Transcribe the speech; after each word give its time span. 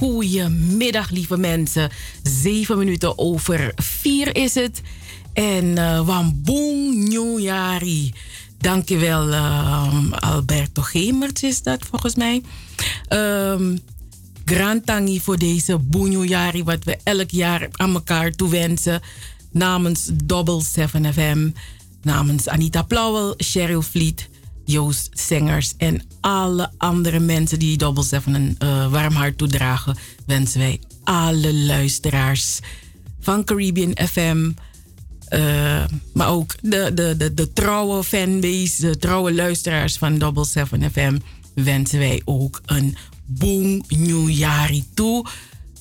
Een 0.00 0.06
heel 0.06 0.20
hele 0.20 0.48
goede 0.48 0.48
middag, 0.76 1.10
lieve 1.10 1.36
mensen. 1.36 1.90
Zeven 2.22 2.78
minuten 2.78 3.18
over 3.18 3.72
vier 3.76 4.36
is 4.36 4.54
het. 4.54 4.82
En 5.32 5.64
uh, 5.64 6.06
Wamboeng 6.06 6.94
Nieuwjari. 6.94 8.12
Dankjewel, 8.58 9.28
uh, 9.28 10.12
Alberto 10.12 10.82
Gemert 10.82 11.42
is 11.42 11.62
dat 11.62 11.86
volgens 11.90 12.14
mij. 12.14 12.42
Um, 13.08 13.80
Grand 14.44 14.90
voor 15.22 15.38
deze 15.38 15.78
Boenjari, 15.78 16.64
wat 16.64 16.84
we 16.84 16.98
elk 17.02 17.30
jaar 17.30 17.68
aan 17.72 17.94
elkaar 17.94 18.30
toewensen. 18.30 19.00
Namens 19.50 20.10
Double 20.24 20.62
7 20.62 21.12
FM, 21.12 21.50
namens 22.02 22.48
Anita 22.48 22.82
Plauwel, 22.82 23.34
Cheryl 23.36 23.82
Vliet, 23.82 24.29
Joost 24.70 25.10
Zengers 25.12 25.74
en 25.76 26.02
alle 26.20 26.70
andere 26.76 27.18
mensen 27.18 27.58
die 27.58 27.76
Double 27.76 28.02
7 28.02 28.34
een 28.34 28.56
uh, 28.62 28.90
warm 28.90 29.14
hart 29.14 29.38
toedragen, 29.38 29.96
wensen 30.26 30.60
wij 30.60 30.80
alle 31.04 31.54
luisteraars 31.54 32.58
van 33.20 33.44
Caribbean 33.44 33.96
FM. 34.08 34.50
Uh, 35.30 35.84
maar 36.12 36.28
ook 36.28 36.54
de, 36.60 36.90
de, 36.94 37.34
de, 37.34 37.52
trouwe 37.52 38.04
fanbase, 38.04 38.80
de 38.80 38.98
trouwe 38.98 39.32
luisteraars 39.34 39.98
van 39.98 40.18
Double 40.18 40.44
7 40.44 40.90
FM 40.90 41.18
wensen 41.54 41.98
wij 41.98 42.22
ook 42.24 42.60
een 42.66 42.96
boom 43.26 43.82
nieuwjaar 43.88 44.72
toe. 44.94 45.26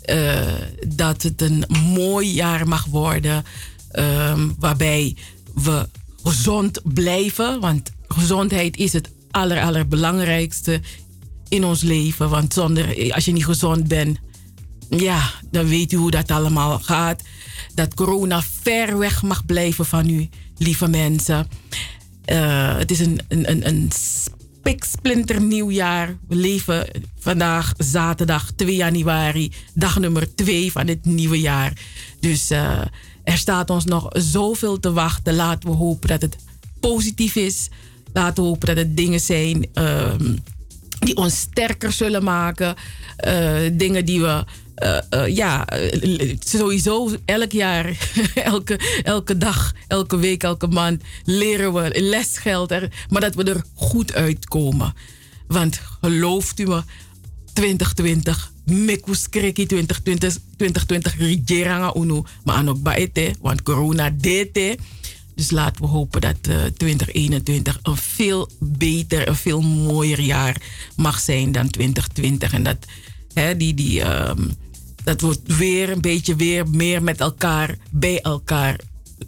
Uh, 0.06 0.42
dat 0.88 1.21
het 1.21 1.42
een 1.42 1.65
mooi 1.94 2.33
jaar 2.33 2.68
mag 2.68 2.85
worden. 2.85 3.44
Uh, 3.92 4.44
waarbij 4.59 5.15
we 5.53 5.89
gezond 6.24 6.81
blijven. 6.83 7.59
Want 7.59 7.92
gezondheid 8.13 8.77
is 8.77 8.94
het 8.94 9.09
aller, 9.31 9.61
allerbelangrijkste 9.61 10.81
in 11.50 11.63
ons 11.63 11.81
leven. 11.81 12.29
Want 12.29 12.53
zonder, 12.53 13.13
als 13.13 13.25
je 13.25 13.31
niet 13.31 13.45
gezond 13.45 13.88
bent, 13.88 14.17
ja, 14.89 15.31
dan 15.51 15.67
weet 15.67 15.91
u 15.91 15.97
hoe 15.97 16.11
dat 16.11 16.31
allemaal 16.31 16.79
gaat. 16.79 17.21
Dat 17.73 17.94
corona 17.94 18.41
ver 18.61 18.97
weg 18.97 19.23
mag 19.23 19.45
blijven 19.45 19.85
van 19.85 20.09
u, 20.09 20.29
lieve 20.57 20.88
mensen. 20.88 21.47
Uh, 22.25 22.77
het 22.77 22.91
is 22.91 23.00
een, 23.00 23.19
een, 23.27 23.67
een, 23.67 23.89
een 24.63 25.47
nieuwjaar. 25.47 26.17
We 26.27 26.35
leven 26.35 26.88
vandaag 27.19 27.73
zaterdag 27.77 28.51
2 28.56 28.75
januari, 28.75 29.51
dag 29.73 30.00
nummer 30.00 30.35
2 30.35 30.71
van 30.71 30.88
het 30.88 31.06
nieuwe 31.06 31.39
jaar. 31.39 31.73
Dus 32.19 32.51
uh, 32.51 32.81
er 33.23 33.38
staat 33.38 33.69
ons 33.69 33.85
nog 33.85 34.07
zoveel 34.09 34.79
te 34.79 34.91
wachten. 34.91 35.35
Laten 35.35 35.69
we 35.69 35.75
hopen 35.75 36.07
dat 36.07 36.21
het 36.21 36.35
positief 36.79 37.35
is. 37.35 37.69
Laten 38.13 38.44
hopen 38.44 38.67
dat 38.67 38.77
het 38.77 38.97
dingen 38.97 39.19
zijn 39.19 39.67
uh, 39.73 40.13
die 41.00 41.15
ons 41.15 41.39
sterker 41.39 41.91
zullen 41.91 42.23
maken. 42.23 42.75
Uh, 43.27 43.69
dingen 43.73 44.06
die 44.06 44.21
we 44.21 44.44
uh, 44.83 44.97
uh, 45.09 45.35
ja, 45.35 45.67
sowieso 46.39 47.11
elk 47.25 47.51
jaar, 47.51 47.97
elke, 48.35 48.79
elke 49.03 49.38
dag, 49.38 49.73
elke 49.88 50.17
week, 50.17 50.44
elke 50.44 50.67
maand 50.67 51.03
leren 51.23 51.73
we 51.73 52.01
lesgeld. 52.01 52.71
Er, 52.71 52.91
maar 53.09 53.21
dat 53.21 53.35
we 53.35 53.44
er 53.44 53.63
goed 53.73 54.13
uitkomen. 54.13 54.94
Want 55.47 55.81
gelooft 56.01 56.59
u 56.59 56.65
me, 56.65 56.81
2020, 57.53 58.51
mekus 58.65 59.29
kreki 59.29 59.65
2020, 59.65 60.38
2020 60.57 61.17
rigeranga 61.17 61.94
maar 62.44 62.67
ook 62.67 62.81
baete, 62.81 63.33
want 63.41 63.63
corona 63.63 64.09
deed 64.09 64.77
dus 65.39 65.51
laten 65.51 65.81
we 65.81 65.88
hopen 65.88 66.21
dat 66.21 66.38
uh, 66.50 66.56
2021 66.77 67.80
een 67.81 67.97
veel 67.97 68.50
beter, 68.59 69.27
een 69.27 69.36
veel 69.36 69.62
mooier 69.62 70.19
jaar 70.19 70.62
mag 70.95 71.19
zijn 71.19 71.51
dan 71.51 71.69
2020. 71.69 72.53
En 72.53 72.63
dat, 72.63 72.77
hè, 73.33 73.57
die, 73.57 73.74
die, 73.74 74.01
um, 74.01 74.56
dat 75.03 75.21
we 75.21 75.39
weer 75.44 75.89
een 75.89 76.01
beetje 76.01 76.36
weer 76.36 76.69
meer 76.69 77.03
met 77.03 77.19
elkaar, 77.19 77.77
bij 77.89 78.21
elkaar 78.21 78.80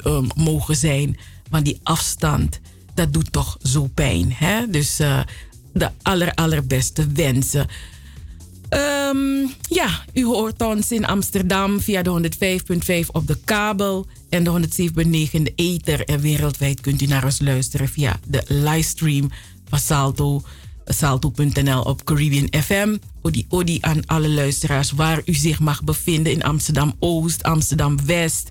um, 0.05 0.27
mogen 0.35 0.75
zijn. 0.75 1.17
Want 1.49 1.65
die 1.65 1.79
afstand, 1.83 2.59
dat 2.93 3.13
doet 3.13 3.31
toch 3.31 3.57
zo 3.63 3.89
pijn. 3.93 4.33
Hè? 4.33 4.69
Dus 4.69 4.99
uh, 4.99 5.19
de 5.73 5.89
aller, 6.01 6.33
allerbeste 6.33 7.07
wensen. 7.07 7.67
Um, 8.73 9.53
ja, 9.69 10.03
u 10.13 10.25
hoort 10.25 10.61
ons 10.61 10.91
in 10.91 11.05
Amsterdam 11.05 11.79
via 11.79 12.01
de 12.01 12.29
105.5 13.03 13.07
op 13.11 13.27
de 13.27 13.37
kabel 13.45 14.07
en 14.29 14.43
de 14.43 14.67
107.9 14.89 15.31
in 15.31 15.43
de 15.43 15.53
ether. 15.55 16.05
En 16.05 16.19
wereldwijd 16.19 16.81
kunt 16.81 17.01
u 17.01 17.05
naar 17.05 17.23
ons 17.23 17.39
luisteren 17.41 17.87
via 17.87 18.19
de 18.27 18.43
livestream 18.47 19.29
van 19.69 19.79
Salto, 19.79 20.41
salto.nl 20.85 21.81
op 21.81 22.03
Caribbean 22.03 22.63
FM. 22.63 22.97
Odi 23.21 23.45
odi 23.49 23.77
aan 23.81 24.05
alle 24.05 24.29
luisteraars 24.29 24.91
waar 24.91 25.21
u 25.25 25.33
zich 25.33 25.59
mag 25.59 25.83
bevinden 25.83 26.31
in 26.31 26.43
Amsterdam 26.43 26.95
Oost, 26.99 27.43
Amsterdam 27.43 28.05
West, 28.05 28.49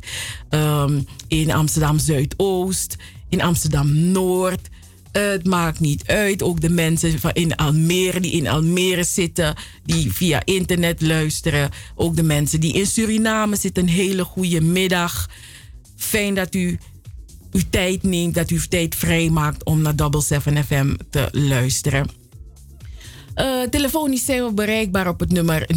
um, 0.51 1.07
in 1.29 1.53
Amsterdam 1.53 1.99
Zuidoost, 1.99 2.97
in 3.29 3.43
Amsterdam 3.43 3.95
Noord. 3.95 4.69
Het 5.13 5.47
maakt 5.47 5.81
niet 5.81 6.07
uit. 6.07 6.43
Ook 6.43 6.61
de 6.61 6.71
mensen 6.71 7.21
van 7.21 7.33
in 7.33 7.57
Almere 7.57 8.21
die 8.21 8.33
in 8.33 8.49
Almere 8.49 9.05
zitten, 9.05 9.55
die 9.85 10.13
via 10.13 10.45
internet 10.45 11.01
luisteren. 11.01 11.71
Ook 11.95 12.17
de 12.17 12.23
mensen 12.23 12.61
die 12.61 12.73
in 12.73 12.87
Suriname 12.87 13.57
zitten. 13.57 13.83
Een 13.83 13.89
hele 13.89 14.25
goede 14.25 14.61
middag. 14.61 15.29
Fijn 15.97 16.35
dat 16.35 16.55
u 16.55 16.79
uw 17.53 17.63
tijd 17.71 18.03
neemt, 18.03 18.35
dat 18.35 18.51
u 18.51 18.61
tijd 18.69 18.95
vrijmaakt 18.95 19.65
om 19.65 19.83
naar 19.83 19.97
Double 19.97 20.23
7 20.23 20.65
FM 20.65 20.95
te 21.11 21.29
luisteren. 21.33 22.09
Uh, 23.37 23.63
telefonisch 23.63 24.25
zijn 24.25 24.45
we 24.45 24.53
bereikbaar 24.53 25.09
op 25.09 25.21
het 25.21 25.33
nummer 25.33 25.67
0641559112. 25.75 25.77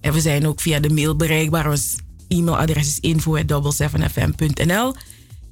En 0.00 0.12
we 0.12 0.20
zijn 0.20 0.46
ook 0.46 0.60
via 0.60 0.80
de 0.80 0.90
mail 0.90 1.16
bereikbaar. 1.16 1.78
E-mailadres 2.30 2.86
is 2.86 2.98
info.double7fm.nl. 3.00 4.94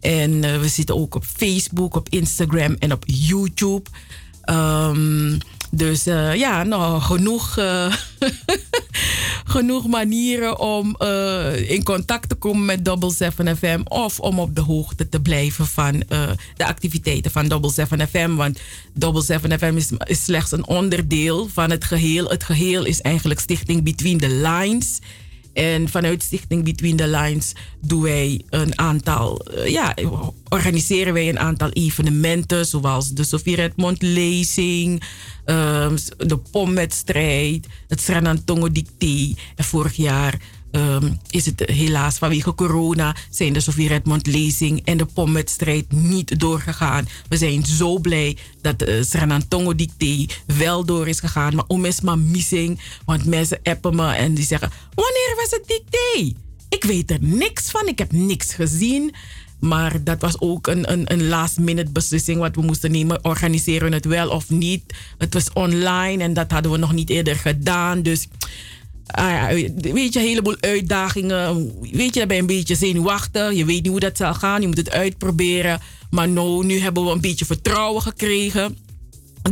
En 0.01 0.31
uh, 0.31 0.61
we 0.61 0.69
zitten 0.69 0.97
ook 0.97 1.15
op 1.15 1.25
Facebook, 1.25 1.97
op 1.97 2.09
Instagram 2.09 2.77
en 2.79 2.93
op 2.93 3.03
YouTube. 3.07 3.91
Um, 4.51 5.39
dus 5.71 6.07
uh, 6.07 6.35
ja, 6.35 6.63
nou, 6.63 7.01
genoeg, 7.01 7.59
uh, 7.59 7.95
genoeg 9.55 9.87
manieren 9.87 10.59
om 10.59 10.97
in 11.67 11.83
contact 11.83 12.29
te 12.29 12.35
komen 12.35 12.65
met 12.65 12.85
Double 12.85 13.13
7 13.13 13.57
FM 13.57 13.81
of 13.85 14.21
om 14.21 14.39
op 14.39 14.55
de 14.55 14.61
hoogte 14.61 15.09
te 15.09 15.21
blijven 15.21 15.67
van 15.67 16.03
de 16.57 16.67
activiteiten 16.67 17.31
van 17.31 17.49
Double 17.49 17.71
7 17.71 18.09
FM. 18.09 18.35
Want 18.35 18.61
Double 18.95 19.23
7 19.23 19.59
FM 19.59 19.77
is, 19.77 19.91
is 20.05 20.25
slechts 20.25 20.53
een 20.53 20.67
onderdeel 20.67 21.49
van 21.53 21.71
het 21.71 21.85
geheel. 21.85 22.29
Het 22.29 22.45
geheel 22.45 22.85
is 22.85 23.01
eigenlijk 23.01 23.41
Stichting 23.41 23.83
Between 23.83 24.19
the 24.19 24.29
Lines. 24.29 24.99
En 25.59 25.89
vanuit 25.89 26.23
Stichting 26.23 26.65
Between 26.65 26.97
the 26.97 27.09
Lines 27.09 27.53
doen 27.81 28.03
wij 28.03 28.43
een 28.51 28.79
aantal, 28.79 29.47
uh, 29.55 29.67
ja, 29.67 29.95
organiseren 30.49 31.13
wij 31.13 31.29
een 31.29 31.39
aantal 31.39 31.71
evenementen, 31.71 32.67
zoals 32.67 33.11
de 33.11 33.25
Sofie 33.25 33.57
Redmond 33.57 34.03
lezing, 34.03 35.03
uh, 35.47 35.93
de 36.17 36.37
pomwedstrijd, 36.51 37.67
het 37.89 38.01
Sranantongo 38.01 38.73
Dicté. 38.73 39.35
En 39.57 39.65
vorig 39.65 39.97
jaar 39.97 40.39
um, 40.79 41.21
is 41.31 41.47
het 41.47 41.63
helaas 41.67 42.19
vanwege 42.19 42.55
corona 42.55 43.17
zijn 43.31 43.53
de 43.53 43.61
Sofie 43.61 43.89
Redmond 43.89 44.27
lezing 44.27 44.81
en 44.85 44.97
de 44.97 45.05
pomwedstrijd 45.05 45.93
niet 45.93 46.41
doorgegaan. 46.41 47.09
We 47.29 47.37
zijn 47.37 47.67
zo 47.67 47.99
blij 47.99 48.37
dat 48.61 48.79
de 48.79 49.05
Sranantongo 49.05 49.75
Dicté 49.75 50.27
wel 50.47 50.85
door 50.85 51.09
is 51.09 51.21
gegaan. 51.21 51.55
Maar 51.55 51.65
om 51.67 51.85
is 51.85 52.01
maar 52.01 52.19
missing, 52.19 52.81
want 53.05 53.25
mensen 53.25 53.61
appen 53.63 53.97
me 53.97 54.13
en 54.13 54.35
die 54.35 54.45
zeggen: 54.45 54.71
Wanneer 54.95 55.35
was 55.37 55.51
het 55.51 55.63
dicté? 55.67 56.33
Ik 56.69 56.85
weet 56.85 57.11
er 57.11 57.19
niks 57.21 57.71
van, 57.71 57.87
ik 57.87 57.99
heb 57.99 58.13
niks 58.13 58.55
gezien. 58.55 59.15
Maar 59.61 60.05
dat 60.05 60.21
was 60.21 60.41
ook 60.41 60.67
een, 60.67 60.93
een, 60.93 61.13
een 61.13 61.29
last 61.29 61.59
minute 61.59 61.91
beslissing 61.91 62.39
wat 62.39 62.55
we 62.55 62.63
moesten 62.63 62.91
nemen. 62.91 63.25
Organiseren 63.25 63.89
we 63.89 63.95
het 63.95 64.05
wel 64.05 64.29
of 64.29 64.51
niet? 64.51 64.83
Het 65.19 65.35
was 65.35 65.53
online 65.53 66.23
en 66.23 66.35
dat 66.35 66.51
hadden 66.51 66.73
we 66.73 66.79
nog 66.79 66.93
niet 66.93 67.11
eerder 67.11 67.37
gedaan. 67.37 68.03
Dus 68.03 68.29
uh, 69.19 69.47
weet 69.93 70.13
je, 70.13 70.21
een 70.21 70.27
heleboel 70.27 70.57
uitdagingen. 70.61 71.73
Weet 71.81 72.15
je, 72.15 72.19
dan 72.19 72.29
ben 72.29 72.37
je 72.37 72.43
een 72.43 72.47
beetje 72.47 72.75
zenuwachtig. 72.75 73.53
Je 73.53 73.65
weet 73.65 73.83
niet 73.83 73.91
hoe 73.91 74.01
dat 74.01 74.17
zal 74.17 74.35
gaan. 74.35 74.61
Je 74.61 74.67
moet 74.67 74.77
het 74.77 74.91
uitproberen. 74.91 75.81
Maar 76.11 76.29
nou, 76.29 76.65
nu 76.65 76.79
hebben 76.79 77.05
we 77.05 77.11
een 77.11 77.21
beetje 77.21 77.45
vertrouwen 77.45 78.03
gekregen. 78.03 78.77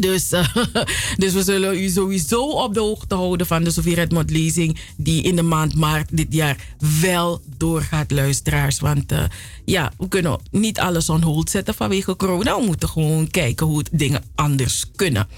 Dus, 0.00 0.32
uh, 0.32 0.56
dus 1.22 1.32
we 1.32 1.42
zullen 1.42 1.78
u 1.78 1.88
sowieso 1.88 2.42
op 2.42 2.74
de 2.74 2.80
hoogte 2.80 3.14
houden 3.14 3.46
van 3.46 3.64
de 3.64 3.70
Sofie 3.70 3.94
Redmond 3.94 4.30
lezing. 4.30 4.78
Die 4.96 5.22
in 5.22 5.36
de 5.36 5.42
maand 5.42 5.74
maart 5.74 6.16
dit 6.16 6.32
jaar 6.32 6.56
wel 7.00 7.40
doorgaat, 7.56 8.10
luisteraars. 8.10 8.80
Want 8.80 9.12
uh, 9.12 9.24
ja, 9.64 9.92
we 9.98 10.08
kunnen 10.08 10.40
niet 10.50 10.80
alles 10.80 11.08
on 11.08 11.22
hold 11.22 11.50
zetten 11.50 11.74
vanwege 11.74 12.16
corona. 12.16 12.58
We 12.58 12.66
moeten 12.66 12.88
gewoon 12.88 13.30
kijken 13.30 13.66
hoe 13.66 13.84
dingen 13.92 14.22
anders 14.34 14.84
kunnen. 14.96 15.28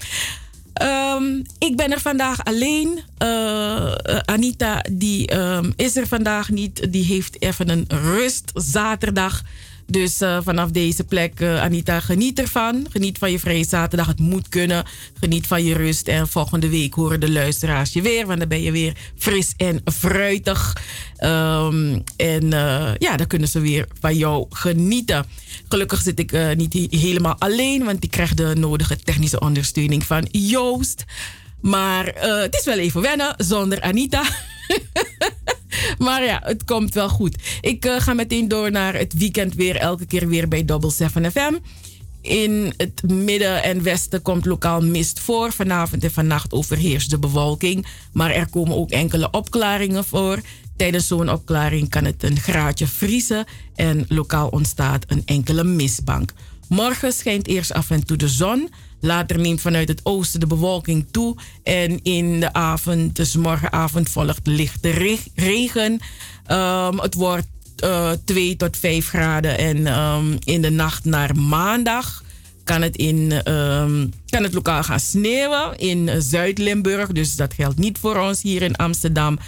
Um, 0.81 1.41
ik 1.57 1.75
ben 1.75 1.91
er 1.91 2.01
vandaag 2.01 2.43
alleen. 2.43 2.99
Uh, 3.23 3.93
Anita 4.25 4.85
die, 4.91 5.35
um, 5.35 5.73
is 5.75 5.95
er 5.95 6.07
vandaag 6.07 6.49
niet. 6.49 6.91
Die 6.91 7.05
heeft 7.05 7.41
even 7.41 7.69
een 7.69 7.85
rust 7.87 8.51
zaterdag. 8.53 9.43
Dus 9.89 10.21
uh, 10.21 10.37
vanaf 10.43 10.69
deze 10.69 11.03
plek, 11.03 11.39
uh, 11.39 11.61
Anita, 11.61 11.99
geniet 11.99 12.39
ervan. 12.39 12.87
Geniet 12.89 13.17
van 13.17 13.31
je 13.31 13.39
vrije 13.39 13.65
zaterdag. 13.65 14.07
Het 14.07 14.19
moet 14.19 14.49
kunnen. 14.49 14.85
Geniet 15.13 15.47
van 15.47 15.63
je 15.63 15.73
rust. 15.73 16.07
En 16.07 16.27
volgende 16.27 16.69
week 16.69 16.93
horen 16.93 17.19
de 17.19 17.31
luisteraars 17.31 17.93
je 17.93 18.01
weer. 18.01 18.25
Want 18.25 18.39
dan 18.39 18.47
ben 18.47 18.61
je 18.61 18.71
weer 18.71 18.97
fris 19.17 19.53
en 19.57 19.81
fruitig. 19.85 20.77
Um, 21.23 22.03
en 22.15 22.43
uh, 22.43 22.91
ja, 22.97 23.17
dan 23.17 23.27
kunnen 23.27 23.47
ze 23.47 23.59
weer 23.59 23.87
van 23.99 24.15
jou 24.15 24.45
genieten. 24.49 25.25
Gelukkig 25.67 26.01
zit 26.01 26.19
ik 26.19 26.55
niet 26.55 26.73
helemaal 26.89 27.35
alleen. 27.39 27.85
Want 27.85 28.03
ik 28.03 28.11
krijg 28.11 28.33
de 28.33 28.55
nodige 28.57 28.97
technische 28.97 29.39
ondersteuning 29.39 30.03
van 30.03 30.27
Joost. 30.31 31.05
Maar 31.61 32.05
het 32.15 32.55
is 32.55 32.65
wel 32.65 32.77
even 32.77 33.01
wennen 33.01 33.33
zonder 33.37 33.81
Anita. 33.81 34.23
maar 36.05 36.23
ja, 36.23 36.41
het 36.43 36.63
komt 36.63 36.93
wel 36.93 37.09
goed. 37.09 37.35
Ik 37.61 37.85
uh, 37.85 37.99
ga 37.99 38.13
meteen 38.13 38.47
door 38.47 38.71
naar 38.71 38.93
het 38.93 39.13
weekend 39.13 39.53
weer. 39.53 39.75
Elke 39.75 40.05
keer 40.05 40.27
weer 40.27 40.47
bij 40.47 40.65
Double 40.65 40.91
7 40.91 41.31
FM. 41.31 41.53
In 42.21 42.73
het 42.77 43.03
midden 43.03 43.63
en 43.63 43.83
westen 43.83 44.21
komt 44.21 44.45
lokaal 44.45 44.81
mist 44.81 45.19
voor. 45.19 45.51
Vanavond 45.51 46.03
en 46.03 46.11
vannacht 46.11 46.53
overheerst 46.53 47.09
de 47.09 47.19
bewolking. 47.19 47.85
Maar 48.13 48.31
er 48.31 48.49
komen 48.49 48.75
ook 48.75 48.89
enkele 48.89 49.31
opklaringen 49.31 50.05
voor. 50.05 50.39
Tijdens 50.75 51.07
zo'n 51.07 51.29
opklaring 51.29 51.89
kan 51.89 52.05
het 52.05 52.23
een 52.23 52.39
graadje 52.39 52.87
vriezen. 52.87 53.45
En 53.75 54.05
lokaal 54.07 54.47
ontstaat 54.47 55.05
een 55.07 55.21
enkele 55.25 55.63
mistbank. 55.63 56.33
Morgen 56.69 57.11
schijnt 57.11 57.47
eerst 57.47 57.73
af 57.73 57.89
en 57.89 58.05
toe 58.05 58.17
de 58.17 58.27
zon. 58.27 58.69
Later 59.01 59.39
neemt 59.39 59.61
vanuit 59.61 59.87
het 59.87 59.99
oosten 60.03 60.39
de 60.39 60.47
bewolking 60.47 61.05
toe. 61.11 61.35
En 61.63 62.03
in 62.03 62.39
de 62.39 62.53
avond, 62.53 63.15
dus 63.15 63.35
morgenavond, 63.35 64.09
volgt 64.09 64.47
lichte 64.47 65.19
regen. 65.35 65.99
Um, 66.51 66.99
het 66.99 67.13
wordt 67.13 67.47
uh, 67.83 68.11
2 68.25 68.55
tot 68.55 68.77
5 68.77 69.07
graden. 69.07 69.57
En 69.57 69.99
um, 69.99 70.37
in 70.43 70.61
de 70.61 70.69
nacht 70.69 71.05
naar 71.05 71.35
maandag 71.35 72.23
kan 72.63 72.81
het, 72.81 72.95
in, 72.95 73.51
um, 73.53 74.13
kan 74.29 74.43
het 74.43 74.53
lokaal 74.53 74.83
gaan 74.83 74.99
sneeuwen 74.99 75.77
in 75.77 76.21
Zuid-Limburg. 76.21 77.11
Dus 77.11 77.35
dat 77.35 77.53
geldt 77.53 77.77
niet 77.77 77.97
voor 77.97 78.17
ons 78.17 78.41
hier 78.41 78.61
in 78.61 78.75
Amsterdam. 78.75 79.39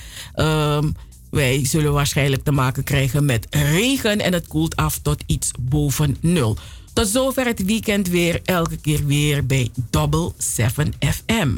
wij 1.30 1.66
zullen 1.66 1.94
waarschijnlijk 1.94 2.44
te 2.44 2.51
maken 2.51 2.84
krijgen 2.84 3.25
met 3.25 3.48
regen 3.50 4.20
en 4.20 4.34
het 4.34 4.48
koelt 4.48 4.75
af 4.75 5.00
tot 5.00 5.24
iets 5.25 5.51
boven 5.60 6.18
nul. 6.20 6.58
Tot 6.93 7.07
zover 7.07 7.45
het 7.45 7.65
weekend 7.65 8.07
weer, 8.07 8.41
elke 8.43 8.77
keer 8.77 9.05
weer 9.05 9.45
bij 9.45 9.69
Double 9.89 10.31
7 10.38 10.93
FM. 11.00 11.50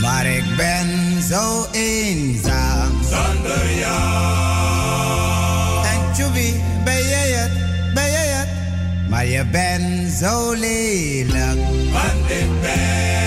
Maar 0.00 0.26
ik 0.26 0.44
ben 0.56 1.22
zo 1.22 1.66
eenzaam. 1.72 2.92
Zonder 3.02 3.78
jou. 3.78 4.56
En 5.86 6.14
Chubby, 6.14 6.52
ben 6.84 7.08
jij 7.08 7.30
het? 7.30 7.52
Ben 7.94 8.10
jij 8.10 8.26
het? 8.26 8.48
Maar 9.08 9.26
je 9.26 9.46
bent 9.46 10.12
zo 10.12 10.52
lelijk. 10.52 11.58
Want 11.92 12.30
ik 12.30 12.60
ben. 12.60 13.25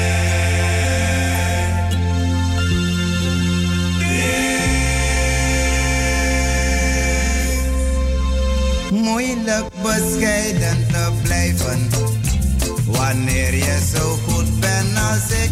Moeilijk 9.10 9.66
bescheiden 9.82 10.88
te 10.88 11.12
blijven. 11.24 11.90
Wanneer 12.86 13.56
je 13.56 13.80
zo 13.96 14.18
goed 14.28 14.60
bent 14.60 14.98
als 15.12 15.38
ik. 15.44 15.52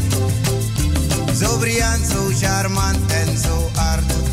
Zo 1.36 1.58
briljant, 1.58 2.06
zo 2.06 2.30
charmant 2.42 3.12
en 3.12 3.38
zo 3.38 3.70
aardig. 3.76 4.26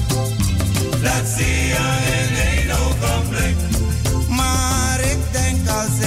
Dat 1.02 1.26
zie 1.37 1.66
je 1.66 1.87
in 2.21 2.37
één 2.37 2.71
ogenblik. 2.71 3.57
Maar 4.28 5.00
ik 5.00 5.19
denk 5.33 5.69
als 5.69 6.03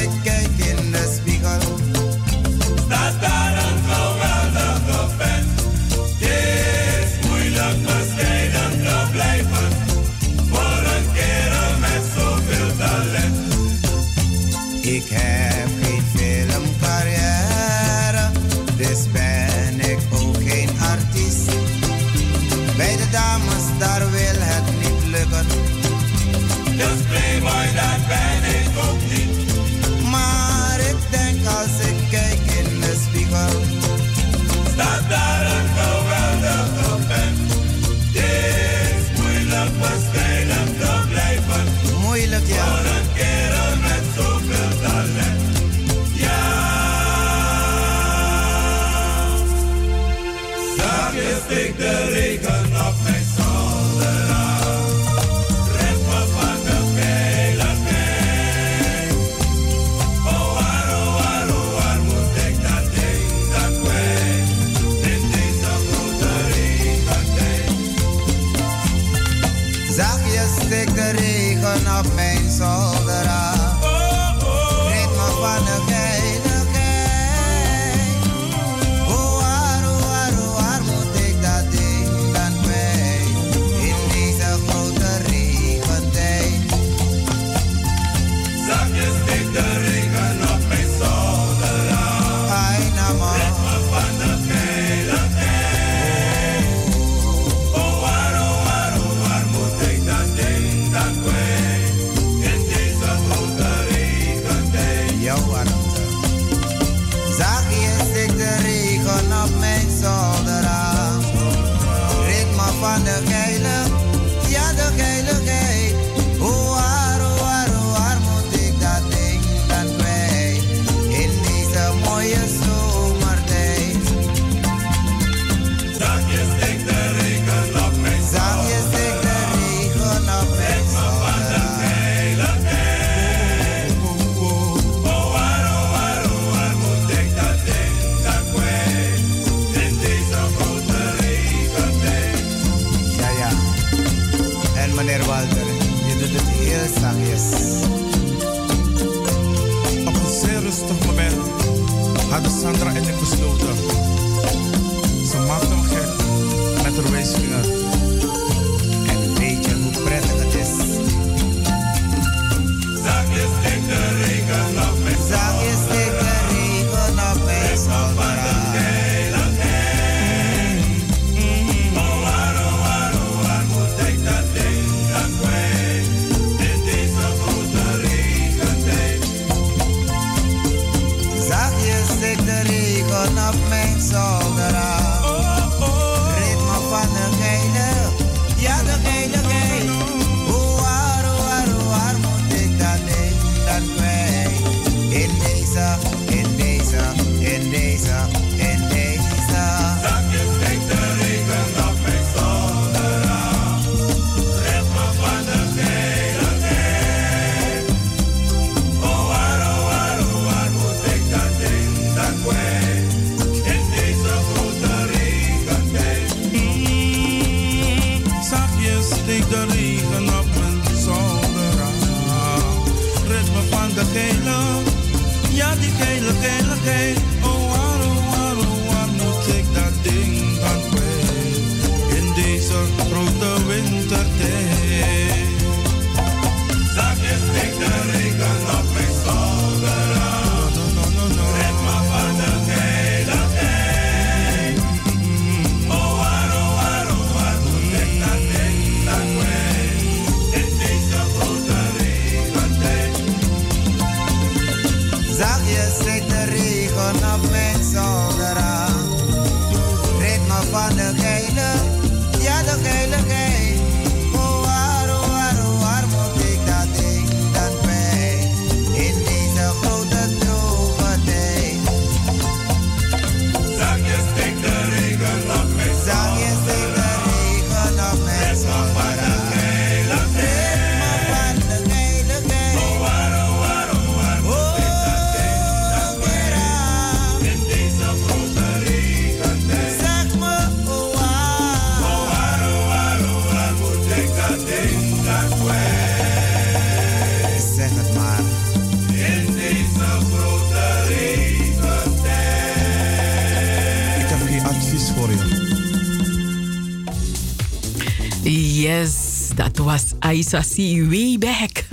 Aisa 310.19 310.61
C. 310.61 310.75
way 311.09 311.37
back. 311.37 311.85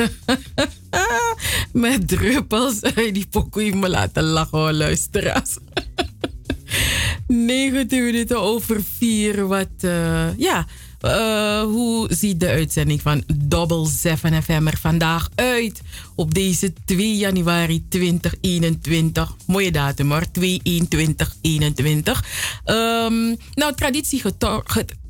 Met 1.72 2.08
druppels 2.08 2.80
die 3.16 3.26
pokoe 3.30 3.74
me 3.74 3.88
laten 3.88 4.22
lachen, 4.22 4.58
hoor, 4.58 4.72
luisteraars. 4.72 5.56
19 7.26 8.04
minuten 8.04 8.40
over 8.40 8.80
4. 8.98 9.46
Wat, 9.46 9.68
eh, 9.80 10.38
ja, 10.38 10.66
eh, 11.00 11.62
hoe 11.62 12.08
ziet 12.14 12.40
de 12.40 12.48
uitzending 12.48 13.02
van 13.02 13.22
Double 13.34 13.88
7 13.88 14.42
FM 14.42 14.66
er 14.66 14.78
vandaag 14.80 15.28
uit? 15.34 15.80
Op 16.14 16.34
deze 16.34 16.72
2 16.84 17.16
januari 17.16 17.84
2021. 17.88 19.36
Mooie 19.46 19.72
datum 19.72 20.10
hoor, 20.10 20.30
2 20.30 20.60
2021. 20.88 22.24
Um, 22.64 23.36
nou, 23.54 23.74
traditiegetrouw... 23.74 24.62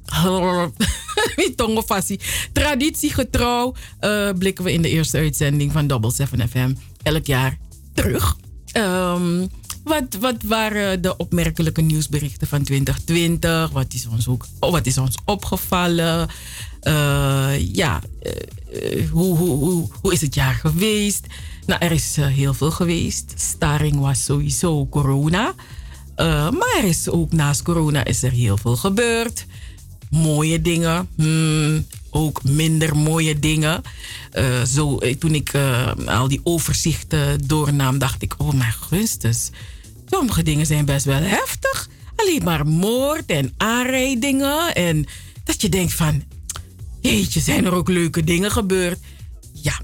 Get, 1.37 2.19
Traditiegetrouw 2.53 3.75
uh, 4.01 4.31
blikken 4.39 4.65
we 4.65 4.73
in 4.73 4.83
de 4.83 4.89
eerste 4.89 5.19
uitzending 5.19 5.73
van 5.73 5.87
Double 5.87 6.13
7 6.13 6.49
FM 6.49 6.75
elk 7.03 7.27
jaar 7.27 7.59
terug. 7.93 8.37
Um, 8.77 9.49
wat, 9.85 10.15
wat 10.21 10.43
waren 10.43 11.03
de 11.03 11.17
opmerkelijke 11.17 11.81
nieuwsberichten 11.81 12.47
van 12.47 12.63
2020? 12.63 13.71
Wat 13.71 13.93
is 13.93 14.07
ons, 14.07 14.29
ook, 14.29 14.47
oh, 14.61 14.71
wat 14.71 14.87
is 14.87 14.99
ons 14.99 15.17
opgevallen? 15.25 16.29
Uh, 16.83 17.75
ja, 17.75 18.01
hoe, 19.11 19.37
hoe, 19.37 19.59
hoe, 19.59 19.89
hoe 20.01 20.13
is 20.13 20.21
het 20.21 20.35
jaar 20.35 20.55
geweest? 20.55 21.27
Nou, 21.67 21.81
er 21.85 21.93
is 21.93 22.17
heel 22.17 22.55
veel 22.55 22.71
geweest. 22.71 23.33
Staring 23.37 24.01
was 24.01 24.25
sowieso 24.25 24.87
corona. 24.87 25.55
maar 26.17 26.75
er 26.79 26.85
is 26.85 27.09
ook 27.09 27.33
naast 27.33 27.63
corona 27.63 28.05
is 28.05 28.23
er 28.23 28.31
heel 28.31 28.57
veel 28.57 28.77
gebeurd 28.77 29.47
mooie 30.15 30.63
dingen, 30.63 31.09
hmm, 31.17 31.87
ook 32.11 32.43
minder 32.43 32.97
mooie 32.97 33.39
dingen. 33.39 33.83
Uh, 34.33 34.63
zo, 34.63 34.99
toen 35.19 35.35
ik 35.35 35.53
uh, 35.53 35.93
al 36.07 36.29
die 36.29 36.41
overzichten 36.43 37.47
doornam, 37.47 37.99
dacht 37.99 38.23
ik: 38.23 38.35
oh 38.39 38.53
mijn 38.53 38.73
gunstes. 38.73 39.51
Sommige 40.11 40.43
dingen 40.43 40.67
zijn 40.67 40.85
best 40.85 41.05
wel 41.05 41.23
heftig. 41.23 41.89
Alleen 42.17 42.45
maar 42.45 42.67
moord 42.67 43.27
en 43.27 43.53
aanrijdingen. 43.57 44.75
En 44.75 45.07
dat 45.45 45.63
je 45.63 45.69
denkt 45.69 45.93
van, 45.93 46.23
jeetje, 47.01 47.41
zijn 47.41 47.65
er 47.65 47.75
ook 47.75 47.89
leuke 47.89 48.25
dingen 48.25 48.51
gebeurd? 48.51 48.99
Ja, 49.53 49.81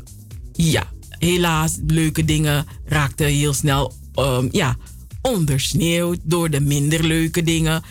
ja. 0.52 0.92
Helaas, 1.08 1.76
leuke 1.86 2.24
dingen 2.24 2.66
raakten 2.84 3.26
heel 3.26 3.54
snel 3.54 3.94
um, 4.14 4.48
ja, 4.52 4.76
ondersneeuwd 5.22 6.18
door 6.22 6.50
de 6.50 6.60
minder 6.60 7.04
leuke 7.04 7.42
dingen. 7.42 7.82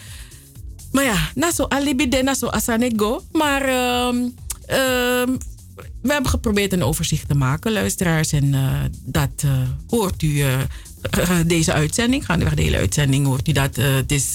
Maar 0.92 1.04
ja, 1.04 1.30
na 1.36 1.52
zo 1.52 1.66
alibide, 1.68 2.24
na 2.24 2.34
zo 2.34 2.48
asanego. 2.48 3.24
Maar 3.32 3.62
um, 4.08 4.16
um, 4.16 5.38
we 6.02 6.12
hebben 6.12 6.30
geprobeerd 6.30 6.74
een 6.74 6.84
overzicht 6.84 7.28
te 7.28 7.36
maken, 7.36 7.72
luisteraars. 7.72 8.32
En 8.32 8.46
uh, 8.46 8.82
dat 9.06 9.30
uh, 9.46 9.52
hoort 9.88 10.22
u 10.22 10.28
uh, 10.28 10.60
deze 11.46 11.74
uitzending. 11.74 12.26
Gaandeweg 12.26 12.54
de 12.54 12.62
hele 12.62 12.78
uitzending 12.78 13.26
hoort 13.26 13.48
u 13.48 13.52
dat. 13.52 13.76
het 13.76 14.12
is, 14.12 14.34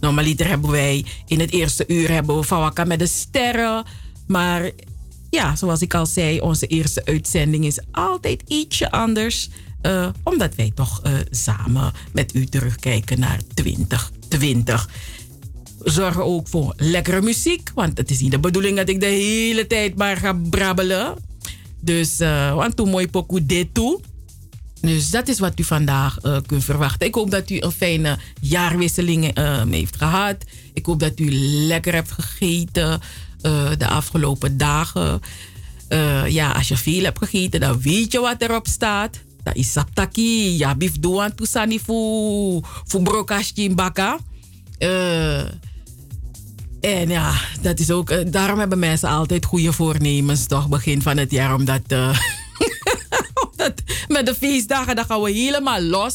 normaliter 0.00 0.48
hebben 0.48 0.70
wij 0.70 1.04
in 1.26 1.40
het 1.40 1.50
eerste 1.50 1.84
uur 1.86 2.10
hebben 2.10 2.36
we 2.36 2.44
Fawaka 2.44 2.84
met 2.84 2.98
de 2.98 3.06
sterren. 3.06 3.84
Maar 4.26 4.70
ja, 5.30 5.56
zoals 5.56 5.80
ik 5.80 5.94
al 5.94 6.06
zei, 6.06 6.40
onze 6.40 6.66
eerste 6.66 7.04
uitzending 7.04 7.64
is 7.64 7.78
altijd 7.90 8.42
ietsje 8.46 8.90
anders. 8.90 9.48
omdat 10.22 10.54
wij 10.54 10.72
toch 10.74 11.02
samen 11.30 11.92
met 12.12 12.34
u 12.34 12.46
terugkijken 12.46 13.20
naar 13.20 13.40
2020 13.54 14.88
zorgen 15.84 16.24
ook 16.24 16.48
voor 16.48 16.74
lekkere 16.76 17.22
muziek. 17.22 17.70
Want 17.74 17.98
het 17.98 18.10
is 18.10 18.20
niet 18.20 18.30
de 18.30 18.38
bedoeling 18.38 18.76
dat 18.76 18.88
ik 18.88 19.00
de 19.00 19.06
hele 19.06 19.66
tijd 19.66 19.96
maar 19.96 20.16
ga 20.16 20.32
brabbelen. 20.50 21.14
Dus, 21.80 22.20
uh, 22.20 22.54
want 22.54 22.76
toen 22.76 22.88
mooi 22.88 23.08
pokoe 23.08 23.46
dit 23.46 23.74
toe. 23.74 24.00
Dus 24.80 25.10
dat 25.10 25.28
is 25.28 25.38
wat 25.38 25.58
u 25.58 25.64
vandaag 25.64 26.18
uh, 26.22 26.36
kunt 26.46 26.64
verwachten. 26.64 27.06
Ik 27.06 27.14
hoop 27.14 27.30
dat 27.30 27.50
u 27.50 27.60
een 27.60 27.72
fijne 27.72 28.18
jaarwisseling 28.40 29.38
uh, 29.38 29.62
heeft 29.70 29.96
gehad. 29.96 30.36
Ik 30.72 30.86
hoop 30.86 31.00
dat 31.00 31.20
u 31.20 31.32
lekker 31.66 31.94
hebt 31.94 32.12
gegeten 32.12 33.00
de 33.78 33.88
afgelopen 33.88 34.56
dagen. 34.56 35.20
ja, 36.28 36.52
als 36.52 36.68
je 36.68 36.76
veel 36.76 37.02
hebt 37.02 37.18
gegeten, 37.18 37.60
dan 37.60 37.80
weet 37.80 38.12
je 38.12 38.20
wat 38.20 38.42
erop 38.42 38.66
staat. 38.66 39.20
Dat 39.42 39.54
is 39.54 39.72
saptaki. 39.72 40.56
Ja, 40.56 40.74
bif 40.74 40.98
doan 40.98 41.34
tusani 41.34 41.78
fu, 41.78 42.60
fu 42.86 43.02
brokasje 43.02 43.62
in 43.62 43.74
baka. 43.74 44.18
En 46.84 47.08
ja, 47.08 47.34
dat 47.60 47.78
is 47.78 47.90
ook. 47.90 48.32
Daarom 48.32 48.58
hebben 48.58 48.78
mensen 48.78 49.08
altijd 49.08 49.44
goede 49.44 49.72
voornemens, 49.72 50.46
toch? 50.46 50.68
Begin 50.68 51.02
van 51.02 51.16
het 51.16 51.30
jaar, 51.30 51.54
omdat. 51.54 51.80
Omdat 53.50 53.82
met 54.08 54.26
de 54.26 54.34
feestdagen, 54.34 54.96
dan 54.96 55.04
gaan 55.04 55.22
we 55.22 55.30
helemaal 55.30 55.80
los. 55.80 56.14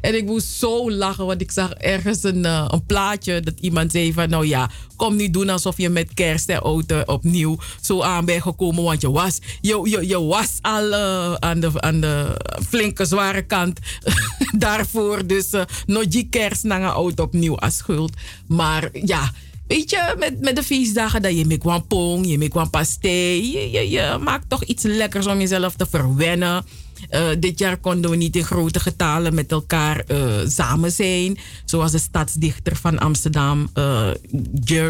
En 0.00 0.16
ik 0.16 0.24
moest 0.24 0.46
zo 0.46 0.90
lachen, 0.90 1.26
want 1.26 1.40
ik 1.40 1.50
zag 1.50 1.72
ergens 1.72 2.22
een, 2.22 2.44
uh, 2.44 2.64
een 2.68 2.86
plaatje 2.86 3.40
dat 3.40 3.54
iemand 3.60 3.92
zei 3.92 4.12
van, 4.12 4.28
nou 4.28 4.46
ja, 4.46 4.70
kom 4.96 5.16
niet 5.16 5.32
doen 5.32 5.48
alsof 5.48 5.76
je 5.76 5.88
met 5.88 6.14
kerst 6.14 6.48
en 6.48 6.58
auto 6.58 7.02
opnieuw 7.06 7.58
zo 7.80 8.02
aan 8.02 8.24
bent 8.24 8.42
gekomen, 8.42 8.82
want 8.84 9.00
je 9.00 9.10
was, 9.10 9.38
je, 9.60 10.04
je, 10.06 10.20
was 10.20 10.58
al 10.60 10.94
aan, 11.38 11.60
de, 11.60 11.70
de 12.00 12.40
flinke 12.68 13.04
zware 13.04 13.42
kant 13.42 13.78
daarvoor. 14.58 15.26
Dus 15.26 15.50
nog 15.86 16.06
die 16.06 16.28
kerst 16.30 16.64
een 16.64 16.82
auto 16.82 17.22
opnieuw 17.22 17.58
als 17.58 17.76
schuld. 17.76 18.12
Maar 18.46 18.88
ja, 18.92 19.32
Weet 19.66 19.90
je, 19.90 20.14
met, 20.18 20.40
met 20.40 20.56
de 20.56 20.62
feestdagen 20.62 21.22
dat 21.22 21.36
je 21.36 21.44
met 21.44 21.86
pong, 21.88 22.26
je 22.26 22.38
met 22.38 22.70
pastei. 22.70 23.52
Je, 23.52 23.70
je, 23.70 23.90
je, 23.90 24.18
maakt 24.20 24.48
toch 24.48 24.64
iets 24.64 24.82
lekkers 24.82 25.26
om 25.26 25.38
jezelf 25.38 25.74
te 25.74 25.86
verwennen. 25.90 26.64
Uh, 27.10 27.28
dit 27.38 27.58
jaar 27.58 27.76
konden 27.76 28.10
we 28.10 28.16
niet 28.16 28.36
in 28.36 28.44
grote 28.44 28.80
getalen 28.80 29.34
met 29.34 29.52
elkaar 29.52 30.04
uh, 30.08 30.34
samen 30.46 30.92
zijn. 30.92 31.38
Zoals 31.64 31.92
de 31.92 31.98
stadsdichter 31.98 32.76
van 32.76 32.98
Amsterdam, 32.98 33.70
uh, 33.74 34.10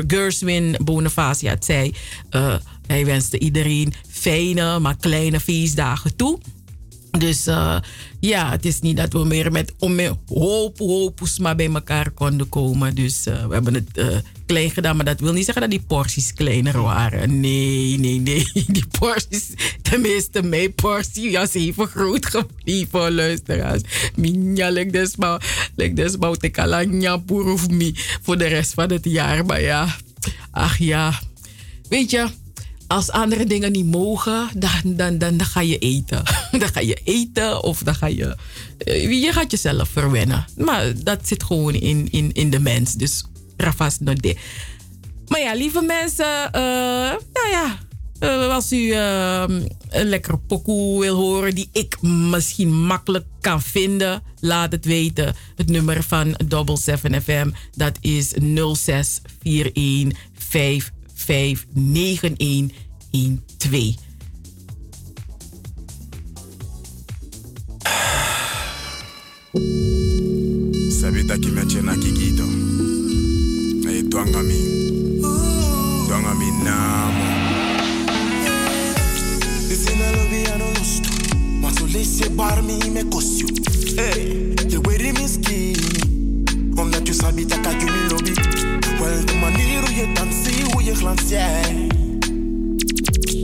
Gerswin 0.07 0.77
Bonifacia, 0.85 1.51
het 1.51 1.65
zei. 1.65 1.95
hij 2.87 3.05
wenste 3.05 3.39
iedereen 3.39 3.95
fijne, 4.09 4.79
maar 4.79 4.97
kleine 4.97 5.41
feestdagen 5.41 6.17
toe. 6.17 6.39
Dus 7.19 7.47
uh, 7.47 7.79
ja, 8.21 8.51
het 8.51 8.65
is 8.65 8.81
niet 8.81 8.97
dat 8.97 9.13
we 9.13 9.25
meer 9.25 9.53
met 9.53 9.73
om 9.79 9.99
hoop, 10.27 10.79
hoop, 10.79 11.21
maar 11.41 11.57
bij 11.57 11.73
elkaar 11.73 12.11
konden 12.11 12.49
komen. 12.49 12.95
Dus 12.95 13.27
uh, 13.27 13.47
we 13.47 13.55
hebben 13.55 13.75
het 13.75 13.89
uh, 13.95 14.17
klein 14.47 14.71
gedaan, 14.71 14.97
maar 14.97 15.05
dat 15.05 15.21
wil 15.21 15.33
niet 15.33 15.45
zeggen 15.45 15.63
dat 15.63 15.71
die 15.71 15.85
porties 15.87 16.33
kleiner 16.33 16.83
waren. 16.83 17.41
Nee, 17.41 17.99
nee, 17.99 18.21
nee. 18.21 18.51
Die 18.67 18.87
porties, 18.99 19.47
tenminste 19.83 20.43
mijn 20.43 20.75
portie, 20.75 21.33
was 21.33 21.55
even 21.55 21.87
groot 21.87 22.27
gebleven, 22.27 23.15
luisteraars. 23.15 23.83
Minja, 24.17 24.71
lek 24.71 24.93
desma, 24.93 25.41
lek 25.75 25.97
desma, 25.97 26.31
tekalanya, 26.31 27.23
of 27.29 27.69
me 27.71 27.93
voor 28.23 28.39
de 28.39 28.47
rest 28.47 28.75
van 28.75 28.91
het 28.91 29.05
jaar. 29.05 29.47
Maar 29.47 29.61
ja, 29.61 29.97
ach 30.51 30.79
ja, 30.79 31.21
weet 31.89 32.11
je 32.11 32.29
als 32.87 33.11
andere 33.11 33.44
dingen 33.44 33.72
niet 33.72 33.87
mogen, 33.87 34.49
dan, 34.57 34.70
dan, 34.85 35.18
dan, 35.18 35.37
dan 35.37 35.46
ga 35.46 35.61
je 35.61 35.79
eten. 35.79 36.22
dan 36.61 36.68
ga 36.68 36.81
je 36.81 37.01
eten 37.05 37.62
of 37.62 37.79
dan 37.79 37.94
ga 37.94 38.07
je. 38.07 38.37
Eh, 38.79 39.22
je 39.22 39.33
gaat 39.33 39.51
jezelf 39.51 39.88
verwennen. 39.88 40.44
Maar 40.57 41.03
dat 41.03 41.29
zit 41.29 41.42
gewoon 41.42 41.75
in, 41.75 42.09
in, 42.11 42.33
in 42.33 42.51
de 42.51 42.59
mens. 42.59 42.94
Dus 42.94 43.25
rafas 43.57 43.99
no 43.99 44.14
de. 44.14 44.37
Maar 45.29 45.40
ja, 45.40 45.55
lieve 45.55 45.83
mensen, 45.83 46.46
uh, 46.46 46.53
nou 47.33 47.49
ja. 47.51 47.79
Uh, 48.20 48.55
als 48.55 48.72
u 48.72 48.94
een 48.94 50.09
lekkere 50.09 50.38
pokoe 50.38 51.01
wil 51.01 51.16
horen 51.16 51.55
die 51.55 51.68
ik 51.72 52.03
misschien 52.03 52.87
makkelijk 52.87 53.25
kan 53.40 53.62
vinden, 53.62 54.22
laat 54.40 54.72
het 54.72 54.85
weten. 54.85 55.35
Het 55.57 55.68
nummer 55.68 56.03
van 56.03 56.35
Double 56.46 56.77
7 56.77 57.22
FM, 57.22 57.51
dat 57.75 57.99
is 58.01 58.33
0641 58.75 60.94
59112. 61.27 63.99
Sabita 71.01 71.39
kimeche 71.39 71.81
na 71.83 71.97
kikito. 71.97 72.45
Na 73.83 74.03
twanga 74.11 74.43
mi. 74.43 74.55
Twanga 76.07 76.35
mi 76.35 76.47
namo. 76.65 77.27
Isina 79.71 80.11
lobi 80.12 80.47
ano 80.55 80.65
lusto. 80.79 81.11
Want 81.62 81.81
lese 81.93 82.29
bar 82.37 82.62
mi 82.62 82.91
me 82.91 83.05
kosyo. 83.05 83.47
Hey, 83.97 84.55
je 84.69 84.79
weri 84.81 85.12
miskini. 85.12 85.77
Omdat 86.77 87.07
je 87.07 87.12
sabita 87.12 87.59
kakumi 87.59 88.09
lobby. 88.11 88.33
Wel 89.01 89.25
de 89.25 89.33
manier 89.41 89.81
hoe 89.81 89.95
je 89.95 90.12
dansie, 90.15 90.53
hoe 90.53 90.56
je 90.87 90.94
glans 90.94 91.29
jij. 91.29 91.88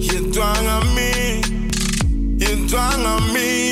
Je 0.00 0.28
dwang 0.30 0.66
aan 0.68 0.92
me, 0.94 1.38
je 2.36 2.64
dwang 2.66 3.04
aan 3.04 3.32
me, 3.32 3.71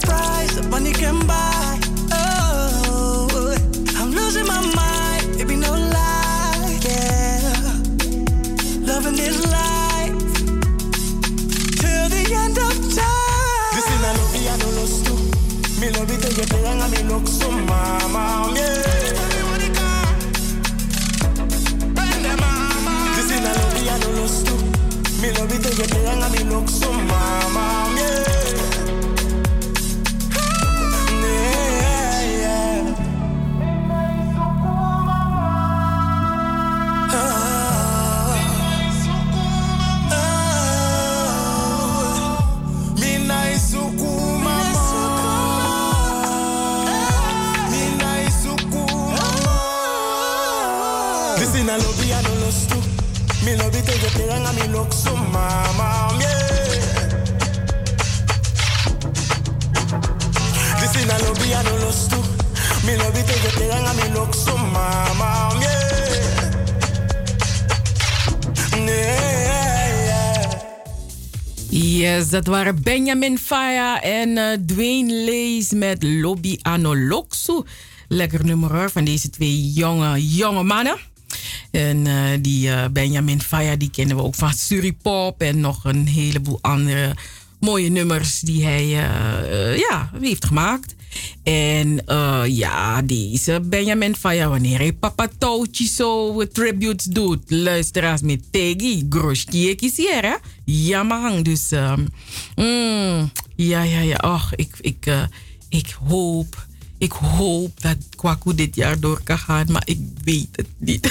price, 0.00 0.62
money 0.68 0.92
can 0.92 1.18
buy. 1.26 1.51
Te 54.12 54.22
hang 54.30 54.54
me 54.54 54.68
look 54.68 54.92
so 54.92 55.16
mama, 55.16 56.12
yeah. 56.20 56.40
This 60.80 60.94
is 60.96 61.04
a 61.04 61.16
love 61.24 61.46
ya 61.46 61.62
no 61.62 61.76
lost 61.84 62.10
to. 62.10 62.16
Me 62.86 62.94
it 62.94 63.28
you 63.44 63.50
te 63.58 63.66
hang 63.72 63.96
me 63.96 64.08
look 64.14 64.34
so 64.34 64.56
mama, 64.56 65.50
yeah. 65.60 65.80
Yeah. 68.86 69.32
Yes, 71.70 72.28
dat 72.28 72.46
waren 72.46 72.82
Benjamin 72.82 73.38
Faya 73.38 74.00
en 74.00 74.38
eh, 74.38 74.58
Dwayne 74.66 75.12
Lees 75.12 75.70
met 75.72 76.02
Lobby 76.02 76.58
Anoloxu. 76.62 77.62
Lekker 78.08 78.44
nummer 78.44 78.90
van 78.90 79.04
deze 79.04 79.30
twee 79.30 79.72
jonge, 79.72 80.26
jonge 80.26 80.62
mannen. 80.62 81.11
En 81.72 82.06
eh, 82.06 82.38
die 82.40 82.70
eh, 82.70 82.84
Benjamin 82.90 83.40
Faya, 83.42 83.76
die 83.76 83.90
kennen 83.90 84.16
we 84.16 84.22
ook 84.22 84.34
van 84.34 84.52
Suripop 84.52 85.40
en 85.40 85.60
nog 85.60 85.84
een 85.84 86.06
heleboel 86.06 86.58
andere 86.60 87.16
mooie 87.60 87.88
nummers 87.88 88.40
die 88.40 88.64
hij 88.64 88.82
eh, 88.82 89.78
ja, 89.78 90.10
heeft 90.20 90.44
gemaakt. 90.44 90.94
En 91.42 92.00
ja, 92.46 93.02
deze 93.02 93.60
Benjamin 93.62 94.16
Faya, 94.16 94.48
wanneer 94.48 94.78
hij 94.78 94.92
Papa 94.92 95.28
Touchy 95.38 95.86
zo 95.86 96.46
tributes 96.46 97.04
doet, 97.04 97.50
luisteraars 97.50 98.20
met 98.20 98.42
Tegi, 98.50 99.06
Groschkie 99.08 99.76
hè? 100.20 100.34
Ja, 100.64 101.02
man. 101.02 101.42
Dus 101.42 101.70
ehm, 101.70 102.00
mm, 102.56 103.30
ja, 103.56 103.82
ja, 103.82 104.00
ja. 104.00 104.16
Och, 104.24 104.54
ik, 104.54 104.74
ik, 104.80 105.06
ik 105.68 105.96
hoop, 106.08 106.66
ik 107.02 107.12
hoop 107.12 107.80
dat 107.80 107.96
Kwaku 108.16 108.54
dit 108.54 108.74
jaar 108.74 109.00
door 109.00 109.20
kan 109.24 109.38
gaan, 109.38 109.66
maar 109.72 109.82
ik 109.84 109.98
weet 110.24 110.48
het 110.52 110.66
niet. 110.78 111.10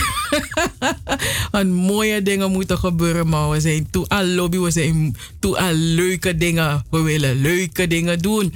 Want 1.52 1.70
mooie 1.70 2.22
dingen 2.22 2.52
moeten 2.52 2.78
gebeuren, 2.78 3.28
maar 3.28 3.50
we 3.50 3.60
zijn 3.60 3.90
toe 3.90 4.10
aan 4.10 4.34
lobby, 4.36 4.58
we 4.58 4.72
zijn 4.72 5.16
toe 5.40 5.58
aan 5.58 5.74
leuke 5.74 6.38
dingen. 6.38 6.86
We 6.90 7.02
willen 7.02 7.42
leuke 7.42 7.88
dingen 7.88 8.20
doen. 8.20 8.54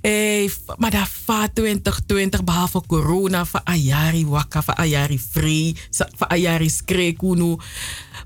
Hey, 0.00 0.50
maar 0.76 0.90
dat 0.90 1.08
va 1.24 1.48
2020, 1.48 2.44
behalve 2.44 2.82
corona, 2.86 3.44
van 3.44 3.60
Ayari 3.64 4.26
Waka, 4.26 4.62
van 4.62 4.74
Ayari 4.74 5.18
Free, 5.18 5.76
van 5.90 6.28
Ayari 6.28 6.70
Skrekunu. 6.70 7.56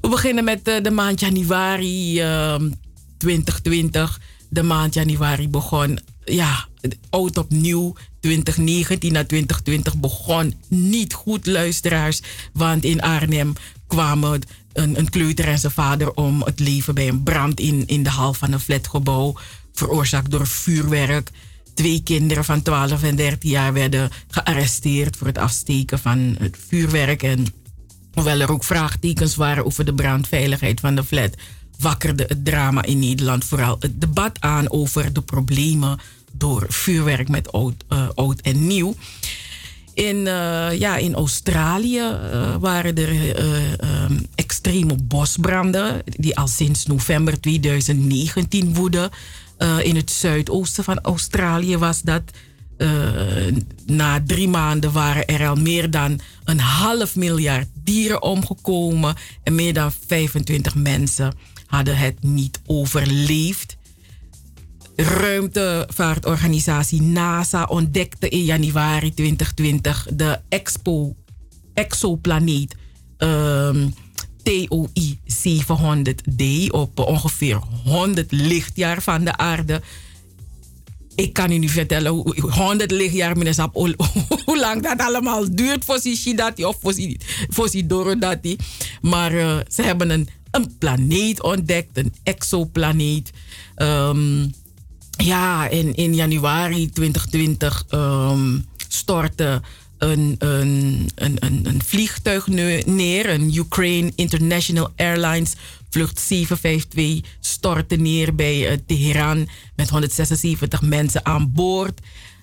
We 0.01 0.09
beginnen 0.09 0.45
met 0.45 0.69
eh, 0.69 0.83
de 0.83 0.91
maand 0.91 1.21
januari 1.21 2.21
ehm, 2.21 2.71
2020. 3.17 4.21
De 4.51 4.63
maand 4.63 4.95
januari 4.95 5.49
begon, 5.49 5.99
ja, 6.25 6.69
oud 7.11 7.37
opnieuw. 7.37 7.95
2019 8.21 9.13
naar 9.13 9.27
2020 9.27 9.97
begon 9.97 10.55
niet 10.69 11.13
goed, 11.13 11.47
luisteraars. 11.47 12.23
Want 12.53 12.85
in 12.85 13.01
Arnhem 13.01 13.53
kwamen 13.87 14.43
een, 14.73 14.99
een 14.99 15.11
kleuter 15.11 15.49
en 15.49 15.59
zijn 15.59 15.73
vader 15.73 16.13
om 16.13 16.43
het 16.43 16.61
leven 16.61 16.95
bij 16.95 17.09
een 17.09 17.23
brand 17.23 17.61
in, 17.61 17.87
in 17.87 18.03
de 18.03 18.11
hal 18.11 18.35
van 18.35 18.53
een 18.53 18.61
flatgebouw, 18.61 19.35
veroorzaakt 19.73 20.31
door 20.31 20.47
vuurwerk. 20.47 21.31
Twee 21.75 22.03
kinderen 22.03 22.45
van 22.45 22.63
12 22.63 23.03
en 23.03 23.17
13 23.17 23.51
jaar 23.51 23.73
werden 23.73 24.11
gearresteerd 24.29 25.17
voor 25.17 25.27
het 25.27 25.39
afsteken 25.39 25.99
van 25.99 26.37
het 26.39 26.57
vuurwerk. 26.69 27.23
En 27.23 27.47
hoewel 28.13 28.41
er 28.41 28.51
ook 28.51 28.65
vraagtekens 28.65 29.35
waren 29.35 29.65
over 29.65 29.85
de 29.85 29.95
brandveiligheid 29.95 30.81
van 30.81 30.95
de 30.95 31.05
flat, 31.05 31.35
wakkerde 31.79 32.25
het 32.29 32.45
drama 32.45 32.83
in 32.83 32.99
Nederland 32.99 33.45
vooral 33.45 33.77
het 33.79 34.01
debat 34.01 34.41
aan 34.41 34.71
over 34.71 35.13
de 35.13 35.23
problemen 35.23 35.99
door 36.39 36.67
vuurwerk 36.69 37.29
met 37.29 37.53
oud, 37.53 37.75
uh, 37.89 38.09
oud 38.15 38.41
en 38.41 38.67
nieuw. 38.67 38.95
In, 39.95 40.17
uh, 40.17 40.79
ja, 40.79 40.97
in 40.97 41.15
Australië 41.15 41.99
uh, 41.99 42.57
waren 42.61 42.97
er 42.97 43.41
um, 44.05 44.27
extreme 44.35 44.95
bosbranden 44.95 46.03
die 46.05 46.37
al 46.37 46.47
sinds 46.47 46.87
november 46.87 47.41
2019 47.41 48.75
woeden. 48.75 49.11
in 49.83 49.97
het 49.97 50.11
zuidoosten 50.11 50.85
van 50.85 51.01
Australië 51.01 51.77
was 51.77 52.03
dat. 52.03 52.23
na 53.87 54.23
drie 54.27 54.49
maanden 54.49 54.93
waren 54.93 55.27
er 55.27 55.49
al 55.49 55.57
meer 55.57 55.91
dan 55.91 56.21
een 56.45 56.61
half 56.61 57.17
miljard 57.17 57.69
dieren 57.85 58.23
omgekomen 58.23 59.15
en 59.43 59.55
meer 59.55 59.75
dan 59.75 59.93
25 60.07 60.75
mensen 60.75 61.35
hadden 61.67 61.97
het 61.97 62.23
niet 62.23 62.61
overleefd. 62.67 63.78
Ruimtevaartorganisatie 65.01 67.03
NASA 67.03 67.65
ontdekte 67.65 68.29
in 68.29 68.45
januari 68.45 69.15
2020 69.15 70.07
de 70.13 70.41
expo, 70.49 71.17
exoplaneet 71.75 72.75
um, 73.19 73.95
TOI 74.43 75.19
700D 75.25 76.45
op 76.71 76.99
ongeveer 76.99 77.61
100 77.85 78.33
lichtjaar 78.33 79.03
van 79.03 79.25
de 79.25 79.37
aarde. 79.37 79.83
Ik 81.15 81.33
kan 81.33 81.53
u 81.53 81.59
niet 81.59 81.71
vertellen 81.71 82.13
hoe 82.13 82.41
100 82.41 82.91
lichtjaar, 82.91 83.37
meneer 83.37 83.57
hoe 84.45 84.59
lang 84.59 84.83
dat 84.83 84.99
allemaal 84.99 85.55
duurt 85.55 85.85
voor 85.85 86.01
Shidati 86.01 86.65
of 86.65 86.79
voor 87.49 87.71
Dorodati. 87.87 88.57
Maar 89.01 89.35
uh, 89.35 89.59
ze 89.69 89.83
hebben 89.83 90.11
een, 90.11 90.29
een 90.51 90.77
planeet 90.79 91.43
ontdekt, 91.43 91.97
een 91.97 92.15
exoplaneet. 92.23 93.31
Um, 93.77 94.53
ja, 95.25 95.69
in, 95.69 96.15
januari 96.15 96.91
2020 96.91 97.85
um, 97.91 98.67
stortte 98.89 99.63
een, 99.99 100.37
een, 100.39 101.11
een, 101.15 101.37
een, 101.41 101.83
vliegtuig 101.85 102.47
neer. 102.87 103.31
Een 103.31 103.57
Ukraine 103.57 104.13
International 104.15 104.93
Airlines 104.97 105.53
vlucht 105.91 106.21
752 106.21 107.31
stortte 107.41 107.97
neer 107.97 108.35
bij 108.35 108.71
uh, 108.71 108.79
Teheran 108.87 109.49
met 109.77 109.89
176 109.89 110.83
mensen 110.83 111.27
aan 111.27 111.53
boord. 111.53 112.01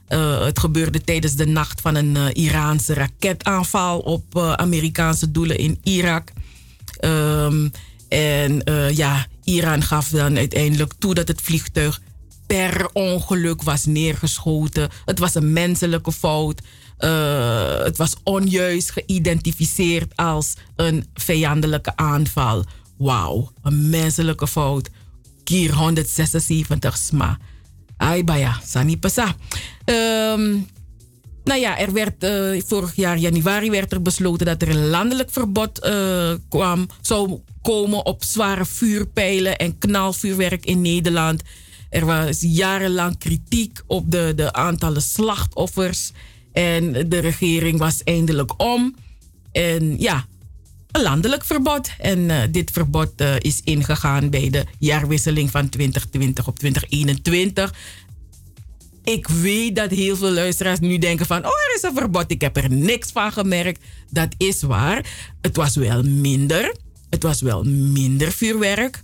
Uh, 0.09 0.43
het 0.45 0.59
gebeurde 0.59 1.01
tijdens 1.01 1.35
de 1.35 1.47
nacht 1.47 1.81
van 1.81 1.95
een 1.95 2.15
uh, 2.15 2.25
Iraanse 2.33 2.93
raketaanval 2.93 3.99
op 3.99 4.37
Amerikaanse 4.37 5.31
doelen 5.31 5.57
in 5.57 5.79
Irak. 5.83 6.31
Um, 7.05 7.71
en 8.09 8.61
ja, 8.93 9.27
Iran 9.43 9.81
gaf 9.81 10.09
dan 10.09 10.37
uiteindelijk 10.37 10.93
toe 10.99 11.13
dat 11.13 11.27
het 11.27 11.41
vliegtuig 11.41 12.01
per 12.47 12.89
ongeluk 12.93 13.63
was 13.63 13.85
neergeschoten. 13.85 14.89
Het 15.05 15.19
was 15.19 15.35
een 15.35 15.53
menselijke 15.53 16.11
fout. 16.11 16.61
Uh, 16.99 17.83
het 17.83 17.97
was 17.97 18.15
onjuist 18.23 18.91
geïdentificeerd 18.91 20.15
als 20.15 20.53
een 20.75 21.09
vijandelijke 21.13 21.95
aanval. 21.95 22.63
Wauw, 22.97 23.51
een 23.61 23.89
menselijke 23.89 24.47
fout. 24.47 24.89
Kier 25.43 25.73
176 25.73 26.97
sma. 26.97 27.37
Ai 27.97 28.23
baya, 28.23 28.59
sani. 28.63 28.99
Um, 29.85 30.67
nou 31.43 31.59
ja, 31.59 31.77
er 31.77 31.93
werd 31.93 32.23
uh, 32.23 32.61
vorig 32.65 32.95
jaar 32.95 33.17
januari 33.17 33.69
werd 33.69 33.91
er 33.91 34.01
besloten 34.01 34.45
dat 34.45 34.61
er 34.61 34.69
een 34.69 34.87
landelijk 34.87 35.31
verbod 35.31 35.85
uh, 35.85 36.33
kwam, 36.49 36.87
zou 37.01 37.39
komen 37.61 38.05
op 38.05 38.23
zware 38.23 38.65
vuurpijlen 38.65 39.57
en 39.57 39.77
knalvuurwerk 39.77 40.65
in 40.65 40.81
Nederland. 40.81 41.41
Er 41.95 42.05
was 42.05 42.37
jarenlang 42.39 43.17
kritiek 43.17 43.81
op 43.87 44.11
de, 44.11 44.33
de 44.35 44.53
aantallen 44.53 45.01
slachtoffers. 45.01 46.11
En 46.51 47.09
de 47.09 47.19
regering 47.19 47.79
was 47.79 48.03
eindelijk 48.03 48.61
om. 48.63 48.95
En 49.51 49.99
ja, 49.99 50.25
een 50.91 51.01
landelijk 51.01 51.45
verbod. 51.45 51.89
En 51.99 52.19
uh, 52.19 52.41
dit 52.51 52.71
verbod 52.71 53.21
uh, 53.21 53.35
is 53.39 53.61
ingegaan 53.63 54.29
bij 54.29 54.49
de 54.49 54.65
jaarwisseling 54.79 55.51
van 55.51 55.69
2020 55.69 56.47
op 56.47 56.59
2021. 56.59 57.73
Ik 59.03 59.27
weet 59.27 59.75
dat 59.75 59.91
heel 59.91 60.15
veel 60.15 60.31
luisteraars 60.31 60.79
nu 60.79 60.97
denken 60.97 61.25
van... 61.25 61.37
oh, 61.37 61.45
er 61.45 61.75
is 61.75 61.83
een 61.83 61.95
verbod, 61.95 62.31
ik 62.31 62.41
heb 62.41 62.57
er 62.57 62.71
niks 62.71 63.11
van 63.11 63.31
gemerkt. 63.31 63.83
Dat 64.09 64.29
is 64.37 64.61
waar. 64.61 65.05
Het 65.41 65.55
was 65.55 65.75
wel 65.75 66.03
minder. 66.03 66.75
Het 67.09 67.23
was 67.23 67.41
wel 67.41 67.63
minder 67.63 68.31
vuurwerk. 68.31 69.01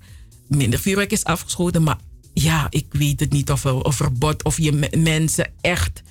Minder 0.47 0.79
vuurwerk 0.79 1.11
is 1.11 1.23
afgeschoten, 1.23 1.83
maar 1.83 1.97
ja, 2.33 2.67
ik 2.69 2.85
weet 2.91 3.19
het 3.19 3.31
niet 3.31 3.51
of, 3.51 3.65
of 3.65 3.95
verbod 3.95 4.43
of 4.43 4.57
je 4.57 4.89
mensen 4.97 5.51
echt. 5.61 6.01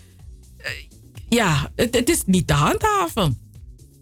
Uh, 0.59 0.67
ja, 1.29 1.71
het, 1.77 2.09
is 2.09 2.23
niet 2.27 2.47
te 2.47 2.53
handhaven. 2.53 3.39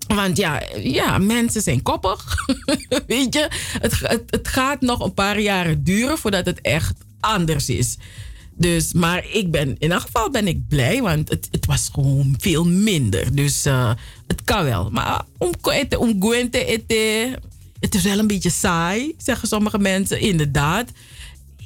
Want 0.06 0.36
ja, 0.36 0.62
ja 0.82 1.18
mensen 1.18 1.62
zijn 1.62 1.82
koppig. 1.82 2.34
weet 3.06 3.34
je, 3.34 3.48
het, 3.80 4.00
het, 4.30 4.48
gaat 4.48 4.80
nog 4.80 5.00
een 5.00 5.14
paar 5.14 5.40
jaren 5.40 5.84
duren 5.84 6.18
voordat 6.18 6.46
het 6.46 6.60
echt 6.60 6.94
anders 7.20 7.68
is. 7.68 7.96
Dus, 8.54 8.92
maar 8.92 9.26
ik 9.32 9.50
ben, 9.50 9.76
in 9.78 9.92
elk 9.92 10.00
geval 10.00 10.30
ben 10.30 10.48
ik 10.48 10.68
blij, 10.68 11.02
want 11.02 11.28
het, 11.28 11.48
het 11.50 11.66
was 11.66 11.90
gewoon 11.92 12.34
veel 12.38 12.64
minder. 12.64 13.34
Dus 13.34 13.66
uh, 13.66 13.92
het 14.26 14.44
kan 14.44 14.64
wel. 14.64 14.90
Maar 14.90 15.22
om, 15.38 15.52
om 15.98 16.40
ete, 16.50 17.38
het 17.80 17.94
is 17.94 18.02
wel 18.02 18.18
een 18.18 18.26
beetje 18.26 18.50
saai, 18.50 19.14
zeggen 19.18 19.48
sommige 19.48 19.78
mensen. 19.78 20.20
Inderdaad 20.20 20.90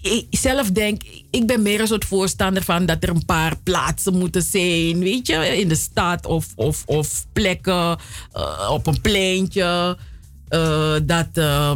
ik 0.02 0.26
zelf 0.30 0.70
denk, 0.70 1.02
ik 1.30 1.46
ben 1.46 1.62
meer 1.62 1.80
een 1.80 1.86
soort 1.86 2.04
voorstander 2.04 2.62
van 2.62 2.86
dat 2.86 3.02
er 3.02 3.08
een 3.08 3.24
paar 3.24 3.56
plaatsen 3.62 4.18
moeten 4.18 4.42
zijn, 4.42 4.98
weet 4.98 5.26
je, 5.26 5.34
in 5.34 5.68
de 5.68 5.74
stad 5.74 6.26
of, 6.26 6.46
of, 6.54 6.82
of 6.86 7.26
plekken 7.32 7.98
uh, 8.36 8.70
op 8.70 8.86
een 8.86 9.00
pleintje. 9.00 9.98
Uh, 10.48 10.94
dat, 11.02 11.28
uh, 11.34 11.72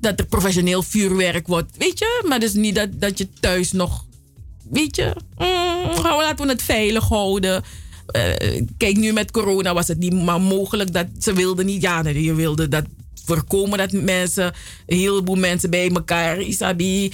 dat 0.00 0.18
er 0.18 0.26
professioneel 0.26 0.82
vuurwerk 0.82 1.46
wordt, 1.46 1.76
weet 1.76 1.98
je, 1.98 2.24
maar 2.28 2.40
dus 2.40 2.52
niet 2.52 2.74
dat, 2.74 2.88
dat 2.92 3.18
je 3.18 3.28
thuis 3.40 3.72
nog, 3.72 4.04
weet 4.70 4.96
je, 4.96 5.16
mm, 5.38 6.04
laten 6.04 6.46
we 6.46 6.52
het 6.52 6.62
veilig 6.62 7.08
houden. 7.08 7.64
Uh, 8.16 8.62
kijk, 8.76 8.96
nu 8.96 9.12
met 9.12 9.30
corona 9.30 9.74
was 9.74 9.88
het 9.88 9.98
niet 9.98 10.22
maar 10.22 10.40
mogelijk 10.40 10.92
dat 10.92 11.06
ze 11.18 11.32
wilden 11.32 11.66
niet. 11.66 11.82
Ja, 11.82 12.08
je 12.08 12.34
wilde 12.34 12.68
dat 12.68 12.84
voorkomen 13.28 13.78
dat 13.78 13.92
mensen, 13.92 14.54
een 14.86 14.98
heleboel 14.98 15.36
mensen 15.36 15.70
bij 15.70 15.90
elkaar, 15.90 16.40
isabi, 16.40 17.12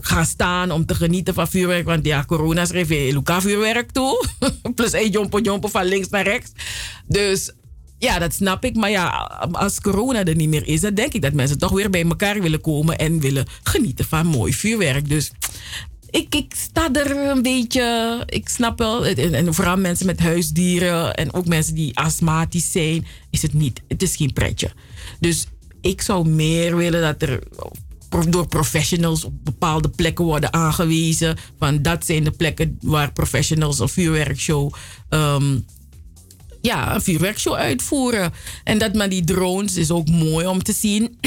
gaan 0.00 0.26
staan 0.26 0.70
om 0.70 0.86
te 0.86 0.94
genieten 0.94 1.34
van 1.34 1.48
vuurwerk. 1.48 1.84
Want 1.84 2.06
ja, 2.06 2.24
corona 2.24 2.64
schreef 2.64 2.88
je 2.88 3.12
Luca 3.12 3.40
vuurwerk 3.40 3.90
toe. 3.90 4.24
Plus 4.74 4.92
één 4.92 5.10
jompo 5.10 5.68
van 5.68 5.84
links 5.84 6.08
naar 6.08 6.24
rechts. 6.24 6.52
Dus 7.06 7.52
ja, 7.98 8.18
dat 8.18 8.34
snap 8.34 8.64
ik. 8.64 8.76
Maar 8.76 8.90
ja, 8.90 9.08
als 9.52 9.80
corona 9.80 10.24
er 10.24 10.36
niet 10.36 10.48
meer 10.48 10.66
is, 10.66 10.80
dan 10.80 10.94
denk 10.94 11.12
ik 11.12 11.22
dat 11.22 11.32
mensen 11.32 11.58
toch 11.58 11.72
weer 11.72 11.90
bij 11.90 12.04
elkaar 12.04 12.42
willen 12.42 12.60
komen 12.60 12.98
en 12.98 13.20
willen 13.20 13.46
genieten 13.62 14.04
van 14.04 14.26
mooi 14.26 14.52
vuurwerk. 14.52 15.08
Dus 15.08 15.32
ik, 16.10 16.34
ik 16.34 16.54
sta 16.56 16.92
er 16.92 17.16
een 17.16 17.42
beetje. 17.42 18.22
Ik 18.26 18.48
snap 18.48 18.78
wel. 18.78 19.06
En 19.06 19.54
vooral 19.54 19.76
mensen 19.76 20.06
met 20.06 20.20
huisdieren 20.20 21.14
en 21.14 21.34
ook 21.34 21.46
mensen 21.46 21.74
die 21.74 21.98
astmatisch 21.98 22.72
zijn, 22.72 23.06
is 23.30 23.42
het 23.42 23.52
niet. 23.52 23.82
Het 23.88 24.02
is 24.02 24.16
geen 24.16 24.32
pretje. 24.32 24.70
Dus 25.20 25.46
ik 25.80 26.02
zou 26.02 26.28
meer 26.28 26.76
willen 26.76 27.00
dat 27.00 27.22
er 27.22 27.42
door 28.28 28.46
professionals 28.46 29.24
op 29.24 29.44
bepaalde 29.44 29.88
plekken 29.88 30.24
worden 30.24 30.52
aangewezen. 30.52 31.36
Van 31.58 31.82
dat 31.82 32.06
zijn 32.06 32.24
de 32.24 32.30
plekken 32.30 32.78
waar 32.80 33.12
professionals 33.12 33.78
een 33.78 33.88
vuurwerkshow. 33.88 34.72
Um, 35.10 35.64
ja, 36.60 36.94
een 36.94 37.02
vuurwerkshow 37.02 37.54
uitvoeren. 37.54 38.32
En 38.64 38.78
dat 38.78 38.94
maar 38.94 39.08
die 39.08 39.24
drones 39.24 39.76
is 39.76 39.90
ook 39.90 40.08
mooi 40.08 40.46
om 40.46 40.62
te 40.62 40.72
zien. 40.72 41.18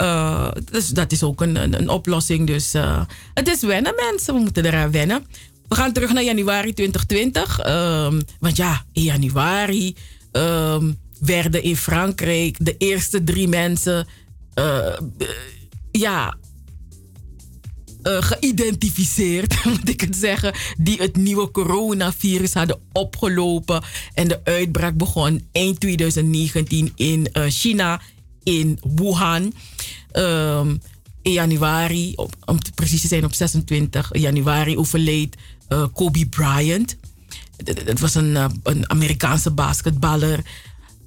uh, 0.00 0.50
dus 0.72 0.88
dat 0.88 1.12
is 1.12 1.22
ook 1.22 1.40
een, 1.40 1.56
een, 1.80 1.88
oplossing. 1.88 2.46
Dus 2.46 2.74
uh, 2.74 3.04
het 3.34 3.48
is 3.48 3.60
wennen, 3.60 3.94
mensen. 4.10 4.34
We 4.34 4.40
moeten 4.40 4.64
eraan 4.64 4.90
wennen. 4.90 5.26
We 5.68 5.74
gaan 5.74 5.92
terug 5.92 6.12
naar 6.12 6.22
januari 6.22 6.72
2020. 6.72 7.58
Um, 7.58 7.64
ehm, 7.66 8.20
want 8.38 8.56
ja, 8.56 8.84
in 8.92 9.02
januari. 9.02 9.96
Um, 10.32 10.98
werden 11.20 11.62
in 11.62 11.76
Frankrijk 11.76 12.56
de 12.60 12.76
eerste 12.76 13.24
drie 13.24 13.48
mensen. 13.48 14.06
Uh, 14.54 14.96
ja. 15.90 16.36
uh, 18.02 18.22
geïdentificeerd, 18.22 19.64
moet 19.64 19.88
ik 19.88 20.00
het 20.00 20.16
zeggen, 20.16 20.54
die 20.78 20.98
het 20.98 21.16
nieuwe 21.16 21.50
coronavirus 21.50 22.54
hadden 22.54 22.80
opgelopen. 22.92 23.82
En 24.14 24.28
de 24.28 24.44
uitbraak 24.44 24.96
begon 24.96 25.48
eind 25.52 25.80
2019 25.80 26.92
in 26.96 27.28
China, 27.32 28.00
in 28.42 28.78
Wuhan. 28.94 29.52
Um, 30.12 30.80
in 31.22 31.32
januari, 31.32 32.12
op, 32.16 32.36
om 32.44 32.58
precies 32.74 33.00
te 33.00 33.08
zijn 33.08 33.24
op 33.24 33.32
26 33.34 34.08
januari, 34.12 34.78
overleed 34.78 35.36
Kobe 35.92 36.26
Bryant. 36.26 36.96
Het 37.64 38.00
was 38.00 38.14
een, 38.14 38.36
een 38.62 38.90
Amerikaanse 38.90 39.50
basketballer. 39.50 40.44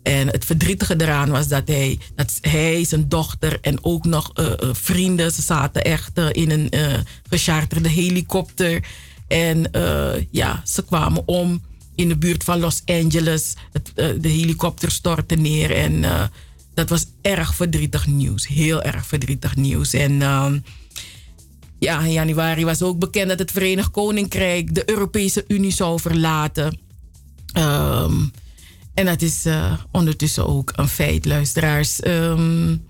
En 0.04 0.28
het 0.28 0.46
verdrietige 0.46 0.96
eraan 0.98 1.30
was 1.30 1.48
dat 1.48 1.68
hij, 1.68 2.00
dat 2.16 2.38
hij 2.42 2.84
zijn 2.84 3.10
dochter 3.10 3.58
en 3.62 3.84
ook 3.84 4.06
nog 4.06 4.32
uh, 4.40 4.52
vrienden, 4.72 5.32
ze 5.32 5.42
zaten 5.42 5.84
echt 5.84 6.18
uh, 6.18 6.28
in 6.32 6.52
een 6.52 6.68
uh, 6.70 6.94
gecharterde 7.30 7.90
helikopter. 7.90 8.84
En 9.28 9.72
ja, 10.32 10.62
ze 10.66 10.86
kwamen 10.86 11.24
om 11.26 11.62
in 11.96 12.08
de 12.08 12.18
buurt 12.18 12.44
van 12.44 12.60
Los 12.60 12.82
Angeles. 12.86 13.54
Het, 13.72 13.92
de 13.96 14.30
helikopter 14.30 14.92
stortte 14.92 15.36
neer 15.36 15.72
en 15.72 16.04
dat 16.74 16.90
was 16.90 17.06
erg 17.22 17.56
verdrietig 17.56 18.08
nieuws. 18.08 18.48
Heel 18.48 18.82
erg 18.82 19.06
verdrietig 19.06 19.56
nieuws. 19.56 19.94
En 19.94 20.22
ehm, 20.22 20.60
ja, 21.80 22.02
in 22.02 22.12
januari 22.12 22.66
was 22.66 22.82
ook 22.82 23.00
bekend 23.00 23.30
dat 23.30 23.40
het 23.40 23.52
Verenigd 23.52 23.92
Koninkrijk 23.92 24.76
de 24.76 24.90
Europese 24.90 25.46
Unie 25.48 25.72
zou 25.72 26.00
verlaten. 26.00 26.80
Um, 27.58 28.32
en 28.94 29.06
dat 29.06 29.22
is 29.22 29.46
uh, 29.46 29.74
ondertussen 29.92 30.48
ook 30.48 30.72
een 30.76 30.88
feit, 30.88 31.26
luisteraars. 31.26 32.06
Um, 32.06 32.86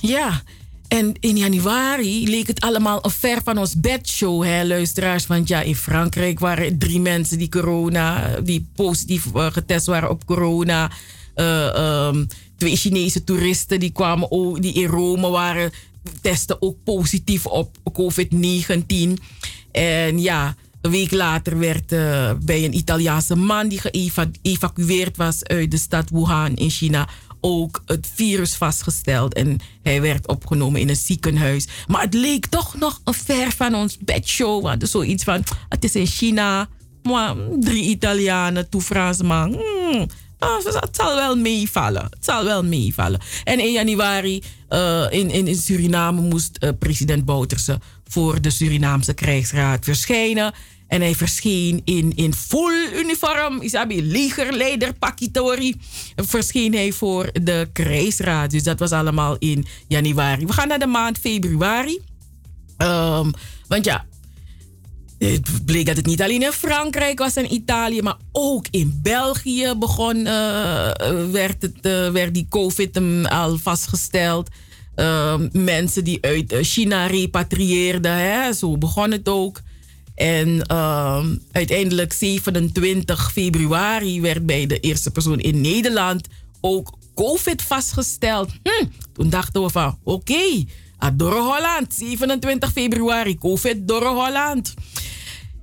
ja, 0.00 0.42
en 0.88 1.14
in 1.20 1.36
januari 1.36 2.28
leek 2.28 2.46
het 2.46 2.60
allemaal 2.60 3.04
een 3.04 3.10
ver 3.10 3.40
van 3.44 3.58
ons 3.58 3.80
bedshow, 3.80 4.44
hè, 4.44 4.64
luisteraars. 4.66 5.26
Want 5.26 5.48
ja, 5.48 5.60
in 5.60 5.76
Frankrijk 5.76 6.38
waren 6.38 6.78
drie 6.78 7.00
mensen 7.00 7.38
die 7.38 7.48
corona, 7.48 8.40
die 8.40 8.68
positief 8.74 9.26
uh, 9.34 9.46
getest 9.46 9.86
waren 9.86 10.10
op 10.10 10.26
corona. 10.26 10.90
Uh, 11.34 12.06
um, 12.06 12.26
twee 12.56 12.76
Chinese 12.76 13.24
toeristen 13.24 13.80
die 13.80 13.90
kwamen 13.92 14.30
ook, 14.30 14.62
die 14.62 14.72
in 14.72 14.86
Rome 14.86 15.28
waren, 15.28 15.72
testen 16.20 16.62
ook 16.62 16.76
positief 16.84 17.46
op 17.46 17.76
COVID-19. 17.92 19.22
En 19.72 20.20
ja, 20.20 20.54
een 20.86 20.92
week 20.92 21.12
later 21.12 21.58
werd 21.58 21.92
uh, 21.92 22.30
bij 22.40 22.64
een 22.64 22.76
Italiaanse 22.76 23.36
man 23.36 23.68
die 23.68 23.80
geëvacueerd 23.80 25.16
was 25.16 25.44
uit 25.44 25.70
de 25.70 25.76
stad 25.76 26.10
Wuhan 26.10 26.54
in 26.54 26.70
China 26.70 27.08
ook 27.40 27.82
het 27.86 28.10
virus 28.14 28.54
vastgesteld. 28.54 29.34
En 29.34 29.58
hij 29.82 30.00
werd 30.00 30.28
opgenomen 30.28 30.80
in 30.80 30.88
een 30.88 30.96
ziekenhuis. 30.96 31.66
Maar 31.86 32.00
het 32.00 32.14
leek 32.14 32.46
toch 32.46 32.74
nog 32.74 33.00
een 33.04 33.14
ver 33.14 33.52
van 33.52 33.74
ons 33.74 33.98
bedshow. 33.98 34.62
We 34.62 34.68
hadden 34.68 34.88
zoiets 34.88 35.24
van, 35.24 35.44
het 35.68 35.84
is 35.84 35.94
in 35.94 36.06
China. 36.06 36.68
Maar 37.02 37.34
drie 37.60 37.82
Italianen, 37.82 38.68
twee 38.68 38.82
Fransman. 38.82 39.52
Hmm, 39.52 40.06
het 40.38 40.96
zal 40.96 41.14
wel 41.14 41.36
meevallen. 41.36 42.02
Het 42.02 42.24
zal 42.24 42.44
wel 42.44 42.64
meevallen. 42.64 43.20
En 43.44 43.60
in 43.60 43.72
januari 43.72 44.42
uh, 44.70 45.06
in, 45.10 45.30
in, 45.30 45.46
in, 45.46 45.56
Suriname 45.56 46.20
moest 46.20 46.58
uh, 46.60 46.70
president 46.78 47.24
Bouterse 47.24 47.80
voor 48.08 48.40
de 48.40 48.50
Surinaamse 48.50 49.14
krijgsraad 49.14 49.84
verschijnen. 49.84 50.54
En 50.88 51.00
hij 51.00 51.14
verscheen 51.14 51.80
in, 51.84 52.12
in 52.16 52.34
full 52.34 52.88
uniform. 52.94 53.62
Isabi, 53.62 54.02
legerleider 54.02 54.94
Pakitori. 54.94 55.76
Verscheen 56.16 56.74
hij 56.74 56.92
voor 56.92 57.30
de 57.42 57.68
krijgsraad. 57.72 58.50
Dus 58.50 58.62
dat 58.62 58.78
was 58.78 58.90
allemaal 58.90 59.36
in 59.38 59.66
januari. 59.88 60.46
We 60.46 60.52
gaan 60.52 60.68
naar 60.68 60.78
de 60.78 60.86
maand 60.86 61.18
februari. 61.18 62.00
Um, 62.78 63.32
want 63.68 63.84
ja, 63.84 64.06
het 65.18 65.64
bleek 65.64 65.86
dat 65.86 65.96
het 65.96 66.06
niet 66.06 66.22
alleen 66.22 66.42
in 66.42 66.52
Frankrijk 66.52 67.18
was 67.18 67.36
en 67.36 67.52
Italië, 67.52 68.02
maar 68.02 68.16
ook 68.32 68.66
in 68.70 69.00
België 69.02 69.74
begon, 69.78 70.16
uh, 70.16 70.90
werd, 71.30 71.62
het, 71.62 71.76
uh, 71.82 72.10
werd 72.10 72.34
die 72.34 72.46
COVID 72.48 73.00
al 73.28 73.58
vastgesteld. 73.58 74.48
Uh, 74.96 75.34
mensen 75.52 76.04
die 76.04 76.18
uit 76.20 76.54
China 76.60 77.06
repatrieerden, 77.06 78.16
hè, 78.16 78.52
zo 78.52 78.78
begon 78.78 79.10
het 79.10 79.28
ook. 79.28 79.60
En 80.16 80.48
uh, 80.70 81.24
uiteindelijk 81.52 82.12
27 82.12 83.32
februari 83.32 84.20
werd 84.20 84.46
bij 84.46 84.66
de 84.66 84.80
eerste 84.80 85.10
persoon 85.10 85.40
in 85.40 85.60
Nederland 85.60 86.28
ook 86.60 86.92
COVID 87.14 87.62
vastgesteld. 87.62 88.50
Hm, 88.62 88.86
toen 89.12 89.30
dachten 89.30 89.62
we 89.62 89.70
van 89.70 89.98
oké, 90.02 90.32
okay, 90.32 90.66
door 91.14 91.32
Holland, 91.32 91.94
27 91.94 92.72
februari, 92.72 93.38
COVID 93.38 93.88
door 93.88 94.06
Holland. 94.06 94.74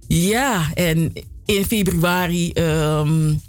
Ja, 0.07 0.73
en 0.73 1.13
in 1.45 1.65
februari 1.65 2.51
um, 2.53 3.41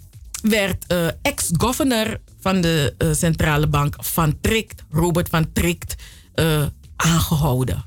werd 0.42 0.84
uh, 0.92 1.06
ex-governor 1.22 2.20
van 2.40 2.60
de 2.60 2.94
uh, 2.98 3.12
centrale 3.12 3.66
bank 3.66 3.96
Van 3.98 4.40
Trikt, 4.40 4.84
Robert 4.90 5.28
Van 5.28 5.52
Trikt, 5.52 5.94
uh, 6.34 6.66
aangehouden. 6.96 7.84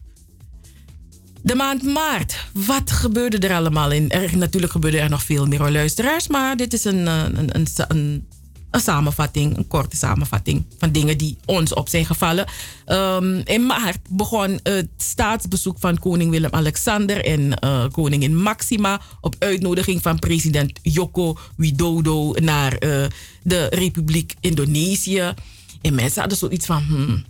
De 1.41 1.55
maand 1.55 1.83
maart. 1.83 2.49
Wat 2.53 2.91
gebeurde 2.91 3.47
er 3.47 3.55
allemaal 3.55 3.91
in? 3.91 4.09
Er, 4.09 4.37
natuurlijk 4.37 4.71
gebeurde 4.71 4.99
er 4.99 5.09
nog 5.09 5.23
veel 5.23 5.45
meer 5.45 5.71
luisteraars, 5.71 6.27
maar 6.27 6.57
dit 6.57 6.73
is 6.73 6.83
een, 6.83 7.07
een, 7.07 7.37
een, 7.37 7.67
een, 7.87 8.27
een 8.71 8.81
samenvatting, 8.81 9.57
een 9.57 9.67
korte 9.67 9.95
samenvatting 9.95 10.65
van 10.77 10.91
dingen 10.91 11.17
die 11.17 11.37
ons 11.45 11.73
op 11.73 11.89
zijn 11.89 12.05
gevallen. 12.05 12.47
Um, 12.85 13.41
in 13.43 13.65
maart 13.65 13.99
begon 14.09 14.59
het 14.63 14.89
staatsbezoek 14.97 15.77
van 15.79 15.99
koning 15.99 16.31
Willem-Alexander 16.31 17.25
en 17.25 17.57
uh, 17.63 17.85
koningin 17.91 18.37
Maxima 18.37 19.01
op 19.21 19.35
uitnodiging 19.39 20.01
van 20.01 20.19
president 20.19 20.79
Joko 20.81 21.37
Widodo 21.55 22.33
naar 22.33 22.73
uh, 22.73 23.05
de 23.43 23.65
Republiek 23.65 24.33
Indonesië. 24.39 25.33
En 25.81 25.95
mensen 25.95 26.19
hadden 26.19 26.37
zoiets 26.37 26.65
van. 26.65 26.83
Hmm, 26.83 27.23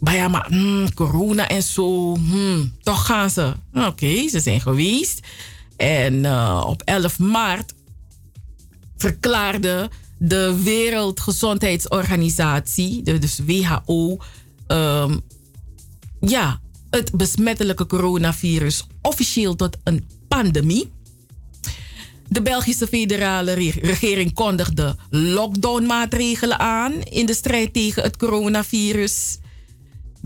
maar 0.00 0.14
ja, 0.14 0.28
maar 0.28 0.46
hmm, 0.48 0.94
corona 0.94 1.48
en 1.48 1.62
zo, 1.62 2.14
hmm, 2.14 2.72
toch 2.82 3.06
gaan 3.06 3.30
ze. 3.30 3.52
Oké, 3.72 4.28
ze 4.28 4.40
zijn 4.40 4.60
geweest. 4.60 5.20
En 5.76 6.14
uh, 6.14 6.64
op 6.66 6.82
11 6.82 7.18
maart 7.18 7.74
verklaarde 8.96 9.90
de 10.18 10.62
Wereldgezondheidsorganisatie, 10.62 13.02
dus 13.02 13.40
WHO, 13.46 14.18
um, 14.66 15.20
ja, 16.20 16.60
het 16.90 17.12
besmettelijke 17.12 17.86
coronavirus 17.86 18.86
officieel 19.02 19.56
tot 19.56 19.76
een 19.84 20.08
pandemie. 20.28 20.92
De 22.28 22.42
Belgische 22.42 22.86
federale 22.86 23.52
regering 23.80 24.34
kondigde 24.34 24.96
lockdownmaatregelen 25.10 26.58
aan 26.58 26.92
in 26.92 27.26
de 27.26 27.34
strijd 27.34 27.72
tegen 27.72 28.02
het 28.02 28.16
coronavirus. 28.16 29.38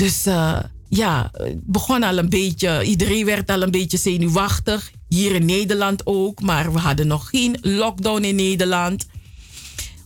Dus 0.00 0.26
uh, 0.26 0.58
ja, 0.88 1.30
het 1.32 1.66
begon 1.66 2.02
al 2.02 2.18
een 2.18 2.28
beetje, 2.28 2.82
iedereen 2.82 3.24
werd 3.24 3.50
al 3.50 3.62
een 3.62 3.70
beetje 3.70 3.96
zenuwachtig. 3.96 4.90
Hier 5.08 5.34
in 5.34 5.44
Nederland 5.44 6.06
ook, 6.06 6.40
maar 6.40 6.72
we 6.72 6.78
hadden 6.78 7.06
nog 7.06 7.28
geen 7.28 7.58
lockdown 7.60 8.22
in 8.22 8.34
Nederland. 8.34 9.06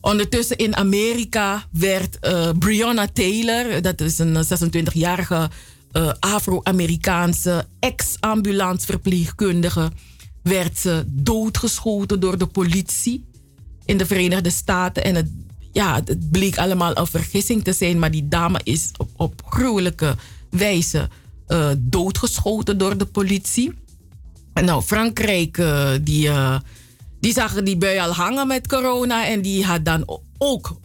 Ondertussen 0.00 0.56
in 0.56 0.76
Amerika 0.76 1.64
werd 1.70 2.18
uh, 2.20 2.50
Breonna 2.58 3.06
Taylor, 3.12 3.82
dat 3.82 4.00
is 4.00 4.18
een 4.18 4.44
26-jarige 4.44 5.50
uh, 5.92 6.12
Afro-Amerikaanse 6.20 7.66
ex-ambulanceverpleegkundige, 7.78 9.90
werd 10.42 10.88
doodgeschoten 11.06 12.20
door 12.20 12.38
de 12.38 12.46
politie 12.46 13.24
in 13.84 13.96
de 13.96 14.06
Verenigde 14.06 14.50
Staten. 14.50 15.04
En 15.04 15.14
het 15.14 15.30
ja, 15.74 16.00
het 16.04 16.30
bleek 16.30 16.58
allemaal 16.58 16.96
een 16.96 17.06
vergissing 17.06 17.64
te 17.64 17.72
zijn, 17.72 17.98
maar 17.98 18.10
die 18.10 18.28
dame 18.28 18.60
is 18.64 18.90
op, 18.96 19.08
op 19.16 19.42
gruwelijke 19.46 20.16
wijze 20.50 21.08
uh, 21.48 21.70
doodgeschoten 21.78 22.78
door 22.78 22.98
de 22.98 23.06
politie. 23.06 23.72
En 24.52 24.64
nou, 24.64 24.82
Frankrijk, 24.82 25.58
uh, 25.58 25.90
die, 26.02 26.26
uh, 26.26 26.58
die 27.20 27.32
zagen 27.32 27.64
die 27.64 27.76
bui 27.76 27.98
al 27.98 28.12
hangen 28.12 28.46
met 28.46 28.68
corona 28.68 29.26
en 29.26 29.42
die 29.42 29.64
had 29.64 29.84
dan 29.84 30.20
ook 30.38 30.76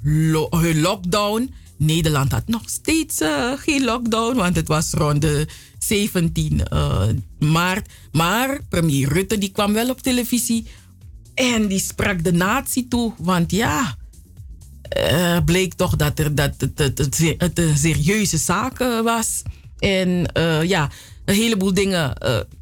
hun 0.50 0.82
lockdown. 0.82 1.54
Nederland 1.78 2.32
had 2.32 2.48
nog 2.48 2.64
steeds 2.66 3.22
geen 3.56 3.84
lockdown, 3.84 4.36
want 4.36 4.56
het 4.56 4.68
was 4.68 4.92
rond 4.92 5.22
de 5.22 5.48
17 5.80 6.62
maart. 7.40 7.90
Maar 8.12 8.60
premier 8.70 9.14
Rutte 9.14 9.38
die 9.38 9.52
kwam 9.52 9.74
wel 9.74 9.90
op 9.90 10.02
televisie 10.02 10.68
en 11.34 11.68
die 11.68 11.80
sprak 11.80 12.24
de 12.24 12.34
natie 12.34 12.88
toe, 12.88 13.14
want 13.18 13.52
ja 13.52 13.98
uh, 14.98 15.38
bleek 15.46 15.74
toch 15.74 15.96
dat, 15.96 16.20
er, 16.20 16.36
dat 16.36 16.54
het, 16.58 16.78
het, 16.78 17.18
het, 17.38 17.60
een 17.60 17.78
serieuze 17.78 18.38
zaak 18.38 18.80
uh, 18.80 19.02
was. 19.02 19.42
En 19.78 20.30
uh, 20.38 20.64
ja, 20.64 20.90
een 21.26 21.36
heleboel 21.36 21.74
dingen 21.74 22.14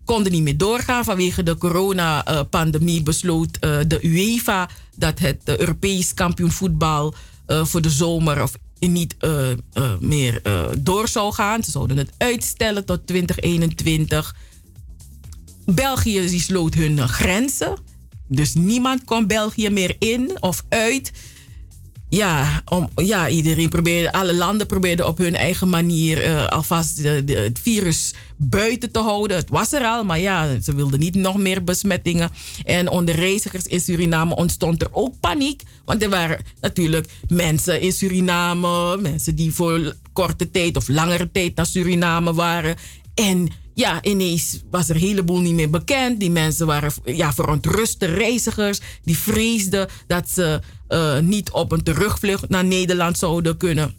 konden 0.06 0.32
niet 0.32 0.44
meer 0.44 0.58
doorgaan. 0.58 1.04
Vanwege 1.04 1.44
de 1.44 1.58
coronapandemie 1.58 3.04
besloot 3.04 3.62
de 3.62 4.00
UEFA 4.02 4.70
dat 4.96 5.20
het 5.20 5.42
Europees 5.46 6.14
kampioen 6.14 6.52
voetbal 6.52 7.14
voor 7.48 7.82
de 7.82 7.90
zomer 7.90 8.42
of 8.42 8.54
niet 8.80 9.16
meer 10.00 10.42
door 10.78 11.08
zou 11.08 11.34
gaan. 11.34 11.64
Ze 11.64 11.72
zouden 11.72 11.98
het 11.98 12.12
uitstellen 12.18 12.86
tot 12.86 13.08
2021. 13.08 14.36
België 15.66 16.40
sloot 16.40 16.74
hun 16.74 17.08
grenzen. 17.10 17.78
Dus 18.28 18.54
niemand 18.54 19.04
kon 19.04 19.28
België 19.28 19.70
meer 19.70 19.96
in 20.00 20.38
of 20.40 20.64
uit 20.70 21.12
ja, 22.10 22.62
om, 22.66 22.90
ja, 22.96 23.30
iedereen 23.30 23.70
probeerde, 23.70 24.12
alle 24.12 24.34
landen 24.36 24.68
probeerden 24.68 25.08
op 25.08 25.18
hun 25.18 25.36
eigen 25.36 25.70
manier 25.70 26.26
uh, 26.26 26.48
alvast 26.48 27.02
de, 27.02 27.34
het 27.34 27.60
virus 27.60 28.14
buiten 28.36 28.92
te 28.92 29.00
houden. 29.00 29.38
Het 29.38 29.50
was 29.50 29.74
er 29.74 29.84
al, 29.84 30.04
maar 30.04 30.20
ja, 30.20 30.60
ze 30.62 30.76
wilden 30.76 31.00
niet 31.00 31.16
nog 31.16 31.38
meer 31.38 31.64
besmettingen. 31.64 32.30
En 32.64 32.90
onder 32.90 33.16
reizigers 33.16 33.66
in 33.66 33.80
Suriname 33.80 34.36
ontstond 34.36 34.82
er 34.82 34.90
ook 34.92 35.20
paniek. 35.20 35.62
Want 35.86 36.04
er 36.04 36.10
waren 36.10 36.40
natuurlijk 36.62 37.10
mensen 37.28 37.82
in 37.82 37.92
Suriname, 37.92 38.98
mensen 38.98 39.36
die 39.36 39.54
voor 39.54 39.96
korte 40.14 40.52
tijd 40.52 40.78
of 40.78 40.88
langere 40.88 41.32
tijd 41.32 41.56
naar 41.56 41.66
Suriname 41.66 42.34
waren. 42.34 42.76
En 43.14 43.50
ja, 43.78 44.04
ineens 44.04 44.62
was 44.72 44.90
er 44.90 44.96
een 44.96 45.02
heleboel 45.02 45.40
niet 45.40 45.54
meer 45.54 45.70
bekend. 45.70 46.20
Die 46.20 46.32
mensen 46.32 46.66
waren 46.68 46.92
ja, 47.06 47.34
verontruste 47.34 48.06
reizigers. 48.06 48.80
Die 49.04 49.18
vreesden 49.18 49.88
dat 50.08 50.30
ze 50.30 50.62
uh, 50.90 51.20
niet 51.20 51.52
op 51.52 51.72
een 51.72 51.84
terugvlucht 51.84 52.50
naar 52.50 52.66
Nederland 52.66 53.18
zouden 53.18 53.58
kunnen. 53.58 53.96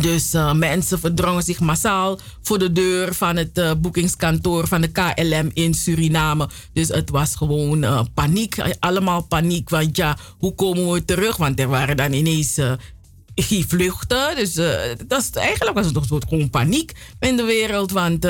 Dus 0.00 0.34
uh, 0.34 0.52
mensen 0.52 0.98
verdrongen 0.98 1.42
zich 1.42 1.60
massaal 1.60 2.18
voor 2.42 2.58
de 2.58 2.72
deur 2.72 3.14
van 3.14 3.36
het 3.36 3.58
uh, 3.58 3.72
boekingskantoor 3.78 4.66
van 4.66 4.80
de 4.80 4.88
KLM 4.88 5.50
in 5.52 5.74
Suriname. 5.74 6.48
Dus 6.72 6.88
het 6.88 7.10
was 7.10 7.36
gewoon 7.36 8.08
paniek, 8.14 8.56
allemaal 8.80 9.22
paniek. 9.22 9.68
Want 9.68 9.96
ja, 9.96 10.16
hoe 10.38 10.54
komen 10.54 10.92
we 10.92 11.04
terug? 11.04 11.36
Want 11.36 11.60
er 11.60 11.68
waren 11.68 11.96
dan 11.96 12.12
ineens 12.12 12.60
geen 13.34 13.68
vluchten. 13.68 14.36
Dus 14.36 14.52
dat 15.06 15.20
is, 15.20 15.30
eigenlijk 15.30 15.76
was 15.76 15.84
het 15.84 15.94
toch 15.94 16.22
gewoon 16.28 16.50
paniek 16.50 16.92
in 17.20 17.36
de 17.36 17.44
wereld. 17.44 17.90
Want 17.90 18.26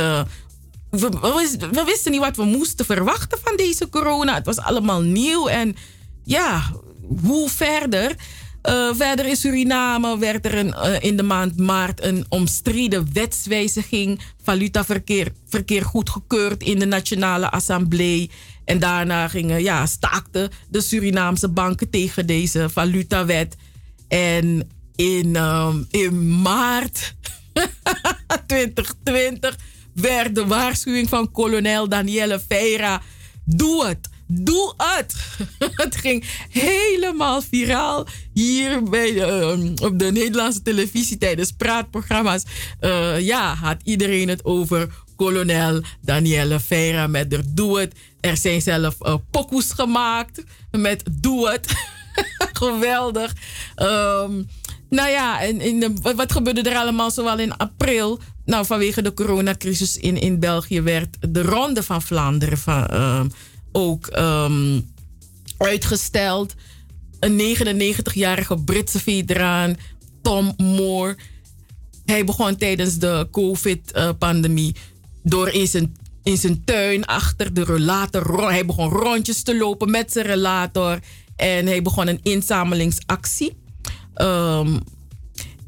we, 0.91 1.83
wisten 1.87 2.11
niet 2.11 2.21
wat 2.21 2.37
we 2.37 2.45
moesten 2.45 2.85
verwachten 2.85 3.39
van 3.43 3.57
deze 3.57 3.89
corona. 3.89 4.35
Het 4.35 4.47
was 4.47 4.59
allemaal 4.59 5.01
nieuw 5.01 5.49
en 5.49 5.77
ja, 6.25 6.63
hoe 7.23 7.49
verder? 7.49 8.17
Uh, 8.63 8.95
verder 8.95 9.27
in 9.27 9.37
Suriname 9.37 10.19
werd 10.19 10.45
er 10.45 10.65
uh, 10.65 10.97
in 11.01 11.17
de 11.17 11.23
maand 11.23 11.57
maart 11.57 12.03
een 12.03 12.27
omstreden 12.29 13.09
wetswijziging 13.13 14.21
valutaverkeer 14.43 15.33
verkeer 15.49 15.85
goedgekeurd 15.85 16.63
in 16.63 16.79
de 16.79 16.85
Nationale 16.85 17.51
Assemblée. 17.51 18.31
En 18.65 18.79
daarna 18.79 19.29
gingen, 19.29 19.63
ja, 19.63 19.87
staakten 19.87 20.51
de 20.69 20.81
Surinaamse 20.81 21.49
banken 21.49 21.91
tegen 21.91 22.27
deze 22.27 22.69
valutawet. 22.69 23.57
En 24.09 24.71
in, 24.95 25.37
um, 25.37 25.87
in 25.91 26.41
maart 26.41 27.15
2020 28.47 29.57
werd 30.01 30.35
de 30.35 30.47
waarschuwing 30.47 31.09
van 31.09 31.33
kolonel 31.33 31.89
Danielle 31.89 32.41
Feira: 32.41 33.03
doe 33.45 33.87
het 33.87 34.09
Doe 34.31 34.75
het! 34.77 35.15
het 35.83 35.97
ging 35.97 36.25
helemaal 36.51 37.43
viraal 37.43 38.07
hier 38.33 38.83
bij 38.83 39.23
ehm, 39.23 39.73
op 39.83 39.99
de 39.99 40.13
Nederlandse 40.13 40.63
televisie 40.63 41.19
tijdens 41.19 41.53
praatprogramma's. 41.53 42.43
Uh, 42.81 43.21
ja, 43.21 43.55
had 43.55 43.77
iedereen 43.85 44.29
het 44.29 44.45
over 44.45 44.89
kolonel 45.17 45.83
Danielle 46.01 46.61
Feira 46.61 47.07
met 47.07 47.31
de 47.31 47.55
Doe 47.55 47.81
het. 47.81 47.95
Er 48.21 48.37
zijn 48.37 48.63
zelf 48.63 48.97
uh, 49.03 49.15
pokoes 49.31 49.73
gemaakt 49.73 50.45
met 50.71 51.03
Doe 51.13 51.51
het. 51.51 51.67
Geweldig. 52.59 53.33
Um, 53.77 54.49
nou 54.89 55.11
ja, 55.11 55.41
en, 55.41 55.61
en, 55.61 56.03
wat 56.17 56.33
gebeurde 56.33 56.71
er 56.71 56.77
allemaal 56.77 57.11
zowel 57.11 57.39
in 57.39 57.57
april? 57.57 58.21
Nou, 58.49 58.67
vanwege 58.67 59.03
de 59.03 59.15
coronacrisis 59.15 59.97
in, 59.97 60.21
in 60.21 60.39
België 60.39 60.81
werd 60.81 61.17
de 61.21 61.43
Ronde 61.43 61.83
van 61.83 62.03
Vlaanderen 62.03 62.59
van, 62.59 62.87
uh, 62.93 63.25
ook 63.73 64.17
um, 64.17 64.93
uitgesteld. 65.59 66.55
Een 67.21 67.57
99-jarige 67.57 68.57
Britse 68.57 68.99
veteraan, 68.99 69.77
Tom 70.23 70.55
Moore. 70.57 71.17
Hij 72.05 72.25
begon 72.25 72.57
tijdens 72.57 72.99
de 72.99 73.29
COVID-pandemie 73.31 74.75
door 75.23 75.49
in 75.49 75.67
zijn, 75.67 75.97
in 76.23 76.37
zijn 76.37 76.65
tuin 76.65 77.05
achter 77.05 77.55
de 77.55 77.65
rollator. 77.65 78.51
Hij 78.51 78.67
begon 78.67 78.89
rondjes 78.89 79.43
te 79.43 79.57
lopen 79.57 79.91
met 79.91 80.13
zijn 80.13 80.27
rollator. 80.27 80.99
En 81.37 81.67
hij 81.67 81.83
begon 81.83 82.09
een 82.09 82.21
inzamelingsactie. 82.23 83.57
Um, 84.15 84.81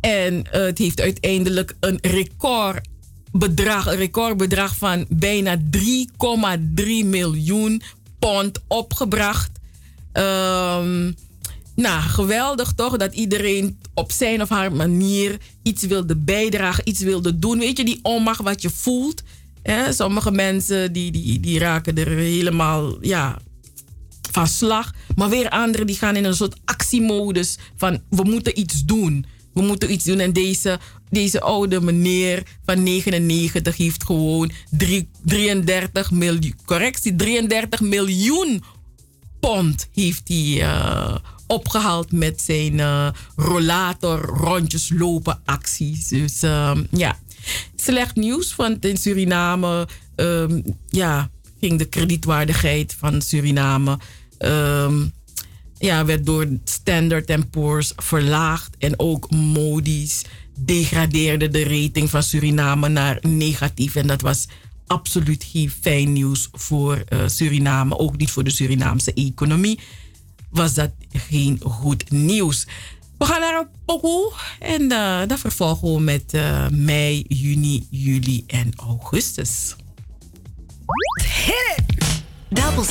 en 0.00 0.44
het 0.50 0.78
heeft 0.78 1.00
uiteindelijk 1.00 1.76
een 1.80 1.98
recordbedrag, 2.00 3.86
een 3.86 3.96
recordbedrag 3.96 4.76
van 4.76 5.06
bijna 5.08 5.56
3,3 5.76 6.84
miljoen 7.04 7.82
pond 8.18 8.58
opgebracht. 8.68 9.50
Um, 10.12 11.14
nou, 11.74 12.02
geweldig 12.02 12.72
toch 12.72 12.96
dat 12.96 13.14
iedereen 13.14 13.78
op 13.94 14.12
zijn 14.12 14.42
of 14.42 14.48
haar 14.48 14.72
manier 14.72 15.38
iets 15.62 15.82
wilde 15.82 16.16
bijdragen, 16.16 16.88
iets 16.88 17.00
wilde 17.00 17.38
doen. 17.38 17.58
Weet 17.58 17.76
je, 17.76 17.84
die 17.84 17.98
onmacht 18.02 18.42
wat 18.42 18.62
je 18.62 18.70
voelt. 18.70 19.22
Hè? 19.62 19.92
Sommige 19.92 20.30
mensen 20.30 20.92
die, 20.92 21.10
die, 21.10 21.40
die 21.40 21.58
raken 21.58 21.98
er 21.98 22.08
helemaal 22.08 23.04
ja, 23.04 23.38
van 24.30 24.46
slag. 24.46 24.94
Maar 25.16 25.28
weer 25.28 25.48
anderen 25.48 25.86
die 25.86 25.96
gaan 25.96 26.16
in 26.16 26.24
een 26.24 26.34
soort 26.34 26.56
actiemodus 26.64 27.58
van 27.76 28.00
we 28.10 28.22
moeten 28.22 28.58
iets 28.58 28.84
doen. 28.84 29.26
We 29.52 29.62
moeten 29.62 29.92
iets 29.92 30.04
doen. 30.04 30.18
En 30.18 30.32
deze, 30.32 30.78
deze 31.10 31.40
oude 31.40 31.80
meneer 31.80 32.42
van 32.64 32.82
99 32.82 33.76
heeft 33.76 34.04
gewoon 34.04 34.50
33 34.70 36.10
miljoen, 36.10 36.54
correctie, 36.64 37.16
33 37.16 37.80
miljoen 37.80 38.62
pond 39.40 39.88
heeft 39.94 40.28
hij 40.28 40.56
uh, 40.56 41.16
opgehaald 41.46 42.12
met 42.12 42.40
zijn 42.40 42.78
uh, 42.78 43.08
rollator 43.36 44.20
rondjes 44.20 44.90
lopen 44.94 45.40
acties. 45.44 46.08
Dus 46.08 46.42
uh, 46.42 46.76
ja, 46.90 47.18
slecht 47.76 48.16
nieuws, 48.16 48.56
want 48.56 48.84
in 48.84 48.96
Suriname 48.96 49.88
um, 50.16 50.62
ja, 50.88 51.30
ging 51.60 51.78
de 51.78 51.84
kredietwaardigheid 51.84 52.96
van 52.98 53.22
Suriname 53.22 53.98
um, 54.38 55.12
ja, 55.80 56.04
werd 56.04 56.26
door 56.26 56.46
Standard 56.64 57.50
Poor's 57.50 57.92
verlaagd. 57.96 58.76
En 58.78 58.98
ook 58.98 59.30
Modi's 59.30 60.24
degradeerde 60.54 61.48
de 61.48 61.62
rating 61.62 62.10
van 62.10 62.22
Suriname 62.22 62.88
naar 62.88 63.18
negatief. 63.20 63.94
En 63.94 64.06
dat 64.06 64.20
was 64.20 64.46
absoluut 64.86 65.44
geen 65.44 65.70
fijn 65.80 66.12
nieuws 66.12 66.48
voor 66.52 67.04
uh, 67.08 67.22
Suriname. 67.26 67.98
Ook 67.98 68.16
niet 68.16 68.30
voor 68.30 68.44
de 68.44 68.50
Surinaamse 68.50 69.12
economie 69.14 69.80
was 70.50 70.74
dat 70.74 70.90
geen 71.12 71.60
goed 71.62 72.10
nieuws. 72.10 72.66
We 73.18 73.24
gaan 73.24 73.40
naar 73.40 73.58
een 73.58 73.68
pokoe 73.84 74.32
en 74.58 74.82
uh, 74.82 75.20
dan 75.26 75.38
vervolgen 75.38 75.94
we 75.94 76.00
met 76.00 76.34
uh, 76.34 76.68
mei, 76.68 77.24
juni, 77.28 77.86
juli 77.90 78.44
en 78.46 78.72
augustus. 78.76 79.76
Hit 81.22 81.74
it! 81.76 82.22
Double. 82.48 82.84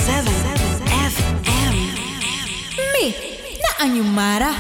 Me, 3.00 3.16
na 3.64 3.86
anyumara, 3.86 4.52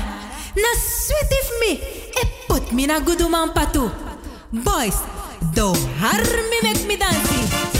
na 0.55 0.71
sweet 0.79 1.31
if 1.31 1.49
me, 1.59 1.71
e 2.15 2.23
put 2.47 2.71
me 2.71 2.87
na 2.87 2.99
guduman 2.99 3.51
patu. 3.53 3.91
Boys, 4.51 4.95
do 5.53 5.73
har 5.99 6.23
me 6.23 6.57
make 6.63 6.87
me 6.87 6.95
dancing. 6.95 7.78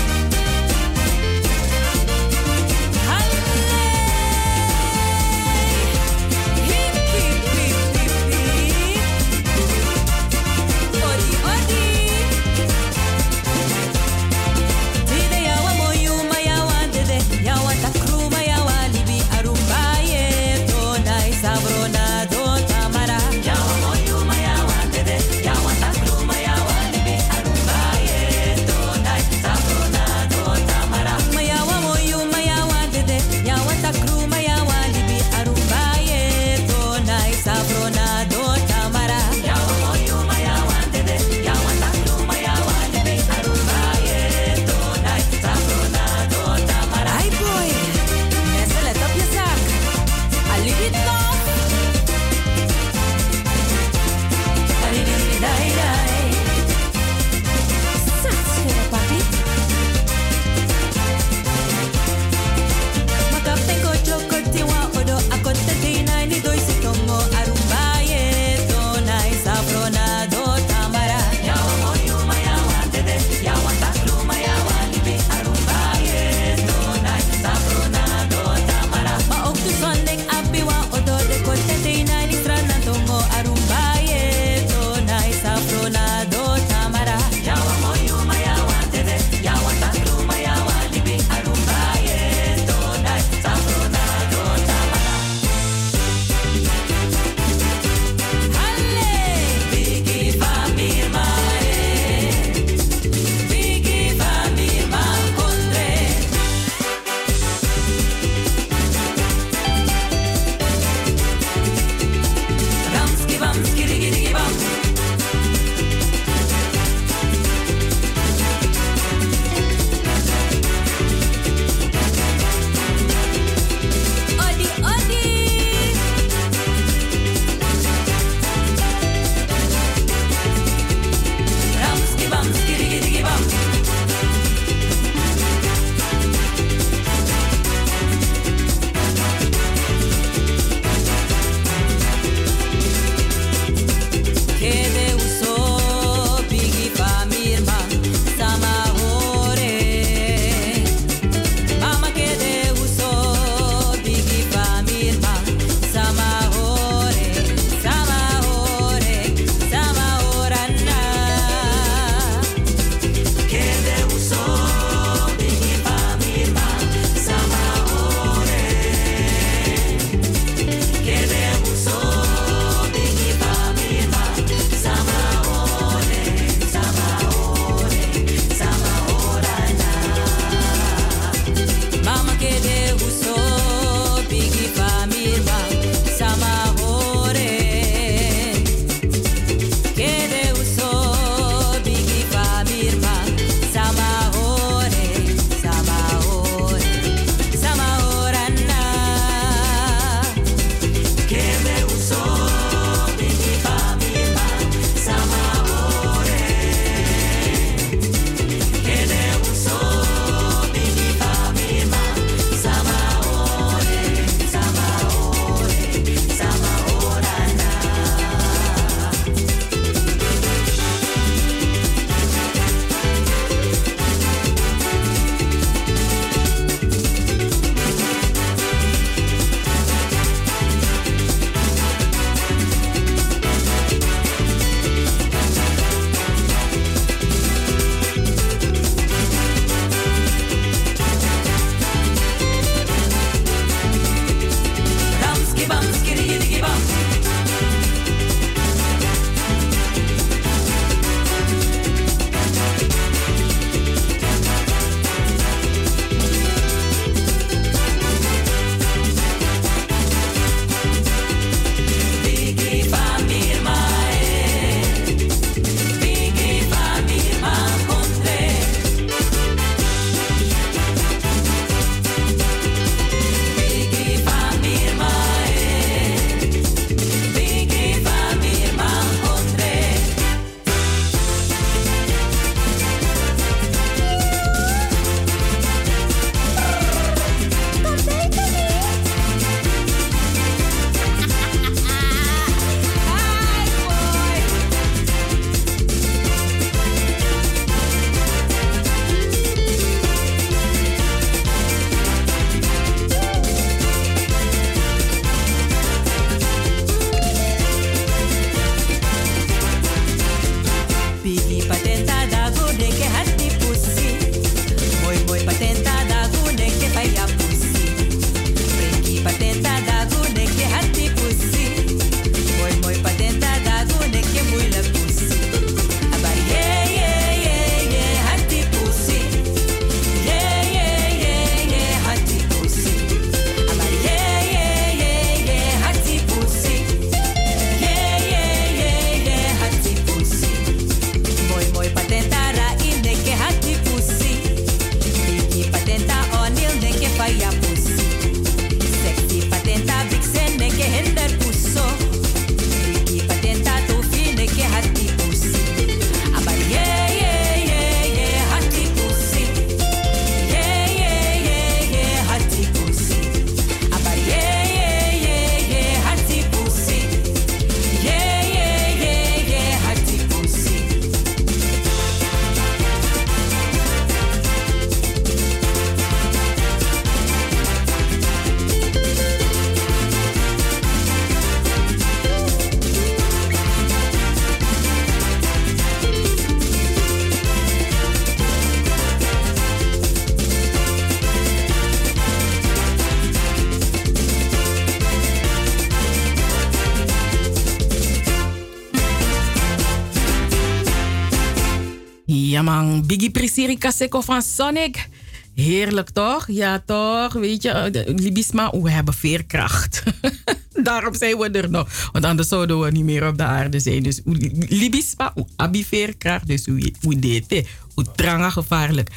Biggie 403.19 403.39
Prisiri 403.41 403.77
Kaseko 403.77 404.21
van 404.21 404.41
Sonic. 404.41 405.09
Heerlijk 405.55 406.09
toch? 406.09 406.47
Ja 406.47 406.83
toch? 406.85 407.33
Weet 407.33 407.63
je, 407.63 407.69
eh, 407.69 408.15
Libisma, 408.15 408.71
we 408.81 408.91
hebben 408.91 409.13
veerkracht. 409.13 410.03
Daarom 410.83 411.15
zijn 411.15 411.37
we 411.37 411.49
er 411.49 411.69
nog. 411.69 412.09
Want 412.11 412.25
anders 412.25 412.47
zouden 412.47 412.79
we 412.79 412.91
niet 412.91 413.03
meer 413.03 413.27
op 413.27 413.37
de 413.37 413.43
aarde 413.43 413.79
zijn. 413.79 414.03
Dus 414.03 414.21
Libisma, 414.69 415.31
we 415.35 415.43
hebben 415.55 415.83
veerkracht. 415.83 416.47
Dus 416.47 416.65
hoe 417.01 417.19
dit, 417.19 417.45
hè? 417.47 417.61
hoe 417.93 418.51
gevaarlijk. 418.51 419.09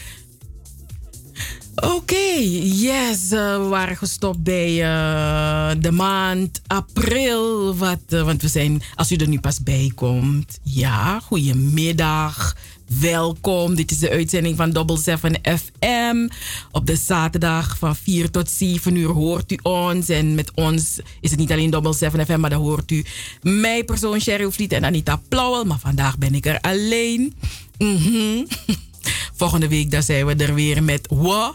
Oké, 1.75 2.39
yes. 2.63 3.31
eh, 3.31 3.57
we 3.57 3.67
waren 3.69 3.97
gestopt 3.97 4.43
bij 4.43 4.83
eh, 4.83 5.71
de 5.81 5.91
maand 5.93 6.61
april. 6.67 7.77
Wat, 7.77 8.03
want 8.09 8.43
we 8.43 8.49
zijn, 8.49 8.83
als 8.95 9.13
u 9.13 9.17
er 9.17 9.29
nu 9.29 9.41
pas 9.41 9.63
bij 9.63 9.93
komt. 9.95 10.59
Ja, 10.63 11.21
goedemiddag. 11.21 12.52
Welkom. 13.01 13.75
Dit 13.75 13.91
is 13.91 13.99
de 13.99 14.11
uitzending 14.11 14.57
van 14.57 14.71
Double 14.71 14.99
7 14.99 15.35
FM. 15.43 16.29
Op 16.71 16.87
de 16.87 16.97
zaterdag 16.97 17.79
van 17.79 17.97
4 17.97 18.31
tot 18.31 18.51
7 18.51 18.97
uur 18.97 19.09
hoort 19.09 19.53
u 19.53 19.59
ons. 19.63 20.09
En 20.09 20.35
met 20.35 20.51
ons 20.55 21.01
is 21.21 21.31
het 21.31 21.39
niet 21.39 21.53
alleen 21.53 21.71
Double 21.71 21.95
7 21.95 22.27
FM, 22.27 22.41
maar 22.41 22.51
dan 22.51 22.61
hoort 22.61 22.91
u 22.91 23.05
mij, 23.43 23.85
persoon 23.85 24.21
Sherry 24.21 24.51
Vliet 24.51 24.73
en 24.73 24.85
Anita 24.85 25.21
Plauwel. 25.29 25.65
Maar 25.65 25.79
vandaag 25.79 26.19
ben 26.19 26.35
ik 26.35 26.47
er 26.47 26.61
alleen. 26.61 27.35
Mhm. 27.79 28.45
Volgende 29.37 29.69
week 29.69 29.97
zijn 30.03 30.27
we 30.27 30.35
er 30.35 30.55
weer 30.55 30.83
met 30.83 31.07
wa. 31.11 31.53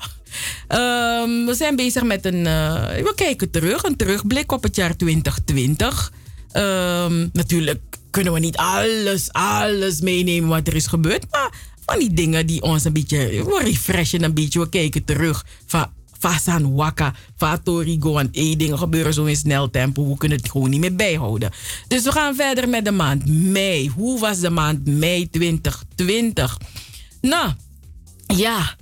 Ehm, 0.68 1.46
we 1.46 1.54
zijn 1.56 1.76
bezig 1.76 2.04
met 2.04 2.26
een. 2.26 2.46
eh, 2.48 2.88
we 2.88 3.14
kijken 3.16 3.50
terug, 3.50 3.84
een 3.84 3.96
terugblik 3.96 4.52
op 4.52 4.64
het 4.64 4.76
jaar 4.76 4.96
2020. 4.96 6.12
Ehm, 6.52 7.28
natuurlijk 7.34 7.97
kunnen 8.18 8.36
we 8.36 8.40
niet 8.40 8.58
alles, 8.58 9.32
alles 9.32 10.02
meenemen 10.02 10.50
wat 10.50 10.68
er 10.68 10.76
is 10.76 10.88
gebeurd. 10.88 11.26
Maar 11.32 11.52
van 11.86 12.00
die 12.00 12.14
dingen 12.14 12.48
die 12.48 12.62
ons 12.62 12.84
een 12.84 12.94
beetje. 12.94 13.18
We 13.18 13.62
refreshen 13.64 14.24
een 14.24 14.34
beetje. 14.34 14.60
We 14.60 14.70
kijken 14.70 15.06
terug 15.06 15.46
van. 15.66 15.96
Fasan 16.20 16.74
Waka, 16.74 17.14
Fatorigo. 17.36 18.12
Want 18.12 18.36
één 18.36 18.58
dingen 18.58 18.78
gebeuren 18.78 19.14
zo 19.14 19.26
in 19.26 19.36
snel 19.36 19.70
tempo. 19.70 20.08
We 20.10 20.18
kunnen 20.18 20.38
het 20.38 20.52
gewoon 20.52 20.70
niet 20.70 20.80
meer 20.80 20.96
bijhouden. 20.96 21.52
Dus 21.88 22.04
we 22.04 22.12
gaan 22.12 22.36
verder 22.36 22.70
met 22.70 22.86
de 22.86 22.92
maand 22.92 23.26
mei. 23.28 23.90
Hoe 23.90 24.20
was 24.20 24.40
de 24.40 24.50
maand 24.50 24.86
mei 24.86 25.30
2020? 25.30 26.58
Nou, 27.22 27.52
ja, 28.36 28.76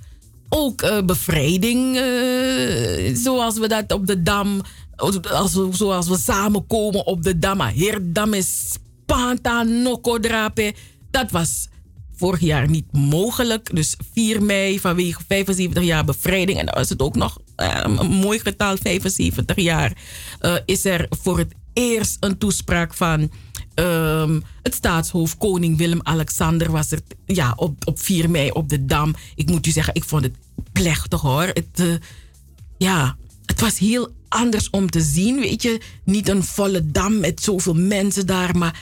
ook 0.48 0.82
eh, 0.82 1.02
bevrijding, 1.02 1.96
eh, 1.96 3.14
zoals 3.14 3.58
we 3.58 3.68
dat 3.68 3.92
op 3.92 4.06
de 4.06 4.22
Dam, 4.22 4.60
als 4.96 5.54
we, 5.54 5.68
zoals 5.70 6.08
we 6.08 6.18
samenkomen 6.18 7.06
op 7.06 7.22
de 7.22 7.38
Dam. 7.38 7.60
Heerdam 7.60 8.34
is 8.34 8.78
Panta 9.06 9.62
Noko 9.62 10.18
Drape. 10.20 10.74
Dat 11.10 11.30
was 11.30 11.68
vorig 12.16 12.40
jaar 12.40 12.68
niet 12.68 12.92
mogelijk. 12.92 13.74
Dus 13.74 13.96
4 14.12 14.42
mei 14.42 14.80
vanwege 14.80 15.20
75 15.28 15.82
jaar 15.82 16.04
bevrijding. 16.04 16.58
En 16.58 16.66
dan 16.66 16.80
is 16.82 16.88
het 16.88 17.02
ook 17.02 17.16
nog 17.16 17.38
eh, 17.56 17.80
een 17.82 18.06
mooi 18.06 18.38
getal, 18.38 18.76
75 18.76 19.56
jaar. 19.56 19.92
eh, 20.40 20.54
is 20.64 20.84
er 20.84 21.06
voor 21.10 21.38
het 21.38 21.54
eerst 21.72 22.16
een 22.20 22.38
toespraak 22.38 22.94
van 22.94 23.30
ehm, 23.74 24.40
het 24.62 24.74
staatshoofd, 24.74 25.36
koning 25.38 25.76
Willem-Alexander, 25.76 26.70
was 26.70 26.90
er 26.90 27.00
ja, 27.26 27.52
op, 27.56 27.86
op 27.86 28.00
4 28.00 28.30
mei 28.30 28.50
op 28.50 28.68
de 28.68 28.84
Dam. 28.84 29.14
Ik 29.34 29.50
moet 29.50 29.66
u 29.66 29.70
zeggen, 29.70 29.94
ik 29.94 30.04
vond 30.04 30.22
het 30.22 30.34
plechtig 30.72 31.20
hoor. 31.20 31.42
Het, 31.42 31.66
eh, 31.74 31.86
ja, 32.78 33.16
het 33.46 33.60
was 33.60 33.78
heel 33.78 34.08
anders 34.28 34.70
om 34.70 34.90
te 34.90 35.00
zien, 35.00 35.40
weet 35.40 35.62
je. 35.62 35.80
Niet 36.04 36.28
een 36.28 36.44
volle 36.44 36.90
Dam 36.90 37.20
met 37.20 37.42
zoveel 37.42 37.74
mensen 37.74 38.26
daar, 38.26 38.56
maar 38.56 38.80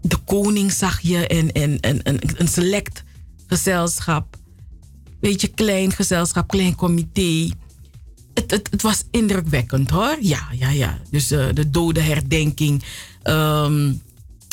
de 0.00 0.16
koning 0.16 0.72
zag 0.72 1.00
je 1.00 1.26
en, 1.26 1.52
en, 1.52 1.80
en, 1.80 2.02
en 2.02 2.18
een 2.36 2.48
select 2.48 3.04
gezelschap. 3.46 4.36
Weet 5.20 5.40
je, 5.40 5.48
klein 5.48 5.92
gezelschap, 5.92 6.48
klein 6.48 6.74
comité. 6.74 7.50
Het, 8.34 8.50
het, 8.50 8.68
het 8.70 8.82
was 8.82 9.04
indrukwekkend 9.10 9.90
hoor. 9.90 10.16
Ja, 10.20 10.48
ja, 10.52 10.70
ja. 10.70 10.98
Dus 11.10 11.30
eh, 11.30 11.46
de 11.54 11.70
dode 11.70 12.00
herdenking. 12.00 12.82
ehm, 13.22 13.92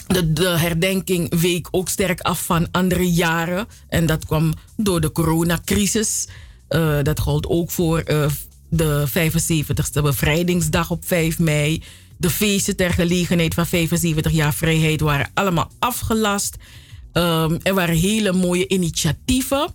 de, 0.07 0.33
de 0.33 0.47
herdenking 0.47 1.39
week 1.39 1.67
ook 1.71 1.89
sterk 1.89 2.19
af 2.19 2.45
van 2.45 2.67
andere 2.71 3.11
jaren. 3.11 3.67
En 3.87 4.05
dat 4.05 4.25
kwam 4.25 4.53
door 4.77 5.01
de 5.01 5.11
coronacrisis. 5.11 6.27
Eh, 6.67 6.97
dat 7.03 7.19
gold 7.19 7.47
ook 7.47 7.71
voor 7.71 7.99
eh, 7.99 8.25
de 8.69 9.07
75ste 9.07 10.01
bevrijdingsdag 10.01 10.91
op 10.91 11.05
5 11.05 11.39
mei. 11.39 11.83
De 12.17 12.29
feesten 12.29 12.75
ter 12.75 12.93
gelegenheid 12.93 13.53
van 13.53 13.65
75 13.65 14.31
jaar 14.31 14.53
vrijheid 14.53 14.99
waren 14.99 15.31
allemaal 15.33 15.71
afgelast. 15.79 16.55
Ehm, 17.11 17.57
er 17.63 17.73
waren 17.73 17.95
hele 17.95 18.33
mooie 18.33 18.67
initiatieven. 18.67 19.73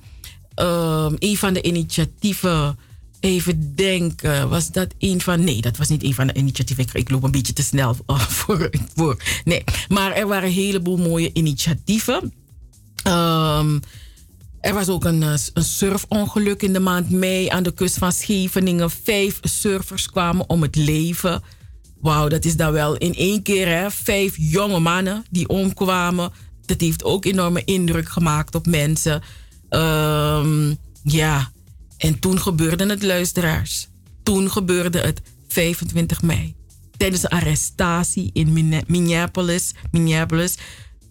Ehm, 0.54 1.14
een 1.18 1.36
van 1.36 1.52
de 1.52 1.62
initiatieven, 1.62 2.78
even 3.20 3.74
denken, 3.76 4.48
was 4.48 4.70
dat 4.70 4.94
een 4.98 5.20
van. 5.20 5.44
Nee, 5.44 5.60
dat 5.60 5.76
was 5.76 5.88
niet 5.88 6.02
een 6.02 6.14
van 6.14 6.26
de 6.26 6.34
initiatieven. 6.34 6.86
Ik, 6.92 7.10
loop 7.10 7.22
een 7.22 7.30
beetje 7.30 7.52
te 7.52 7.62
snel 7.62 7.96
voor, 8.38 8.70
voor. 8.94 9.22
Nee, 9.44 9.64
maar 9.88 10.12
er 10.12 10.26
waren 10.26 10.48
een 10.48 10.54
heleboel 10.54 10.96
mooie 10.96 11.30
initiatieven. 11.32 12.32
Ehm, 13.02 13.78
er 14.60 14.74
was 14.74 14.88
ook 14.88 15.04
een, 15.04 15.22
een 15.22 15.64
surfongeluk 15.64 16.62
in 16.62 16.72
de 16.72 16.80
maand 16.80 17.10
mei 17.10 17.48
aan 17.48 17.62
de 17.62 17.74
kust 17.74 17.98
van 17.98 18.12
Scheveningen. 18.12 18.90
Vijf 18.90 19.38
surfers 19.42 20.10
kwamen 20.10 20.48
om 20.48 20.62
het 20.62 20.76
leven. 20.76 21.42
Wauw, 22.00 22.28
dat 22.28 22.44
is 22.44 22.56
dan 22.56 22.72
wel 22.72 22.96
in 22.96 23.14
één 23.14 23.42
keer 23.42 23.68
hè, 23.68 23.90
vijf 23.90 24.34
jonge 24.36 24.78
mannen 24.78 25.24
die 25.30 25.48
omkwamen. 25.48 26.32
Dat 26.64 26.80
heeft 26.80 27.04
ook 27.04 27.24
enorme 27.24 27.64
indruk 27.64 28.08
gemaakt 28.08 28.54
op 28.54 28.66
mensen. 28.66 29.22
Ehm, 29.68 30.74
ja, 31.02 31.52
en 31.96 32.18
toen 32.18 32.40
gebeurde 32.40 32.86
het, 32.86 33.02
luisteraars. 33.02 33.88
Toen 34.22 34.50
gebeurde 34.50 34.98
het 34.98 35.20
25 35.48 36.22
mei. 36.22 36.54
Tijdens 36.96 37.22
een 37.22 37.28
arrestatie 37.28 38.30
in 38.32 38.52
Minne- 38.52 38.84
Minneapolis, 38.86 39.74
Minneapolis 39.90 40.54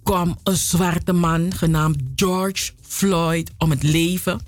kwam 0.03 0.37
een 0.43 0.55
zwarte 0.55 1.13
man 1.13 1.53
genaamd 1.55 1.97
George 2.15 2.71
Floyd 2.81 3.51
om 3.57 3.69
het 3.69 3.83
leven. 3.83 4.39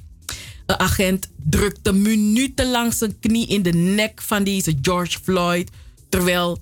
Een 0.66 0.80
agent 0.80 1.30
drukte 1.38 1.94
minutenlang 1.94 2.94
zijn 2.94 3.20
knie 3.20 3.48
in 3.48 3.62
de 3.62 3.74
nek 3.74 4.22
van 4.22 4.44
deze 4.44 4.78
George 4.82 5.20
Floyd. 5.24 5.70
Terwijl 6.12 6.60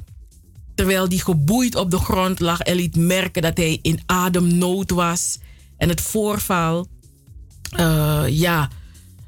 terwijl 0.75 1.07
hij 1.07 1.17
geboeid 1.17 1.75
op 1.75 1.91
de 1.91 1.97
grond 1.97 2.39
lag 2.39 2.59
en 2.59 2.75
liet 2.75 2.95
merken 2.95 3.41
dat 3.41 3.57
hij 3.57 3.79
in 3.81 3.99
ademnood 4.05 4.91
was. 4.91 5.39
En 5.77 5.89
het 5.89 6.01
voorval 6.01 6.87
uh, 7.79 8.23
ja, 8.27 8.69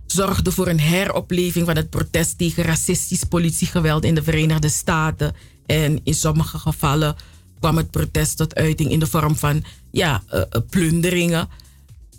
zorgde 0.05 0.51
voor 0.51 0.67
een 0.67 0.79
heropleving 0.79 1.65
van 1.65 1.75
het 1.75 1.89
protest 1.89 2.37
tegen 2.37 2.63
racistisch 2.63 3.23
politiegeweld 3.23 4.03
in 4.03 4.15
de 4.15 4.23
Verenigde 4.23 4.69
Staten. 4.69 5.35
En 5.65 5.99
in 6.03 6.13
sommige 6.13 6.57
gevallen 6.57 7.15
kwam 7.59 7.77
het 7.77 7.91
protest 7.91 8.37
tot 8.37 8.55
uiting 8.55 8.91
in 8.91 8.99
de 8.99 9.07
vorm 9.07 9.35
van 9.35 9.63
ja, 9.91 10.23
uh, 10.33 10.41
plunderingen. 10.69 11.49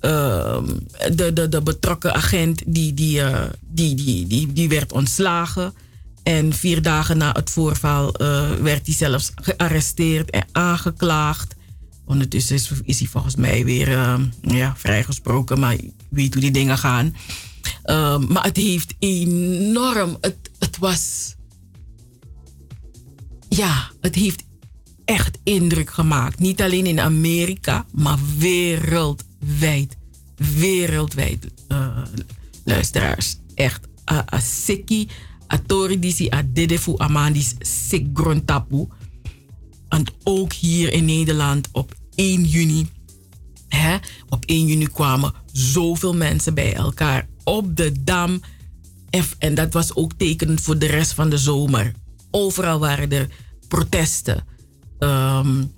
Uh, 0.00 0.62
de, 1.12 1.32
de, 1.32 1.48
de 1.48 1.62
betrokken 1.62 2.14
agent 2.14 2.62
die, 2.66 2.94
die, 2.94 3.22
die, 3.60 3.94
die, 3.94 4.26
die, 4.26 4.52
die 4.52 4.68
werd 4.68 4.92
ontslagen. 4.92 5.74
En 6.22 6.52
vier 6.52 6.82
dagen 6.82 7.18
na 7.18 7.32
het 7.32 7.50
voorval 7.50 8.12
werd 8.62 8.86
hij 8.86 8.94
zelfs 8.94 9.30
gearresteerd 9.34 10.30
en 10.30 10.46
aangeklaagd. 10.52 11.54
Ondertussen 12.04 12.56
is, 12.56 12.70
is 12.84 12.98
hij 12.98 13.08
volgens 13.08 13.36
mij 13.36 13.64
weer 13.64 13.88
ja, 14.42 14.74
vrijgesproken, 14.76 15.60
maar 15.60 15.72
je 15.72 15.92
weet 16.10 16.32
hoe 16.32 16.42
die 16.42 16.50
dingen 16.50 16.78
gaan. 16.78 17.16
maar 18.28 18.44
het 18.44 18.56
heeft 18.56 18.94
enorm. 18.98 20.16
Het, 20.20 20.50
het 20.58 20.78
was. 20.78 21.34
Ja, 23.48 23.90
het 24.00 24.14
heeft 24.14 24.42
echt 25.04 25.38
indruk 25.42 25.90
gemaakt. 25.90 26.38
Niet 26.38 26.62
alleen 26.62 26.86
in 26.86 27.00
Amerika, 27.00 27.86
maar 27.92 28.18
wereldwijd. 28.38 29.96
Wereldwijd, 30.36 31.46
luisteraars. 32.64 33.36
Echt. 33.54 33.88
Asiki, 34.04 35.08
Atori 35.52 35.98
disi, 35.98 36.30
Adedefu, 36.30 36.94
Amandis, 36.96 37.54
Sigrontapu. 37.58 38.88
En 39.88 40.04
ook 40.24 40.52
hier 40.52 40.92
in 40.92 41.04
Nederland 41.04 41.68
op 41.72 41.94
1 42.14 42.44
juni. 42.44 42.88
Hè, 43.68 43.96
op 44.28 44.44
1 44.44 44.66
juni 44.66 44.86
kwamen 44.86 45.32
zoveel 45.52 46.14
mensen 46.14 46.54
bij 46.54 46.74
elkaar 46.74 47.28
op 47.44 47.76
de 47.76 48.02
dam. 48.02 48.40
En 49.38 49.54
dat 49.54 49.72
was 49.72 49.94
ook 49.94 50.12
tekenend 50.12 50.60
voor 50.60 50.78
de 50.78 50.86
rest 50.86 51.12
van 51.12 51.30
de 51.30 51.38
zomer. 51.38 51.92
Overal 52.30 52.78
waren 52.78 53.10
er 53.10 53.28
protesten 53.68 54.44
um, 54.98 55.72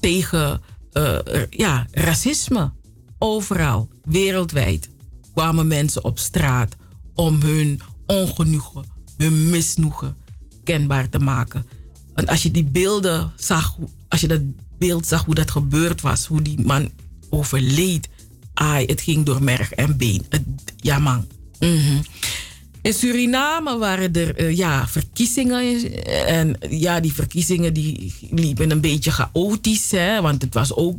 tegen 0.00 0.60
uh, 0.92 1.18
ja, 1.50 1.86
racisme. 1.90 2.72
Overal, 3.18 3.88
wereldwijd, 4.04 4.88
kwamen 5.34 5.66
mensen 5.66 6.04
op 6.04 6.18
straat 6.18 6.76
om 7.14 7.40
hun 7.42 7.80
ongenoegen, 8.08 8.84
hun 9.16 9.50
misnoegen 9.50 10.16
kenbaar 10.64 11.08
te 11.08 11.18
maken. 11.18 11.66
Want 12.14 12.28
als 12.28 12.42
je 12.42 12.50
die 12.50 12.64
beelden 12.64 13.32
zag, 13.36 13.76
als 14.08 14.20
je 14.20 14.28
dat 14.28 14.40
beeld 14.78 15.06
zag 15.06 15.24
hoe 15.24 15.34
dat 15.34 15.50
gebeurd 15.50 16.00
was, 16.00 16.26
hoe 16.26 16.42
die 16.42 16.60
man 16.60 16.90
overleed, 17.30 18.08
ai, 18.54 18.86
het 18.86 19.00
ging 19.00 19.24
door 19.24 19.42
merg 19.42 19.72
en 19.72 19.96
been. 19.96 20.26
Ja 20.76 20.98
man. 20.98 21.26
-hmm. 21.58 22.02
In 22.82 22.94
Suriname 22.94 23.78
waren 23.78 24.12
er 24.12 24.40
uh, 24.40 24.56
ja, 24.56 24.88
verkiezingen. 24.88 25.92
En 26.26 26.56
ja, 26.70 27.00
die 27.00 27.12
verkiezingen 27.12 27.74
die 27.74 28.14
liepen 28.30 28.70
een 28.70 28.80
beetje 28.80 29.10
chaotisch. 29.10 29.90
Hè, 29.90 30.20
want 30.20 30.42
het 30.42 30.54
was 30.54 30.74
ook 30.74 30.96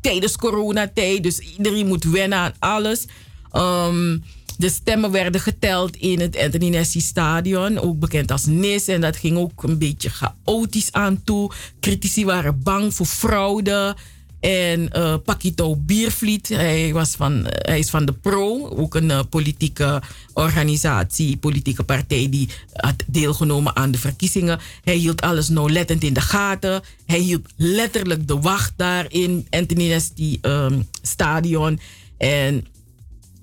tijdens 0.00 0.36
coronatijd. 0.36 1.22
Dus 1.22 1.38
iedereen 1.38 1.86
moet 1.86 2.04
wennen 2.04 2.38
aan 2.38 2.54
alles. 2.58 3.06
Um, 3.52 4.22
de 4.58 4.68
stemmen 4.68 5.10
werden 5.10 5.40
geteld 5.40 5.96
in 5.96 6.20
het 6.20 6.36
Anthony 6.36 6.68
Nessie 6.68 7.00
Stadion. 7.00 7.78
Ook 7.78 7.98
bekend 7.98 8.30
als 8.30 8.44
NIS. 8.44 8.88
En 8.88 9.00
dat 9.00 9.16
ging 9.16 9.36
ook 9.36 9.62
een 9.62 9.78
beetje 9.78 10.10
chaotisch 10.10 10.92
aan 10.92 11.24
toe. 11.24 11.50
Critici 11.80 12.24
waren 12.24 12.62
bang 12.62 12.94
voor 12.94 13.06
fraude. 13.06 13.96
En 14.42 14.90
uh, 14.96 15.14
Pakito 15.24 15.76
Biervliet, 15.76 16.48
hij, 16.48 16.92
was 16.92 17.14
van, 17.14 17.46
hij 17.46 17.78
is 17.78 17.90
van 17.90 18.04
de 18.04 18.12
PRO, 18.12 18.68
ook 18.68 18.94
een 18.94 19.10
uh, 19.10 19.20
politieke 19.30 20.02
organisatie, 20.32 21.36
politieke 21.36 21.82
partij 21.82 22.28
die 22.30 22.48
had 22.72 23.04
deelgenomen 23.06 23.76
aan 23.76 23.90
de 23.90 23.98
verkiezingen. 23.98 24.58
Hij 24.84 24.94
hield 24.94 25.20
alles 25.20 25.48
nauwlettend 25.48 26.02
in 26.02 26.12
de 26.12 26.20
gaten. 26.20 26.82
Hij 27.06 27.18
hield 27.18 27.48
letterlijk 27.56 28.28
de 28.28 28.38
wacht 28.38 28.72
daar 28.76 29.06
in 29.08 29.46
Anthony 29.50 29.88
Nesty 29.88 30.38
um, 30.40 30.88
Stadion. 31.02 31.80
En 32.18 32.66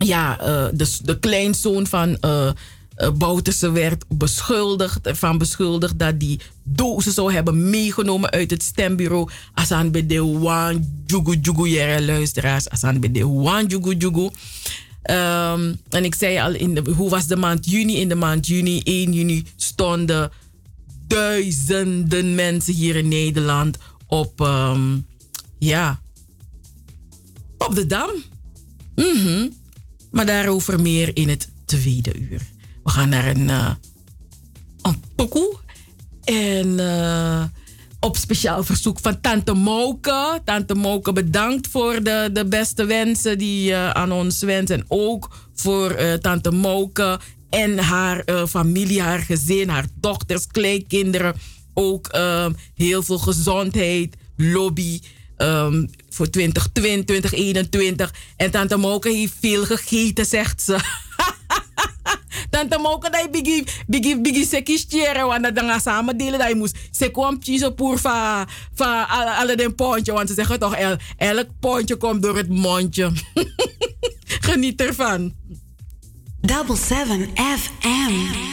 ja, 0.05 0.41
uh, 0.41 0.67
de, 0.73 0.97
de 1.03 1.19
kleinzoon 1.19 1.87
van 1.87 2.17
uh, 2.25 2.51
Bouterse 3.17 3.71
werd 3.71 4.05
beschuldigd, 4.07 5.07
ervan 5.07 5.37
beschuldigd 5.37 5.99
dat 5.99 6.19
die 6.19 6.39
dozen 6.63 7.11
zou 7.11 7.33
hebben 7.33 7.69
meegenomen 7.69 8.29
uit 8.29 8.51
het 8.51 8.63
stembureau. 8.63 9.29
Asan 9.53 9.91
bij 9.91 10.05
de 10.05 10.23
wan 10.23 10.85
jugu 11.05 11.37
jugu 11.41 11.69
jere 11.69 12.05
luisteraars. 12.05 12.69
Asan 12.69 12.99
bij 12.99 13.11
de 13.11 13.27
wan 13.27 13.65
jugu 13.65 13.95
jugu. 13.95 14.29
Um, 15.03 15.79
en 15.89 16.03
ik 16.03 16.15
zei 16.15 16.39
al, 16.39 16.53
in 16.53 16.75
de, 16.75 16.91
hoe 16.95 17.09
was 17.09 17.27
de 17.27 17.35
maand 17.35 17.69
juni? 17.69 17.95
In 17.95 18.09
de 18.09 18.15
maand 18.15 18.47
juni, 18.47 18.81
1 18.83 19.13
juni, 19.13 19.45
stonden 19.55 20.31
duizenden 21.07 22.35
mensen 22.35 22.73
hier 22.73 22.95
in 22.95 23.07
Nederland 23.07 23.77
op, 24.07 24.39
um, 24.39 25.05
ja, 25.59 26.01
op 27.57 27.75
de 27.75 27.85
Dam. 27.85 28.09
Mm. 28.95 29.58
Maar 30.11 30.25
daarover 30.25 30.81
meer 30.81 31.15
in 31.15 31.29
het 31.29 31.49
tweede 31.65 32.19
uur. 32.19 32.41
We 32.83 32.89
gaan 32.89 33.09
naar 33.09 33.27
een, 33.27 33.47
uh, 33.47 33.73
een. 34.81 35.57
En 36.23 36.67
uh, 36.67 37.43
op 37.99 38.17
speciaal 38.17 38.63
verzoek 38.63 38.99
van 38.99 39.21
Tante 39.21 39.53
Moke. 39.53 40.41
Tante 40.45 40.75
Moke, 40.75 41.13
bedankt 41.13 41.67
voor 41.67 42.03
de, 42.03 42.29
de 42.33 42.45
beste 42.45 42.85
wensen 42.85 43.37
die 43.37 43.69
uh, 43.69 43.89
aan 43.89 44.11
ons 44.11 44.41
wensen. 44.41 44.79
En 44.79 44.85
ook 44.87 45.49
voor 45.53 45.95
Tante 46.21 46.51
Moke 46.51 47.19
en 47.49 47.77
haar 47.77 48.23
familie, 48.47 49.01
haar 49.01 49.19
gezin, 49.19 49.69
haar 49.69 49.85
dochters, 49.99 50.47
kleinkinderen. 50.47 51.33
Ook 51.73 52.17
heel 52.75 53.03
veel 53.03 53.17
gezondheid, 53.17 54.15
lobby. 54.35 54.99
Um, 55.37 55.89
voor 56.09 56.29
2020, 56.29 57.05
2021. 57.05 58.13
En 58.35 58.51
Tante 58.51 58.77
Moke 58.77 59.09
heeft 59.09 59.33
veel 59.39 59.65
gegeten, 59.65 60.25
zegt 60.25 60.61
ze. 60.61 60.77
Tante 62.49 62.77
Moke 62.77 63.09
dat 63.09 63.31
bigi 63.31 63.63
bigi 63.87 64.21
bigi 64.21 64.45
sekistjeren 64.45 65.27
want 65.27 65.43
dat 65.43 65.55
dan 65.55 65.79
samen 65.79 66.17
delen 66.17 66.39
dat 66.39 66.47
je 66.47 66.55
moest 66.55 66.77
se 66.91 67.09
kwam 67.09 67.39
kiezen 67.39 67.73
voor 67.75 67.99
van 67.99 68.47
van 68.73 69.07
alle 69.07 69.55
den 69.55 69.75
pondje 69.75 70.13
want 70.13 70.29
ze 70.29 70.33
zeggen 70.33 70.59
toch 70.59 70.75
el, 70.75 70.97
elk 71.17 71.47
pondje 71.59 71.95
komt 71.95 72.21
door 72.21 72.37
het 72.37 72.49
mondje. 72.49 73.11
Geniet 74.47 74.81
ervan. 74.81 75.33
Double 76.41 76.75
7 76.75 77.29
FM. 77.35 78.47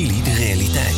Chili 0.00 0.22
de 0.22 0.34
realiteit. 0.34 0.96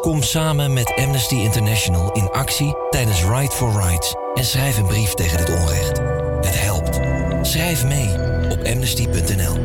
Kom 0.00 0.22
samen 0.22 0.72
met 0.72 0.92
Amnesty 0.96 1.34
International 1.34 2.12
in 2.12 2.30
actie 2.30 2.74
tijdens 2.90 3.24
Right 3.24 3.54
for 3.54 3.72
Rights 3.82 4.14
en 4.34 4.44
schrijf 4.44 4.78
een 4.78 4.86
brief 4.86 5.14
tegen 5.14 5.38
dit 5.38 5.50
onrecht. 5.50 5.98
Het 6.40 6.60
helpt. 6.60 7.00
Schrijf 7.42 7.84
mee 7.84 8.08
op 8.50 8.64
amnesty.nl. 8.64 9.56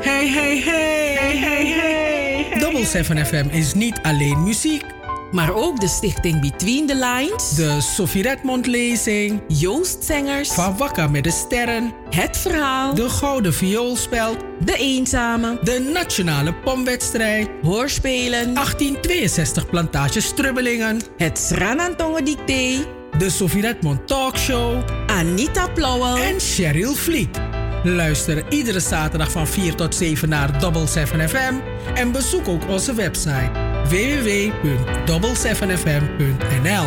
Hey, 0.00 0.28
hey, 0.28 0.60
hey, 0.64 1.16
hey, 1.18 1.38
hey, 1.38 1.66
hey. 1.66 2.58
Double 2.58 2.84
7 2.84 3.26
FM 3.26 3.46
is 3.50 3.74
niet 3.74 3.98
alleen 4.02 4.42
muziek. 4.42 4.84
Maar 5.30 5.54
ook 5.54 5.80
de 5.80 5.88
stichting 5.88 6.40
Between 6.40 6.86
the 6.86 6.94
Lines. 6.94 7.50
De 7.54 7.80
Sophie 7.80 8.22
Redmond 8.22 8.66
lezing. 8.66 9.42
Joost 9.48 10.04
Zengers. 10.04 10.52
Van 10.52 10.76
Wakka 10.76 11.06
met 11.06 11.24
de 11.24 11.30
Sterren. 11.30 11.92
Het 12.10 12.36
Verhaal. 12.36 12.94
De 12.94 13.08
Gouden 13.08 13.54
Vioolspeld. 13.54 14.45
De 14.66 14.76
Eenzame. 14.76 15.58
De 15.62 15.90
Nationale 15.92 16.54
Pomwedstrijd. 16.54 17.48
Hoorspelen. 17.62 18.54
1862 18.54 19.70
Plantage 19.70 20.20
Strubbelingen. 20.20 21.00
Het 21.16 21.38
Sranantongen 21.38 22.24
Dicté. 22.24 22.76
De 23.18 23.30
Sophie 23.30 23.60
Redmond 23.60 24.06
Talkshow. 24.06 24.82
Anita 25.06 25.68
Plauwel. 25.68 26.16
En 26.16 26.40
Cheryl 26.40 26.94
Vliet. 26.94 27.40
Luister 27.82 28.44
iedere 28.48 28.80
zaterdag 28.80 29.30
van 29.30 29.46
4 29.46 29.74
tot 29.74 29.94
7 29.94 30.28
naar 30.28 30.60
Double 30.60 30.86
7 30.86 31.28
FM. 31.28 31.54
En 31.94 32.12
bezoek 32.12 32.48
ook 32.48 32.68
onze 32.68 32.94
website 32.94 33.50
www.double7fm.nl 33.88 36.86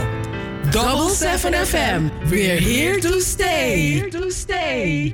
Double 0.72 1.16
7 1.16 1.54
FM. 1.54 2.02
We're 2.30 2.62
here 2.62 3.00
to 3.00 3.20
stay. 3.20 3.94
Here 3.94 4.10
to 4.10 4.30
stay. 4.30 5.14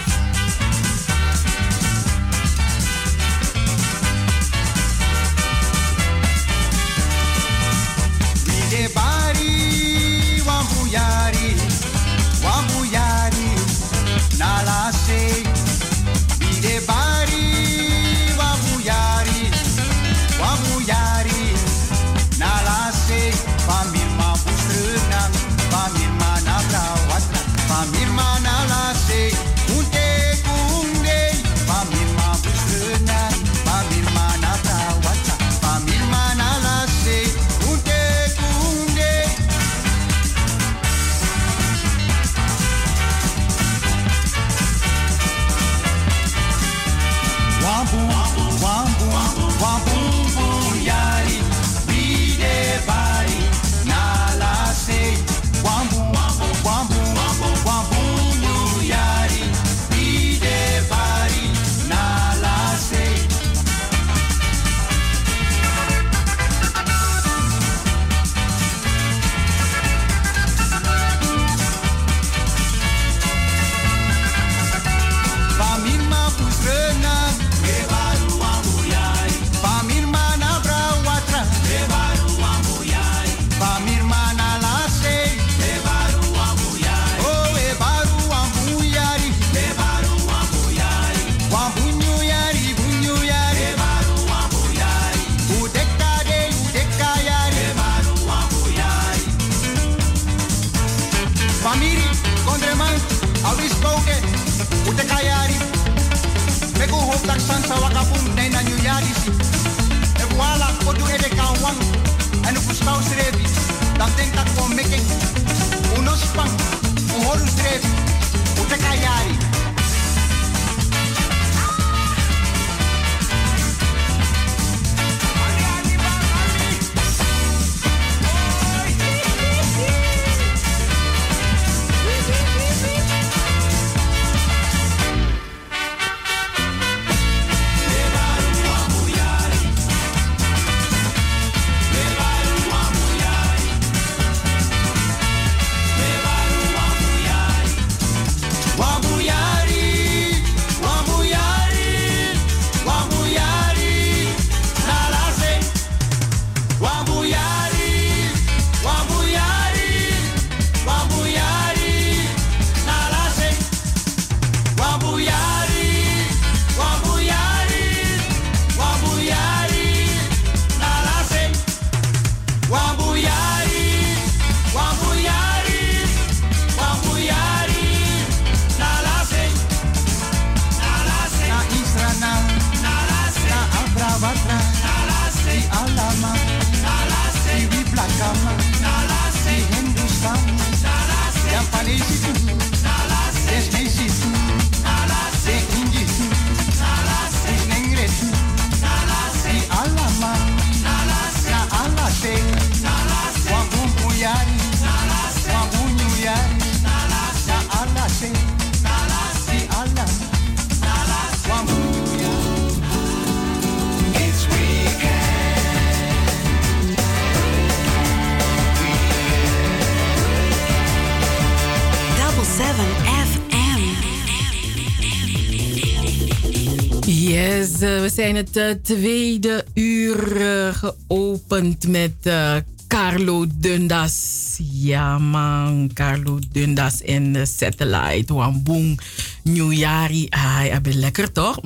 Zijn 228.21 228.35
het 228.35 228.57
eh, 228.57 228.69
tweede 228.83 229.65
uur 229.73 230.41
eh, 230.41 230.75
geopend 230.75 231.87
met 231.87 232.13
eh, 232.21 232.55
Carlo 232.87 233.45
Dundas. 233.53 234.57
Ja 234.71 235.17
man, 235.17 235.89
Carlo 235.93 236.39
Dundas 236.51 237.01
en 237.01 237.47
Satellite. 237.47 238.33
Wamboeng, 238.33 239.01
Nieuwjari. 239.43 240.27
Ah, 240.29 240.65
ja, 240.65 240.81
ben 240.81 240.99
lekker 240.99 241.31
toch? 241.31 241.61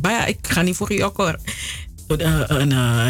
Maar 0.00 0.12
ja, 0.12 0.26
ik 0.26 0.38
ga 0.42 0.62
niet 0.62 0.76
voor 0.76 0.92
u 0.92 1.02
ook 1.02 1.16
hoor. 1.16 1.38
Uh, 2.18 2.40
uh, 2.50 3.08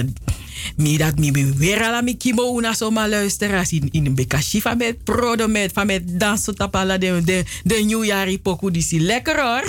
mi 0.76 0.96
dat 0.96 1.18
mi 1.18 1.32
weer 1.32 1.82
ala 1.82 2.00
mi 2.02 2.16
kimo 2.16 2.56
una 2.56 2.72
so 2.74 2.90
ma 2.90 3.08
luisteraars 3.08 3.72
in 3.72 3.88
in 3.90 4.06
een 4.06 4.14
bekashi 4.14 4.60
van 4.60 4.76
met 4.76 5.04
prodo 5.04 5.48
met 5.48 5.72
van 5.72 5.86
met 5.86 6.20
dansen 6.20 6.54
tapala 6.54 6.98
de 6.98 7.20
de 7.24 7.44
de 7.64 7.74
nieuwjari 7.74 8.38
poku 8.40 8.70
die 8.70 9.00
lekker 9.00 9.40
hoor. 9.42 9.64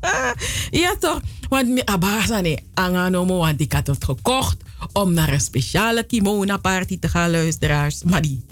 ja 0.82 0.96
toch, 1.00 1.20
want 1.48 1.68
mi 1.68 1.82
abazane 1.84 2.58
anganomo 2.74 3.36
want 3.38 3.60
ik 3.60 3.72
had 3.72 3.86
het 3.86 4.04
gekocht 4.04 4.56
om 4.92 5.12
naar 5.12 5.32
een 5.32 5.40
speciale 5.40 6.02
kimona 6.02 6.56
party 6.56 6.98
te 6.98 7.08
gaan 7.08 7.30
luisteraars. 7.30 8.02
Maar 8.02 8.22
die 8.22 8.44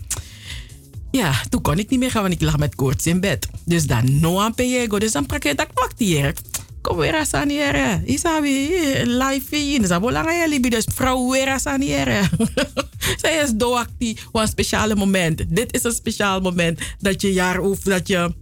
ja, 1.14 1.32
toen 1.48 1.62
kon 1.62 1.78
ik 1.78 1.90
niet 1.90 1.98
meer 1.98 2.10
gaan, 2.10 2.22
want 2.22 2.34
ik 2.34 2.40
lag 2.40 2.58
met 2.58 2.74
koorts 2.74 3.06
in 3.06 3.20
bed. 3.20 3.48
Dus 3.64 3.86
dan 3.86 4.20
no 4.20 4.40
aan. 4.40 4.52
Dus 4.54 5.12
dan 5.12 5.26
ik 5.38 5.56
dat 5.56 5.72
pakte 5.74 6.04
hier. 6.04 6.34
Kom 6.80 6.96
weer 6.96 7.26
aan 7.30 7.48
hier. 7.48 8.02
Isabi, 8.04 8.68
live 9.04 9.56
in. 9.56 9.82
Is 9.82 9.88
belangrijk, 9.88 10.48
libi. 10.48 10.68
Dus 10.68 10.86
vrouw 10.94 11.30
weer 11.30 11.60
aan 11.64 11.80
hier. 11.80 12.30
Zij 13.20 13.36
is 13.42 13.52
doactie. 13.54 14.18
Een 14.32 14.48
speciale 14.48 14.94
moment. 14.94 15.42
Dit 15.48 15.74
is 15.74 15.84
een 15.84 15.92
speciaal 15.92 16.40
moment 16.40 16.80
dat 16.98 17.20
je 17.20 17.32
jaar 17.32 17.60
of 17.60 17.78
dat 17.78 18.08
je 18.08 18.34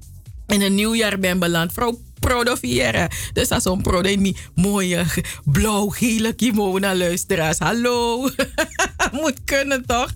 in 0.46 0.62
een 0.62 0.74
nieuw 0.74 0.94
jaar 0.94 1.18
bent 1.18 1.40
beland. 1.40 1.72
Vrouw 1.72 2.00
prodofiëren. 2.26 3.08
Dus 3.32 3.48
dat 3.48 3.62
zo'n 3.62 3.82
in 4.02 4.22
die 4.22 4.36
mooie 4.54 5.04
blauw-gele 5.44 6.32
kimono 6.32 6.94
luisteraars. 6.94 7.58
Hallo. 7.58 8.28
Moet 9.20 9.40
kunnen 9.44 9.86
toch? 9.86 10.10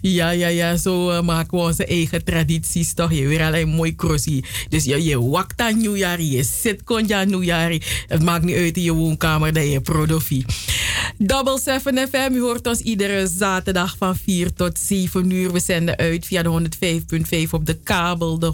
Ja, 0.00 0.30
ja, 0.30 0.48
ja. 0.48 0.76
Zo 0.76 1.10
uh, 1.10 1.20
maken 1.20 1.58
we 1.58 1.64
onze 1.64 1.86
eigen 1.86 2.24
tradities 2.24 2.92
toch. 2.94 3.12
Je 3.12 3.26
weer 3.26 3.42
alleen 3.42 3.68
mooi 3.68 3.94
crossie. 3.94 4.44
Dus 4.68 4.84
je, 4.84 5.20
wakt 5.20 5.60
aan 5.60 5.76
nieuwjaar. 5.76 6.20
Je 6.20 6.42
zit 6.42 6.84
kon 6.84 7.06
je 7.06 7.14
nieuwjaar. 7.14 7.72
Het 8.06 8.22
maakt 8.22 8.44
niet 8.44 8.56
uit 8.56 8.76
in 8.76 8.82
je 8.82 8.92
woonkamer 8.92 9.52
dat 9.52 9.70
je 9.70 9.80
prodofie. 9.80 10.44
Double 11.18 11.60
7 11.60 12.08
FM. 12.08 12.32
U 12.32 12.40
hoort 12.40 12.66
ons 12.66 12.80
iedere 12.80 13.26
zaterdag 13.26 13.96
van 13.98 14.16
4 14.16 14.52
tot 14.52 14.78
7 14.78 15.30
uur. 15.30 15.52
We 15.52 15.60
zenden 15.60 15.96
uit 15.96 16.26
via 16.26 16.42
de 16.42 16.68
105.5 17.44 17.50
op 17.50 17.66
de 17.66 17.74
kabel. 17.74 18.38
De 18.38 18.52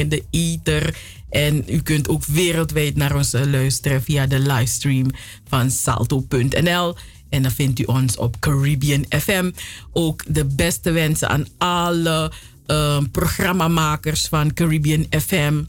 107.9 0.00 0.08
de 0.08 0.22
ether. 0.30 0.94
En 1.30 1.64
u 1.68 1.82
kunt 1.82 2.08
ook 2.08 2.24
wereldwijd 2.24 2.96
naar 2.96 3.16
ons 3.16 3.32
luisteren 3.32 4.02
via 4.02 4.26
de 4.26 4.38
livestream 4.38 5.06
van 5.48 5.70
salto.nl. 5.70 6.96
En 7.28 7.42
dan 7.42 7.50
vindt 7.50 7.78
u 7.78 7.84
ons 7.84 8.16
op 8.16 8.40
Caribbean 8.40 9.04
FM. 9.08 9.50
Ook 9.92 10.22
de 10.28 10.44
beste 10.44 10.90
wensen 10.90 11.28
aan 11.28 11.46
alle 11.58 12.32
uh, 12.66 12.98
programmamakers 13.12 14.26
van 14.26 14.52
Caribbean 14.52 15.06
FM. 15.10 15.62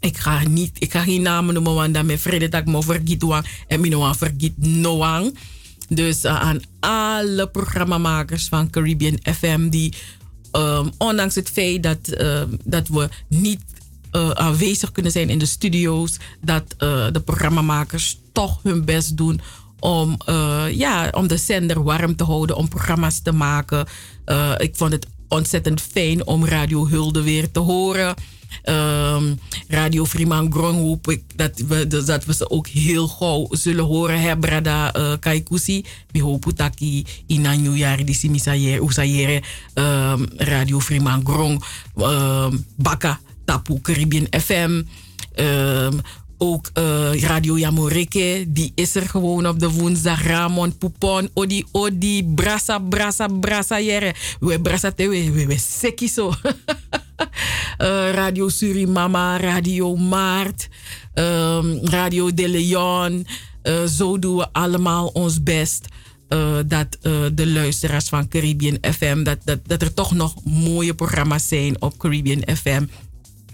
Ik 0.00 0.16
ga, 0.16 0.48
niet, 0.48 0.76
ik 0.78 0.92
ga 0.92 1.02
geen 1.02 1.22
namen 1.22 1.54
noemen, 1.54 1.74
want 1.74 1.94
dan 1.94 2.06
met 2.06 2.20
vrede 2.20 2.48
dat 2.48 2.60
ik 2.60 2.66
me 2.66 3.42
en 3.66 3.80
me 3.80 4.14
vergiet 4.14 4.54
noang. 4.56 5.38
Dus 5.88 6.24
uh, 6.24 6.40
aan 6.40 6.60
alle 6.80 7.48
programmamakers 7.48 8.48
van 8.48 8.70
Caribbean 8.70 9.18
FM 9.22 9.68
die 9.68 9.94
um, 10.52 10.90
ondanks 10.98 11.34
het 11.34 11.50
feit 11.50 11.82
dat, 11.82 11.98
uh, 12.20 12.42
dat 12.64 12.88
we 12.88 13.08
niet 13.28 13.60
uh, 14.12 14.30
aanwezig 14.30 14.92
kunnen 14.92 15.12
zijn 15.12 15.28
in 15.28 15.38
de 15.38 15.46
studio's. 15.46 16.16
Dat 16.40 16.64
uh, 16.78 17.06
de 17.12 17.20
programmamakers 17.20 18.18
toch 18.32 18.60
hun 18.62 18.84
best 18.84 19.16
doen 19.16 19.40
om, 19.78 20.16
uh, 20.28 20.64
ja, 20.70 21.08
om 21.12 21.26
de 21.28 21.36
zender 21.36 21.82
warm 21.82 22.16
te 22.16 22.24
houden, 22.24 22.56
om 22.56 22.68
programma's 22.68 23.20
te 23.20 23.32
maken. 23.32 23.86
ik 24.58 24.76
vond 24.76 24.92
het 24.92 25.06
ontzettend 25.28 25.80
fijn 25.80 26.26
om 26.26 26.44
Radio 26.44 26.88
Hulde 26.88 27.22
weer 27.22 27.50
te 27.50 27.60
horen. 27.60 28.14
Um, 28.64 29.38
Radio 29.68 30.04
Freeman 30.04 30.52
Grong 30.52 30.78
hoop 30.78 31.10
ik 31.10 31.22
dat 31.36 31.58
we, 31.68 31.86
dat 31.86 32.24
we 32.24 32.34
ze 32.34 32.50
ook 32.50 32.66
heel 32.66 33.08
gauw 33.08 33.48
zullen 33.50 33.84
horen. 33.84 34.20
Hè, 34.20 34.38
Brada 34.38 34.96
uh, 34.96 35.12
Kaikusi. 35.20 35.84
We 36.10 36.22
hopen 36.22 36.56
dat 36.56 36.74
ik 36.78 37.22
in 37.26 37.44
een 37.44 37.62
nieuw 37.62 37.74
jaar 37.74 38.04
die 38.04 38.14
simisayere 38.14 39.42
um, 39.74 40.26
Radio 40.36 40.80
Freeman 40.80 41.20
Grong 41.24 41.64
um, 41.96 42.66
Baka 42.76 43.20
Tapu 43.50 43.80
Caribbean 43.82 44.30
FM. 44.30 44.82
Um, 45.34 46.00
ook 46.38 46.70
uh, 46.78 47.20
Radio 47.20 47.58
Yamoreke, 47.58 48.44
die 48.48 48.72
is 48.74 48.94
er 48.94 49.08
gewoon 49.08 49.48
op 49.48 49.58
de 49.58 49.70
woensdag. 49.70 50.22
Ramon 50.26 50.78
Poupon, 50.78 51.30
Odi 51.34 51.64
Odi, 51.72 52.24
Brasa, 52.24 52.78
Brasa, 52.78 53.26
Brasa 53.26 53.80
Jere. 53.80 54.14
We 54.40 54.60
brasa 54.60 54.92
te, 54.92 55.08
we, 55.08 55.30
we, 55.30 55.46
we 55.46 55.58
seki 55.58 56.08
zo. 56.08 56.28
uh, 56.28 58.10
Radio 58.20 58.48
Surimama, 58.48 59.36
Radio 59.36 59.96
Maart, 59.96 60.68
um, 61.14 61.78
Radio 61.86 62.34
De 62.34 62.48
Leon. 62.48 63.26
Uh, 63.62 63.84
zo 63.84 64.18
doen 64.18 64.36
we 64.36 64.48
allemaal 64.52 65.06
ons 65.06 65.42
best. 65.42 65.88
Dat 66.66 66.98
de 67.34 67.46
luisteraars 67.46 68.08
van 68.08 68.28
Caribbean 68.28 68.78
FM, 68.80 69.22
dat, 69.22 69.38
dat, 69.44 69.58
dat 69.66 69.82
er 69.82 69.94
toch 69.94 70.12
nog 70.12 70.44
mooie 70.44 70.94
programma's 70.94 71.48
zijn 71.48 71.82
op 71.82 71.98
Caribbean 71.98 72.42
FM. 72.56 72.84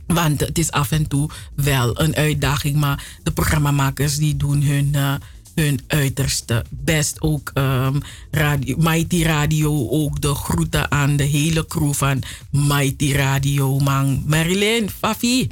Want 0.07 0.41
het 0.41 0.59
is 0.59 0.71
af 0.71 0.91
en 0.91 1.09
toe 1.09 1.31
wel 1.55 2.01
een 2.01 2.17
uitdaging, 2.17 2.77
maar 2.77 3.05
de 3.23 3.33
programmamakers 3.33 4.17
die 4.17 4.37
doen 4.37 4.63
hun, 4.63 4.93
uh, 4.95 5.15
hun 5.55 5.81
uiterste 5.87 6.65
best. 6.71 7.21
Ook 7.21 7.51
um, 7.55 8.01
radio, 8.31 8.77
Mighty 8.79 9.23
Radio, 9.23 9.89
ook 9.89 10.21
de 10.21 10.35
groeten 10.35 10.91
aan 10.91 11.17
de 11.17 11.25
hele 11.25 11.67
crew 11.67 11.93
van 11.93 12.23
Mighty 12.51 13.13
Radio. 13.13 13.79
Man. 13.79 14.23
Marilyn, 14.27 14.91
Fafi, 14.91 15.49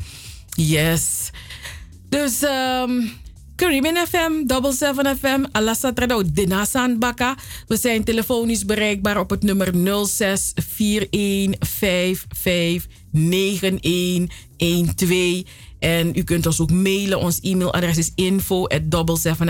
yes. 0.55 1.30
Dus 2.09 2.42
um, 2.42 3.12
Caribbean 3.57 4.07
FM, 4.07 4.46
Double 4.46 4.72
7 4.72 5.16
FM, 5.16 5.44
Alassatra 5.52 6.22
Dinasan 6.32 6.98
Baka. 6.98 7.36
We 7.66 7.76
zijn 7.76 8.05
telefonisch 8.05 8.64
bereikbaar 8.64 9.18
op 9.18 9.30
het 9.30 9.42
nummer 9.42 9.70
064155 10.07 13.03
9112. 13.14 15.42
En 15.78 16.12
u 16.14 16.22
kunt 16.22 16.46
ons 16.46 16.60
ook 16.60 16.70
mailen. 16.70 17.18
Ons 17.18 17.38
e-mailadres 17.42 17.98
is 17.98 18.12
info 18.14 18.66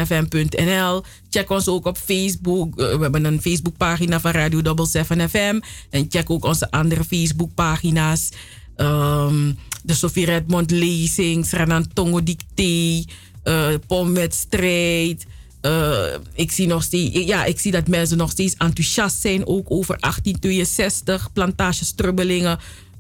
fmnl 0.07 1.03
Check 1.31 1.51
ons 1.51 1.69
ook 1.69 1.87
op 1.87 1.97
Facebook. 1.97 2.75
We 2.75 2.99
hebben 3.01 3.25
een 3.25 3.41
Facebookpagina 3.41 4.21
van 4.21 4.31
Radio 4.31 4.63
Double 4.63 4.87
7 4.87 5.31
FM. 5.31 5.61
En 5.91 6.07
check 6.09 6.31
ook 6.31 6.45
onze 6.45 6.71
andere 6.71 7.05
Facebookpagina's. 7.05 8.29
Um, 8.77 9.59
de 9.83 9.95
Sophie 9.95 10.25
Redmond 10.25 10.71
lezing, 10.71 11.47
Sranan 11.47 11.93
Tongo 11.93 12.23
Dicté, 12.23 13.05
uh, 13.45 13.69
Pomwedstrijd. 13.87 15.27
Uh, 15.63 16.05
ik 16.35 16.51
zie 16.51 16.67
nog 16.67 16.83
steeds, 16.83 17.19
ja, 17.19 17.45
ik 17.45 17.59
zie 17.59 17.73
dat 17.73 17.89
mensen 17.89 18.17
nog 18.17 18.31
steeds 18.31 18.57
enthousiast 18.57 19.21
zijn, 19.21 19.47
ook 19.47 19.71
over 19.71 19.97
1862, 20.01 21.33
plantage 21.33 21.85
strubbelingen 21.85 22.59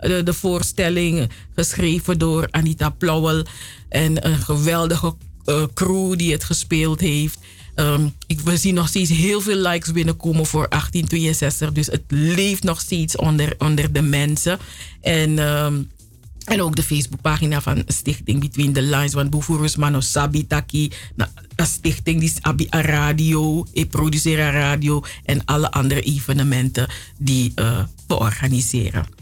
de, 0.08 0.22
de 0.22 0.34
voorstelling 0.34 1.30
geschreven 1.54 2.18
door 2.18 2.48
Anita 2.50 2.90
Plauwel. 2.90 3.44
En 3.88 4.26
een 4.26 4.38
geweldige 4.38 5.14
uh, 5.46 5.62
crew 5.74 6.16
die 6.16 6.32
het 6.32 6.44
gespeeld 6.44 7.00
heeft. 7.00 7.38
Um, 7.76 8.14
ik, 8.26 8.40
we 8.40 8.56
zien 8.56 8.74
nog 8.74 8.88
steeds 8.88 9.10
heel 9.10 9.40
veel 9.40 9.56
likes 9.56 9.92
binnenkomen 9.92 10.46
voor 10.46 10.68
1862. 10.68 11.72
Dus 11.72 11.86
het 11.86 12.02
leeft 12.08 12.62
nog 12.62 12.80
steeds 12.80 13.16
onder, 13.16 13.54
onder 13.58 13.92
de 13.92 14.02
mensen. 14.02 14.58
En, 15.00 15.38
um, 15.38 15.90
en 16.44 16.62
ook 16.62 16.76
de 16.76 16.82
Facebookpagina 16.82 17.60
van 17.60 17.82
Stichting 17.86 18.40
Between 18.40 18.72
the 18.72 18.82
Lines. 18.82 19.14
Want 19.14 19.30
bijvoorbeeld 19.30 19.76
Mano 19.76 20.00
Sabitaki, 20.00 20.90
een 21.56 21.66
stichting 21.66 22.20
die 22.20 22.30
is 22.30 22.54
Radio, 22.68 23.66
ik 23.72 23.90
produceer 23.90 24.52
radio 24.52 25.02
en 25.24 25.44
alle 25.44 25.70
andere 25.70 26.00
evenementen 26.00 26.88
die 27.18 27.52
uh, 27.56 27.84
we 28.06 28.18
organiseren. 28.18 29.13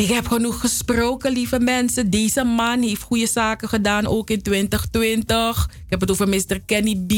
Ik 0.00 0.08
heb 0.08 0.26
genoeg 0.26 0.60
gesproken, 0.60 1.32
lieve 1.32 1.58
mensen. 1.58 2.10
Deze 2.10 2.44
man 2.44 2.82
heeft 2.82 3.02
goede 3.02 3.26
zaken 3.26 3.68
gedaan, 3.68 4.06
ook 4.06 4.30
in 4.30 4.42
2020. 4.42 5.68
Ik 5.70 6.00
heb 6.00 6.00
het 6.00 6.10
over 6.10 6.28
Mr. 6.28 6.60
Kenny 6.66 6.96
B. 6.96 7.08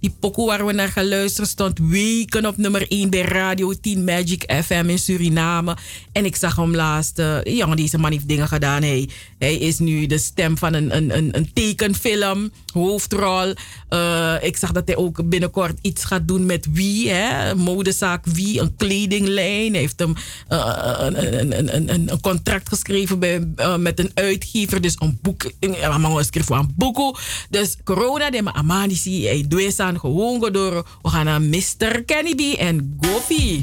Die 0.00 0.14
pokoe 0.20 0.46
waar 0.46 0.66
we 0.66 0.72
naar 0.72 1.04
luisteren 1.04 1.48
stond 1.48 1.78
weken 1.78 2.46
op 2.46 2.56
nummer 2.56 2.86
1 2.88 3.10
bij 3.10 3.20
Radio 3.20 3.72
10 3.80 4.04
Magic 4.04 4.52
FM 4.64 4.84
in 4.86 4.98
Suriname. 4.98 5.76
En 6.12 6.24
ik 6.24 6.36
zag 6.36 6.56
hem 6.56 6.74
laatst. 6.74 7.18
Uh, 7.18 7.42
ja, 7.42 7.74
deze 7.74 7.98
man 7.98 8.12
heeft 8.12 8.28
dingen 8.28 8.48
gedaan. 8.48 8.82
Hij, 8.82 9.08
hij 9.38 9.54
is 9.54 9.78
nu 9.78 10.06
de 10.06 10.18
stem 10.18 10.58
van 10.58 10.74
een, 10.74 10.96
een, 10.96 11.36
een, 11.36 11.52
tekenfilm, 11.52 12.50
hoofdrol. 12.72 13.54
Uh, 13.90 14.34
ik 14.40 14.56
zag 14.56 14.72
dat 14.72 14.86
hij 14.86 14.96
ook 14.96 15.28
binnenkort 15.28 15.78
iets 15.82 16.04
gaat 16.04 16.28
doen 16.28 16.46
met 16.46 16.66
Wie, 16.72 17.10
hè? 17.10 17.54
modezaak 17.54 18.26
Wie, 18.26 18.60
een 18.60 18.76
kledinglijn. 18.76 19.72
Hij 19.72 19.80
heeft 19.80 19.98
hem 19.98 20.14
uh, 20.52 20.96
een, 20.98 21.58
een, 21.58 21.76
een, 21.76 21.90
een 21.94 22.07
een 22.10 22.20
contract 22.20 22.68
geschreven 22.68 23.18
bij, 23.18 23.48
eh, 23.56 23.76
met 23.76 23.98
een 23.98 24.10
uitgever. 24.14 24.80
Dus 24.80 24.94
een 24.98 25.18
boek. 25.22 25.50
Amang 25.82 26.24
schreef 26.24 26.44
voor 26.44 26.56
een 26.56 26.72
boek. 26.76 27.20
Dus 27.50 27.76
corona, 27.84 28.30
de 28.30 28.52
Amanisi, 28.52 29.26
hij 29.26 29.44
doet 29.48 29.74
gewoon 29.76 30.52
door. 30.52 30.86
We 31.02 31.08
gaan 31.08 31.24
naar 31.24 31.42
Mr. 31.42 32.02
Kennedy 32.04 32.54
en 32.54 32.98
Goofy. 33.00 33.62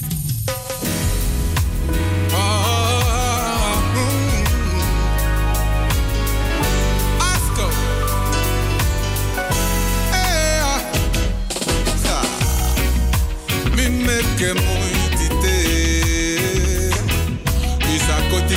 que 14.38 14.85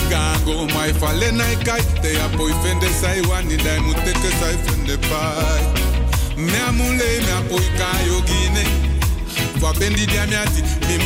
Chicago, 0.09 0.65
my 0.73 0.91
fale 0.95 1.31
nai 1.33 1.55
kai. 1.57 1.83
Te 2.01 2.17
apoi 2.25 2.53
fende 2.63 2.89
sai 3.01 3.21
wani 3.29 3.57
dai 3.57 3.79
mute 3.81 4.13
ke 4.23 4.31
sai 4.41 4.57
fende 4.65 4.97
pai. 5.09 5.63
Me 6.37 6.59
amule 6.69 7.09
me 7.25 7.33
apoi 7.39 7.67
kayo 7.77 8.23
gine. 8.29 8.65
Fa 9.61 9.73
bendi 9.79 10.07
dia 10.07 10.25
me 10.27 10.37
ati 10.37 10.63
me 10.63 10.73
de 10.89 10.97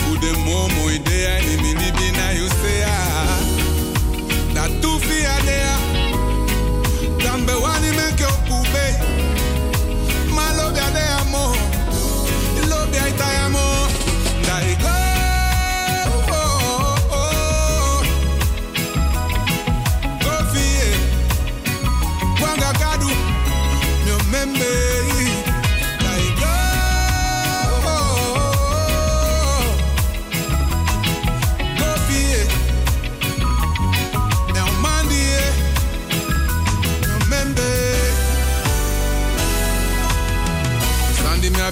Fude 0.00 0.30
momo 0.44 0.90
idea 0.90 1.38
ni 1.46 1.54
mi 1.62 1.72
libi 1.80 2.10
na 2.18 2.26
yo 2.38 2.48
say 2.48 2.82
ah. 2.82 3.38
Da 4.54 4.66
tu 4.80 4.98
fi 5.06 5.18
adea. 5.36 5.76
Dambe 7.22 7.54
wani 7.62 7.90
me 7.98 8.06
ke 8.18 8.26
opube. 8.34 8.86
Malo 10.34 10.66
de 10.74 11.08
mo. 11.30 11.44
Lo 12.68 12.86
bi 12.90 12.98
aitaya 12.98 13.48
mo. 13.50 13.73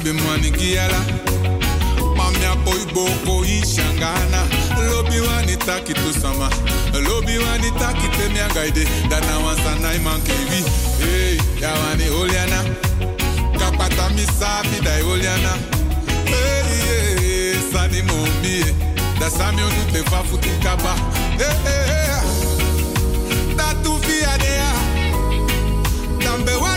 be 0.05 0.13
mwani 0.13 0.51
kiala. 0.51 1.01
Mamia 2.17 2.55
boy 2.65 2.85
boko 2.95 3.45
ishangana. 3.45 4.47
Lobi 4.91 5.21
wani 5.21 5.57
taki 5.57 5.95
tu 5.95 6.13
sama. 6.21 6.51
Lobi 6.93 7.39
wani 7.39 7.71
taki 7.79 8.09
te 8.09 8.29
miangaide 8.33 8.87
Dana 9.09 9.39
wansana 9.39 9.95
iman 9.95 10.21
kiwi 10.23 10.65
Hey, 11.01 11.37
ya 11.61 11.71
wani 11.73 12.09
oliana. 12.11 12.65
Kapata 13.59 14.11
misafi 14.11 14.81
da 14.83 14.91
oliana. 15.13 15.59
Hey, 16.27 16.63
hey, 16.65 17.55
sani 17.73 18.03
mombi 18.03 18.61
e. 18.61 18.75
Da 19.21 19.31
sami 19.31 19.63
onu 19.63 19.93
te 19.93 20.03
fafu 20.11 20.39
tikaba 20.39 20.95
Hey, 21.39 21.47
hey, 21.65 21.87
hey 21.87 23.57
Tatu 23.57 23.99
fiadea 24.01 24.73
Tambewa 26.19 26.72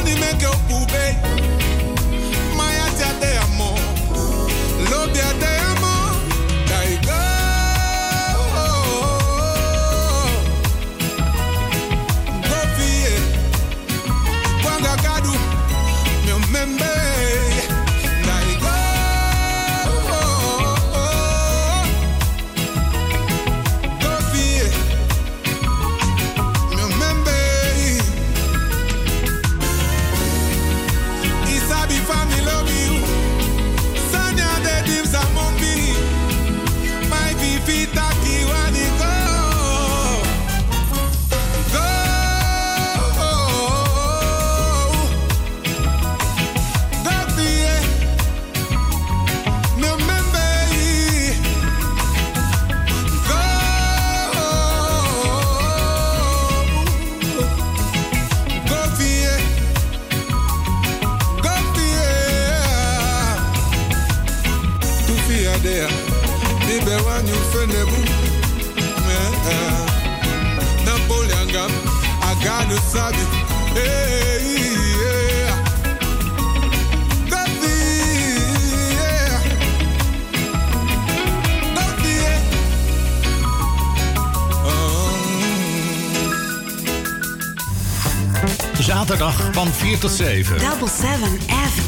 Double 90.60 90.88
seven 90.88 91.40
F. 91.50 91.85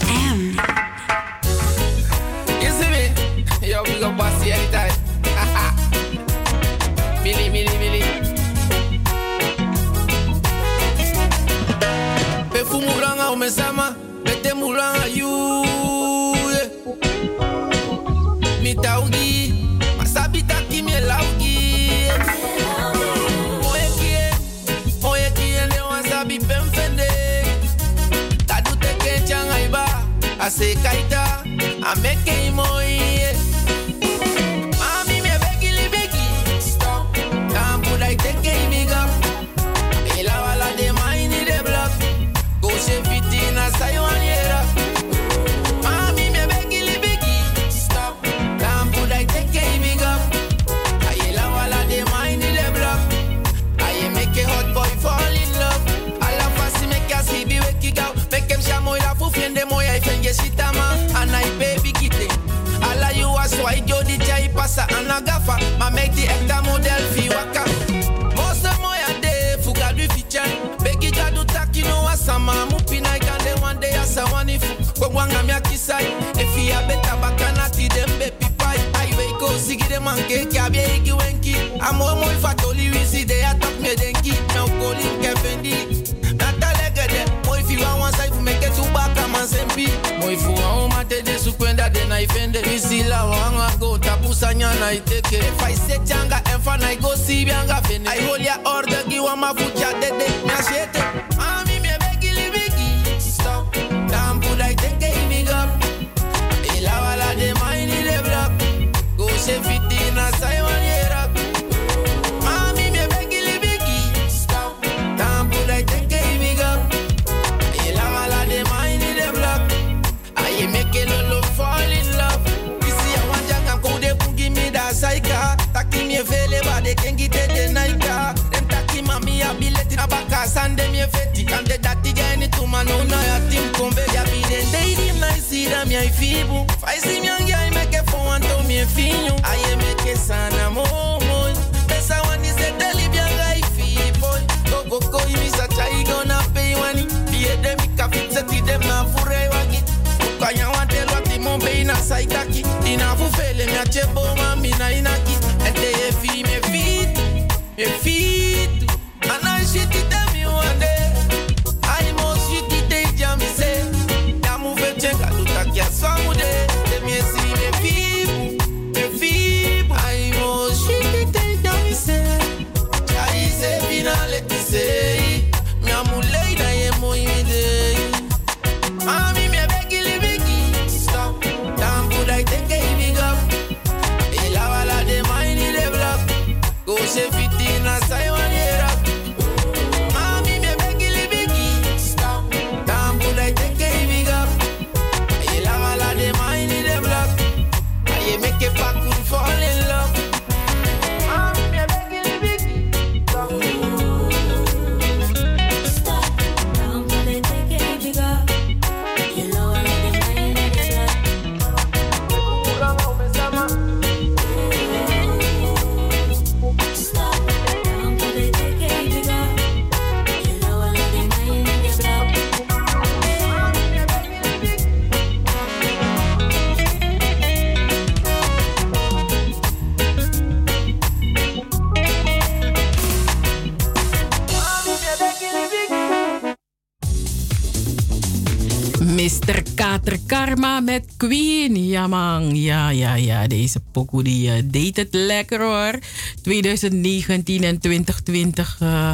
Kater 239.98 240.20
Karma 240.26 240.80
met 240.80 241.06
Queen. 241.18 241.88
Ja 241.88 242.08
man, 242.08 242.56
ja, 242.56 242.90
ja, 242.90 243.16
ja. 243.16 243.48
Deze 243.48 243.80
pokoe 243.92 244.24
die 244.24 244.52
eh, 244.52 244.64
deed 244.66 244.96
het 244.96 245.08
lekker 245.12 245.62
hoor. 245.62 246.00
2019 246.42 247.64
en 247.64 247.80
2020, 247.80 248.78
eh, 248.80 249.12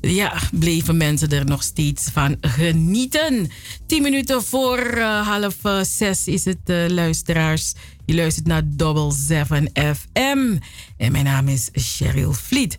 ja, 0.00 0.32
bleven 0.52 0.96
mensen 0.96 1.28
er 1.28 1.44
nog 1.44 1.62
steeds 1.62 2.08
van 2.12 2.36
genieten. 2.40 3.50
10 3.86 4.02
minuten 4.02 4.42
voor 4.42 4.78
eh, 4.78 5.28
half 5.28 5.56
zes 5.82 6.26
is 6.26 6.44
het, 6.44 6.90
luisteraars. 6.90 7.72
Je 8.06 8.14
luistert 8.14 8.46
naar 8.46 8.62
Double 8.64 9.12
7 9.12 9.70
FM. 9.72 10.58
En 10.96 11.12
mijn 11.12 11.24
naam 11.24 11.48
is 11.48 11.68
Cheryl 11.72 12.32
Vliet. 12.32 12.76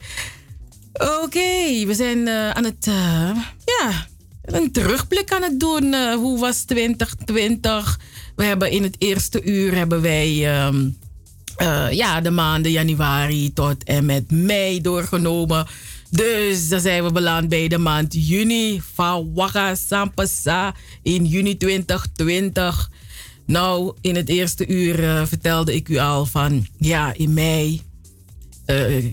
Oké, 0.94 1.86
we 1.86 1.94
zijn 1.94 2.30
aan 2.30 2.64
het, 2.64 2.86
ja, 3.66 4.08
een 4.44 4.72
terugblik 4.72 5.32
aan 5.32 5.42
het 5.42 5.60
doen. 5.60 5.94
Eh, 5.94 6.14
hoe 6.14 6.40
was 6.40 6.64
2020? 6.64 8.00
We 8.36 8.44
hebben 8.44 8.72
in 8.72 8.84
het 8.84 8.96
eerste 8.98 9.44
uur 9.44 9.76
hebben 9.76 10.02
wij 10.02 10.56
ehm, 10.56 10.90
eh, 11.56 11.92
ja, 11.92 12.22
de 12.22 12.32
maanden 12.32 12.72
januari 12.72 13.54
tot 13.54 13.84
en 13.84 14.06
met 14.06 14.32
mei 14.32 14.82
doorgenomen. 14.82 15.68
Dus 16.10 16.70
dan 16.70 16.80
zijn 16.80 17.04
we 17.04 17.12
beland 17.12 17.50
bij 17.50 17.68
de 17.68 17.78
maand 17.78 18.28
juni. 18.28 18.82
Fawaka 18.94 19.76
Sampasa 19.76 20.76
in 21.02 21.26
juni 21.26 21.58
2020. 21.58 22.92
Nou, 23.46 23.96
in 24.02 24.16
het 24.16 24.30
eerste 24.30 24.68
uur 24.68 25.04
eh, 25.04 25.26
vertelde 25.26 25.76
ik 25.76 25.90
u 25.90 25.98
al 25.98 26.26
van 26.26 26.68
ja, 26.78 27.14
in 27.14 27.34
mei 27.34 27.82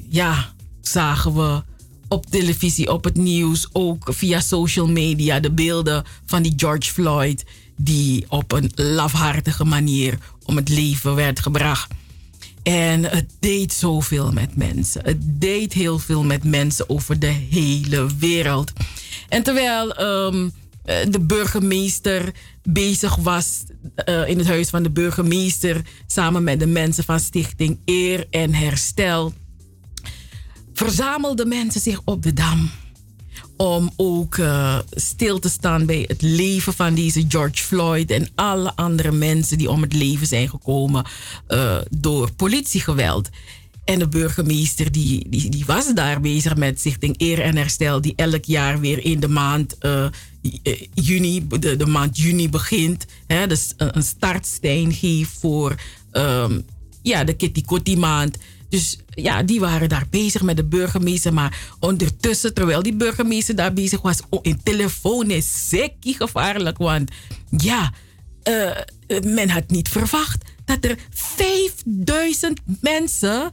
ja, 0.09 0.53
zagen 0.81 1.35
we 1.35 1.63
op 2.11 2.27
televisie, 2.27 2.93
op 2.93 3.05
het 3.05 3.17
nieuws, 3.17 3.69
ook 3.73 4.09
via 4.11 4.41
social 4.41 4.87
media 4.87 5.41
de 5.41 5.51
beelden 5.51 6.05
van 6.27 6.43
die 6.43 6.53
George 6.57 6.93
Floyd, 6.93 7.45
die 7.77 8.25
op 8.29 8.53
een 8.53 8.71
lafhartige 8.75 9.65
manier 9.65 10.19
om 10.45 10.57
het 10.57 10.69
leven 10.69 11.15
werd 11.15 11.41
gebracht. 11.41 11.91
En 12.63 13.05
het 13.05 13.31
deed 13.41 13.73
zoveel 13.73 14.33
met 14.33 14.57
mensen. 14.57 15.05
Het 15.05 15.41
deed 15.41 15.73
heel 15.73 15.99
veel 15.99 16.25
met 16.25 16.45
mensen 16.45 16.89
over 16.89 17.19
de 17.19 17.35
hele 17.51 18.07
wereld. 18.19 18.73
En 19.29 19.43
terwijl 19.43 19.95
ehm, 19.95 20.49
eh, 20.85 20.97
de 21.11 21.21
burgemeester 21.21 22.33
bezig 22.63 23.17
was 23.17 23.63
eh, 23.95 24.29
in 24.29 24.39
het 24.39 24.47
huis 24.47 24.69
van 24.69 24.83
de 24.83 24.91
burgemeester, 24.91 25.81
samen 26.07 26.45
met 26.45 26.61
de 26.61 26.67
mensen 26.67 27.05
van 27.05 27.21
Stichting 27.21 27.79
Eer 27.85 28.27
en 28.31 28.55
Herstel, 28.55 29.33
verzamelden 30.85 31.49
mensen 31.49 31.81
zich 31.81 32.01
op 32.05 32.23
de 32.23 32.33
dam. 32.33 32.71
Om 33.57 33.91
ook 33.97 34.37
eh, 34.37 34.79
stil 34.91 35.39
te 35.39 35.49
staan 35.49 35.87
bij 35.87 36.05
het 36.07 36.23
leven 36.23 36.73
van 36.73 36.95
deze 36.95 37.25
George 37.29 37.63
Floyd 37.65 38.11
en 38.11 38.29
alle 38.35 38.77
andere 38.77 39.13
mensen 39.13 39.59
die 39.59 39.71
om 39.71 39.83
het 39.83 39.93
leven 39.93 40.27
zijn 40.27 40.49
gekomen 40.49 41.05
eh, 41.47 41.77
door 41.91 42.33
politiegeweld. 42.33 43.29
En 43.85 43.99
de 43.99 44.09
burgemeester 44.09 44.93
die, 44.93 45.29
die, 45.29 45.51
die 45.51 45.65
was 45.67 45.95
daar 45.95 46.21
bezig 46.21 46.57
met 46.57 46.79
Stichting 46.79 47.15
Eer 47.19 47.41
en 47.41 47.57
Herstel, 47.57 48.01
die 48.01 48.13
elk 48.17 48.45
jaar 48.45 48.81
weer 48.81 49.05
in 49.05 49.21
de 49.21 49.29
maand 49.29 49.79
eh, 49.79 50.07
juni, 50.95 51.47
de, 51.47 51.87
maand 51.87 52.19
juni 52.19 52.49
begint. 52.49 53.07
Hè, 53.27 53.47
dus 53.47 53.75
een, 53.77 53.97
een 53.97 54.03
startsteen 54.03 54.93
geeft 54.93 55.39
voor 55.39 55.75
ehm, 56.11 56.61
ja, 57.03 57.25
de 57.25 57.35
Kitty 57.35 57.63
Kotti 57.63 57.97
maand. 57.97 58.39
Dus 58.71 58.99
ja, 59.11 59.43
die 59.43 59.61
waren 59.61 59.89
daar 59.89 60.07
bezig 60.11 60.43
met 60.43 60.57
de 60.57 60.65
burgemeester. 60.65 61.35
Maar 61.35 61.59
ondertussen, 61.81 62.55
terwijl 62.55 62.83
die 62.83 62.97
burgemeester 62.97 63.57
daar 63.57 63.73
bezig 63.73 64.03
was, 64.03 64.21
oh, 64.29 64.39
in 64.43 64.61
telefoon 64.63 65.31
is 65.31 65.69
zeker 65.69 66.15
gevaarlijk. 66.15 66.79
Want 66.79 67.11
ja, 67.51 67.93
eh, 68.43 68.71
men 69.23 69.51
had 69.51 69.71
niet 69.71 69.89
verwacht 69.89 70.45
dat 70.65 70.85
er 70.85 70.99
5000 71.11 72.61
mensen 72.81 73.51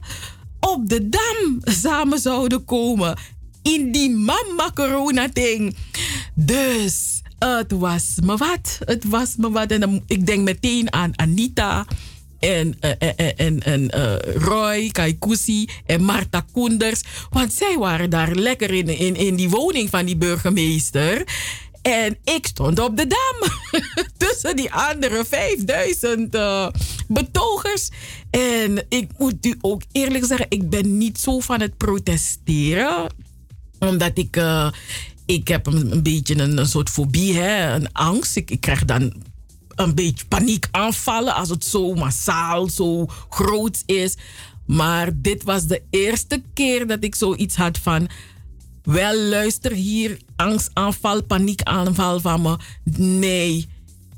op 0.60 0.88
de 0.88 1.08
dam 1.08 1.60
samen 1.62 2.18
zouden 2.18 2.64
komen. 2.64 3.18
In 3.62 3.92
die 3.92 4.10
mama 4.10 4.70
corona 4.74 5.28
ding. 5.32 5.76
Dus 6.34 7.22
het 7.38 7.72
was 7.72 8.14
me 8.22 8.36
wat. 8.36 8.78
Het 8.84 9.04
was 9.04 9.36
me 9.36 9.50
wat. 9.50 9.70
En 9.70 10.02
ik 10.06 10.26
denk 10.26 10.42
meteen 10.42 10.92
aan 10.92 11.18
Anita 11.18 11.86
en, 12.38 12.76
eh, 12.80 12.90
en, 13.16 13.36
en, 13.36 13.62
en 13.62 13.90
eh, 13.90 14.34
Roy, 14.34 14.88
Kaikousi 14.88 15.68
en 15.86 16.04
Marta 16.04 16.44
Koenders. 16.52 17.02
Want 17.30 17.52
zij 17.52 17.76
waren 17.78 18.10
daar 18.10 18.34
lekker 18.34 18.70
in, 18.70 18.88
in, 18.88 19.16
in 19.16 19.36
die 19.36 19.50
woning 19.50 19.90
van 19.90 20.04
die 20.04 20.16
burgemeester. 20.16 21.24
En 21.82 22.18
ik 22.24 22.46
stond 22.46 22.78
op 22.78 22.96
de 22.96 23.06
dam. 23.06 23.50
Tussen 24.16 24.56
die 24.56 24.72
andere 24.72 25.24
5000 25.24 26.34
eh, 26.34 26.68
betogers. 27.08 27.90
En 28.30 28.84
ik 28.88 29.10
moet 29.18 29.46
u 29.46 29.54
ook 29.60 29.82
eerlijk 29.92 30.24
zeggen, 30.24 30.46
ik 30.48 30.70
ben 30.70 30.98
niet 30.98 31.18
zo 31.18 31.40
van 31.40 31.60
het 31.60 31.76
protesteren. 31.76 33.06
Omdat 33.78 34.18
ik, 34.18 34.42
ik 35.26 35.48
heb 35.48 35.66
een, 35.66 36.02
beetje 36.02 36.38
een, 36.38 36.58
een, 36.58 36.66
soort 36.66 36.90
fobie, 36.90 37.34
hè, 37.34 37.74
een 37.74 37.92
angst. 37.92 38.36
Ik 38.36 38.60
krijg 38.60 38.84
dan 38.84 39.12
een 39.78 39.94
beetje 39.94 40.26
paniek 40.26 40.68
aanvallen 40.70 41.34
als 41.34 41.48
het 41.48 41.64
zo 41.64 41.94
massaal, 41.94 42.68
zo 42.68 43.06
groot 43.28 43.82
is. 43.86 44.16
Maar 44.66 45.10
dit 45.14 45.42
was 45.42 45.66
de 45.66 45.82
eerste 45.90 46.42
keer 46.54 46.86
dat 46.86 47.04
ik 47.04 47.14
zoiets 47.14 47.56
had 47.56 47.78
van. 47.78 48.08
Wel, 48.82 49.20
luister 49.20 49.72
hier, 49.72 50.18
angstaanval, 50.36 51.22
paniekaanval 51.22 52.20
van 52.20 52.42
me. 52.42 52.56
Nee, 52.96 53.68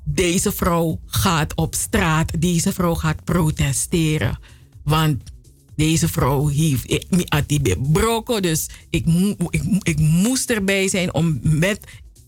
deze 0.04 0.52
vrouw 0.52 1.00
gaat 1.06 1.54
op 1.54 1.74
straat. 1.74 2.40
Deze 2.40 2.72
vrouw 2.72 2.94
gaat 2.94 3.24
protesteren. 3.24 4.38
Want 4.84 5.22
deze 5.76 6.08
vrouw 6.08 6.46
heeft 6.46 7.10
me 7.10 7.76
broko. 7.92 8.40
Dus 8.40 8.68
ik, 8.90 9.06
ik, 9.50 9.62
ik 9.82 9.98
moest 9.98 10.50
erbij 10.50 10.88
zijn 10.88 11.14
om 11.14 11.40
met 11.42 11.80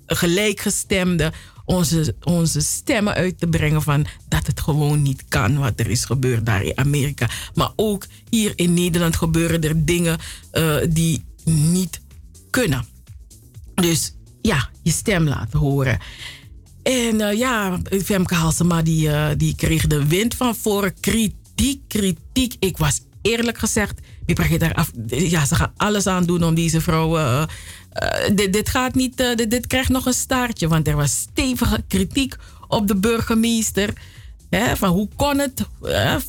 gelijkgestemden 0.07 1.33
onze, 1.65 2.15
onze 2.23 2.61
stemmen 2.61 3.15
uit 3.15 3.39
te 3.39 3.47
brengen 3.47 3.83
van 3.83 4.07
dat 4.29 4.47
het 4.47 4.61
gewoon 4.61 5.03
niet 5.03 5.25
kan 5.29 5.59
wat 5.59 5.73
er 5.77 5.91
is 5.91 6.05
gebeurd 6.05 6.47
daar 6.47 6.63
in 6.63 6.79
Amerika. 6.79 7.29
Maar 7.55 7.71
ook 7.77 8.07
hier 8.29 8.53
in 8.57 8.75
Nederland 8.75 9.17
gebeuren 9.17 9.63
er 9.63 9.85
dingen 9.85 10.19
uh, 10.53 10.77
die 10.89 11.25
niet 11.45 12.01
kunnen. 12.51 12.85
Dus 13.75 14.15
ja, 14.43 14.71
je 14.83 14.91
stem 14.91 15.29
laten 15.29 15.59
horen. 15.59 15.99
En 16.83 17.15
uh, 17.15 17.33
ja, 17.33 17.81
Femke 18.05 18.35
Halsema 18.35 18.83
die, 18.83 19.09
uh, 19.09 19.29
die 19.37 19.57
kreeg 19.57 19.87
de 19.87 20.07
wind 20.07 20.35
van 20.35 20.55
voren. 20.55 21.01
Kritiek, 21.01 21.81
kritiek. 21.89 22.55
Ik 22.59 22.77
was 22.77 23.01
eerlijk 23.23 23.59
gezegd, 23.59 24.01
ja, 25.07 25.45
ze 25.45 25.55
gaan 25.55 25.73
alles 25.77 26.07
aan 26.07 26.25
doen 26.25 26.45
om 26.45 26.55
deze 26.55 26.81
vrouw 26.81 27.47
uh, 28.03 28.29
uh, 28.29 28.53
dit, 28.53 28.69
gaat 28.69 28.95
niet, 28.95 29.21
uh, 29.21 29.37
dit, 29.49 29.67
krijgt 29.67 29.89
nog 29.89 30.07
een 30.07 30.13
staartje. 30.13 30.69
Want 30.69 30.89
er 30.89 30.97
was 30.97 31.13
stevige 31.13 31.83
kritiek 31.89 32.37
op 32.69 32.89
de 32.89 32.97
burgemeester. 32.97 33.93
Hè, 34.51 34.77
van 34.77 34.89
hoe 34.89 35.09
kon 35.17 35.39
het? 35.39 35.67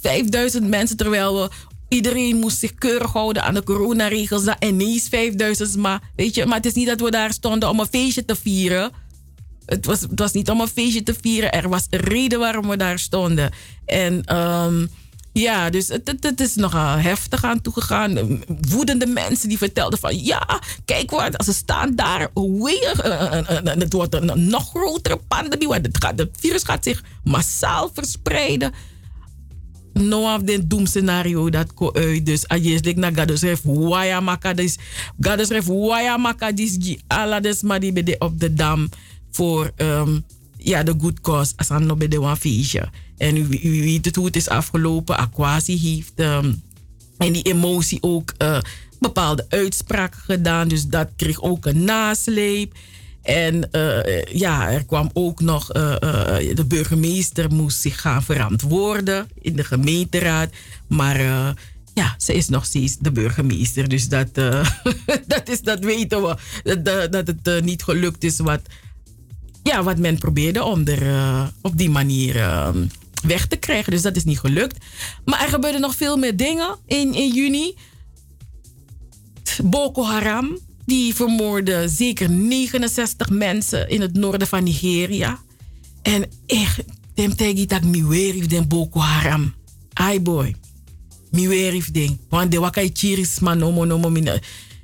5000 0.02 0.68
mensen 0.68 0.98
terwijl 0.98 1.50
iedereen 1.88 2.40
moest 2.40 2.58
zich 2.58 2.74
keurig 2.74 3.12
houden 3.12 3.44
aan 3.44 3.54
de 3.54 3.64
coronaregels. 3.64 4.46
En 4.46 4.58
ineens 4.62 5.08
5000. 5.08 5.76
Maar, 5.76 6.02
weet 6.16 6.36
je, 6.36 6.46
maar 6.46 6.58
het 6.58 6.66
is 6.66 6.74
niet 6.74 6.88
dat 6.88 7.00
we 7.00 7.12
daar 7.12 7.34
stonden 7.34 7.70
om 7.70 7.80
een 7.80 7.88
feestje 7.88 8.26
te 8.26 8.36
vieren. 8.36 8.92
Het 9.66 9.86
was, 9.86 10.02
het 10.02 10.20
was 10.20 10.32
niet 10.32 10.50
om 10.50 10.62
een 10.62 10.68
feestje 10.68 11.04
te 11.04 11.16
vieren. 11.22 11.52
Er 11.52 11.70
was 11.70 11.86
een 11.90 12.00
reden 12.00 12.40
waarom 12.40 12.68
we 12.68 12.78
daar 12.78 13.00
stonden. 13.00 13.52
En 13.86 14.38
um, 14.38 14.90
ja, 15.34 15.70
dus 15.70 15.88
het, 15.88 16.16
het, 16.20 16.40
is 16.40 16.56
nogal 16.56 16.98
heftig 16.98 17.44
aan 17.44 17.62
toegegaan. 17.62 18.42
Woedende 18.70 19.06
mensen 19.06 19.50
die 19.50 19.58
vertelden 19.58 20.00
van... 20.00 20.24
ja, 20.24 20.62
kijk 20.86 21.12
wat, 21.12 21.44
ze 21.46 21.54
staan 21.54 21.96
daar 21.96 22.30
weer... 22.34 23.06
Uh, 23.06 23.32
het 23.64 23.94
wordt 23.94 24.14
een, 24.14 24.48
nog 24.48 24.70
grotere 24.70 25.20
pandemie. 25.28 25.68
Want 25.68 25.86
het, 25.86 26.04
gaat, 26.04 26.26
virus 26.40 26.64
gaat 26.64 26.84
zich 26.84 27.04
massaal 27.24 27.90
verspreiden. 27.94 28.72
No 29.94 30.34
of 30.34 30.42
den 30.42 30.68
doemscenario 30.68 31.50
dat 31.50 31.74
ko 31.74 31.92
uit. 31.94 32.26
Dus 32.26 32.48
als 32.48 32.62
je 32.62 32.80
zegt 32.84 32.96
naar 32.96 33.14
God 33.16 33.38
schrijft... 33.40 33.62
waya 33.64 34.20
maka 34.20 34.54
dus... 34.54 34.78
God 35.22 35.46
schrijft 35.46 35.68
waya 35.68 36.18
maka 36.18 36.52
dus... 36.52 36.78
des 37.42 37.62
maar 37.62 37.80
die 37.80 38.20
op 38.20 38.40
de 38.40 38.54
dam... 38.54 38.90
voor 39.32 39.72
um, 39.78 40.24
ja, 40.58 40.84
de 40.84 40.94
good 40.98 41.22
cause. 41.22 41.54
Als 41.56 41.70
aan 41.70 41.86
no 41.86 41.96
bij 41.96 42.08
de 42.08 42.36
feestje. 42.40 42.90
En 43.24 43.38
u, 43.38 43.48
weet 43.82 44.06
het 44.06 44.16
hoe 44.16 44.26
het 44.26 44.36
is 44.36 44.50
afgelopen. 44.50 45.18
Aquasi 45.18 45.80
heeft 45.80 46.14
um, 46.16 46.62
en 47.18 47.34
die 47.34 47.44
emotie 47.44 47.98
ook 48.02 48.34
uh, 48.38 48.60
bepaalde 49.00 49.46
uitspraken 49.50 50.20
gedaan. 50.20 50.68
Dus 50.68 50.86
dat 50.86 51.10
kreeg 51.16 51.42
ook 51.42 51.66
een 51.66 51.84
nasleep. 51.84 52.74
En 53.22 53.70
uh, 53.72 54.24
ja, 54.24 54.72
er 54.72 54.86
kwam 54.86 55.10
ook 55.14 55.42
nog, 55.42 55.76
uh, 55.76 55.96
de 56.54 56.66
burgemeester 56.68 57.52
moest 57.52 57.80
zich 57.80 58.02
gaan 58.02 58.24
verantwoorden 58.24 59.28
in 59.42 59.56
de 59.56 59.64
gemeenteraad. 59.64 60.50
Maar 60.88 61.20
ja, 61.94 62.16
ze 62.18 62.34
is 62.34 62.48
nog 62.48 62.66
steeds 62.66 62.98
de 62.98 63.12
burgemeester. 63.12 63.90
Dus 63.90 64.08
dat, 64.08 64.34
dat, 65.34 65.50
is, 65.50 65.62
dat 65.62 65.80
weten 65.80 66.22
we. 66.22 66.36
Dat, 66.84 67.12
dat 67.12 67.28
het 67.28 67.64
niet 67.64 67.84
gelukt 67.84 68.24
is 68.24 68.38
wat, 68.40 68.62
ja, 69.64 69.84
wat 69.84 69.98
men 69.98 70.18
probeerde 70.18 70.64
om 70.64 70.88
er 70.88 71.52
op 71.62 71.78
die 71.78 71.90
manier 71.90 72.38
ehm, 72.38 72.86
weg 73.24 73.48
te 73.48 73.56
krijgen. 73.56 73.92
Dus 73.92 74.02
dat 74.02 74.16
is 74.16 74.24
niet 74.24 74.40
gelukt. 74.40 74.86
Maar 75.26 75.42
er 75.42 75.50
gebeurden 75.50 75.82
nog 75.82 75.96
veel 75.96 76.18
meer 76.18 76.38
dingen 76.38 76.78
in, 76.86 77.14
in 77.14 77.34
juni. 77.34 77.76
Boko 79.64 80.04
Haram, 80.04 80.58
die 80.86 81.16
vermoordde 81.16 81.90
zeker 81.90 82.30
69 82.30 83.30
mensen 83.30 83.90
in 83.90 84.02
het 84.02 84.14
noorden 84.14 84.48
van 84.48 84.64
Nigeria. 84.64 85.40
En 86.02 86.26
echt, 86.46 86.84
dem 87.14 87.36
tegi 87.36 87.66
tak 87.66 87.84
mi 87.84 88.04
werif 88.04 88.46
den 88.46 88.68
Boko 88.68 89.00
Haram. 89.00 89.54
Ai 89.94 90.22
boy. 90.22 90.56
Mi 91.32 91.48
werif 91.48 91.92
ding. 91.92 92.20
Want 92.30 92.52
de 92.52 92.60
wakai 92.60 92.90
chiris 92.94 93.40
man 93.40 93.58
nomo 93.58 93.86
nomo 93.86 94.10
mine. 94.10 94.42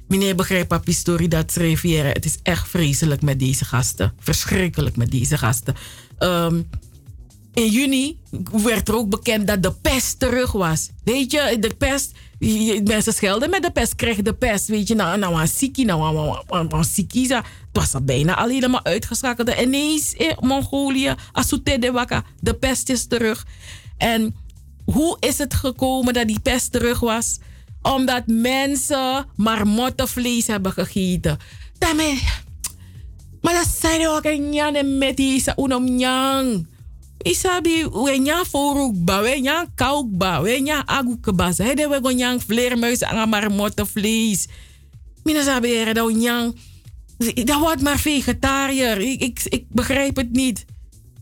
Meneer 0.08 0.36
begrijpt 0.36 0.68
papi 0.68 0.94
story 0.94 1.28
dat 1.28 1.52
schreef 1.52 1.82
hier. 1.82 2.06
Het 2.06 2.26
is 2.26 2.38
echt 2.44 2.70
vreselijk 2.70 3.22
met 3.22 3.40
deze 3.40 3.66
gasten. 3.66 4.14
Verschrikkelijk 4.20 4.96
met 4.96 5.12
deze 5.12 5.38
gasten. 5.38 5.76
Um, 6.20 6.70
in 7.60 7.72
juni 7.72 8.18
werd 8.52 8.88
er 8.88 8.96
ook 8.96 9.10
bekend 9.10 9.48
dat 9.48 9.64
de 9.64 9.74
pest 9.74 10.20
terug 10.20 10.52
was. 10.52 10.90
Weet 11.04 11.32
je, 11.32 11.58
de 11.60 11.76
pest, 11.78 12.12
mensen 12.84 13.14
schelden 13.14 13.50
met 13.50 13.64
de 13.64 13.72
pest, 13.72 13.96
kregen 13.96 14.24
de 14.24 14.34
pest. 14.34 14.68
Weet 14.68 14.88
je, 14.88 14.96
nou, 14.96 15.18
nou, 15.18 15.48
siki, 15.48 15.86
nou, 15.86 16.84
siki. 16.84 17.28
Het 17.28 17.44
was 17.72 17.94
al 17.94 18.02
bijna 18.02 18.36
al 18.36 18.50
helemaal 18.50 18.86
uitgeschakeld. 18.86 19.50
En 19.50 19.64
ineens 19.64 20.14
in 20.14 20.36
Mongolië, 20.40 21.16
Asute 21.32 22.24
de 22.40 22.54
pest 22.54 22.90
is 22.90 23.06
terug. 23.06 23.46
En 23.98 24.36
hoe 24.86 25.18
is 25.20 25.38
het 25.38 25.54
gekomen 25.54 26.14
dat 26.14 26.28
die 26.28 26.40
pest 26.40 26.72
terug 26.72 27.00
was? 27.00 27.40
Omdat 27.82 28.24
mensen 28.28 29.26
marmottenvlees 29.36 30.48
hebben 30.48 30.72
gegeten. 30.72 31.38
Daarmee, 31.78 32.22
maar 33.42 33.54
dat 33.54 33.68
zijn 33.80 34.08
ook 34.08 34.24
een 34.24 34.98
met 34.98 35.18
die 35.18 35.44
isabi 37.24 37.86
wenya 37.92 38.46
foruk 38.46 38.96
ba 38.96 39.22
wenya 39.22 39.66
kauk 39.76 40.08
ba 40.12 40.42
wenya 40.42 40.84
agu 40.88 41.20
kebasa 41.20 41.64
hede 41.64 41.88
we 41.88 42.00
go 42.02 42.10
nyang 42.12 42.40
vleermuis 42.42 43.04
aan 43.04 43.30
maar 43.30 43.52
vlees 43.76 44.48
mina 45.24 45.44
sabi 45.44 45.74
er 45.76 45.94
dat 45.94 46.14
nyang 46.14 46.56
dat 47.20 47.60
wordt 47.60 47.82
maar 47.82 48.00
vegetariër. 48.00 49.02
Ik, 49.02 49.42
ik, 49.44 49.66
begrijp 49.70 50.16
het 50.16 50.32
niet. 50.32 50.66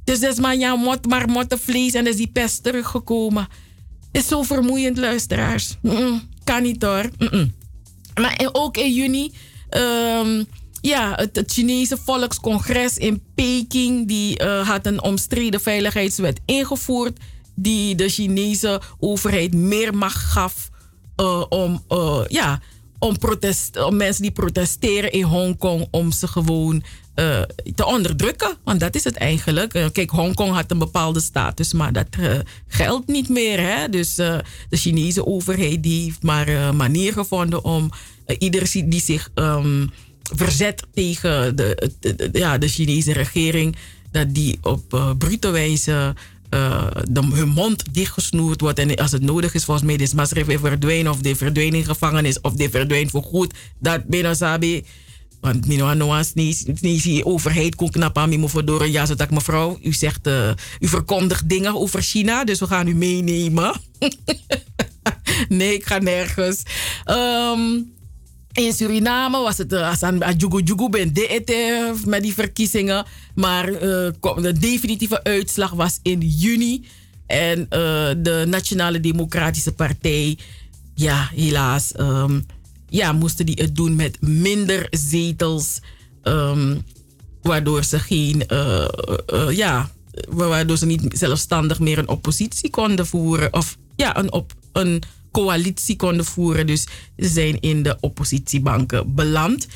Dus 0.04 0.20
dat 0.20 0.32
is 0.32 0.40
maar 0.40 0.58
nyang 0.58 0.84
mot 0.84 1.06
maar 1.06 1.46
vlees 1.50 1.94
en 1.94 2.08
is 2.08 2.16
die 2.16 2.28
pest 2.28 2.64
teruggekomen. 2.64 3.48
Is 4.12 4.28
zo 4.28 4.44
vermoeiend 4.44 4.98
luisteraars. 4.98 5.78
Kan 6.44 6.64
niet 6.64 6.84
hoor. 6.84 7.10
Maar 8.16 8.50
ook 8.52 8.78
in 8.78 8.94
juni 8.94 9.32
um, 9.70 10.48
ja, 10.88 11.14
het, 11.16 11.52
Chinese 11.52 11.98
Volkscongres 12.06 12.98
in 12.98 13.24
Peking 13.36 14.08
die, 14.08 14.44
uh, 14.44 14.68
had 14.68 14.86
een 14.86 15.02
omstreden 15.02 15.62
veiligheidswet 15.62 16.40
ingevoerd. 16.46 17.20
Die 17.56 17.96
de 17.96 18.10
Chinese 18.10 18.82
overheid 19.00 19.54
meer 19.54 19.96
macht 19.96 20.24
gaf 20.24 20.70
uh, 21.22 21.44
om, 21.50 21.84
uh, 21.90 22.22
ja, 22.28 22.60
om, 23.00 23.18
protest, 23.18 23.84
om 23.84 23.96
mensen 23.96 24.22
die 24.22 24.32
protesteren 24.32 25.12
in 25.12 25.24
Hongkong, 25.24 25.88
om 25.92 26.12
ze 26.12 26.28
gewoon 26.28 26.84
te 27.76 27.86
onderdrukken. 27.86 28.58
Want 28.64 28.80
dat 28.80 28.96
is 28.96 29.04
het 29.04 29.16
eigenlijk. 29.16 29.90
kijk, 29.94 30.10
Hongkong 30.10 30.54
had 30.54 30.72
een 30.72 30.78
bepaalde 30.78 31.20
status, 31.20 31.74
maar 31.74 31.94
dat 31.94 32.08
geldt 32.68 33.08
niet 33.08 33.30
meer. 33.30 33.60
Hè? 33.60 33.90
Dus 33.90 34.16
de 34.16 34.44
Chinese 34.70 35.26
overheid 35.26 35.84
die 35.84 36.04
heeft 36.04 36.24
maar 36.24 36.48
een 36.48 36.76
manier 36.76 37.14
gevonden 37.14 37.64
om 37.64 37.92
iedereen 38.38 38.90
die 38.90 39.02
zich. 39.02 39.30
Um, 39.36 39.92
verzet 40.36 40.84
tegen 40.94 41.56
de, 41.56 42.30
ja, 42.32 42.58
de 42.58 42.68
Chinese 42.68 43.14
regering. 43.14 43.76
Dat 44.12 44.34
die 44.34 44.58
op 44.62 44.94
uh, 44.94 45.12
brute 45.18 45.50
wijze 45.50 46.16
uh, 46.54 46.88
de, 47.10 47.28
hun 47.34 47.50
mond 47.50 47.84
dichtgesnoerd 47.92 48.62
wordt. 48.62 48.80
En 48.80 48.96
als 48.96 49.12
het 49.12 49.22
nodig 49.22 49.54
is, 49.54 49.64
volgens 49.66 49.86
mij, 49.86 49.96
is 49.96 50.14
Masref 50.14 50.46
weer. 50.46 51.10
Of 51.10 51.18
die 51.18 51.36
verdwijnt 51.36 51.74
in 51.74 51.86
gevangenis. 51.86 52.42
Of 52.42 52.54
die 52.54 52.70
verdwijnt 52.70 53.12
voor 53.12 53.24
goed. 53.24 53.54
Dat 53.80 54.06
Beno 54.06 54.34
Sabi. 54.34 54.84
Want 55.42 55.68
Mino 55.68 55.88
Anoas 55.88 56.34
niet 56.34 57.04
die 57.04 57.26
overheid 57.26 57.76
kon 57.76 57.90
knap 57.90 58.18
aan 58.18 58.50
voor 58.50 58.88
Ja, 58.88 59.06
zodat 59.06 59.32
mevrouw, 59.32 59.80
u 59.84 59.94
zegt, 59.94 60.28
uh, 60.28 60.50
u 60.80 60.88
verkondigt 60.88 61.50
dingen 61.50 61.76
over 61.76 62.02
China. 62.02 62.44
Dus 62.44 62.60
we 62.60 62.68
gaan 62.68 62.88
u 62.88 62.96
meenemen. 62.96 63.82
nee, 65.50 65.74
ik 65.74 65.86
ga 65.86 65.98
nergens. 65.98 66.64
Um, 67.06 67.92
in 68.58 68.74
Suriname 68.74 69.38
was 69.38 69.58
het 69.58 69.74
als 69.74 70.04
aan 70.04 70.20
Jugu 70.38 70.62
Jugu 70.64 70.90
ben 70.90 71.14
de 71.14 71.94
met 72.06 72.22
die 72.22 72.34
verkiezingen. 72.34 73.06
Maar 73.36 73.70
uh, 73.70 73.80
de 74.22 74.56
definitieve 74.60 75.24
uitslag 75.24 75.72
was 75.72 76.00
in 76.02 76.20
juni. 76.20 76.86
En 77.26 77.60
uh, 77.60 77.68
de 78.18 78.46
Nationale 78.48 79.00
Democratische 79.00 79.72
Partij, 79.72 80.38
ja, 80.96 81.30
helaas, 81.36 81.92
um, 82.00 82.46
ja, 82.90 83.12
moesten 83.12 83.46
die 83.46 83.56
het 83.62 83.76
doen 83.76 83.96
met 83.96 84.22
minder 84.22 84.88
zetels. 84.90 85.80
Um, 86.24 86.86
waardoor 87.42 87.84
ze 87.84 88.00
geen, 88.00 88.44
ja, 89.50 89.90
waardoor 90.30 90.78
ze 90.78 90.86
niet 90.86 91.04
zelfstandig 91.10 91.80
meer 91.80 91.98
een 91.98 92.08
oppositie 92.08 92.70
konden 92.70 93.08
voeren. 93.08 93.54
Of 93.54 93.78
ja, 93.96 94.18
een, 94.18 94.32
op, 94.32 94.54
een 94.72 95.04
coalitie 95.38 95.96
konden 95.96 96.26
voeren. 96.26 96.68
Dus 96.68 96.88
ze 97.18 97.28
zijn 97.28 97.60
in 97.60 97.84
de 97.84 97.98
oppositiebanken 98.00 99.16
beland. 99.16 99.68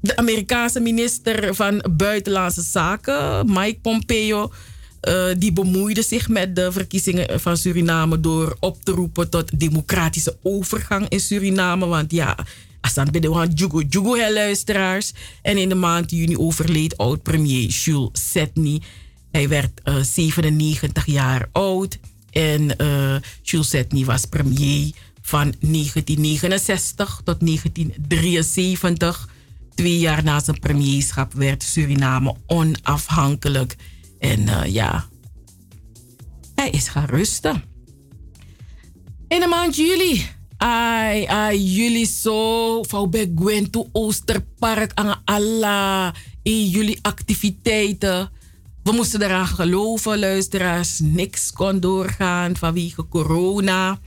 De 0.00 0.16
Amerikaanse 0.16 0.80
minister 0.80 1.54
van 1.54 1.84
Buitenlandse 1.96 2.62
Zaken, 2.62 3.52
Mike 3.52 3.78
Pompeo, 3.82 4.52
uh, 5.08 5.24
die 5.38 5.52
bemoeide 5.52 6.02
zich 6.02 6.28
met 6.28 6.56
de 6.56 6.72
verkiezingen 6.72 7.40
van 7.40 7.56
Suriname 7.56 8.20
door 8.20 8.56
op 8.60 8.84
te 8.84 8.92
roepen 8.92 9.30
tot 9.30 9.60
democratische 9.60 10.36
overgang 10.42 11.08
in 11.08 11.20
Suriname. 11.20 11.86
Want 11.86 12.12
ja, 12.12 12.36
Asan 12.80 13.10
Bedewan 13.10 13.50
Jugo 13.54 13.82
Jugo, 13.88 14.32
luisteraars. 14.32 15.12
En 15.42 15.58
in 15.58 15.68
de 15.68 15.74
maand 15.74 16.10
juni 16.10 16.36
overleed 16.36 16.96
oud-premier 16.96 17.68
Jules 17.68 18.10
Setny. 18.12 18.80
Hij 19.30 19.48
werd 19.48 19.80
uh, 19.84 20.02
97 20.02 21.06
jaar 21.06 21.48
oud. 21.52 21.98
En 22.30 22.74
uh, 22.78 23.16
Jules 23.42 23.68
Setny 23.68 24.04
was 24.04 24.24
premier 24.24 24.90
van 25.22 25.54
1969 25.60 27.20
tot 27.24 27.40
1973. 27.40 29.28
Twee 29.74 29.98
jaar 29.98 30.24
na 30.24 30.40
zijn 30.40 30.58
premierschap 30.58 31.32
werd 31.32 31.62
Suriname 31.62 32.34
onafhankelijk. 32.46 33.76
En 34.18 34.40
uh, 34.40 34.64
ja, 34.64 35.08
hij 36.54 36.70
is 36.70 36.88
gaan 36.88 37.06
rusten. 37.06 37.62
In 39.28 39.40
de 39.40 39.46
maand 39.46 39.76
juli. 39.76 40.26
Ai, 40.56 41.24
ai, 41.24 41.72
jullie 41.72 42.06
zo. 42.06 42.82
Vrouw 42.82 43.06
bij 43.06 43.32
Gwen 43.36 43.70
toe 43.70 43.88
Oosterpark. 43.92 44.92
Aan 44.94 45.22
alla. 45.24 46.14
In 46.42 46.68
jullie 46.68 46.98
activiteiten. 47.02 48.30
We 48.90 48.96
moesten 48.96 49.22
eraan 49.22 49.46
geloven, 49.46 50.18
luisteraars. 50.18 50.98
Niks 51.02 51.52
kon 51.52 51.80
doorgaan 51.80 52.56
vanwege 52.56 53.08
corona. 53.08 53.98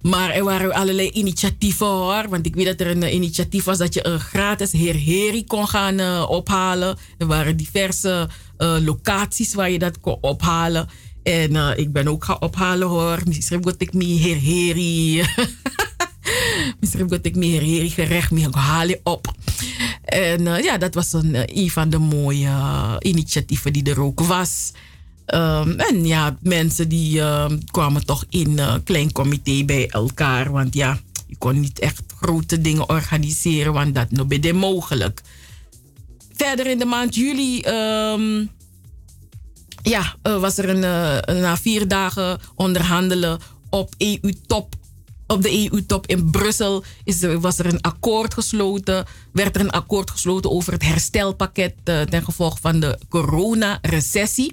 Maar 0.00 0.30
er 0.30 0.44
waren 0.44 0.72
allerlei 0.72 1.10
initiatieven 1.10 1.86
hoor. 1.86 2.28
Want 2.28 2.46
ik 2.46 2.54
weet 2.54 2.66
dat 2.66 2.80
er 2.80 2.86
een 2.86 3.14
initiatief 3.14 3.64
was 3.64 3.78
dat 3.78 3.94
je 3.94 4.06
een 4.06 4.20
gratis 4.20 4.72
Heer 4.72 4.94
Heri 4.94 5.44
kon 5.44 5.68
gaan 5.68 6.00
uh, 6.00 6.26
ophalen. 6.28 6.96
Er 7.18 7.26
waren 7.26 7.56
diverse 7.56 8.28
uh, 8.58 8.76
locaties 8.84 9.54
waar 9.54 9.70
je 9.70 9.78
dat 9.78 10.00
kon 10.00 10.18
ophalen. 10.20 10.88
En 11.22 11.50
uh, 11.54 11.70
ik 11.76 11.92
ben 11.92 12.08
ook 12.08 12.24
gaan 12.24 12.40
ophalen 12.40 12.88
hoor. 12.88 13.18
Misschien 13.24 13.60
moet 13.60 13.82
ik 13.82 13.90
Heer 13.92 14.40
Heri. 14.40 15.24
Misschien 16.80 17.06
moet 17.06 17.26
ik 17.26 17.36
me 17.36 17.44
Heer 17.44 17.62
Heri 17.62 17.90
gerecht 17.90 18.30
me 18.30 18.48
halen 18.50 19.00
op. 19.02 19.34
En 20.04 20.44
ja, 20.44 20.78
dat 20.78 20.94
was 20.94 21.12
een, 21.12 21.58
een 21.58 21.70
van 21.70 21.90
de 21.90 21.98
mooie 21.98 22.52
initiatieven 22.98 23.72
die 23.72 23.90
er 23.90 24.00
ook 24.00 24.20
was. 24.20 24.72
Um, 25.26 25.80
en 25.80 26.06
ja, 26.06 26.36
mensen 26.40 26.88
die 26.88 27.18
uh, 27.18 27.50
kwamen 27.70 28.06
toch 28.06 28.24
in 28.28 28.58
een 28.58 28.82
klein 28.82 29.12
comité 29.12 29.64
bij 29.64 29.88
elkaar. 29.88 30.50
Want 30.50 30.74
ja, 30.74 30.98
je 31.26 31.36
kon 31.36 31.60
niet 31.60 31.78
echt 31.78 32.02
grote 32.20 32.60
dingen 32.60 32.88
organiseren, 32.88 33.72
want 33.72 33.94
dat 33.94 34.10
nog 34.10 34.26
bij 34.26 34.52
mogelijk. 34.52 35.22
Verder 36.32 36.66
in 36.66 36.78
de 36.78 36.84
maand 36.84 37.14
juli 37.14 37.62
um, 37.66 38.50
ja, 39.82 40.14
was 40.22 40.58
er 40.58 40.68
een, 40.68 40.80
na 41.40 41.56
vier 41.56 41.88
dagen 41.88 42.40
onderhandelen 42.54 43.38
op 43.70 43.94
EU-top. 43.98 44.74
Op 45.32 45.42
de 45.42 45.70
EU-top 45.70 46.06
in 46.06 46.30
Brussel 46.30 46.84
is 47.04 47.20
was 47.40 47.58
er 47.58 47.66
een 47.66 47.80
akkoord 47.80 48.34
gesloten. 48.34 49.04
Werd 49.32 49.54
er 49.54 49.60
een 49.60 49.70
akkoord 49.70 50.10
gesloten 50.10 50.50
over 50.50 50.72
het 50.72 50.82
herstelpakket 50.82 51.74
uh, 51.84 52.00
ten 52.00 52.24
gevolge 52.24 52.58
van 52.60 52.80
de 52.80 52.98
coronarecessie. 53.08 54.52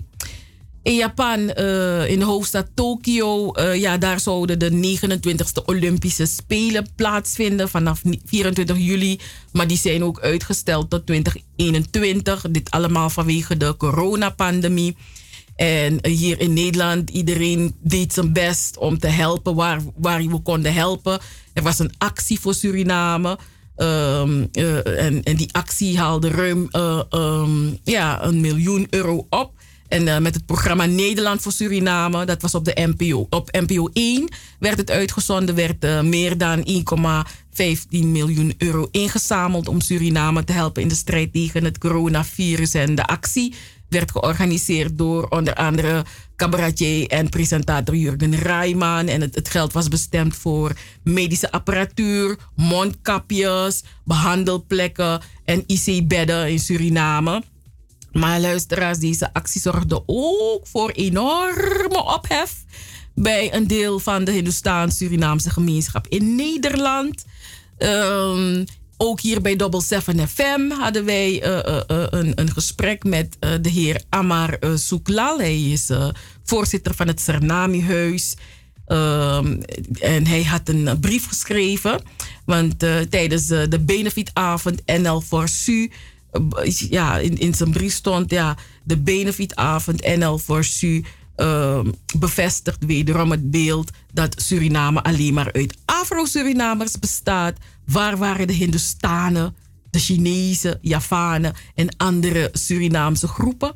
In 0.84 0.96
Japan, 0.96 1.40
uh, 1.40 2.10
in 2.10 2.20
de 2.20 2.26
hoofdstad 2.26 2.68
Tokio, 2.74 3.54
uh, 3.56 3.76
ja, 3.76 3.98
daar 3.98 4.20
zouden 4.20 4.60
de 4.60 4.98
29e 5.00 5.66
Olympische 5.66 6.26
Spelen 6.26 6.88
plaatsvinden 6.96 7.70
vanaf 7.70 8.02
24 8.26 8.78
juli. 8.78 9.20
Maar 9.52 9.68
die 9.68 9.78
zijn 9.78 10.04
ook 10.04 10.20
uitgesteld 10.20 10.90
tot 10.90 11.06
2021. 11.06 12.46
Dit 12.50 12.72
allemaal 12.72 13.10
vanwege 13.10 13.58
de 13.58 13.76
coronapandemie. 13.78 14.96
En 15.60 16.00
hier 16.08 16.40
in 16.40 16.54
Nederland, 16.54 17.10
iedereen 17.10 17.76
deed 17.82 18.14
zijn 18.14 18.34
best 18.34 18.78
om 18.78 19.00
te 19.00 19.08
helpen 19.08 19.56
waar, 19.56 19.82
waar 19.96 20.28
we 20.28 20.40
konden 20.40 20.74
helpen. 20.74 21.20
Er 21.54 21.64
was 21.64 21.80
een 21.80 21.92
actie 21.98 22.40
voor 22.40 22.54
Suriname. 22.54 23.38
Um, 23.78 24.50
uh, 24.54 25.06
en, 25.06 25.24
en 25.24 25.36
die 25.36 25.54
actie 25.54 25.98
haalde 25.98 26.30
ruim 26.30 26.68
um, 27.12 27.80
ja, 27.84 28.24
een 28.24 28.42
miljoen 28.42 28.88
euro 28.90 29.28
op. 29.30 29.52
En 29.88 30.08
uh, 30.08 30.18
met 30.18 30.36
het 30.36 30.46
programma 30.46 30.86
Nederland 30.86 31.42
voor 31.42 31.52
Suriname, 31.52 32.26
dat 32.26 32.42
was 32.42 32.56
op 32.56 32.66
de 32.66 32.94
NPO. 32.96 33.28
Op 33.30 33.52
NPO 33.52 33.90
1 33.94 34.30
werd 34.60 34.78
het 34.78 34.92
uitgezonden, 34.92 35.56
werd 35.56 36.04
meer 36.04 36.38
dan 36.38 36.68
1,15 36.68 37.86
miljoen 37.90 38.54
euro 38.58 38.88
ingezameld 38.92 39.68
om 39.68 39.82
Suriname 39.82 40.44
te 40.44 40.54
helpen 40.54 40.82
in 40.82 40.88
de 40.88 40.96
strijd 40.96 41.34
tegen 41.34 41.64
het 41.64 41.78
coronavirus. 41.78 42.74
En 42.74 42.96
de 42.96 43.06
actie 43.06 43.54
werd 43.90 44.12
georganiseerd 44.12 44.98
door 44.98 45.28
onder 45.28 45.54
andere 45.54 46.06
cabaretier 46.36 47.08
en 47.08 47.30
presentator 47.30 47.96
Jurgen 47.96 48.36
Rijman. 48.36 49.08
En 49.08 49.22
het, 49.22 49.50
geld 49.50 49.74
was 49.74 49.88
bestemd 49.88 50.36
voor 50.36 50.72
medische 51.04 51.52
apparatuur, 51.52 52.38
mondkapjes, 52.56 53.84
behandelplekken 54.04 55.22
en 55.46 55.64
IC-bedden 55.68 56.50
in 56.50 56.60
Suriname. 56.60 57.44
Maar 58.12 58.40
luisteraars, 58.40 58.98
deze 58.98 59.34
actie 59.34 59.62
zorgde 59.62 60.04
ook 60.06 60.68
voor 60.68 60.90
enorme 60.90 62.04
ophef 62.04 62.64
bij 63.16 63.54
een 63.54 63.68
deel 63.68 64.00
van 64.00 64.24
de 64.24 64.32
Hindoestaan-Surinaamse 64.32 65.50
gemeenschap 65.50 66.08
in 66.08 66.36
Nederland. 66.36 67.26
Um, 67.78 68.66
ook 69.02 69.20
hier 69.20 69.42
bij 69.42 69.56
Double 69.56 69.82
7 69.82 70.28
FM 70.28 70.70
hadden 70.70 71.06
wij 71.06 71.48
uh, 71.48 71.58
uh, 71.58 71.82
uh, 71.88 72.06
een, 72.10 72.32
een, 72.36 72.52
gesprek 72.52 73.04
met 73.04 73.38
de 73.62 73.70
heer 73.70 74.02
Amar 74.10 74.60
Souklal. 74.76 75.38
Hij 75.38 75.62
is 75.62 75.90
voorzitter 76.44 76.94
van 76.96 77.08
het 77.08 77.22
Sernami-huis. 77.22 78.36
Um, 78.88 79.62
en 80.00 80.28
hij 80.28 80.44
had 80.44 80.70
een 80.70 81.00
brief 81.00 81.28
geschreven. 81.28 82.02
Want 82.46 82.80
tijdens 83.10 83.48
de 83.48 83.80
benefietavond 83.86 84.82
NL 84.86 85.22
voor 85.22 85.48
Su 85.48 85.90
ja, 86.90 87.18
in, 87.18 87.38
in 87.38 87.54
zijn 87.54 87.72
brief 87.72 87.94
stond, 87.94 88.32
ja, 88.32 88.58
de 88.84 88.98
benefietavond 88.98 90.18
NL 90.18 90.38
voor 90.38 90.64
Su 90.64 91.04
uh, 91.42 91.80
bevestigt 92.18 92.86
wederom 92.86 93.32
het 93.32 93.52
beeld 93.52 93.92
dat 94.14 94.42
Suriname 94.42 95.04
alleen 95.04 95.34
maar 95.34 95.52
uit 95.54 95.78
Afro-Surinamers 95.86 97.00
bestaat. 97.00 97.58
Waar 97.86 98.18
waren 98.18 98.48
de 98.48 98.54
Hindustanen, 98.54 99.56
de 99.90 100.00
Chinezen, 100.00 100.80
Javanen 100.82 101.54
en 101.76 101.98
andere 101.98 102.50
Surinaamse 102.54 103.28
groepen? 103.28 103.74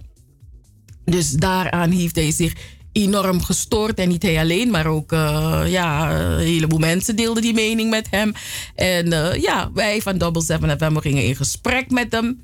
Dus 1.06 1.30
daaraan 1.30 1.92
heeft 1.92 2.16
hij 2.16 2.32
zich 2.32 2.54
enorm 2.92 3.42
gestoord. 3.42 4.00
En 4.00 4.10
niet 4.10 4.24
hij 4.24 4.40
alleen, 4.40 4.70
maar 4.70 4.86
ook 4.86 5.12
uh, 5.12 5.64
ja, 5.68 6.20
een 6.22 6.40
heleboel 6.40 6.80
mensen 6.80 7.16
deelden 7.16 7.44
die 7.44 7.54
mening 7.54 7.90
met 7.90 8.08
hem. 8.10 8.34
En 8.76 9.08
uh, 9.08 9.36
ja, 9.36 9.72
wij 9.74 10.02
van 10.02 10.18
Double 10.18 10.42
7 10.42 10.78
FM 10.78 10.98
gingen 10.98 11.24
in 11.24 11.36
gesprek 11.36 11.90
met 11.92 12.12
hem. 12.12 12.42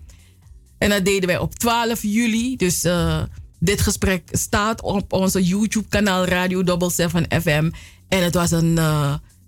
En 0.77 0.89
dat 0.89 1.05
deden 1.05 1.27
wij 1.27 1.37
op 1.37 1.55
12 1.55 2.01
juli. 2.01 2.55
Dus 2.55 2.85
uh, 2.85 3.21
dit 3.59 3.81
gesprek 3.81 4.29
staat 4.31 4.81
op 4.81 5.13
onze 5.13 5.43
YouTube-kanaal 5.43 6.25
Radio 6.25 6.63
Double 6.63 6.91
7 6.91 7.25
FM. 7.41 7.71
En 8.07 8.23
het 8.23 8.33
was 8.33 8.51
een, 8.51 8.77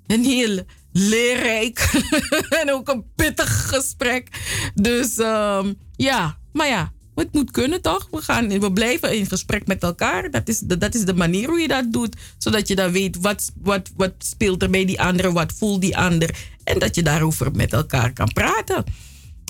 een 0.07 0.23
heel 0.23 0.63
leerrijk 0.91 1.79
en 2.61 2.71
ook 2.71 2.89
een 2.89 3.03
pittig 3.15 3.69
gesprek. 3.69 4.27
Dus 4.75 5.17
um, 5.17 5.75
ja, 5.95 6.38
maar 6.53 6.67
ja, 6.67 6.91
het 7.15 7.33
moet 7.33 7.51
kunnen 7.51 7.81
toch? 7.81 8.07
We, 8.11 8.21
gaan, 8.21 8.59
we 8.59 8.73
blijven 8.73 9.17
in 9.17 9.25
gesprek 9.25 9.67
met 9.67 9.83
elkaar. 9.83 10.31
Dat 10.31 10.47
is, 10.47 10.59
de, 10.59 10.77
dat 10.77 10.95
is 10.95 11.05
de 11.05 11.13
manier 11.13 11.47
hoe 11.47 11.59
je 11.59 11.67
dat 11.67 11.93
doet. 11.93 12.15
Zodat 12.38 12.67
je 12.67 12.75
dan 12.75 12.91
weet 12.91 13.17
wat, 13.17 13.51
wat, 13.61 13.91
wat 13.95 14.13
speelt 14.17 14.61
er 14.61 14.69
bij 14.69 14.85
die 14.85 15.01
andere, 15.01 15.31
wat 15.31 15.53
voelt 15.57 15.81
die 15.81 15.97
ander. 15.97 16.35
En 16.63 16.79
dat 16.79 16.95
je 16.95 17.03
daarover 17.03 17.51
met 17.51 17.73
elkaar 17.73 18.13
kan 18.13 18.33
praten. 18.33 18.83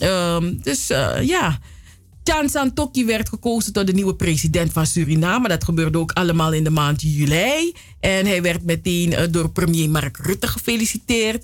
Um, 0.04 0.62
dus 0.62 0.92
uh, 0.92 1.22
ja. 1.22 1.60
Chan 2.24 2.50
Santoki 2.50 3.06
werd 3.06 3.30
gekozen 3.30 3.74
tot 3.74 3.88
de 3.88 3.94
nieuwe 3.94 4.16
president 4.16 4.72
van 4.72 4.86
Suriname. 4.86 5.48
Dat 5.48 5.64
gebeurde 5.64 5.98
ook 5.98 6.12
allemaal 6.12 6.54
in 6.54 6.64
de 6.64 6.70
maand 6.70 7.02
juli. 7.02 7.74
En 8.00 8.26
hij 8.26 8.42
werd 8.42 8.64
meteen 8.64 9.12
uh, 9.12 9.22
door 9.30 9.50
premier 9.50 9.90
Mark 9.90 10.18
Rutte 10.18 10.48
gefeliciteerd. 10.48 11.44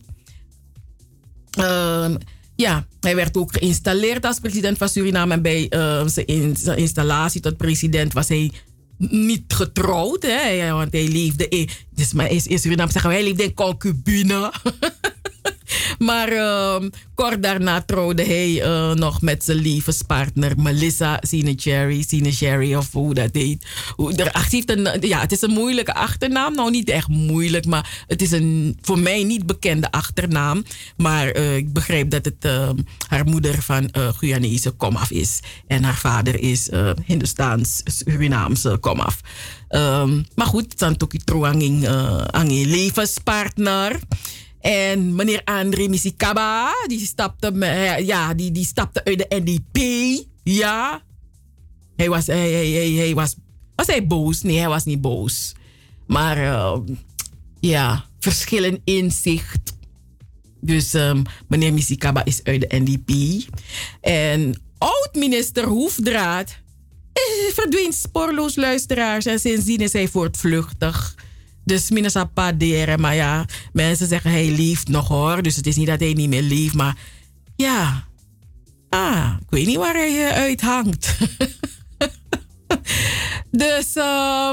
Uh, 1.60 2.10
ja, 2.56 2.88
hij 3.00 3.16
werd 3.16 3.38
ook 3.38 3.54
geïnstalleerd 3.54 4.26
als 4.26 4.40
president 4.40 4.78
van 4.78 4.90
Suriname. 4.90 5.34
En 5.34 5.42
bij 5.42 5.68
uh, 5.70 6.08
zijn 6.08 6.78
installatie 6.78 7.42
tot 7.42 7.58
president 7.58 8.14
was 8.14 8.28
hij 8.28 8.52
niet 8.98 9.54
getrouwd, 9.54 10.24
hè, 10.24 10.72
want 10.72 10.92
hij 10.92 11.08
leefde 11.08 11.48
in, 11.48 11.70
dus 11.96 12.14
in 12.46 12.60
Suriname 12.60 12.92
zeggen 12.92 13.10
wij, 13.10 13.20
hij 13.20 13.28
leefde 13.28 13.44
in 13.44 13.54
concubine. 13.54 14.52
Maar 15.98 16.34
uh, 16.34 16.76
kort 17.16 17.44
daarna 17.44 17.82
trouwde 17.82 18.24
hij 18.24 18.50
uh, 18.50 18.94
nog 18.94 19.22
met 19.22 19.44
zijn 19.44 19.58
levenspartner 19.58 20.54
Melissa 20.58 21.18
Sinecherry. 21.22 22.04
Sinecherry 22.08 22.76
of 22.76 22.92
hoe 22.92 23.14
dat 23.14 23.30
heet. 23.32 23.66
Heeft 24.50 24.70
een, 24.70 24.88
ja, 25.00 25.20
het 25.20 25.32
is 25.32 25.42
een 25.42 25.52
moeilijke 25.52 25.94
achternaam. 25.94 26.56
Nou, 26.56 26.72
niet 26.72 26.90
echt 26.90 27.08
moeilijk, 27.08 27.66
maar 27.66 28.04
het 28.08 28.22
is 28.22 28.32
een 28.32 28.78
voor 28.82 29.00
mij 29.00 29.24
niet 29.24 29.46
bekende 29.46 29.92
achternaam. 29.92 30.64
Maar 30.98 31.38
uh, 31.38 31.56
ik 31.56 31.74
begrijp 31.74 32.10
dat 32.10 32.26
het 32.26 32.46
uh, 32.46 32.70
haar 33.08 33.26
moeder 33.26 33.62
van 33.62 33.90
uh, 33.98 34.08
Guyanese 34.18 34.72
komaf 34.72 35.12
is. 35.12 35.40
En 35.68 35.84
haar 35.84 35.98
vader 35.98 36.40
is 36.40 36.70
uh, 36.70 36.90
Hindoestaans-Surinaamse 37.06 38.78
komaf. 38.80 39.22
Um, 39.70 40.26
maar 40.36 40.48
goed, 40.48 40.80
dan 40.80 40.98
toki 40.98 41.18
trouwang 41.18 41.88
aan 42.32 42.50
je 42.50 42.68
levenspartner. 42.68 44.00
En 44.60 45.16
meneer 45.16 45.42
André 45.44 45.88
Misikaba, 45.88 46.74
die 46.88 47.06
stapte, 47.06 47.54
ja, 48.06 48.34
die, 48.34 48.52
die 48.52 48.66
stapte 48.66 49.04
uit 49.04 49.18
de 49.18 49.26
NDP. 49.30 49.78
Ja. 50.44 51.02
Hij 51.96 52.10
was, 52.10 52.28
hij, 52.28 52.52
hij, 52.52 52.92
hij, 52.92 53.14
was, 53.14 53.36
was 53.76 53.88
hij 53.88 54.08
boos? 54.08 54.42
Nee, 54.42 54.58
hij 54.58 54.68
was 54.68 54.86
niet 54.86 55.02
boos. 55.02 55.56
Maar 56.08 56.38
uh, 56.38 56.78
ja, 57.60 58.06
verschillen 58.20 58.82
inzicht. 58.84 59.76
Dus 60.62 60.94
um, 60.94 61.24
meneer 61.48 61.74
Misikaba 61.74 62.26
is 62.26 62.44
uit 62.44 62.62
de 62.62 62.80
NDP. 62.80 63.12
En 64.02 64.62
oud-minister 64.78 65.66
Hoefdraad 65.66 66.58
verdween 67.54 67.94
spoorloos 67.94 68.56
luisteraars. 68.56 69.26
En 69.26 69.40
sindsdien 69.40 69.78
is 69.78 69.94
hij 69.94 70.08
voortvluchtig. 70.08 71.16
Dus 71.68 71.90
minus 71.90 72.16
paderen. 72.34 73.00
Maar 73.00 73.16
ja, 73.16 73.46
mensen 73.74 74.08
zeggen 74.08 74.32
hij 74.32 74.50
leeft 74.50 74.88
nog 74.88 75.08
hoor. 75.08 75.42
Dus 75.42 75.56
het 75.56 75.68
is 75.68 75.76
niet 75.76 75.88
dat 75.88 76.00
hij 76.00 76.14
niet 76.14 76.30
meer 76.30 76.42
leeft. 76.42 76.74
Maar 76.74 76.98
ja. 77.56 78.08
Ah, 78.90 79.34
ik 79.42 79.50
weet 79.50 79.66
niet 79.66 79.78
waar 79.78 79.94
hij 79.94 80.12
uh, 80.12 80.30
uithangt. 80.30 81.18
dus 83.64 83.96
uh, 83.96 84.52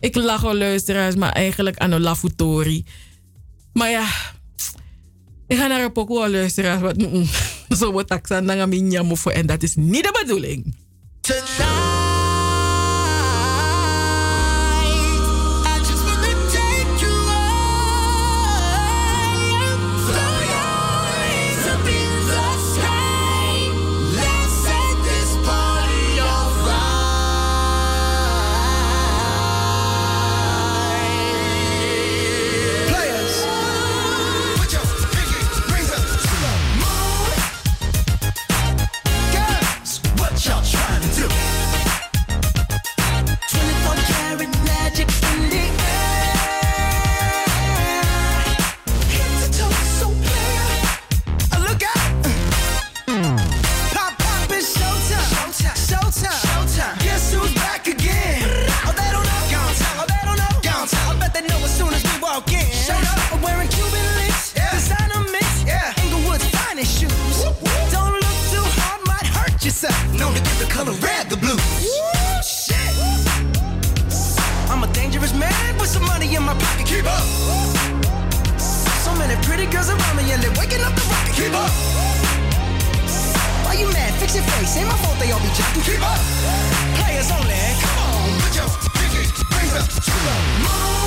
ik 0.00 0.14
lach 0.14 0.40
wel 0.40 0.56
luisteraars. 0.56 1.14
Maar 1.14 1.32
eigenlijk 1.32 1.78
aan 1.78 1.92
een 1.92 2.00
lafutori. 2.00 2.84
Maar 3.72 3.90
ja. 3.90 4.06
Ik 5.46 5.56
ga 5.56 5.66
naar 5.66 5.84
een 5.84 5.92
pokoe 5.92 6.30
luisteraars. 6.30 6.80
Want 6.80 7.12
mm, 7.12 7.26
zo 7.78 7.92
wordt 7.92 8.12
ik 8.12 8.30
aan 8.30 8.46
En 9.32 9.46
dat 9.46 9.62
is 9.62 9.74
niet 9.74 10.02
de 10.02 10.18
bedoeling. 10.22 10.74
keep 77.04 77.12
up. 77.12 78.60
So 79.04 79.14
many 79.16 79.36
pretty 79.44 79.66
girls 79.66 79.90
around 79.90 80.16
me 80.16 80.32
and 80.32 80.42
they're 80.42 80.50
waking 80.58 80.80
up 80.80 80.94
the 80.94 81.02
rocket, 81.12 81.34
keep 81.34 81.52
up. 81.52 81.70
Why 83.64 83.74
you 83.74 83.86
mad? 83.92 84.14
Fix 84.14 84.34
your 84.34 84.44
face. 84.44 84.76
Ain't 84.76 84.88
my 84.88 84.96
fault 84.96 85.18
they 85.18 85.30
all 85.30 85.40
be 85.40 85.48
jocking, 85.48 85.84
keep 85.84 86.00
up. 86.00 86.20
Players 86.98 87.30
only, 87.30 87.60
come 87.80 87.98
on, 87.98 88.40
put 88.40 88.56
your 88.56 88.68
pinky 88.96 89.24
rings 89.54 89.74
up 89.76 89.88
to 89.88 90.10
the 90.10 90.34
moon. 90.64 91.03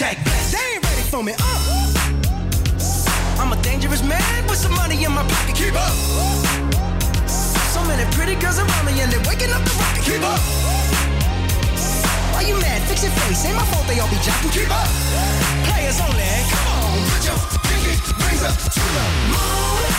check. 0.00 0.16
They 0.48 0.64
ain't 0.72 0.84
ready 0.88 1.04
for 1.12 1.22
me. 1.22 1.34
Uh. 1.36 1.92
I'm 3.36 3.52
a 3.52 3.58
dangerous 3.60 4.02
man 4.02 4.46
with 4.48 4.56
some 4.56 4.74
money 4.74 4.96
in 5.04 5.12
my 5.12 5.24
pocket. 5.28 5.54
Keep 5.54 5.76
up. 5.76 5.94
So 7.74 7.84
many 7.84 8.04
pretty 8.16 8.34
girls 8.40 8.58
around 8.58 8.84
me 8.86 8.92
and 9.02 9.12
they're 9.12 9.26
waking 9.28 9.52
up 9.52 9.62
the 9.68 9.74
rocket. 9.76 10.04
Keep 10.08 10.24
up. 10.24 10.40
Why 12.32 12.42
you 12.48 12.56
mad? 12.64 12.80
Fix 12.88 13.02
your 13.04 13.12
face. 13.20 13.44
Ain't 13.44 13.56
my 13.56 13.66
fault 13.70 13.86
they 13.88 14.00
all 14.00 14.08
be 14.08 14.16
jocking. 14.24 14.52
Keep 14.56 14.72
up. 14.72 14.88
Players 15.68 16.00
only. 16.00 16.32
Come 16.48 16.66
on, 16.76 16.96
put 17.12 17.22
your 17.28 17.38
pinky 17.68 17.92
rings 18.24 18.42
up 18.48 18.56
to 18.56 18.84
the 18.96 19.04
moon. 19.32 19.89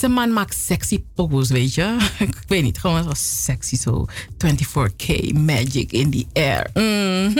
Deze 0.00 0.12
man 0.12 0.32
maakt 0.32 0.56
sexy 0.56 1.02
pokus, 1.14 1.50
weet 1.50 1.74
je. 1.74 1.96
Ik 2.18 2.42
weet 2.46 2.62
niet, 2.62 2.78
gewoon 2.78 3.04
zo 3.04 3.10
sexy, 3.14 3.76
zo 3.76 4.06
24K 4.46 5.32
magic 5.32 5.92
in 5.92 6.10
the 6.10 6.26
air. 6.32 6.70
Mhm. 6.74 7.38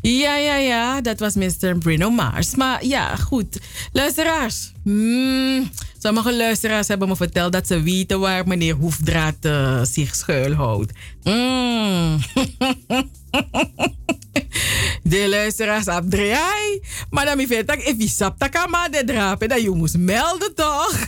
Ja, 0.00 0.36
ja, 0.36 0.56
ja, 0.56 1.00
dat 1.00 1.18
was 1.18 1.34
Mr. 1.34 1.78
Bruno 1.78 2.10
Mars. 2.10 2.54
Maar 2.54 2.84
ja, 2.84 3.16
goed. 3.16 3.60
Luisteraars. 3.92 4.72
Mm, 4.82 5.70
sommige 5.98 6.36
luisteraars 6.36 6.88
hebben 6.88 7.08
me 7.08 7.16
verteld 7.16 7.52
dat 7.52 7.66
ze 7.66 7.82
weten 7.82 8.20
waar 8.20 8.46
meneer 8.46 8.74
Hoefdraad 8.74 9.36
uh, 9.42 9.84
zich 9.84 10.14
schuilhoudt. 10.14 10.92
Mm. 11.22 12.18
De 15.04 15.28
luisteraars 15.28 15.88
op 15.88 16.10
draai. 16.10 16.82
Maar 17.10 17.24
dan 17.24 17.46
vind 17.46 17.72
ik, 17.72 17.82
if 17.82 17.94
je 17.98 18.08
sap 18.08 18.38
takama 18.38 18.88
de 18.88 19.04
drapen, 19.04 19.48
dan 19.48 19.62
je 19.62 19.70
moest 19.70 19.98
melden 19.98 20.54
toch? 20.54 20.92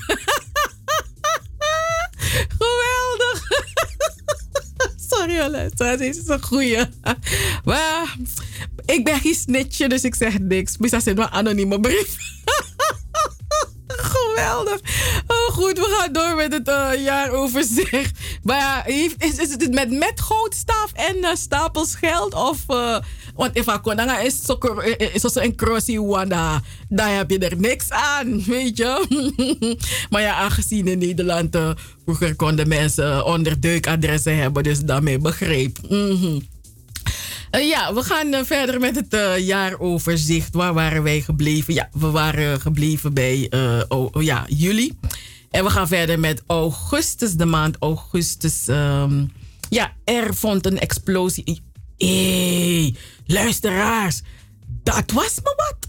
Geweldig. 2.59 3.49
Sorry, 5.11 5.51
luisteraars, 5.51 5.99
deze 5.99 6.21
is 6.21 6.29
een 6.29 6.43
goeie. 6.43 6.85
Maar 7.65 8.17
ik 8.85 9.05
ben 9.05 9.21
geen 9.21 9.35
snitje, 9.35 9.89
dus 9.89 10.05
ik 10.05 10.15
zeg 10.15 10.39
niks. 10.39 10.77
Misschien 10.77 11.03
zit 11.03 11.19
een 11.19 11.31
anonieme 11.31 11.81
brief. 11.81 12.17
Geweldig. 13.87 14.81
Oh, 15.27 15.55
goed, 15.55 15.79
we 15.79 15.97
gaan 15.99 16.13
door 16.13 16.37
met 16.37 16.53
het 16.53 16.69
uh, 16.69 17.05
jaaroverzicht. 17.05 18.19
Maar 18.43 18.57
ja, 18.57 18.87
is, 19.19 19.39
is 19.39 19.51
het 19.51 19.75
met, 19.75 19.91
met 19.91 20.21
goudstaaf 20.21 20.93
en 20.93 21.17
uh, 21.17 21.29
stapels 21.35 21.95
geld? 21.95 22.35
Of, 22.35 22.65
uh, 22.69 22.99
want 23.35 23.57
if 23.57 23.67
ik 23.67 23.81
is 25.13 25.21
zo 25.21 25.41
een 25.41 25.57
crossie 25.57 26.03
wanda, 26.03 26.63
daar 26.89 27.17
heb 27.17 27.31
je 27.31 27.39
er 27.39 27.57
niks 27.57 27.91
aan, 27.91 28.45
weet 28.45 28.77
je. 28.77 29.07
maar 30.11 30.23
ja, 30.23 30.35
aangezien 30.35 30.87
in 30.87 30.99
Nederland 30.99 31.57
vroeger 32.05 32.37
konden 32.37 32.69
mensen 32.69 33.25
onderduikadressen 33.25 34.37
hebben, 34.37 34.63
dus 34.63 34.81
daarmee 34.81 35.19
begreep. 35.19 35.79
-hmm. 35.89 36.55
Uh, 37.57 37.69
ja, 37.69 37.95
we 37.95 38.03
gaan 38.03 38.35
uh, 38.35 38.41
verder 38.45 38.81
met 38.81 38.97
het 38.97 39.15
uh, 39.15 39.39
jaaroverzicht. 39.39 40.55
Waar 40.55 40.75
waren 40.75 41.03
wij 41.03 41.21
gebleven? 41.21 41.75
Ja, 41.75 41.89
we 41.93 42.11
waren 42.11 42.61
gebleven 42.61 43.15
bij 43.15 43.51
oh, 43.89 44.23
ja, 44.23 44.45
juli. 44.49 44.93
En 45.51 45.65
we 45.65 45.71
gaan 45.71 45.89
verder 45.89 46.21
met 46.21 46.43
augustus, 46.47 47.33
de 47.33 47.45
maand 47.45 47.77
augustus. 47.79 48.69
Um, 48.69 49.33
ja, 49.69 49.93
er 50.05 50.35
vond 50.35 50.67
een 50.67 50.79
explosie. 50.79 51.63
Hey, 51.97 52.95
luisteraars. 53.27 54.23
Dat 54.83 55.11
was 55.13 55.35
me 55.43 55.55
wat. 55.57 55.89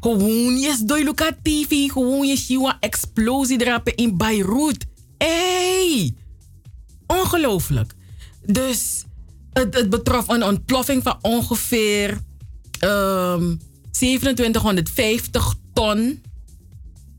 Gewoon 0.00 0.58
je 0.58 0.78
doiluka 0.84 1.36
TV. 1.42 1.90
Gewoon 1.90 2.26
je 2.26 2.36
zien 2.36 2.74
explosie 2.80 3.58
drapen 3.58 3.94
in 3.94 4.16
Beirut. 4.16 4.86
Hey, 5.18 6.14
ongelooflijk. 7.06 7.92
Dus 8.46 9.05
het, 9.62 9.90
betrof 9.90 10.28
een 10.28 10.44
ontploffing 10.44 11.02
van 11.02 11.18
ongeveer 11.20 12.18
um, 12.80 13.60
2750 13.90 15.54
ton 15.72 16.22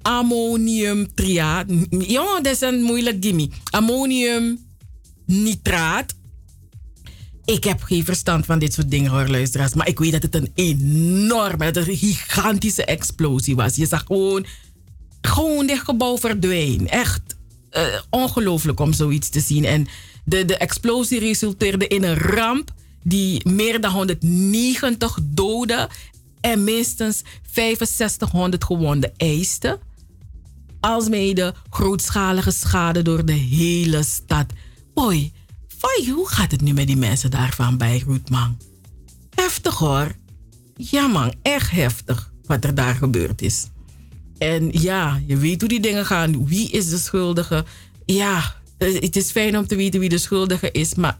ammoniumtriaat. 0.01 1.65
Jongen, 1.89 2.43
dat 2.43 2.53
is 2.53 2.61
een 2.61 2.81
moeilijk 2.81 3.17
gimme. 3.19 3.49
Ammoniumnitraat. 3.69 6.15
Ik 7.45 7.63
heb 7.63 7.83
geen 7.83 8.05
verstand 8.05 8.45
van 8.45 8.59
dit 8.59 8.73
soort 8.73 8.91
dingen 8.91 9.11
hoor, 9.11 9.27
luisteraars. 9.27 9.73
Maar 9.73 9.87
ik 9.87 9.99
weet 9.99 10.11
dat 10.11 10.21
het 10.21 10.35
een 10.35 10.51
enorme, 10.55 11.71
dat 11.71 11.87
een 11.87 11.97
gigantische 11.97 12.85
explosie 12.85 13.55
was. 13.55 13.75
Je 13.75 13.85
zag 13.85 14.03
gewoon, 14.03 14.45
gewoon 15.21 15.67
dit 15.67 15.79
gebouw 15.79 16.17
verdwijnen. 16.17 16.87
Echt 16.87 17.21
uh, 17.71 17.85
ongelooflijk 18.09 18.79
om 18.79 18.93
zoiets 18.93 19.29
te 19.29 19.39
zien. 19.39 19.65
En 19.65 19.87
de, 20.27 20.45
de 20.45 20.57
explosie 20.57 21.19
resulteerde 21.19 21.87
in 21.87 22.03
een 22.03 22.17
ramp 22.17 22.71
die 23.03 23.49
meer 23.49 23.81
dan 23.81 23.91
190 23.91 25.19
doden 25.23 25.87
en 26.41 26.63
minstens 26.63 27.23
6500 27.51 28.63
gewonden 28.63 29.13
eiste. 29.17 29.79
Alsmede 30.79 31.53
grootschalige 31.69 32.51
schade 32.51 33.01
door 33.01 33.25
de 33.25 33.33
hele 33.33 34.03
stad. 34.03 34.45
Foy, 34.93 35.31
hoe 36.13 36.29
gaat 36.29 36.51
het 36.51 36.61
nu 36.61 36.73
met 36.73 36.87
die 36.87 36.97
mensen 36.97 37.31
daarvan 37.31 37.77
bij 37.77 38.03
man? 38.29 38.57
Heftig 39.29 39.75
hoor. 39.75 40.15
Ja 40.75 41.07
man, 41.07 41.33
echt 41.41 41.71
heftig 41.71 42.31
wat 42.45 42.63
er 42.63 42.75
daar 42.75 42.95
gebeurd 42.95 43.41
is. 43.41 43.67
En 44.37 44.69
ja, 44.71 45.21
je 45.25 45.37
weet 45.37 45.59
hoe 45.59 45.69
die 45.69 45.79
dingen 45.79 46.05
gaan. 46.05 46.47
Wie 46.47 46.69
is 46.71 46.89
de 46.89 46.97
schuldige? 46.97 47.65
Ja, 48.05 48.55
eh, 48.77 49.01
het 49.01 49.15
is 49.15 49.31
fijn 49.31 49.57
om 49.57 49.67
te 49.67 49.75
weten 49.75 49.99
wie 49.99 50.09
de 50.09 50.17
schuldige 50.17 50.71
is, 50.71 50.95
maar 50.95 51.17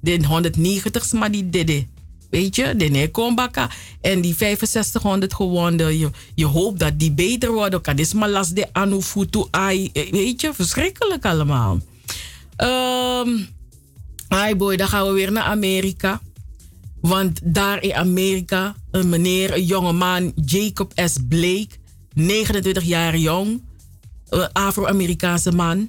de 0.00 0.26
190 0.26 1.12
maar 1.12 1.30
die 1.30 1.50
deden. 1.50 1.92
Weet 2.30 2.56
je, 2.56 2.76
de 2.76 2.84
nekombaka. 2.84 3.70
En 4.00 4.20
die 4.20 4.34
6500 4.34 5.34
gewonden, 5.34 5.98
je, 5.98 6.10
je 6.34 6.44
hoopt 6.44 6.78
dat 6.78 6.98
die 6.98 7.12
beter 7.12 7.52
worden. 7.52 7.80
Kan 7.80 7.96
is 7.96 8.12
maar 8.12 8.28
last 8.28 8.56
de 8.56 8.68
anufutu 8.72 9.44
ai. 9.50 9.90
Eh, 9.92 10.10
weet 10.10 10.40
je, 10.40 10.54
verschrikkelijk 10.54 11.24
allemaal. 11.24 11.78
Um, 12.56 13.48
ai 14.28 14.54
boy, 14.56 14.76
dan 14.76 14.88
gaan 14.88 15.06
we 15.06 15.12
weer 15.12 15.32
naar 15.32 15.44
Amerika. 15.44 16.20
Want 17.00 17.40
daar 17.42 17.82
in 17.82 17.94
Amerika, 17.94 18.74
een 18.90 19.08
meneer, 19.08 19.54
een 19.54 19.64
jongeman, 19.64 20.32
Jacob 20.44 20.92
S. 20.94 21.16
Blake, 21.28 21.68
29 22.12 22.82
jaar 22.82 23.16
jong, 23.16 23.62
Afro-Amerikaanse 24.52 25.52
man 25.52 25.88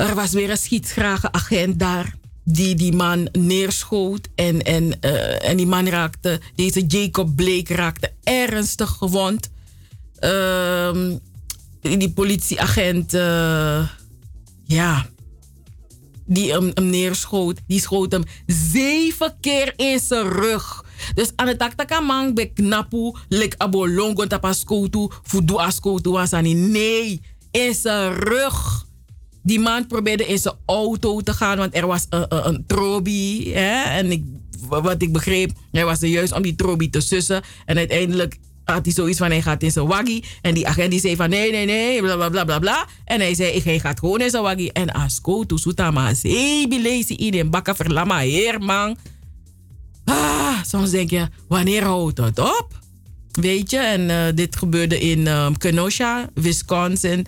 er 0.00 0.14
was 0.14 0.32
weer 0.32 0.50
een 0.50 0.56
schietgrage 0.56 1.32
agent 1.32 1.78
daar 1.78 2.18
die 2.44 2.74
die 2.74 2.92
man 2.92 3.28
neerschoot. 3.32 4.28
En, 4.34 4.62
en, 4.62 4.92
uh, 5.00 5.48
en 5.48 5.56
die 5.56 5.66
man 5.66 5.88
raakte, 5.88 6.40
deze 6.54 6.86
Jacob 6.86 7.36
Blake 7.36 7.74
raakte 7.74 8.12
ernstig 8.22 8.90
gewond. 8.90 9.50
Uh, 10.20 11.16
die 11.80 12.10
politieagent, 12.10 13.14
uh, 13.14 13.88
ja, 14.64 15.06
die 16.26 16.52
hem, 16.52 16.70
hem, 16.74 16.86
neerschoot, 16.86 17.60
die 17.66 17.80
schoot 17.80 18.12
hem 18.12 18.22
zeven 18.46 19.34
keer 19.40 19.72
in 19.76 20.00
zijn 20.00 20.28
rug. 20.28 20.84
Dus 21.14 21.32
aan 21.36 21.46
het 21.46 22.00
man 22.02 22.34
be 22.34 22.46
knapu, 22.52 23.14
lek 23.28 23.54
abo 23.56 23.88
longo 23.88 24.26
tapaskotu, 24.26 25.08
fudu 25.22 25.56
askotu 25.56 26.10
wasani. 26.10 26.54
Nee, 26.54 27.20
in 27.50 27.74
zijn 27.74 28.12
rug. 28.14 28.88
Die 29.42 29.60
man 29.60 29.86
probeerde 29.86 30.26
in 30.26 30.38
zijn 30.38 30.54
auto 30.66 31.20
te 31.20 31.32
gaan, 31.32 31.58
want 31.58 31.76
er 31.76 31.86
was 31.86 32.06
een, 32.08 32.26
een, 32.28 32.48
een 32.48 32.64
trobi. 32.66 33.52
Hè? 33.52 33.82
En 33.82 34.10
ik, 34.10 34.24
wat 34.68 35.02
ik 35.02 35.12
begreep, 35.12 35.50
hij 35.72 35.84
was 35.84 36.02
er 36.02 36.08
juist 36.08 36.32
om 36.32 36.42
die 36.42 36.56
trobi 36.56 36.90
te 36.90 37.00
sussen. 37.00 37.42
En 37.64 37.76
uiteindelijk 37.76 38.38
had 38.64 38.84
hij 38.84 38.94
zoiets 38.94 39.18
van 39.18 39.30
hij 39.30 39.42
gaat 39.42 39.62
in 39.62 39.70
zijn 39.70 39.86
waggie. 39.86 40.24
En 40.42 40.54
die 40.54 40.68
agent 40.68 40.90
die 40.90 41.00
zei 41.00 41.16
van 41.16 41.30
nee, 41.30 41.50
nee, 41.50 41.66
nee, 41.66 42.02
bla 42.02 42.16
bla 42.16 42.28
bla 42.28 42.44
bla 42.44 42.58
bla. 42.58 42.86
En 43.04 43.20
hij 43.20 43.34
zei, 43.34 43.50
ik 43.50 43.80
ga 43.80 43.92
gewoon 43.94 44.20
in 44.20 44.30
zijn 44.30 44.42
waggie. 44.42 44.72
En 44.72 44.92
asko 44.92 45.44
to 45.44 45.56
sutama 45.56 46.14
zebi 46.14 46.82
lazy 46.82 47.12
in 47.12 47.50
bakken 47.50 47.76
verlama 47.76 48.18
heer 48.18 48.60
man. 48.60 48.96
Ah, 50.04 50.62
soms 50.66 50.90
denk 50.90 51.10
je, 51.10 51.28
wanneer 51.48 51.82
houdt 51.82 52.18
het 52.18 52.38
op? 52.38 52.78
Weet 53.30 53.70
je, 53.70 53.78
en 53.78 54.00
uh, 54.00 54.24
dit 54.34 54.56
gebeurde 54.56 55.00
in 55.00 55.26
um, 55.26 55.58
Kenosha, 55.58 56.28
Wisconsin. 56.34 57.26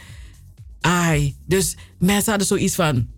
Ai, 0.83 1.37
dus 1.47 1.77
mensen 1.99 2.31
hadden 2.31 2.47
zoiets 2.47 2.75
van: 2.75 3.09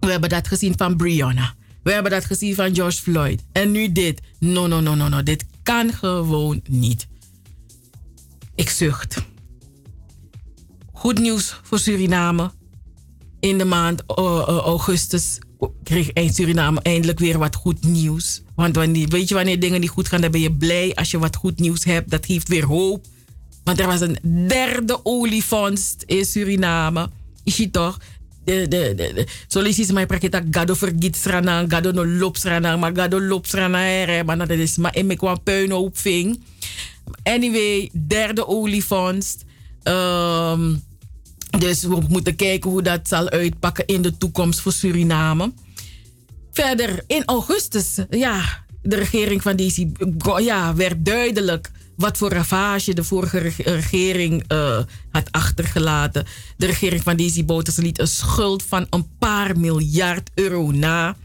we 0.00 0.10
hebben 0.10 0.28
dat 0.28 0.48
gezien 0.48 0.74
van 0.76 0.96
Brianna. 0.96 1.54
We 1.82 1.92
hebben 1.92 2.10
dat 2.10 2.24
gezien 2.24 2.54
van 2.54 2.74
George 2.74 3.02
Floyd. 3.02 3.42
En 3.52 3.70
nu 3.70 3.92
dit. 3.92 4.20
No, 4.38 4.66
no, 4.66 4.80
no, 4.80 4.94
no, 4.94 5.08
no. 5.08 5.22
Dit 5.22 5.44
kan 5.62 5.92
gewoon 5.92 6.60
niet. 6.68 7.06
Ik 8.54 8.70
zucht. 8.70 9.24
Goed 10.92 11.18
nieuws 11.18 11.60
voor 11.62 11.78
Suriname. 11.78 12.50
In 13.40 13.58
de 13.58 13.64
maand 13.64 14.02
uh, 14.18 14.42
augustus 14.46 15.38
kreeg 15.82 16.10
Suriname 16.14 16.80
eindelijk 16.82 17.18
weer 17.18 17.38
wat 17.38 17.54
goed 17.54 17.84
nieuws. 17.84 18.42
Want 18.54 18.76
wanneer, 18.76 19.08
weet 19.08 19.28
je, 19.28 19.34
wanneer 19.34 19.60
dingen 19.60 19.80
niet 19.80 19.90
goed 19.90 20.08
gaan, 20.08 20.20
dan 20.20 20.30
ben 20.30 20.40
je 20.40 20.52
blij. 20.52 20.94
Als 20.94 21.10
je 21.10 21.18
wat 21.18 21.36
goed 21.36 21.58
nieuws 21.58 21.84
hebt, 21.84 22.10
dat 22.10 22.26
geeft 22.26 22.48
weer 22.48 22.64
hoop. 22.64 23.06
Want 23.66 23.80
er 23.80 23.86
was 23.86 24.00
een 24.00 24.18
derde 24.48 25.00
olifant 25.02 25.96
in 26.04 26.24
Suriname. 26.24 27.10
Is 27.44 27.56
je 27.56 27.70
toch? 27.70 27.98
De, 28.44 28.68
de, 28.68 28.94
de, 28.96 29.26
de. 29.48 29.72
Je 29.72 29.92
mij 29.92 30.06
prakita 30.06 30.42
gado 30.50 30.74
vergiet 30.74 31.16
srana, 31.16 31.64
gado 31.68 31.92
no 31.92 32.06
loopt 32.06 32.40
srana, 32.40 32.76
maar 32.76 32.94
gado 32.94 33.20
loopt 33.20 33.48
srana 33.48 33.86
ere, 33.86 34.24
maar 34.24 34.38
dat 34.38 34.50
is 34.50 34.76
maar 34.76 35.04
me 35.04 35.16
kwam 35.16 35.42
puinhoop 35.42 35.98
ving. 35.98 36.40
Anyway, 37.22 37.90
derde 37.92 38.46
olifant. 38.46 39.44
Um, 39.82 40.82
dus 41.58 41.82
we 41.82 42.02
moeten 42.08 42.36
kijken 42.36 42.70
hoe 42.70 42.82
dat 42.82 43.08
zal 43.08 43.30
uitpakken 43.30 43.86
in 43.86 44.02
de 44.02 44.16
toekomst 44.16 44.60
voor 44.60 44.72
Suriname. 44.72 45.52
Verder, 46.52 47.04
in 47.06 47.24
augustus, 47.24 47.98
ja, 48.10 48.64
de 48.82 48.96
regering 48.96 49.42
van 49.42 49.56
DC 49.56 49.86
ja, 50.38 50.74
werd 50.74 51.04
duidelijk 51.04 51.70
wat 51.96 52.16
voor 52.16 52.32
ravage 52.32 52.94
de 52.94 53.04
vorige 53.04 53.38
regering 53.64 54.52
uh, 54.52 54.78
had 55.10 55.28
achtergelaten. 55.30 56.26
De 56.56 56.66
regering 56.66 57.02
van 57.02 57.16
Desi 57.16 57.44
Bouterse 57.44 57.82
liet 57.82 57.98
een 57.98 58.08
schuld 58.08 58.62
van 58.62 58.86
een 58.90 59.08
paar 59.18 59.58
miljard 59.58 60.30
euro 60.34 60.70
na. 60.70 61.16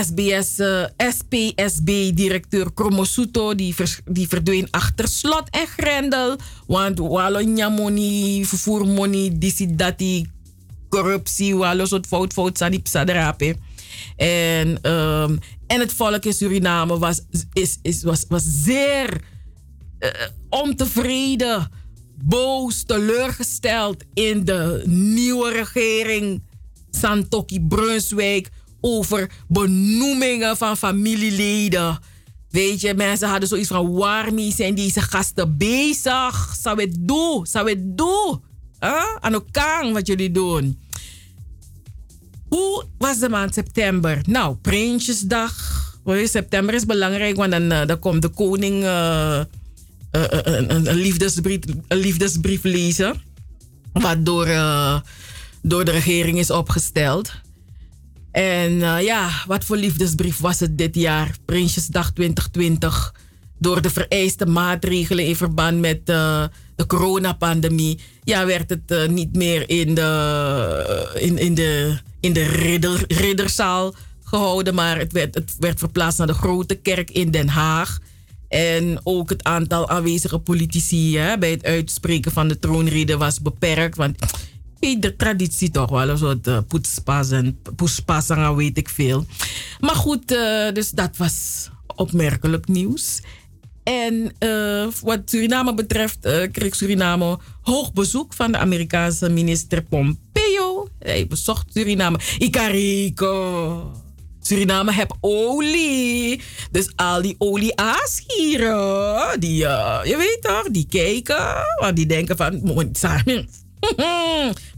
SBS, 0.00 0.58
uh, 0.58 0.84
SPSB-directeur 0.96 2.72
Kromosuto 2.72 3.54
die, 3.54 3.74
die 4.04 4.28
verdween 4.28 4.68
achter 4.70 5.08
slot 5.08 5.50
en 5.50 5.66
grendel. 5.66 6.36
Want 6.66 6.98
walonya 6.98 7.68
money, 7.68 8.44
vervoer 8.44 8.86
money, 8.86 9.30
disi 9.34 9.74
dati, 9.76 10.26
corruptie, 10.88 11.56
walo 11.56 11.84
soort 11.84 12.06
fout, 12.06 12.32
fout, 12.32 12.58
sani 12.58 12.80
psaderape. 12.80 13.56
En, 14.16 14.90
um, 14.90 15.38
en 15.66 15.80
het 15.80 15.92
volk 15.92 16.24
in 16.24 16.32
Suriname 16.32 16.98
was, 16.98 17.20
is, 17.52 17.78
is, 17.82 18.02
was, 18.02 18.24
was 18.28 18.42
zeer 18.46 19.20
uh, 20.02 20.08
ontevreden, 20.48 21.70
boos, 22.24 22.82
teleurgesteld 22.82 24.04
in 24.14 24.44
de 24.44 24.82
nieuwe 24.86 25.50
regering 25.50 26.42
Santoki 26.90 27.60
Brunswijk 27.60 28.48
over 28.80 29.30
benoemingen 29.48 30.56
van 30.56 30.76
familieleden. 30.76 31.98
Weet 32.50 32.80
je, 32.80 32.94
mensen 32.94 33.28
hadden 33.28 33.48
zoiets 33.48 33.68
van: 33.68 33.92
waarmee 33.92 34.52
zijn 34.52 34.74
deze 34.74 35.00
gasten 35.00 35.56
bezig? 35.56 36.56
Zou 36.60 36.80
het 36.80 36.96
doen? 36.98 37.46
Zou 37.46 37.68
het 37.70 37.96
doen? 37.98 38.42
Huh? 38.80 39.16
Aan 39.20 39.32
elkaar 39.32 39.92
wat 39.92 40.06
jullie 40.06 40.30
doen. 40.30 40.80
Hoe 42.48 42.84
was 42.98 43.18
de 43.18 43.28
maand 43.28 43.54
september? 43.54 44.20
Nou, 44.26 44.56
Prinsjesdag. 44.56 45.80
September 46.24 46.74
is 46.74 46.86
belangrijk, 46.86 47.36
want 47.36 47.50
dan, 47.50 47.72
uh, 47.72 47.86
dan 47.86 47.98
komt 47.98 48.22
de 48.22 48.28
koning 48.28 48.82
uh, 48.82 49.40
uh, 50.12 50.22
een, 50.28 50.88
een, 50.88 50.96
liefdesbrief, 50.96 51.58
een 51.88 51.98
liefdesbrief 51.98 52.62
lezen. 52.62 53.22
Wat 53.92 54.24
door, 54.24 54.46
door 55.62 55.84
de 55.84 55.90
regering 55.90 56.38
is 56.38 56.50
opgesteld. 56.50 57.32
En 58.30 58.72
ja, 59.02 59.30
wat 59.46 59.64
voor 59.64 59.76
liefdesbrief 59.76 60.38
was 60.38 60.60
het 60.60 60.78
dit 60.78 60.94
jaar? 60.94 61.36
Prinsjesdag 61.44 62.12
2020. 62.12 63.14
Door 63.58 63.82
de 63.82 63.90
vereiste 63.90 64.46
maatregelen 64.46 65.26
in 65.26 65.36
verband 65.36 65.78
met 65.78 66.06
de 66.06 66.86
coronapandemie. 66.86 68.00
Ja, 68.24 68.46
werd 68.46 68.70
het 68.70 69.10
niet 69.10 69.36
meer 69.36 69.68
in 69.68 69.94
de, 69.94 71.10
in, 71.14 71.38
in 71.38 71.54
de 71.54 71.98
in 72.22 72.32
de 72.32 72.44
ridder, 72.44 73.04
ridderzaal 73.06 73.94
gehouden, 74.24 74.74
maar 74.74 74.98
het 74.98 75.12
werd, 75.12 75.34
het 75.34 75.56
werd 75.58 75.78
verplaatst 75.78 76.18
naar 76.18 76.26
de 76.26 76.32
grote 76.32 76.74
kerk 76.74 77.10
in 77.10 77.30
Den 77.30 77.48
Haag. 77.48 77.98
En 78.52 79.00
ook 79.02 79.30
het 79.30 79.44
aantal 79.44 79.88
aanwezige 79.88 80.38
politici 80.38 81.18
bij 81.38 81.50
het 81.50 81.64
uitspreken 81.64 82.32
van 82.32 82.48
de 82.48 82.58
troonrede 82.58 83.16
was 83.16 83.40
beperkt. 83.40 83.96
Want 83.96 84.16
de 84.78 85.14
traditie 85.16 85.70
toch 85.70 85.90
wel, 85.90 86.08
een 86.08 86.18
soort 86.18 86.46
uh, 86.46 86.58
poetspas 87.76 88.30
en 88.30 88.56
weet 88.56 88.78
ik 88.78 88.88
veel. 88.88 89.26
Maar 89.80 89.94
goed, 89.94 90.32
uh, 90.32 90.72
dus 90.72 90.90
dat 90.90 91.16
was 91.16 91.68
opmerkelijk 91.96 92.68
nieuws. 92.68 93.20
En 93.82 94.32
uh, 94.38 94.86
wat 95.02 95.20
Suriname 95.24 95.74
betreft 95.74 96.48
kreeg 96.52 96.74
Suriname 96.74 97.38
hoog 97.62 97.92
bezoek 97.92 98.34
van 98.34 98.52
de 98.52 98.58
Amerikaanse 98.58 99.28
minister 99.28 99.82
Pompeo. 99.82 100.88
Hij 100.98 101.26
bezocht 101.26 101.66
Suriname. 101.72 102.18
Ikarico. 102.38 104.01
Suriname 104.42 104.92
heeft 104.92 105.14
olie. 105.20 106.42
Dus 106.70 106.92
al 106.96 107.22
die 107.22 107.34
olieaasgieren, 107.38 109.40
die, 109.40 109.62
uh, 109.62 110.00
je 110.04 110.16
weet 110.16 110.38
toch, 110.40 110.70
die 110.70 110.86
kijken. 110.88 111.64
Want 111.80 111.96
die 111.96 112.06
denken 112.06 112.36
van, 112.36 112.60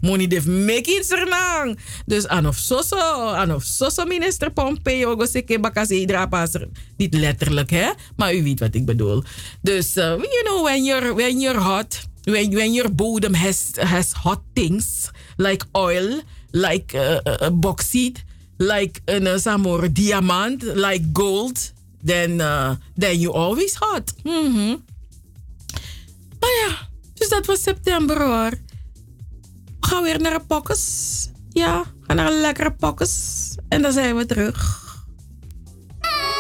Money 0.01 0.27
def 0.27 0.47
meki 0.47 1.05
sernang. 1.05 1.78
Dus 2.07 2.28
anof 2.28 2.57
soso, 2.57 2.97
anof 3.36 3.65
soso 3.65 4.05
minister 4.05 4.51
Pompeo, 4.51 5.16
go 5.16 5.27
seke 5.27 5.61
bakase 5.61 6.05
drapaser. 6.07 6.69
Niet 6.97 7.15
letterlijk, 7.15 7.70
hè? 7.70 7.91
Maar 8.16 8.35
u 8.35 8.43
weet 8.43 8.61
wat 8.61 8.74
ik 8.74 8.85
bedoel. 8.85 9.23
Dus, 9.62 9.97
uh, 9.97 10.05
you 10.05 10.43
know, 10.45 10.65
when 10.65 10.85
you're, 10.85 11.15
when 11.15 11.41
you're 11.41 11.61
hot, 11.61 12.01
when, 12.23 12.55
when 12.55 12.73
your 12.73 12.95
bodem 12.95 13.35
has, 13.35 13.70
has 13.74 14.12
hot 14.12 14.41
things, 14.53 15.11
like 15.36 15.65
oil, 15.73 16.20
like 16.51 16.97
uh, 16.97 17.32
uh, 17.43 17.49
bauxite, 17.53 18.24
like 18.65 19.01
een 19.05 19.27
uh, 19.27 19.36
samor 19.36 19.93
diamant, 19.93 20.62
like 20.62 21.05
gold, 21.12 21.73
then, 22.05 22.31
uh, 22.31 22.70
then 22.97 23.19
you 23.19 23.35
always 23.35 23.74
hot. 23.74 24.15
Mm 24.23 24.55
-hmm. 24.55 24.85
Maar 26.41 26.51
ja, 26.66 26.89
dus 27.15 27.28
dat 27.28 27.47
was 27.47 27.62
september 27.62 28.23
hoor. 28.23 28.51
We 29.81 29.91
gaan 29.91 30.03
weer 30.03 30.20
naar 30.20 30.35
een 30.35 30.47
pokkes. 30.47 31.28
Ja, 31.51 31.85
gaan 32.01 32.16
naar 32.16 32.32
een 32.32 32.41
lekkere 32.41 32.73
pokkes. 32.73 33.55
En 33.69 33.82
dan 33.82 33.93
zijn 33.93 34.16
we 34.16 34.27
terug. 34.27 34.82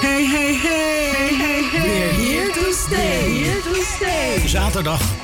Hey, 0.00 0.26
hey, 0.26 0.54
hey, 0.54 1.10
hey, 1.14 1.34
hey, 1.34 1.62
hey. 1.62 1.82
We're 1.82 2.12
here 2.12 2.52
to 2.52 2.72
stay, 2.72 3.44
here 3.44 3.62
to 3.62 3.74
stay. 3.82 4.48
Zaterdag 4.48 5.23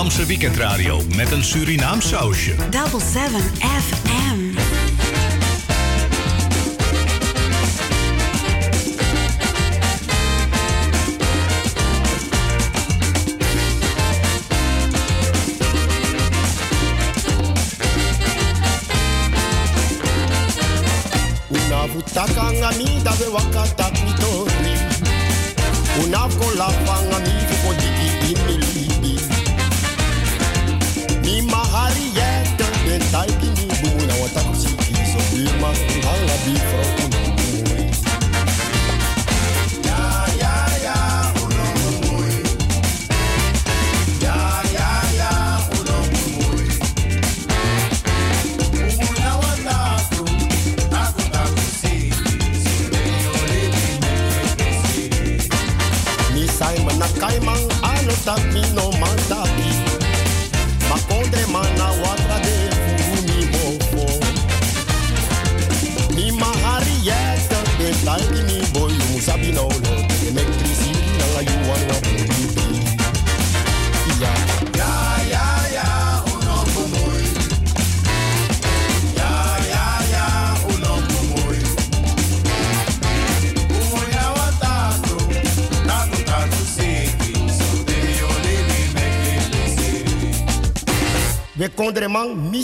Amsterdamse 0.00 0.38
weekendradio 0.38 1.02
met 1.16 1.30
een 1.32 1.44
Surinaam 1.44 2.00
sausje. 2.00 2.54
Double 2.70 3.00
7 3.12 3.40
FM. 3.60 3.99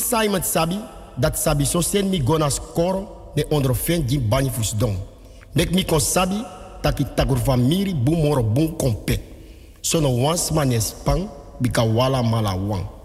Simon 0.07 0.43
sabi 0.43 0.79
dat 1.19 1.35
sabi 1.35 1.67
so 1.67 1.83
sen 1.83 2.07
mi 2.07 2.23
gona 2.23 2.47
skoro 2.51 3.33
ne 3.35 3.43
ondervind 3.51 4.07
di 4.07 4.19
bani 4.19 4.51
fusdon. 4.51 4.95
nek 5.55 5.75
mi 5.75 5.85
kon 5.85 6.01
sabi 6.01 6.39
taki 6.83 7.05
tagur 7.17 7.39
famiri 7.39 7.95
bu 7.95 8.15
moro 8.15 8.43
bun 8.43 8.77
kompe. 8.79 9.19
Sono 9.83 10.09
wans 10.23 10.51
manes 10.51 10.95
pang 11.05 11.27
bika 11.61 11.83
wala 11.83 12.23
mala 12.23 12.55
wang. 12.55 12.96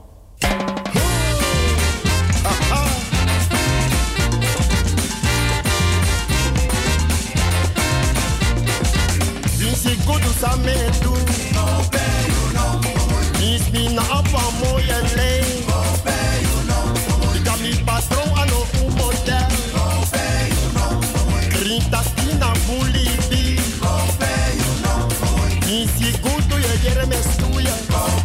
Misi 25.81 26.13
gutu 26.21 26.59
ya 26.61 26.77
germes 26.77 27.25
tuya. 27.37 27.73
Oh. 27.93 28.20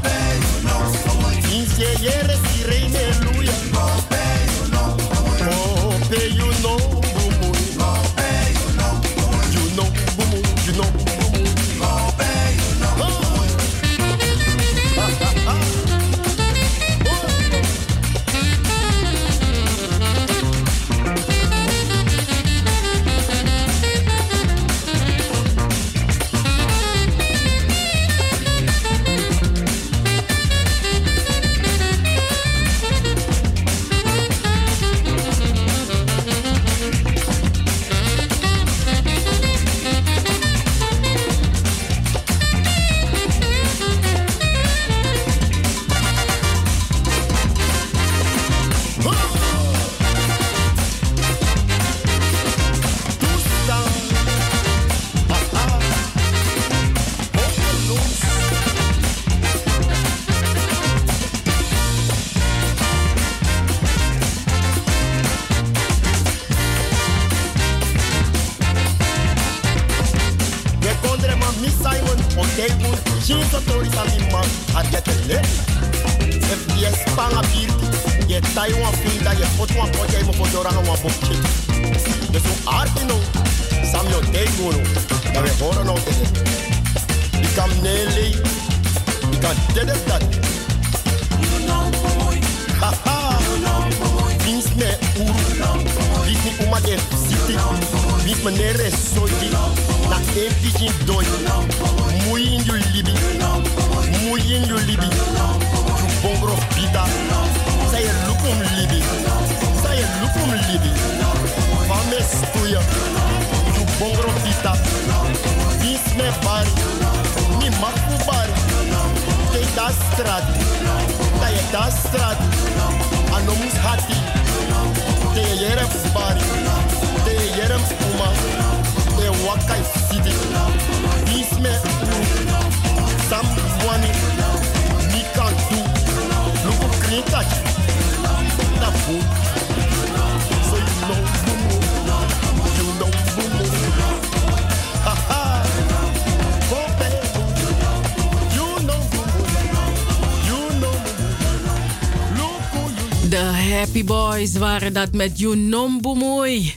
Boys 154.36 154.56
waren 154.56 154.92
dat 154.92 155.12
met 155.12 155.38
Junom 155.38 156.00
mooi? 156.00 156.74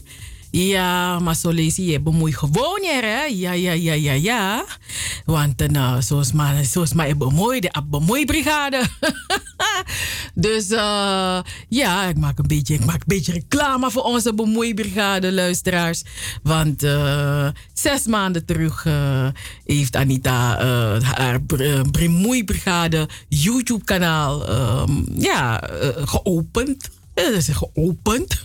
Ja, 0.52 1.20
maar 1.20 1.36
zo 1.36 1.50
lees 1.50 1.76
je 1.76 2.00
bemoei 2.00 2.34
gewoon 2.34 2.80
hier, 2.82 3.04
hè? 3.04 3.24
Ja, 3.24 3.52
ja, 3.52 3.72
ja, 3.72 3.94
ja, 3.94 4.12
ja. 4.12 4.66
Want 5.26 5.62
eh, 5.62 5.68
nou, 5.68 6.02
zoals 6.02 6.32
maar, 6.32 6.66
zoals 6.66 6.94
maar 6.94 7.18
bemoei, 7.18 7.60
de 7.60 7.72
ah, 7.72 7.90
bemoeibrigade. 7.90 8.82
dus 10.46 10.70
eh, 10.70 11.40
ja, 11.70 12.04
ik 12.04 12.18
maak, 12.18 12.40
een 12.40 12.48
beetje, 12.48 12.74
ik 12.74 12.86
maak 12.86 13.00
een 13.00 13.04
beetje 13.06 13.32
reclame 13.32 13.92
voor 13.92 14.04
onze 14.04 14.34
bemoeibrigade, 14.34 15.32
luisteraars. 15.32 16.04
Want 16.44 16.84
eh, 16.84 17.48
zes 17.74 18.06
maanden 18.06 18.46
terug 18.46 18.88
heeft 19.66 19.96
Anita 19.96 20.64
haar 21.02 21.44
bemoeibrigade 21.92 23.10
YouTube-kanaal 23.28 24.48
ehm, 24.48 25.22
ja, 25.22 25.70
geopend 26.06 26.98
dat 27.32 27.48
is 27.48 27.56
geopend. 27.56 28.42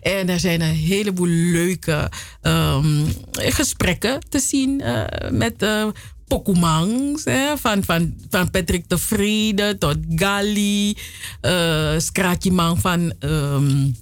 en 0.00 0.28
er 0.28 0.40
zijn 0.40 0.60
een 0.60 0.74
heleboel 0.74 1.26
leuke 1.26 2.10
um, 2.42 3.06
gesprekken 3.32 4.20
te 4.28 4.38
zien 4.38 4.82
uh, 4.82 5.04
met 5.30 5.62
uh, 5.62 5.86
Pokumangs. 6.26 7.22
van, 7.56 7.84
van, 7.84 8.14
van 8.30 8.50
Patrick 8.50 8.88
de 8.88 8.98
Vrede 8.98 9.78
tot 9.78 9.96
Gali. 10.14 10.96
Uh, 11.42 11.98
Skrakimang 11.98 12.80
van 12.80 13.12
um, 13.20 13.96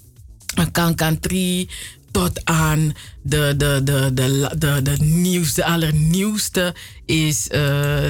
Kankantri. 0.73 1.69
Tot 2.11 2.45
aan 2.45 2.93
de, 3.23 3.55
de, 3.57 3.81
de, 3.85 4.11
de, 4.15 4.51
de, 4.59 4.83
de 4.83 4.97
nieuwste, 5.05 5.65
allernieuwste 5.65 6.75
is 7.07 7.49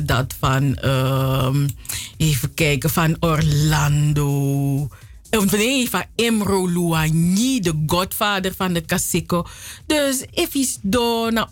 dat 0.05 0.35
van, 0.39 0.85
um, 0.85 1.69
even 2.17 2.55
kijken, 2.55 2.91
van 2.91 3.17
Orlando 3.21 4.89
van 5.89 6.05
Emro 6.15 6.69
Luani, 6.69 7.61
de 7.61 7.83
godvader 7.87 8.53
van 8.57 8.73
de 8.73 8.81
Kasiko. 8.81 9.47
Dus 9.87 10.25
if 10.31 10.55
is 10.55 10.79
do 10.83 11.31
na 11.31 11.49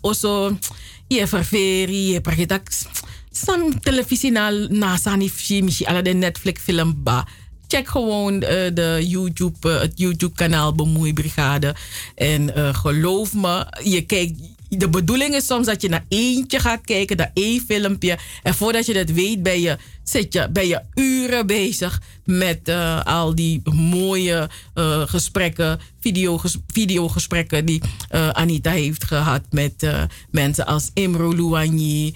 je 1.06 1.26
ververi, 1.26 2.12
je 2.12 2.20
praat 2.20 2.86
Sam 3.30 3.80
televisie 3.80 4.30
na 4.30 4.50
na 4.50 4.96
sani 4.96 5.30
mishi 5.62 5.84
ala 5.84 6.02
de 6.02 6.14
Netflix 6.14 6.60
film 6.60 7.02
ba. 7.02 7.26
Check 7.68 7.88
gewoon 7.88 8.34
uh, 8.34 8.40
de 8.74 9.04
YouTube, 9.06 9.68
uh, 9.68 9.80
het 9.80 9.92
YouTube 9.94 10.34
kanaal 10.34 10.74
Bemoeibrigade. 10.74 11.74
En 12.14 12.50
uh, 12.56 12.74
geloof 12.74 13.34
me, 13.34 13.66
je 13.82 14.00
kijkt 14.00 14.40
de 14.78 14.88
bedoeling 14.88 15.34
is 15.34 15.46
soms 15.46 15.66
dat 15.66 15.82
je 15.82 15.88
naar 15.88 16.04
eentje 16.08 16.58
gaat 16.58 16.80
kijken, 16.84 17.16
naar 17.16 17.30
één 17.34 17.60
filmpje. 17.68 18.18
En 18.42 18.54
voordat 18.54 18.86
je 18.86 18.92
dat 18.92 19.10
weet, 19.10 19.42
ben 19.42 19.60
je, 19.60 19.76
zit 20.02 20.32
je, 20.32 20.48
ben 20.50 20.66
je 20.66 20.82
uren 20.94 21.46
bezig 21.46 22.02
met 22.24 22.68
uh, 22.68 23.04
al 23.04 23.34
die 23.34 23.60
mooie 23.74 24.48
uh, 24.74 25.02
gesprekken, 25.06 25.80
videoges, 26.00 26.56
videogesprekken 26.66 27.64
die 27.64 27.80
uh, 28.14 28.28
Anita 28.28 28.70
heeft 28.70 29.04
gehad 29.04 29.42
met 29.50 29.86
mensen 30.30 30.66
als 30.66 30.90
Imro 30.94 31.34
Luani, 31.34 32.14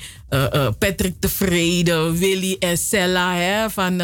Patrick 0.79 1.15
Tevrede, 1.19 2.19
Willy 2.19 2.57
en 2.59 2.79
Sella 2.79 3.35
hè, 3.35 3.71
van 3.71 4.01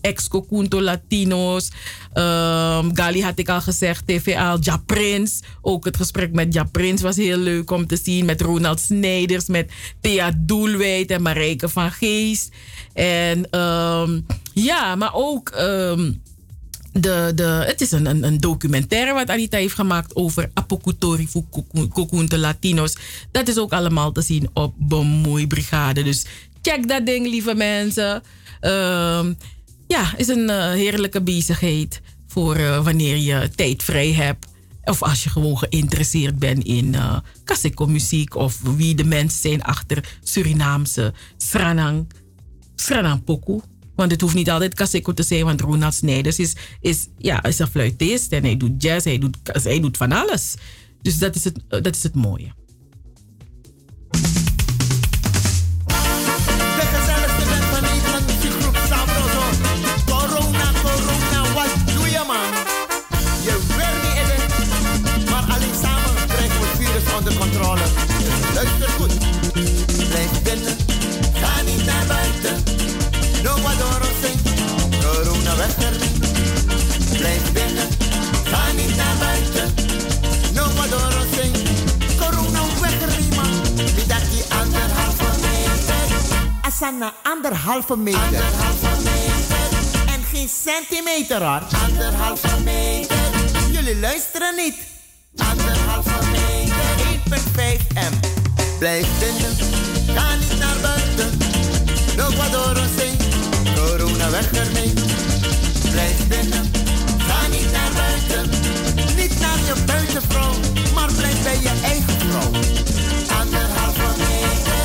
ex-Cocunto 0.00 0.82
Latinos. 0.82 1.70
Um, 2.14 2.96
Gali 2.96 3.22
had 3.22 3.38
ik 3.38 3.48
al 3.48 3.60
gezegd, 3.60 4.06
TVA, 4.06 4.56
Ja 4.60 4.76
Prins. 4.86 5.40
Ook 5.60 5.84
het 5.84 5.96
gesprek 5.96 6.32
met 6.32 6.54
Ja 6.54 6.64
Prins 6.64 7.02
was 7.02 7.16
heel 7.16 7.38
leuk 7.38 7.70
om 7.70 7.86
te 7.86 7.98
zien. 8.02 8.24
Met 8.24 8.40
Ronald 8.40 8.80
Snijders, 8.80 9.46
met 9.46 9.70
Thea 10.00 10.32
Doelwijd 10.36 11.10
en 11.10 11.22
Marijke 11.22 11.68
van 11.68 11.90
Geest. 11.90 12.52
En 12.92 13.60
um, 13.60 14.26
ja, 14.54 14.94
maar 14.94 15.14
ook... 15.14 15.52
Um, 15.58 16.20
de, 16.92 17.32
de, 17.34 17.42
het 17.66 17.80
is 17.80 17.92
een, 17.92 18.06
een, 18.06 18.24
een, 18.24 18.38
documentaire 18.38 19.12
wat 19.12 19.28
Anita 19.28 19.56
heeft 19.56 19.74
gemaakt 19.74 20.16
over 20.16 20.50
Apocutori 20.54 21.28
Kukunte 21.92 22.38
Latinos. 22.38 22.96
Dat 23.30 23.48
is 23.48 23.58
ook 23.58 23.72
allemaal 23.72 24.12
te 24.12 24.22
zien 24.22 24.48
op 24.52 24.74
Bemoeibrigade. 24.76 26.02
Dus 26.02 26.24
check 26.62 26.88
dat 26.88 27.06
ding, 27.06 27.26
lieve 27.26 27.54
mensen. 27.54 28.22
Ja, 29.88 30.16
is 30.16 30.28
een 30.28 30.50
uh, 30.50 30.70
heerlijke 30.70 31.22
bezigheid 31.22 32.00
voor 32.26 32.56
uh, 32.56 32.84
wanneer 32.84 33.16
je 33.16 33.50
tijd 33.54 33.82
vrij 33.82 34.12
hebt. 34.12 34.46
Of 34.84 35.02
als 35.02 35.24
je 35.24 35.30
gewoon 35.30 35.58
geïnteresseerd 35.58 36.38
bent 36.38 36.64
in 36.64 36.94
uh, 36.94 37.18
muziek 37.86 38.34
of 38.34 38.60
wie 38.60 38.94
de 38.94 39.04
mensen 39.04 39.40
zijn 39.40 39.62
achter 39.62 40.18
Surinaamse 40.22 41.12
Sranang, 41.36 42.06
Sranang. 42.74 43.22
Want 43.94 44.10
het 44.10 44.20
hoeft 44.20 44.34
niet 44.34 44.50
altijd 44.50 44.74
Kaseko 44.74 45.14
te 45.14 45.22
zijn, 45.22 45.44
want 45.44 45.60
Ronald 45.60 45.94
Snijders 45.94 46.38
is, 46.38 46.56
is, 46.80 47.06
ja, 47.18 47.42
is 47.42 47.58
een 47.58 47.66
fluitist 47.66 48.32
en 48.32 48.42
hij 48.42 48.56
doet 48.56 48.82
jazz, 48.82 49.04
hij 49.04 49.18
doet, 49.18 49.36
hij 49.42 49.80
doet 49.80 49.96
van 49.96 50.12
alles. 50.12 50.54
Dus 51.02 51.18
dat 51.18 51.34
is 51.34 51.44
het, 51.44 51.60
dat 51.68 51.94
is 51.94 52.02
het 52.02 52.14
mooie. 52.14 52.52
Anderhalve 87.90 87.96
meter. 87.96 88.44
Anderhalve 88.44 89.02
meter. 89.02 90.14
En 90.14 90.22
geen 90.32 90.48
centimeter 90.48 91.42
hoor. 91.42 91.62
Anderhalve 91.84 92.60
meter. 92.64 93.16
Jullie 93.70 93.96
luisteren 94.00 94.54
niet. 94.56 94.74
Anderhalve 95.36 96.26
meter. 96.32 96.76
1,5 97.56 97.86
m. 97.94 98.14
Blijf 98.78 99.06
binnen. 99.18 99.56
Ga 100.16 100.34
niet 100.34 100.58
naar 100.58 100.76
buiten. 100.82 101.38
Loop 102.16 102.34
wat 102.34 102.52
door 102.52 102.76
ons 102.82 103.02
heen. 103.02 103.16
Corona 103.74 104.30
weg 104.30 104.52
ermee. 104.52 104.92
Blijf 105.90 106.28
binnen. 106.28 106.70
Ga 107.18 107.46
niet 107.46 107.72
naar 107.72 107.92
buiten. 107.94 108.50
Niet 109.16 109.40
naar 109.40 109.58
je 109.66 109.74
buitenvrouw. 109.86 110.52
Maar 110.94 111.12
blijf 111.12 111.42
bij 111.42 111.58
je 111.60 111.80
eigen 111.82 112.18
vrouw. 112.20 112.50
Anderhalve 113.40 114.18
meter. 114.18 114.78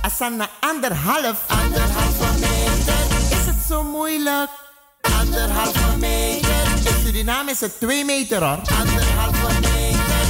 Asana 0.00 0.48
anderhalf. 0.60 1.36
Het 1.46 2.07
zo 4.28 4.34
moeilijk? 4.34 4.50
Anderhalve 5.20 5.96
meter. 5.98 6.50
In 6.84 7.04
Suriname 7.04 7.50
is 7.50 7.60
het 7.60 7.80
twee 7.80 8.04
meter 8.04 8.38
hoor. 8.38 8.58
Anderhalve 8.78 9.60
meter. 9.60 10.26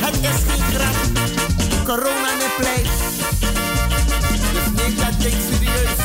Het 0.00 0.14
is 0.14 0.40
geen 0.48 0.74
grap. 0.74 0.94
Corona 1.84 2.34
niet 2.34 2.56
pleit. 2.56 2.88
Dus 4.52 4.82
neem 4.82 4.96
dat 4.96 5.20
ding 5.20 5.34
serieus. 5.50 6.00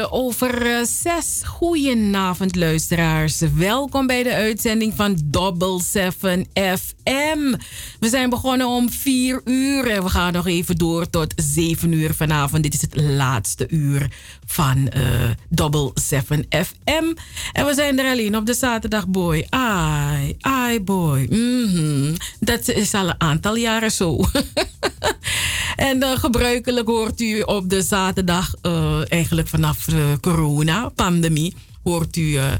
Over 0.00 0.66
uh, 0.66 0.84
zes. 0.84 1.40
Goedenavond, 1.44 2.56
luisteraars. 2.56 3.40
Welkom 3.54 4.06
bij 4.06 4.22
de 4.22 4.34
uitzending 4.34 4.92
van 4.96 5.18
Double 5.24 5.80
7 5.82 6.46
FM. 6.52 7.54
We 8.00 8.08
zijn 8.08 8.30
begonnen 8.30 8.66
om 8.66 8.90
4 8.90 9.40
uur 9.44 9.90
en 9.90 10.02
we 10.02 10.08
gaan 10.08 10.32
nog 10.32 10.46
even 10.46 10.76
door 10.76 11.10
tot 11.10 11.32
7 11.36 11.92
uur 11.92 12.14
vanavond. 12.14 12.62
Dit 12.62 12.74
is 12.74 12.80
het 12.80 13.00
laatste 13.00 13.66
uur 13.68 14.10
van 14.46 14.90
uh, 14.96 15.02
Double 15.48 15.90
7 15.94 16.46
FM. 16.50 17.14
En 17.52 17.66
we 17.66 17.74
zijn 17.74 17.98
er 17.98 18.10
alleen 18.10 18.36
op 18.36 18.46
de 18.46 18.54
zaterdag, 18.54 19.08
boy. 19.08 19.46
Ai, 19.48 20.36
ai, 20.40 20.80
boy. 20.80 21.26
-hmm. 21.30 22.14
Dat 22.40 22.68
is 22.68 22.94
al 22.94 23.08
een 23.08 23.20
aantal 23.20 23.56
jaren 23.56 23.90
zo. 23.90 24.20
en 25.76 25.96
uh, 25.96 26.16
gebruikelijk 26.16 26.86
hoort 26.86 27.20
u 27.20 27.40
op 27.40 27.70
de 27.70 27.82
zaterdag, 27.82 28.54
uh, 28.62 28.83
eigenlijk 29.14 29.48
vanaf 29.48 29.84
de 29.84 30.18
corona-pandemie, 30.20 31.54
hoort 31.82 32.16
u 32.16 32.22
uh, 32.22 32.52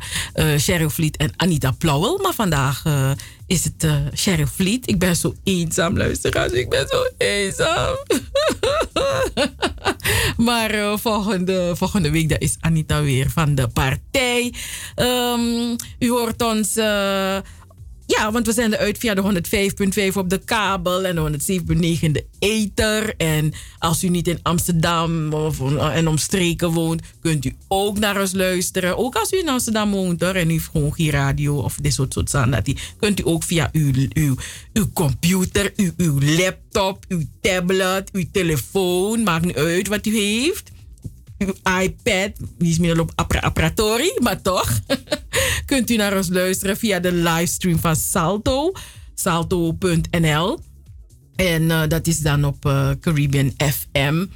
Cheryl 0.56 0.90
Vliet 0.90 1.16
en 1.16 1.32
Anita 1.36 1.70
Plauwel. 1.70 2.18
Maar 2.22 2.34
vandaag 2.34 2.82
is 3.46 3.64
het 3.64 3.84
uh, 3.84 3.94
Cheryl 4.12 4.46
Vliet. 4.46 4.88
Ik 4.88 4.98
ben 4.98 5.16
zo 5.16 5.34
eenzaam, 5.44 5.96
luisteraars. 5.96 6.52
Ik 6.52 6.68
ben 6.68 6.86
zo 6.88 7.04
eenzaam. 7.18 7.96
maar 10.46 10.98
volgende, 10.98 11.72
volgende 11.76 12.10
week 12.10 12.28
daar 12.28 12.40
is 12.40 12.56
Anita 12.60 13.02
weer 13.02 13.30
van 13.30 13.54
de 13.54 13.68
partij. 13.68 14.54
Um, 14.96 15.76
u 15.98 16.10
hoort 16.10 16.42
ons... 16.42 16.76
Ja, 18.16 18.32
want 18.32 18.46
we 18.46 18.52
zenden 18.52 18.78
uit 18.78 18.98
via 18.98 19.14
de 19.14 19.42
105.5 20.10 20.16
op 20.16 20.30
de 20.30 20.38
kabel 20.38 21.04
en 21.04 21.14
de 21.14 21.60
107.9 21.60 22.00
in 22.00 22.12
de 22.12 22.24
ether. 22.38 23.14
En 23.16 23.52
als 23.78 24.04
u 24.04 24.08
niet 24.08 24.28
in 24.28 24.38
Amsterdam 24.42 25.32
of, 25.32 25.78
en 25.78 26.08
omstreken 26.08 26.70
woont, 26.70 27.02
kunt 27.20 27.44
u 27.44 27.54
ook 27.68 27.98
naar 27.98 28.20
ons 28.20 28.32
luisteren. 28.32 28.98
Ook 28.98 29.14
als 29.14 29.32
u 29.32 29.38
in 29.38 29.48
Amsterdam 29.48 29.90
woont 29.90 30.20
hoor, 30.20 30.34
en 30.34 30.48
u 30.48 30.52
heeft 30.52 30.68
gewoon 30.72 30.94
geen 30.94 31.10
radio 31.10 31.56
of 31.56 31.76
dit 31.80 31.92
soort 31.92 32.12
soort 32.12 32.30
zaken, 32.30 32.76
kunt 32.98 33.20
u 33.20 33.22
ook 33.26 33.42
via 33.42 33.68
uw, 33.72 33.92
uw, 34.12 34.34
uw 34.72 34.86
computer, 34.92 35.72
uw, 35.76 35.92
uw 35.96 36.20
laptop, 36.20 37.04
uw 37.08 37.22
tablet, 37.40 38.10
uw 38.12 38.24
telefoon, 38.32 39.22
maakt 39.22 39.44
niet 39.44 39.56
uit 39.56 39.88
wat 39.88 40.06
u 40.06 40.18
heeft 40.18 40.72
iPad, 41.82 42.30
die 42.58 42.70
is 42.70 42.78
meer 42.78 43.00
op 43.00 43.12
apparatori, 43.40 44.12
maar 44.22 44.42
toch, 44.42 44.80
kunt 45.66 45.90
u 45.90 45.96
naar 45.96 46.16
ons 46.16 46.28
luisteren 46.28 46.76
via 46.76 47.00
de 47.00 47.12
livestream 47.12 47.78
van 47.78 47.96
Salto, 47.96 48.72
salto.nl. 49.14 50.58
En 51.36 51.62
uh, 51.62 51.82
dat 51.88 52.06
is 52.06 52.18
dan 52.18 52.44
op 52.44 52.66
uh, 52.66 52.90
Caribbean 53.00 53.52
FM. 53.56 54.26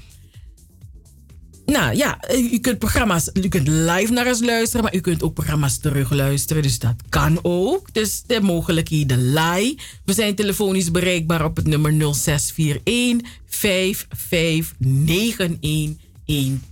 Nou 1.67 1.97
ja, 1.97 2.19
u 2.53 2.59
kunt 2.59 2.79
programma's, 2.79 3.31
u 3.33 3.49
kunt 3.49 3.69
live 3.69 4.13
naar 4.13 4.27
ons 4.27 4.41
luisteren, 4.41 4.85
maar 4.85 4.95
u 4.95 5.01
kunt 5.01 5.23
ook 5.23 5.35
programma's 5.35 5.79
terugluisteren. 5.79 6.63
Dus 6.63 6.79
dat 6.79 6.95
kan 7.09 7.39
ook. 7.43 7.93
Dus 7.93 8.23
de 8.27 8.41
mogelijkheden 8.41 9.33
lie. 9.33 9.79
We 10.05 10.13
zijn 10.13 10.35
telefonisch 10.35 10.91
bereikbaar 10.91 11.45
op 11.45 11.57
het 11.57 11.67
nummer 11.67 12.15
0641 12.15 13.31
5591 13.47 15.97
12. 15.97 16.08
En 16.29 16.63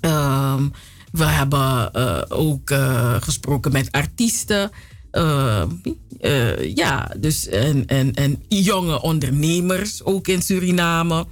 Uh, 0.00 0.62
we 1.12 1.24
hebben 1.24 1.90
uh, 1.96 2.22
ook 2.28 2.72
gesproken 3.20 3.72
met 3.72 3.92
artiesten. 3.92 4.70
ja, 6.74 7.14
dus 7.16 7.48
en, 7.48 7.86
en, 7.86 8.14
en 8.14 8.42
jonge 8.48 9.02
ondernemers 9.02 10.04
ook 10.04 10.28
in 10.28 10.42
Suriname. 10.42 11.26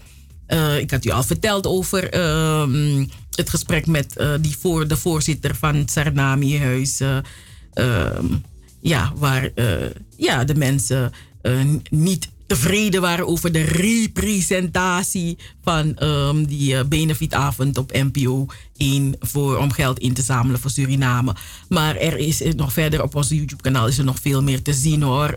ik 0.78 0.90
had 0.90 1.04
u 1.04 1.10
al 1.10 1.22
verteld 1.22 1.66
over 1.66 2.10
ehm, 2.10 3.06
het 3.34 3.50
gesprek 3.50 3.86
met 3.86 4.24
die 4.40 4.56
voor, 4.58 4.88
de 4.88 4.96
voorzitter 4.96 5.54
van 5.54 5.74
het 5.74 5.90
Sarnami-huis. 5.90 7.00
Ehm, 7.72 8.26
ja, 8.82 9.12
waar 9.16 9.50
uh, 9.54 9.74
ja, 10.16 10.44
de 10.44 10.54
mensen 10.54 11.12
uh, 11.42 11.60
niet 11.90 12.30
tevreden 12.46 13.00
waren 13.00 13.26
over 13.26 13.52
de 13.52 13.62
representatie 13.62 15.38
van 15.62 16.02
um, 16.02 16.46
die 16.46 16.74
uh, 16.74 16.80
benefietavond 16.88 17.78
op 17.78 17.92
NPO 17.92 18.46
1 18.76 19.14
voor, 19.20 19.56
om 19.56 19.72
geld 19.72 19.98
in 19.98 20.14
te 20.14 20.22
zamelen 20.22 20.60
voor 20.60 20.70
Suriname. 20.70 21.34
Maar 21.68 21.96
er 21.96 22.18
is 22.18 22.42
nog 22.56 22.72
verder 22.72 23.02
op 23.02 23.14
ons 23.14 23.28
YouTube-kanaal 23.28 23.88
is 23.88 23.98
er 23.98 24.04
nog 24.04 24.18
veel 24.20 24.42
meer 24.42 24.62
te 24.62 24.72
zien 24.72 25.02
hoor. 25.02 25.36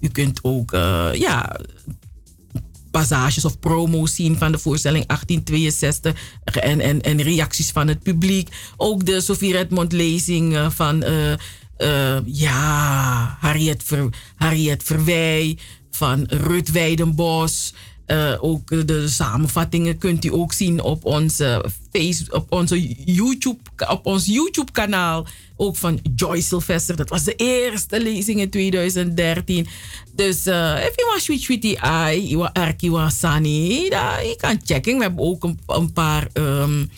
u 0.00 0.08
kunt 0.08 0.38
ook 0.42 0.70
ja, 1.12 1.60
passages 2.90 3.44
of 3.44 3.58
promo's 3.58 4.14
zien 4.14 4.38
van 4.38 4.52
de 4.52 4.58
voorstelling 4.58 5.06
1862 5.06 6.14
en, 6.44 6.80
en, 6.80 7.00
en 7.00 7.22
reacties 7.22 7.70
van 7.70 7.88
het 7.88 8.02
publiek. 8.02 8.48
Ook 8.76 9.06
de 9.06 9.20
Sofie 9.20 9.52
Redmond 9.52 9.92
lezing 9.92 10.58
van 10.68 11.04
uh, 11.78 12.16
ja, 12.24 13.36
Harriet, 13.40 13.82
Ver, 13.82 14.08
Harriet 14.36 14.82
Verwij 14.82 15.58
van 15.90 16.24
Rut 16.28 16.70
Weidenbos. 16.70 17.74
Uh, 18.06 18.34
ook 18.40 18.86
de 18.86 19.08
samenvattingen 19.08 19.98
kunt 19.98 20.24
u 20.24 20.32
ook 20.32 20.52
zien 20.52 20.82
op 20.82 21.04
onze, 21.04 21.64
face, 21.92 22.24
op 22.30 22.52
onze 22.52 22.94
YouTube, 23.04 23.58
op 23.88 24.06
ons 24.06 24.26
YouTube 24.26 24.72
kanaal. 24.72 25.26
Ook 25.56 25.76
van 25.76 26.00
Joy 26.14 26.40
Sylvester. 26.40 26.96
Dat 26.96 27.08
was 27.08 27.24
de 27.24 27.34
eerste 27.34 28.00
lezing 28.00 28.40
in 28.40 28.50
2013. 28.50 29.66
Dus 30.12 30.46
uh, 30.46 30.84
if 30.86 30.92
you 30.96 31.08
want 31.08 31.22
sweet 31.22 31.40
sweetie 31.40 31.78
eye, 31.78 32.28
you 32.28 32.38
want 32.38 32.52
Arki 32.58 32.90
Sani, 33.08 33.84
je 33.84 34.34
kan 34.40 34.60
checken. 34.64 34.96
We 34.96 35.02
hebben 35.02 35.24
ook 35.24 35.44
een, 35.66 35.92
paar 35.92 36.28
um, 36.32 36.90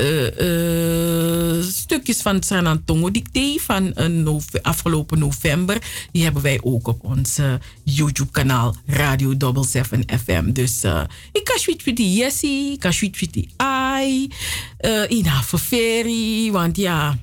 uh, 0.00 1.58
uh, 1.58 1.62
stukjes 1.62 2.22
van 2.22 2.42
Sanantongo 2.42 3.10
Dicté 3.10 3.58
van 3.58 3.92
uh, 3.96 4.34
afgelopen 4.62 5.18
november. 5.18 5.82
Die 6.12 6.22
hebben 6.22 6.42
wij 6.42 6.58
ook 6.62 6.88
op 6.88 7.04
ons 7.04 7.38
YouTube-kanaal 7.82 8.76
Radio 8.86 9.34
77 9.38 10.20
FM. 10.20 10.52
Dus 10.52 10.84
ik 11.32 11.44
kan 11.44 11.58
sweet 11.58 11.86
met 11.86 11.96
die 11.96 12.16
Jessie, 12.16 12.72
ik 12.72 12.78
kan 12.78 12.92
sweet 12.92 13.20
met 13.20 13.32
die 13.32 13.48
Ai, 13.56 14.30
Ina 15.08 15.42
Verferi, 15.42 16.52
want 16.52 16.76
ja 16.76 17.18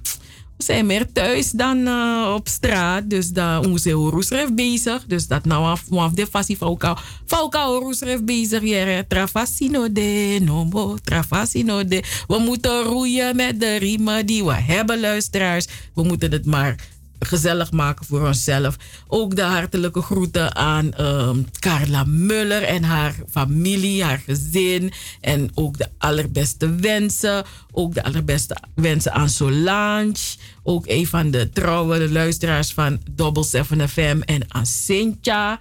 zijn 0.58 0.86
meer 0.86 1.12
thuis 1.12 1.52
dan 1.52 1.78
uh, 1.78 2.34
op 2.36 2.48
straat. 2.48 3.10
Dus 3.10 3.30
daar 3.30 3.60
onze 3.60 3.92
Roesref 3.92 4.54
bezig. 4.54 5.06
Dus 5.06 5.28
dat 5.28 5.46
nou 5.46 5.66
af, 5.66 5.84
af 5.92 6.12
de 6.12 6.28
fasie 6.28 6.58
fauka. 6.58 6.98
Fauka 7.26 7.64
Roesref 7.64 8.24
bezig. 8.24 8.64
Ja, 8.64 9.04
de 9.92 10.40
nomo. 10.42 10.96
Trafasino 11.04 11.86
de. 11.86 12.04
We 12.28 12.38
moeten 12.38 12.84
roeien 12.84 13.36
met 13.36 13.60
de 13.60 13.76
riemen 13.76 14.26
die 14.26 14.46
we 14.46 14.54
hebben, 14.54 15.00
luisteraars. 15.00 15.68
We 15.94 16.04
moeten 16.04 16.32
het 16.32 16.46
maar 16.46 16.76
gezellig 17.20 17.72
maken 17.72 18.06
voor 18.06 18.28
onszelf. 18.28 18.76
Ook 19.08 19.36
de 19.36 19.42
hartelijke 19.42 20.02
groeten 20.02 20.56
aan 20.56 21.02
um, 21.02 21.46
Carla 21.60 22.04
Muller 22.04 22.64
en 22.64 22.84
haar 22.84 23.16
familie, 23.30 24.04
haar 24.04 24.22
gezin. 24.26 24.92
En 25.22 25.52
ook 25.54 25.78
de 25.78 25.88
allerbeste 25.98 26.76
wensen. 26.76 27.44
Ook 27.72 27.94
de 27.94 28.04
allerbeste 28.04 28.58
wensen 28.76 29.14
aan 29.14 29.30
Solange. 29.30 30.36
Ook 30.64 30.88
een 30.88 31.08
van 31.08 31.32
de 31.32 31.50
trouwe 31.50 32.12
luisteraars 32.12 32.74
van 32.74 33.02
Double 33.12 33.44
7 33.44 33.90
FM 33.90 34.22
en 34.26 34.46
aan 34.48 34.66
Cynthia. 34.66 35.60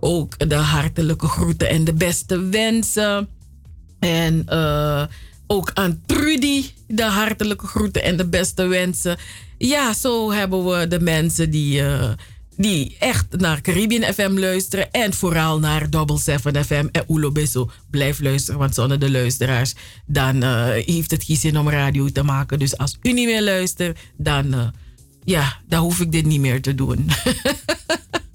Ook 0.00 0.48
de 0.48 0.54
hartelijke 0.54 1.26
groeten 1.26 1.68
en 1.68 1.84
de 1.84 1.94
beste 1.94 2.40
wensen. 2.40 3.28
En 3.98 4.46
uh, 4.48 5.04
ook 5.46 5.70
aan 5.74 6.02
Trudy 6.06 6.64
de 6.86 7.04
hartelijke 7.04 7.66
groeten 7.66 8.02
en 8.02 8.16
de 8.16 8.26
beste 8.26 8.66
wensen. 8.66 9.16
Ja, 9.58 9.94
zo 9.94 10.32
hebben 10.32 10.64
we 10.64 10.88
de 10.88 11.00
mensen 11.00 11.50
die, 11.50 11.80
uh, 11.80 12.10
die 12.56 12.96
echt 12.98 13.26
naar 13.36 13.60
Caribbean 13.60 14.14
FM 14.14 14.38
luisteren. 14.38 14.92
En 14.92 15.14
vooral 15.14 15.58
naar 15.58 15.90
Double 15.90 16.18
7 16.18 16.64
FM 16.64 16.86
en 16.92 17.04
Ulo 17.08 17.32
Beso. 17.32 17.70
Blijf 17.90 18.20
luisteren, 18.20 18.60
want 18.60 18.74
zonder 18.74 18.98
de 18.98 19.10
luisteraars... 19.10 19.74
dan 20.06 20.44
uh, 20.44 20.66
heeft 20.68 21.10
het 21.10 21.24
geen 21.24 21.36
zin 21.36 21.58
om 21.58 21.70
radio 21.70 22.08
te 22.08 22.22
maken. 22.22 22.58
Dus 22.58 22.78
als 22.78 22.98
u 23.02 23.12
niet 23.12 23.26
meer 23.26 23.42
luistert, 23.42 23.98
dan, 24.16 24.54
uh, 24.54 24.66
ja, 25.24 25.60
dan 25.68 25.82
hoef 25.82 26.00
ik 26.00 26.12
dit 26.12 26.24
niet 26.24 26.40
meer 26.40 26.62
te 26.62 26.74
doen. 26.74 27.06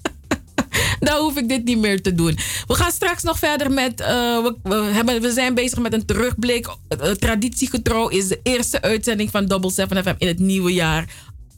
Dan 1.06 1.20
hoef 1.20 1.36
ik 1.36 1.48
dit 1.48 1.64
niet 1.64 1.78
meer 1.78 2.02
te 2.02 2.14
doen. 2.14 2.38
We 2.66 2.74
gaan 2.74 2.92
straks 2.92 3.22
nog 3.22 3.38
verder 3.38 3.70
met. 3.70 4.00
eh, 4.00 4.46
we, 4.62 4.74
hebben, 4.74 5.20
we 5.20 5.32
zijn 5.32 5.54
bezig 5.54 5.78
met 5.78 5.92
een 5.92 6.04
terugblik. 6.04 6.66
Uh, 6.66 7.10
traditiegetrouw 7.10 8.08
is 8.08 8.28
de 8.28 8.40
eerste 8.42 8.80
uitzending 8.82 9.30
van 9.30 9.46
Double 9.46 9.70
7 9.70 10.02
FM 10.02 10.14
in 10.18 10.26
het 10.26 10.38
nieuwe 10.38 10.72
jaar. 10.72 11.08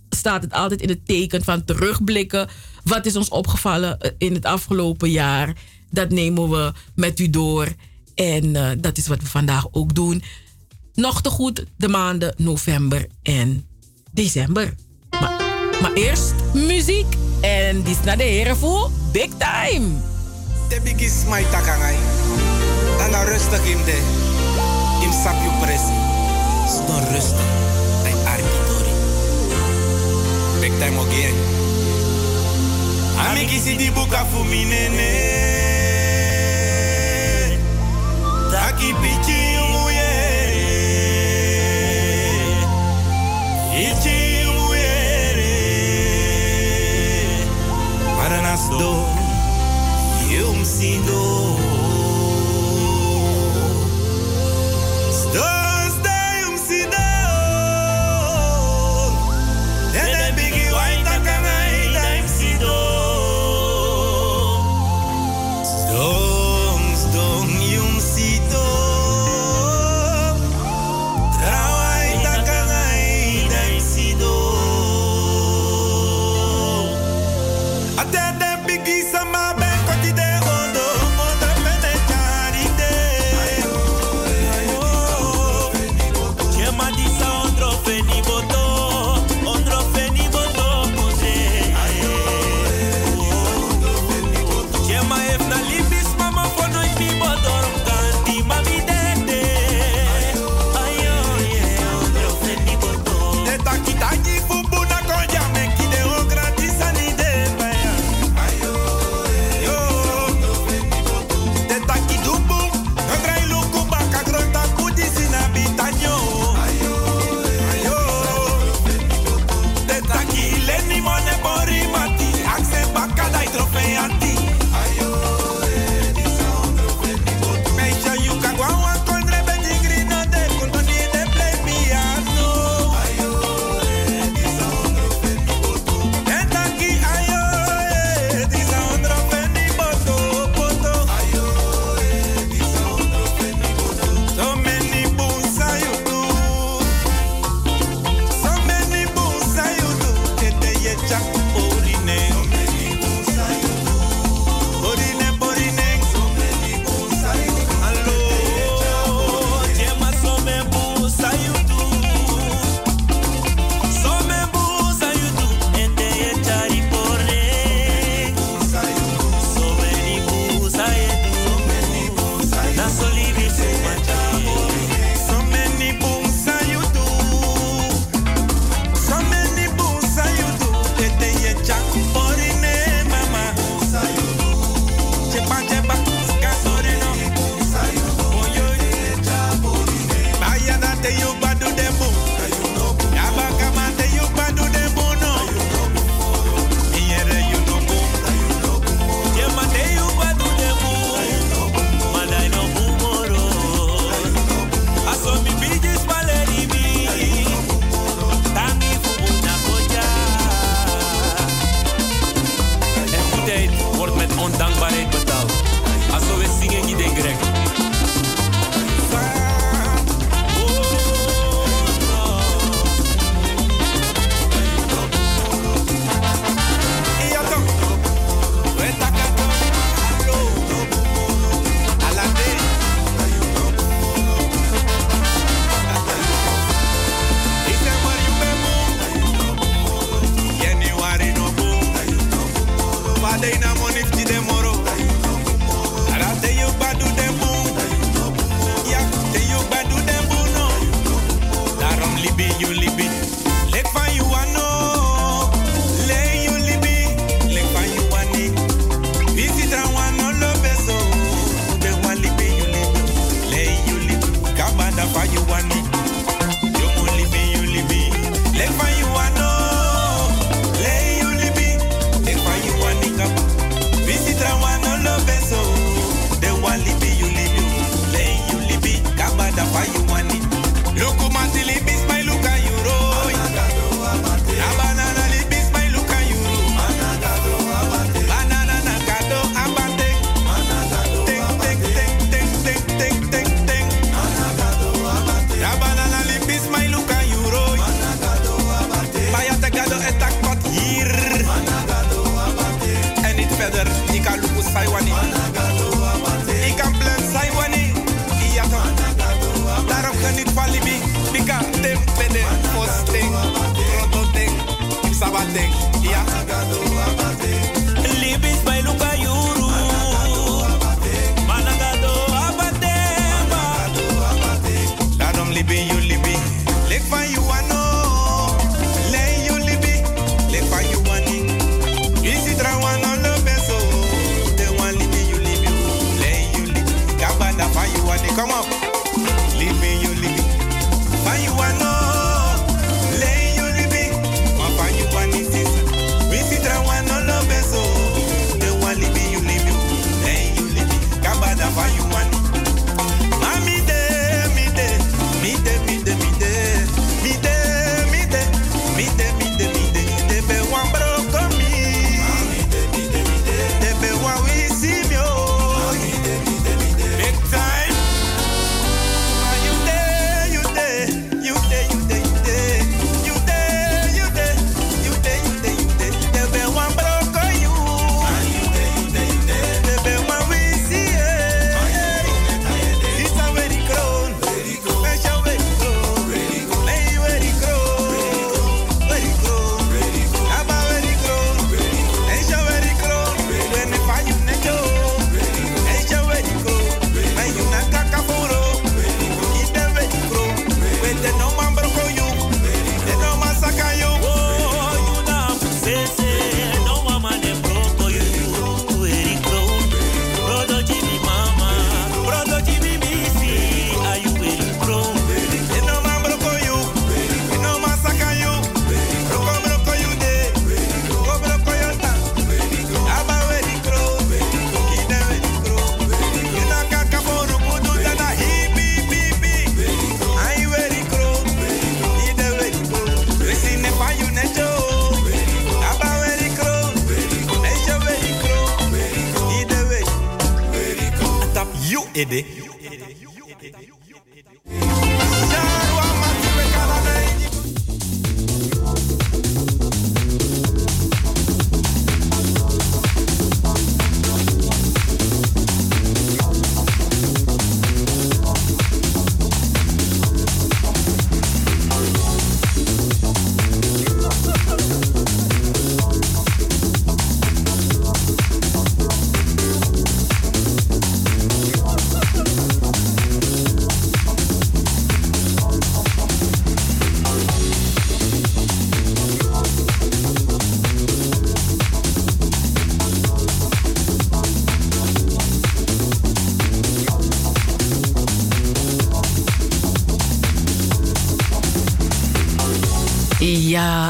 Staat 0.08 0.42
het 0.42 0.52
altijd 0.52 0.80
in 0.80 0.88
het 0.88 1.06
teken 1.06 1.44
van 1.44 1.64
terugblikken. 1.64 2.48
Wat 2.84 3.06
is 3.06 3.16
ons 3.16 3.28
opgevallen 3.28 4.00
eh, 4.00 4.10
in 4.18 4.34
het 4.34 4.44
afgelopen 4.44 5.10
jaar? 5.10 5.56
Dat 5.90 6.10
nemen 6.10 6.50
we 6.50 6.72
met 6.94 7.20
u 7.20 7.30
door. 7.30 7.68
En 8.14 8.56
eh, 8.56 8.70
dat 8.78 8.96
is 8.98 9.06
wat 9.06 9.20
we 9.20 9.26
vandaag 9.26 9.66
ook 9.70 9.94
doen. 9.94 10.22
Nog 10.94 11.22
te 11.22 11.30
goed 11.30 11.64
de 11.76 11.88
maanden 11.88 12.34
november 12.36 13.06
en 13.22 13.66
december. 14.12 14.74
Maar, 15.80 15.92
eerst 15.92 16.34
muziek. 16.52 17.06
En 17.40 17.82
die 17.82 17.92
is 17.92 18.04
naar 18.04 18.16
de 18.16 18.22
heren 18.22 18.56
voor 18.56 18.90
Big 19.12 19.28
Time. 19.38 19.86
De 20.68 20.80
bigis 20.82 21.12
mai 21.28 21.44
takangai. 21.50 21.96
Dan 23.10 23.24
rustig 23.24 23.64
in 23.64 23.78
de. 23.84 23.98
Im 25.02 25.12
sapio 25.12 25.50
presi. 25.60 25.92
Sto 26.68 26.98
rustig. 27.12 27.48
Ai 28.04 28.14
arkitori. 28.26 28.92
Big 30.60 30.72
time 30.78 30.98
again. 30.98 31.34
Ami 33.28 33.44
kisi 33.44 33.76
di 33.76 33.90
buka 33.90 34.26
fu 34.32 34.42
mi 34.42 34.64
nene. 34.64 35.12
Taki 38.50 38.94
pichi 39.00 39.40
nguyere. 39.70 40.22
Ichi 43.74 44.13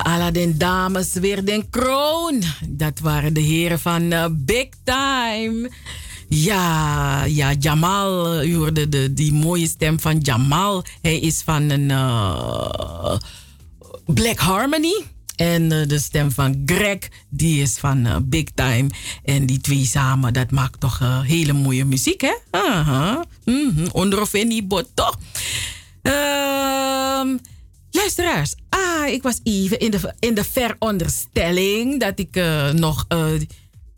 Aladdin 0.03 0.59
dames, 0.59 1.13
weer 1.13 1.45
den 1.45 1.71
kroon. 1.71 2.43
Dat 2.69 2.99
waren 2.99 3.35
de 3.35 3.41
heren 3.41 3.79
van 3.79 4.13
eh, 4.13 4.25
Big 4.31 4.69
Time. 4.85 5.71
Ja, 6.29 7.25
ja, 7.25 7.53
Jamal. 7.53 8.43
U 8.45 8.57
hoorde 8.57 8.89
de, 8.89 9.13
die 9.13 9.33
mooie 9.33 9.67
stem 9.67 10.01
van 10.01 10.19
Jamal. 10.19 10.85
Hij 11.03 11.19
is 11.19 11.43
van 11.45 11.71
een 11.71 11.91
eh, 11.91 13.17
Black 14.07 14.39
Harmony. 14.39 15.05
En 15.37 15.73
eh, 15.73 15.89
de 15.89 15.99
stem 15.99 16.31
van 16.31 16.63
Greg, 16.67 16.99
die 17.29 17.63
is 17.63 17.79
van 17.79 18.07
eh, 18.07 18.17
Big 18.23 18.45
Time. 18.55 18.91
En 19.25 19.47
die 19.47 19.61
twee 19.61 19.85
samen, 19.85 20.33
dat 20.33 20.51
maakt 20.51 20.81
toch 20.81 21.01
eh, 21.01 21.21
hele 21.21 21.53
mooie 21.53 21.85
muziek, 21.85 22.21
hè? 22.21 22.35
Mhm. 23.45 23.87
Onder 23.93 24.21
of 24.21 24.35
in 24.35 24.49
die 24.49 24.63
bot, 24.63 24.89
toch? 24.95 25.19
Ehm, 26.03 27.37
luisteraars, 27.91 28.55
ah, 28.95 29.09
ik 29.09 29.23
was 29.23 29.41
even 29.43 29.79
in 29.79 29.91
de, 29.91 30.15
in 30.19 30.35
de 30.35 30.45
veronderstelling 30.45 32.01
dat 32.01 32.19
ik 32.19 32.37
eh, 32.37 32.71
nog 32.71 33.05
eh, 33.09 33.27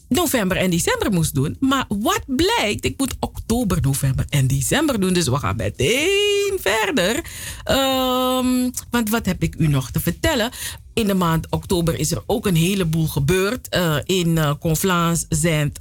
november 0.08 0.56
en 0.56 0.70
december 0.70 1.12
moest 1.12 1.34
doen. 1.34 1.56
Maar 1.60 1.84
wat 1.88 2.22
blijkt, 2.26 2.84
ik 2.84 2.94
moet 2.98 3.16
oktober, 3.20 3.78
november 3.80 4.24
en 4.28 4.46
december 4.46 5.00
doen. 5.00 5.12
Dus 5.12 5.28
we 5.28 5.36
gaan 5.36 5.56
meteen 5.56 6.58
verder. 6.60 7.24
Ehm, 7.64 8.70
want 8.90 9.10
wat 9.10 9.26
heb 9.26 9.42
ik 9.42 9.54
u 9.58 9.68
nog 9.68 9.90
te 9.90 10.00
vertellen? 10.00 10.50
In 10.94 11.06
de 11.06 11.14
maand 11.14 11.46
oktober 11.50 11.98
is 11.98 12.10
er 12.10 12.22
ook 12.26 12.46
een 12.46 12.56
heleboel 12.56 13.06
gebeurd. 13.06 13.68
Eh, 13.68 13.96
in 14.04 14.28
uh, 14.28 14.52
Conflans 14.60 15.26
zijn 15.28 15.72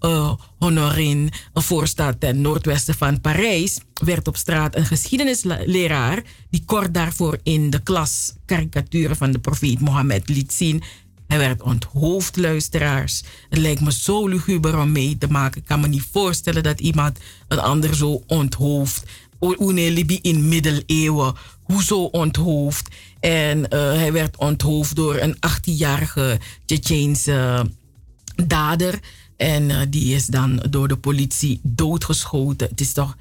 uh, 0.00 0.32
Honorin, 0.58 1.30
een 1.52 1.62
voorstad 1.62 2.20
ten 2.20 2.40
noordwesten 2.40 2.94
van 2.94 3.20
Parijs, 3.20 3.80
werd 4.04 4.28
op 4.28 4.36
straat 4.36 4.76
een 4.76 4.86
geschiedenisleraar 4.86 6.22
die 6.50 6.64
kort 6.64 6.94
daarvoor 6.94 7.38
in 7.42 7.70
de 7.70 7.82
klas 7.82 8.32
karikaturen 8.44 9.16
van 9.16 9.32
de 9.32 9.38
profeet 9.38 9.80
Mohammed 9.80 10.28
liet 10.28 10.52
zien. 10.52 10.82
Hij 11.26 11.38
werd 11.38 11.62
onthoofd, 11.62 12.36
luisteraars. 12.36 13.22
Het 13.48 13.58
lijkt 13.58 13.80
me 13.80 13.92
zo 13.92 14.28
luguber 14.28 14.78
om 14.78 14.92
mee 14.92 15.18
te 15.18 15.28
maken. 15.28 15.60
Ik 15.60 15.66
kan 15.66 15.80
me 15.80 15.88
niet 15.88 16.08
voorstellen 16.12 16.62
dat 16.62 16.80
iemand 16.80 17.18
een 17.48 17.58
ander 17.58 17.94
zo 17.94 18.22
onthoofd. 18.26 19.02
Libi 19.40 20.18
in 20.22 20.48
middeleeuwen. 20.48 21.34
Hoezo 21.62 22.02
onthoofd? 22.02 22.88
En 23.20 23.58
uh, 23.58 23.66
hij 23.70 24.12
werd 24.12 24.36
onthoofd 24.36 24.96
door 24.96 25.16
een 25.16 25.36
18-jarige 25.36 26.38
Tsjetsjeense 26.66 27.66
dader. 28.46 29.00
En 29.38 29.70
uh, 29.70 29.80
die 29.88 30.14
is 30.14 30.26
dan 30.26 30.62
door 30.70 30.88
de 30.88 30.96
politie 30.96 31.60
doodgeschoten. 31.62 32.68
Het 32.68 32.80
is 32.80 32.92
toch. 32.92 33.16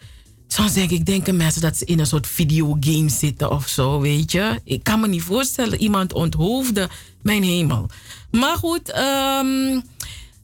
Soms 0.48 0.74
denk 0.74 0.90
ik, 0.90 1.06
denken 1.06 1.36
mensen 1.36 1.62
dat 1.62 1.78
ze 1.78 1.86
in 1.86 2.00
een 2.00 2.06
soort 2.06 2.28
videogame 2.28 3.10
zitten 3.10 3.52
of 3.52 3.68
zo, 3.68 4.00
weet 4.00 4.32
je. 4.32 4.60
Ik 4.64 4.84
kan 4.84 5.00
me 5.00 5.08
niet 5.08 5.22
voorstellen, 5.22 5.80
iemand 5.80 6.14
onthoofde. 6.14 6.90
Mijn 7.22 7.44
hemel. 7.44 7.90
Maar 8.32 8.58
goed, 8.58 8.98
um, 8.98 9.84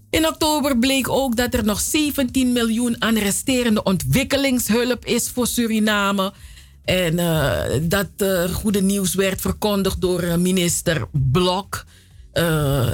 in 0.09 0.27
oktober 0.27 0.77
bleek 0.77 1.09
ook 1.09 1.35
dat 1.35 1.53
er 1.53 1.65
nog 1.65 1.79
17 1.79 2.51
miljoen 2.51 2.95
aan 3.01 3.17
resterende 3.17 3.83
ontwikkelingshulp 3.83 5.05
is 5.05 5.29
voor 5.29 5.47
Suriname. 5.47 6.33
En 6.85 7.13
uh, 7.13 7.61
dat 7.81 8.09
uh, 8.17 8.43
goede 8.43 8.81
nieuws 8.81 9.13
werd 9.13 9.41
verkondigd 9.41 10.01
door 10.01 10.39
minister 10.39 11.07
Blok. 11.11 11.85
Uh, 12.33 12.87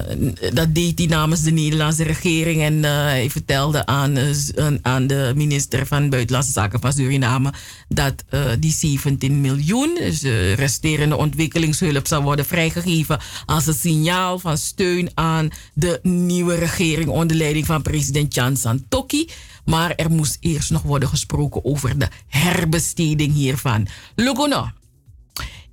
dat 0.54 0.76
deed 0.76 0.98
hij 0.98 1.08
namens 1.08 1.42
de 1.42 1.52
Nederlandse 1.52 2.04
regering. 2.04 2.62
En 2.62 2.74
uh, 2.74 2.84
hij 2.84 3.30
vertelde 3.30 3.86
aan, 3.86 4.18
uh, 4.18 4.34
aan 4.82 5.08
de 5.08 5.32
minister 5.36 5.88
van 5.88 6.10
Buitenlandse 6.10 6.52
Zaken 6.52 6.80
van 6.80 6.94
Suriname 6.94 7.54
dat 7.88 8.24
die 8.60 8.72
17 8.72 9.42
miljoen, 9.42 9.96
dus 9.96 10.20
de 10.20 10.54
resterende 10.54 11.16
ontwikkelingshulp, 11.16 12.08
zou 12.08 12.24
worden 12.24 12.46
vrijgegeven 12.46 13.20
als 13.46 13.68
een 13.68 13.74
signaal 13.74 14.40
van 14.40 14.58
steun 14.58 15.10
aan 15.14 15.50
de 15.74 16.00
nieuwe 16.04 16.56
regering 16.56 17.08
onder 17.08 17.38
leiding 17.38 17.66
van 17.66 17.82
president 17.82 18.34
Chan 18.34 18.58
Santoki. 18.58 19.30
Maar 19.66 19.96
er 19.96 20.12
moest 20.12 20.38
eerst 20.40 20.72
nog 20.72 20.82
worden 20.82 21.10
gesproken 21.10 21.66
over 21.66 22.00
de 22.00 22.08
herbesteding 22.28 23.34
hiervan. 23.34 23.88
Lugono, 24.16 24.70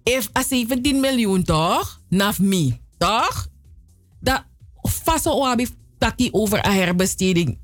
if 0.02 0.28
a 0.38 0.42
17 0.42 1.00
miljoen 1.00 1.42
toch, 1.42 2.00
naf 2.08 2.38
me, 2.38 2.76
toch? 2.98 3.48
Dat 4.26 4.44
vast 4.82 5.26
oabi 5.26 5.66
taki 5.98 6.28
over 6.32 6.72
herbesteding. 6.72 7.58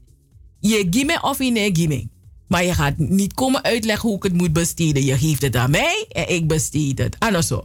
Je 0.61 0.87
gimme 0.91 1.23
of 1.23 1.39
je 1.39 1.51
nee 1.51 1.71
gimme. 1.73 2.09
Maar 2.49 2.65
je 2.65 2.75
gaat 2.75 2.99
niet 2.99 3.35
komen 3.35 3.63
uitleggen 3.63 4.09
hoe 4.09 4.17
ik 4.17 4.23
het 4.23 4.33
moet 4.33 4.53
besteden. 4.53 5.05
Je 5.05 5.19
geeft 5.19 5.43
het 5.43 5.57
aan 5.57 5.71
mij 5.71 6.07
en 6.09 6.29
ik 6.29 6.47
besteed 6.47 6.99
het. 6.99 7.17
En 7.19 7.45
zo. 7.45 7.63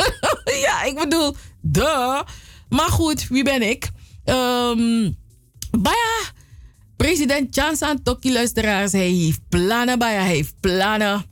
ja, 0.66 0.82
ik 0.82 0.94
bedoel, 0.94 1.36
duh. 1.60 2.20
Maar 2.68 2.90
goed, 2.90 3.28
wie 3.28 3.44
ben 3.44 3.62
ik? 3.62 3.90
Um, 4.24 5.16
Baya, 5.70 6.20
president 6.96 7.54
Chansan 7.54 8.02
Toki 8.02 8.32
luisteraars, 8.32 8.92
hij 8.92 9.10
heeft 9.10 9.40
plannen. 9.48 9.98
Baya, 9.98 10.20
hij 10.20 10.34
heeft 10.34 10.54
plannen. 10.60 11.24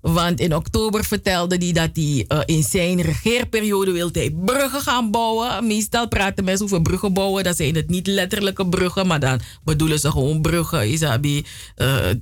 Want 0.00 0.40
in 0.40 0.54
oktober 0.54 1.04
vertelde 1.04 1.56
hij 1.56 1.72
dat 1.72 1.90
hij 1.92 2.44
in 2.46 2.62
zijn 2.62 3.00
regeerperiode 3.00 3.92
wil 3.92 4.08
hij 4.12 4.30
bruggen 4.44 4.80
gaan 4.80 5.10
bouwen. 5.10 5.66
Meestal 5.66 6.08
praten 6.08 6.44
mensen 6.44 6.64
over 6.64 6.82
bruggen 6.82 7.12
bouwen. 7.12 7.44
Dat 7.44 7.56
zijn 7.56 7.74
het 7.74 7.88
niet 7.88 8.06
letterlijke 8.06 8.68
bruggen, 8.68 9.06
maar 9.06 9.20
dan 9.20 9.40
bedoelen 9.64 9.98
ze 9.98 10.10
gewoon 10.10 10.40
bruggen. 10.40 10.90
Isabi, 10.90 11.44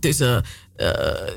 tussen 0.00 0.44
uh, 0.76 0.86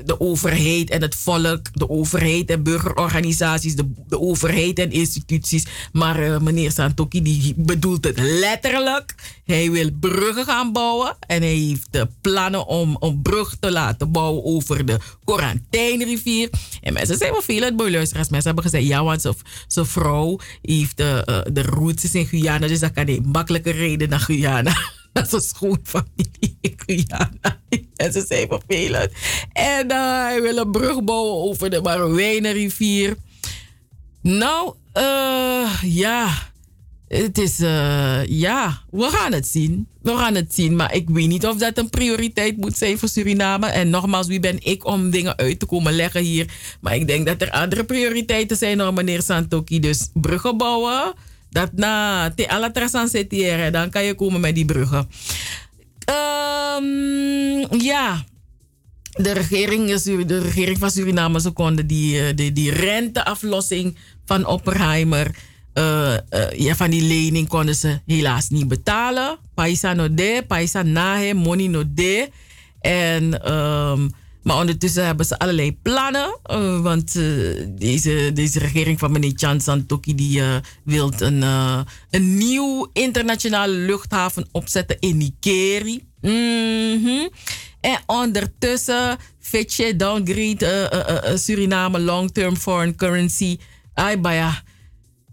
de 0.04 0.20
overheid 0.20 0.90
en 0.90 1.02
het 1.02 1.14
volk, 1.14 1.60
de 1.72 1.88
overheid 1.88 2.50
en 2.50 2.62
burgerorganisaties, 2.62 3.76
de, 3.76 3.90
de 4.08 4.20
overheid 4.20 4.78
en 4.78 4.90
instituties. 4.90 5.64
Maar 5.92 6.22
uh, 6.22 6.38
meneer 6.38 6.72
Santoki 6.72 7.22
die 7.22 7.54
bedoelt 7.56 8.04
het 8.04 8.18
letterlijk. 8.18 9.14
Hij 9.44 9.70
wil 9.70 9.90
bruggen 10.00 10.44
gaan 10.44 10.72
bouwen 10.72 11.16
en 11.26 11.42
hij 11.42 11.54
heeft 11.54 11.86
de 11.90 12.08
plannen 12.20 12.66
om 12.66 12.96
een 13.00 13.22
brug 13.22 13.56
te 13.60 13.70
laten 13.70 14.12
bouwen 14.12 14.44
over 14.44 14.86
de 14.86 14.98
Corantijnrivier. 15.24 16.50
En 16.80 16.92
mensen 16.92 17.16
zijn 17.16 17.32
wel 17.32 17.42
veel 17.42 17.62
uit 17.62 17.80
luisteraars. 17.80 18.28
Mensen 18.28 18.54
hebben 18.54 18.70
gezegd, 18.70 18.86
ja, 18.86 19.04
want 19.04 19.28
zijn 19.66 19.86
vrouw 19.86 20.38
heeft 20.62 21.00
uh, 21.00 21.18
de 21.52 21.62
roots 21.62 22.14
in 22.14 22.26
Guyana, 22.26 22.66
dus 22.66 22.80
dat 22.80 22.92
kan 22.92 23.06
hij 23.06 23.20
makkelijker 23.24 23.74
reden 23.74 24.08
naar 24.08 24.20
Guyana. 24.20 24.76
Dat 25.12 25.32
is 25.32 25.48
schoonfamilie 25.48 26.58
Guyana. 26.76 27.60
En 27.96 28.12
ze 28.12 28.24
zijn 28.26 28.48
vervelend. 28.48 29.12
En 29.52 29.86
uh, 29.90 30.22
hij 30.22 30.42
wil 30.42 30.56
een 30.56 30.70
brug 30.70 31.04
bouwen 31.04 31.50
over 31.50 31.70
de 31.70 31.80
Marowijnenrivier. 31.80 33.16
Nou, 34.22 34.74
uh, 34.94 35.82
ja. 35.82 36.48
Het 37.08 37.38
is, 37.38 37.60
uh, 37.60 38.24
ja, 38.26 38.82
we 38.90 39.04
gaan 39.04 39.32
het 39.32 39.46
zien. 39.46 39.88
We 40.02 40.16
gaan 40.16 40.34
het 40.34 40.54
zien, 40.54 40.76
maar 40.76 40.94
ik 40.94 41.08
weet 41.08 41.28
niet 41.28 41.46
of 41.46 41.56
dat 41.56 41.78
een 41.78 41.90
prioriteit 41.90 42.56
moet 42.56 42.76
zijn 42.76 42.98
voor 42.98 43.08
Suriname. 43.08 43.66
En 43.66 43.90
nogmaals, 43.90 44.26
wie 44.26 44.40
ben 44.40 44.56
ik 44.64 44.84
om 44.86 45.10
dingen 45.10 45.36
uit 45.36 45.58
te 45.58 45.66
komen 45.66 45.92
leggen 45.92 46.22
hier? 46.22 46.52
Maar 46.80 46.94
ik 46.94 47.06
denk 47.06 47.26
dat 47.26 47.42
er 47.42 47.50
andere 47.50 47.84
prioriteiten 47.84 48.56
zijn 48.56 48.78
door 48.78 48.94
meneer 48.94 49.22
Santoki. 49.22 49.80
Dus 49.80 50.08
bruggen 50.14 50.56
bouwen, 50.56 51.14
dat 51.50 51.72
na 51.72 52.30
te 52.30 52.48
alla 52.48 52.70
transancetiëren, 52.70 53.72
dan 53.72 53.90
kan 53.90 54.04
je 54.04 54.14
komen 54.14 54.40
met 54.40 54.54
die 54.54 54.64
bruggen. 54.64 55.08
Um, 56.10 57.80
ja, 57.80 58.24
de 59.12 59.32
regering, 59.32 59.94
de 60.26 60.40
regering 60.40 60.78
van 60.78 60.90
Suriname, 60.90 61.40
ze 61.40 61.50
konden 61.50 61.86
die, 61.86 62.34
die, 62.34 62.52
die 62.52 62.70
renteaflossing 62.70 63.96
van 64.24 64.46
Oppenheimer, 64.46 65.34
uh, 65.74 66.16
uh, 66.30 66.50
ja, 66.50 66.74
van 66.74 66.90
die 66.90 67.02
lening 67.02 67.48
konden 67.48 67.74
ze 67.74 68.00
helaas 68.06 68.48
niet 68.48 68.68
betalen. 68.68 69.38
Paisa 69.54 69.92
no 69.92 70.14
de, 70.14 70.44
paisa 70.46 70.82
nahe, 70.82 71.34
money 71.34 71.66
no 71.66 71.82
de. 71.94 72.28
En, 72.80 73.42
ehm, 73.42 74.08
maar 74.42 74.56
ondertussen 74.56 75.06
hebben 75.06 75.26
ze 75.26 75.38
allerlei 75.38 75.78
plannen. 75.82 76.38
eh, 76.42 76.80
want 76.80 77.16
eh, 77.16 77.24
deze, 77.68 78.30
deze 78.34 78.58
regering 78.58 78.98
van 78.98 79.12
meneer 79.12 79.32
Chan 79.34 79.60
Santoki 79.60 80.14
die 80.14 80.38
uh, 80.38 80.56
wil 80.84 81.12
een, 81.18 81.42
een 82.10 82.36
nieuw 82.36 82.90
internationale 82.92 83.72
luchthaven 83.72 84.48
opzetten 84.52 84.96
in 85.00 85.16
Nikeri. 85.16 86.04
-hmm. 86.20 87.30
En 87.80 87.98
ondertussen 88.06 89.18
Fitch 89.40 89.96
downgrade 89.96 91.32
Suriname 91.34 92.00
long-term 92.00 92.56
foreign 92.56 92.96
currency. 92.96 93.58
Ai, 93.94 94.18
ja, 94.22 94.62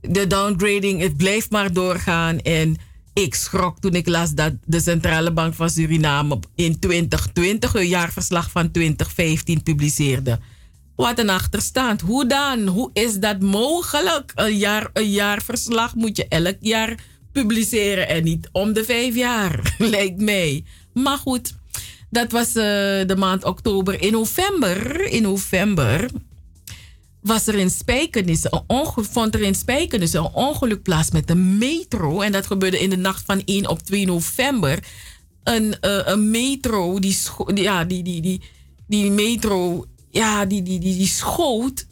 de 0.02 0.28
downgrading, 0.28 1.02
het 1.02 1.18
blijft 1.18 1.50
maar 1.52 1.74
doorgaan. 1.74 2.40
En 2.40 2.78
ik 3.18 3.36
schrok 3.36 3.80
toen 3.80 3.94
ik 3.94 4.08
las 4.08 4.34
dat 4.34 4.54
de 4.66 4.80
Centrale 4.80 5.32
Bank 5.32 5.54
van 5.54 5.70
Suriname 5.70 6.40
in 6.56 6.80
2020 6.80 7.74
een 7.74 7.88
jaarverslag 7.88 8.52
van 8.52 8.72
2015 8.72 9.64
publiceerde. 9.64 10.40
Wat 10.96 11.20
een 11.20 11.30
achterstand. 11.30 12.02
Hoe 12.02 12.26
dan? 12.28 12.68
Hoe 12.68 12.90
is 12.94 13.20
dat 13.20 13.42
mogelijk? 13.42 14.32
Een, 14.36 14.58
jaar, 14.58 14.90
een 14.94 15.12
jaarverslag 15.12 15.96
moet 15.96 16.18
je 16.18 16.28
elk 16.28 16.56
jaar 16.60 17.00
publiceren 17.32 18.08
en 18.08 18.24
niet 18.24 18.50
om 18.52 18.74
de 18.74 18.84
vijf 18.84 19.16
jaar, 19.16 19.76
lijkt 19.78 20.22
mij. 20.22 20.64
Maar 20.94 21.18
goed, 21.18 21.56
dat 22.10 22.32
was 22.32 22.48
uh, 22.48 22.54
de 23.06 23.16
maand 23.18 23.44
oktober. 23.44 24.02
In 24.02 24.12
november, 24.12 25.02
in 25.06 25.22
november 25.22 26.10
was 27.22 27.48
er 27.48 27.56
in 27.56 27.70
Spijkenissen 27.70 28.54
een 28.54 28.64
ongeluk, 28.68 29.10
vond 29.12 29.34
er 29.34 29.42
in 29.42 29.56
Spijkenissen 29.56 30.20
een 30.20 30.34
ongeluk 30.34 30.82
plaats 30.82 31.12
met 31.12 31.28
de 31.28 31.36
metro. 31.36 32.22
En 32.22 32.32
dat 32.32 32.46
gebeurde 32.46 32.80
in 32.80 32.90
de 32.90 32.98
nacht 32.98 33.24
van 33.26 33.42
1 33.46 33.68
op 33.68 33.80
2 33.80 34.06
november. 34.06 34.80
Een, 35.44 35.76
uh, 35.82 36.00
een 36.04 36.32
metro, 36.32 37.00
die, 37.00 37.18
ja, 37.54 37.84
die, 37.84 38.04
die, 38.04 38.22
die, 38.22 38.42
die 38.88 39.12
metro, 39.12 39.86
ja, 40.10 40.46
die, 40.46 40.64
die, 40.64 40.80
die, 40.80 40.98
die 40.98 41.08
schoot 41.08 41.86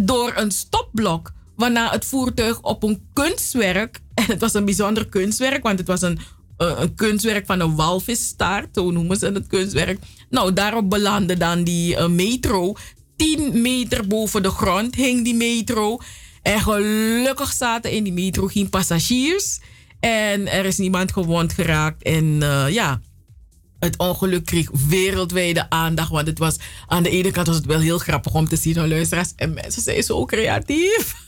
door 0.00 0.32
een 0.36 0.50
stopblok. 0.50 1.32
Waarna 1.56 1.90
het 1.90 2.04
voertuig 2.04 2.60
op 2.60 2.82
een 2.82 3.06
kunstwerk, 3.12 4.00
en 4.14 4.24
het 4.24 4.40
was 4.40 4.54
een 4.54 4.64
bijzonder 4.64 5.08
kunstwerk, 5.08 5.62
want 5.62 5.78
het 5.78 5.88
was 5.88 6.02
een, 6.02 6.18
uh, 6.58 6.72
een 6.78 6.94
kunstwerk 6.94 7.46
van 7.46 7.60
een 7.60 7.76
walvisstaart, 7.76 8.68
zo 8.72 8.90
noemen 8.90 9.16
ze 9.16 9.26
het 9.26 9.46
kunstwerk. 9.46 9.98
Nou, 10.30 10.52
daarop 10.52 10.90
belandde 10.90 11.36
dan 11.36 11.64
die 11.64 12.08
metro 12.08 12.74
10 13.22 13.62
meter 13.62 14.06
boven 14.06 14.42
de 14.42 14.50
grond 14.50 14.94
hing 14.94 15.24
die 15.24 15.34
metro. 15.34 15.98
En 16.42 16.60
gelukkig 16.60 17.52
zaten 17.52 17.90
in 17.90 18.04
die 18.04 18.12
metro 18.12 18.46
geen 18.46 18.68
passagiers. 18.68 19.60
En 20.00 20.48
er 20.48 20.64
is 20.64 20.78
niemand 20.78 21.12
gewond 21.12 21.52
geraakt. 21.52 22.02
En 22.02 22.24
uh, 22.24 22.64
ja, 22.68 23.00
het 23.78 23.96
ongeluk 23.96 24.44
kreeg 24.44 24.70
wereldwijde 24.88 25.70
aandacht. 25.70 26.10
Want 26.10 26.26
het 26.26 26.38
was 26.38 26.56
aan 26.86 27.02
de 27.02 27.10
ene 27.10 27.30
kant 27.30 27.46
was 27.46 27.56
het 27.56 27.66
wel 27.66 27.80
heel 27.80 27.98
grappig 27.98 28.34
om 28.34 28.48
te 28.48 28.56
zien. 28.56 28.78
aan 28.78 28.88
luisteraars 28.88 29.32
en 29.36 29.54
mensen 29.54 29.82
zijn 29.82 30.02
zo 30.02 30.24
creatief. 30.24 31.21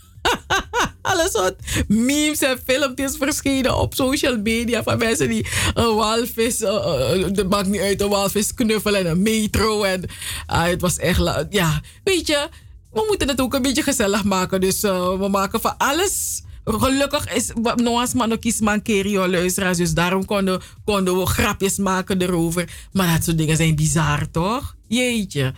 Alles 1.05 1.33
wat 1.33 1.55
memes 1.89 2.41
en 2.41 2.59
filmpjes 2.67 3.17
verschenen 3.17 3.79
op 3.79 3.95
social 3.95 4.39
media 4.39 4.83
van 4.83 4.99
mensen 4.99 5.29
die 5.29 5.47
een 5.75 5.95
walvis, 5.95 6.59
het 6.59 7.49
maakt 7.49 7.67
niet 7.67 7.81
uit, 7.81 8.01
een 8.01 8.09
walvis 8.09 8.55
knuffelen 8.55 9.01
en 9.01 9.11
een 9.11 9.23
metro. 9.23 9.83
En 9.83 10.03
uh, 10.03 10.63
het 10.63 10.81
was 10.81 10.99
echt, 10.99 11.47
ja, 11.51 11.81
weet 12.05 12.27
je, 12.27 12.49
we 12.93 13.05
moeten 13.09 13.29
het 13.29 13.41
ook 13.41 13.55
een 13.55 13.63
beetje 13.63 13.83
gezellig 13.83 14.25
maken. 14.25 14.61
Dus 14.61 14.85
uh, 14.85 15.19
we 15.19 15.29
maken 15.29 15.61
van 15.61 15.77
alles. 15.77 16.43
Gelukkig 16.65 17.35
is 17.35 17.51
Noah's 17.75 18.13
man 18.13 18.33
ook 18.33 18.43
iets 18.43 18.61
mankerio 18.61 19.29
luisteraars. 19.29 19.79
Dus 19.79 19.95
daarom 19.95 20.25
konden, 20.25 20.61
konden 20.85 21.19
we 21.19 21.27
grapjes 21.27 21.77
maken 21.77 22.23
erover. 22.23 22.69
Maar 22.93 23.13
dat 23.15 23.25
soort 23.25 23.39
dingen 23.39 23.57
zijn 23.57 23.75
bizar, 23.75 24.31
toch? 24.31 24.77
Jeetje. 24.89 25.55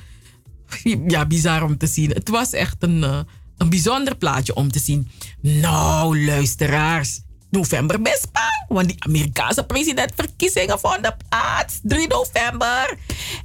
Ja, 1.06 1.26
bizar 1.26 1.62
om 1.62 1.78
te 1.78 1.86
zien. 1.86 2.10
Het 2.10 2.28
was 2.28 2.52
echt 2.52 2.76
een 2.78 3.26
een 3.56 3.70
bijzonder 3.70 4.16
plaatje 4.16 4.54
om 4.54 4.72
te 4.72 4.78
zien. 4.78 5.08
Nou, 5.46 6.24
luisteraars. 6.24 7.20
November 7.50 8.02
best 8.02 8.28
want 8.68 8.88
die 8.88 8.96
Amerikaanse 8.98 9.64
presidentverkiezingen 9.64 10.78
vonden 10.78 11.16
plaats. 11.28 11.80
3 11.82 12.08
november. 12.08 12.98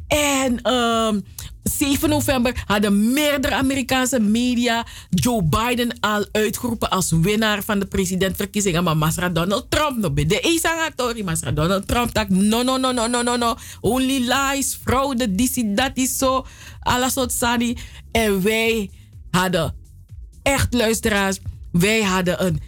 En 0.07 0.73
um, 0.73 1.23
7 1.63 2.09
november 2.09 2.63
hadden 2.65 3.13
meerdere 3.13 3.55
Amerikaanse 3.55 4.19
media 4.19 4.85
Joe 5.09 5.43
Biden 5.43 5.99
al 5.99 6.25
uitgeroepen 6.31 6.89
als 6.89 7.11
winnaar 7.11 7.63
van 7.63 7.80
de 7.80 7.85
presidentverkiezingen. 7.85 8.83
Maar 8.83 8.97
Masra 8.97 9.30
Donald 9.30 9.71
Trump, 9.71 10.01
no 10.01 10.13
de 10.13 10.39
Esangatori, 10.39 11.23
Masra 11.23 11.51
Donald 11.51 11.88
Trump, 11.88 12.11
tak 12.11 12.30
no, 12.30 12.61
no, 12.61 12.77
no, 12.77 12.91
no, 12.91 13.07
no, 13.07 13.21
no, 13.21 13.35
no. 13.35 13.55
Only 13.81 14.33
lies, 14.33 14.80
fraude, 14.83 15.35
disi, 15.35 15.73
dat 15.73 15.91
is 15.93 16.17
zo, 16.17 16.45
alles 16.80 17.13
wat. 17.13 17.77
En 18.11 18.43
wij 18.43 18.89
hadden 19.31 19.75
echt 20.43 20.73
luisteraars, 20.73 21.39
wij 21.72 22.01
hadden 22.01 22.45
een, 22.45 22.61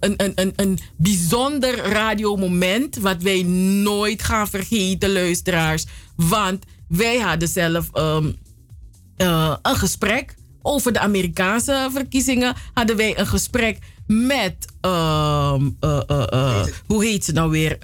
een, 0.00 0.14
een, 0.16 0.32
een, 0.34 0.52
een 0.56 0.78
bijzonder 0.96 1.76
radiomoment. 1.76 2.96
Wat 2.96 3.22
wij 3.22 3.42
nooit 3.82 4.22
gaan 4.22 4.48
vergeten, 4.48 5.12
luisteraars. 5.12 5.86
Want 6.16 6.64
wij 6.88 7.18
hadden 7.18 7.48
zelf 7.48 7.88
um, 7.94 8.36
uh, 9.16 9.56
een 9.62 9.76
gesprek 9.76 10.34
over 10.62 10.92
de 10.92 10.98
Amerikaanse 10.98 11.88
verkiezingen. 11.92 12.54
Hadden 12.72 12.96
wij 12.96 13.18
een 13.18 13.26
gesprek 13.26 13.78
met, 14.06 14.54
uh, 14.82 15.54
uh, 15.80 16.00
uh, 16.10 16.64
hoe 16.86 17.04
heet 17.04 17.24
ze 17.24 17.32
nou 17.32 17.50
weer? 17.50 17.78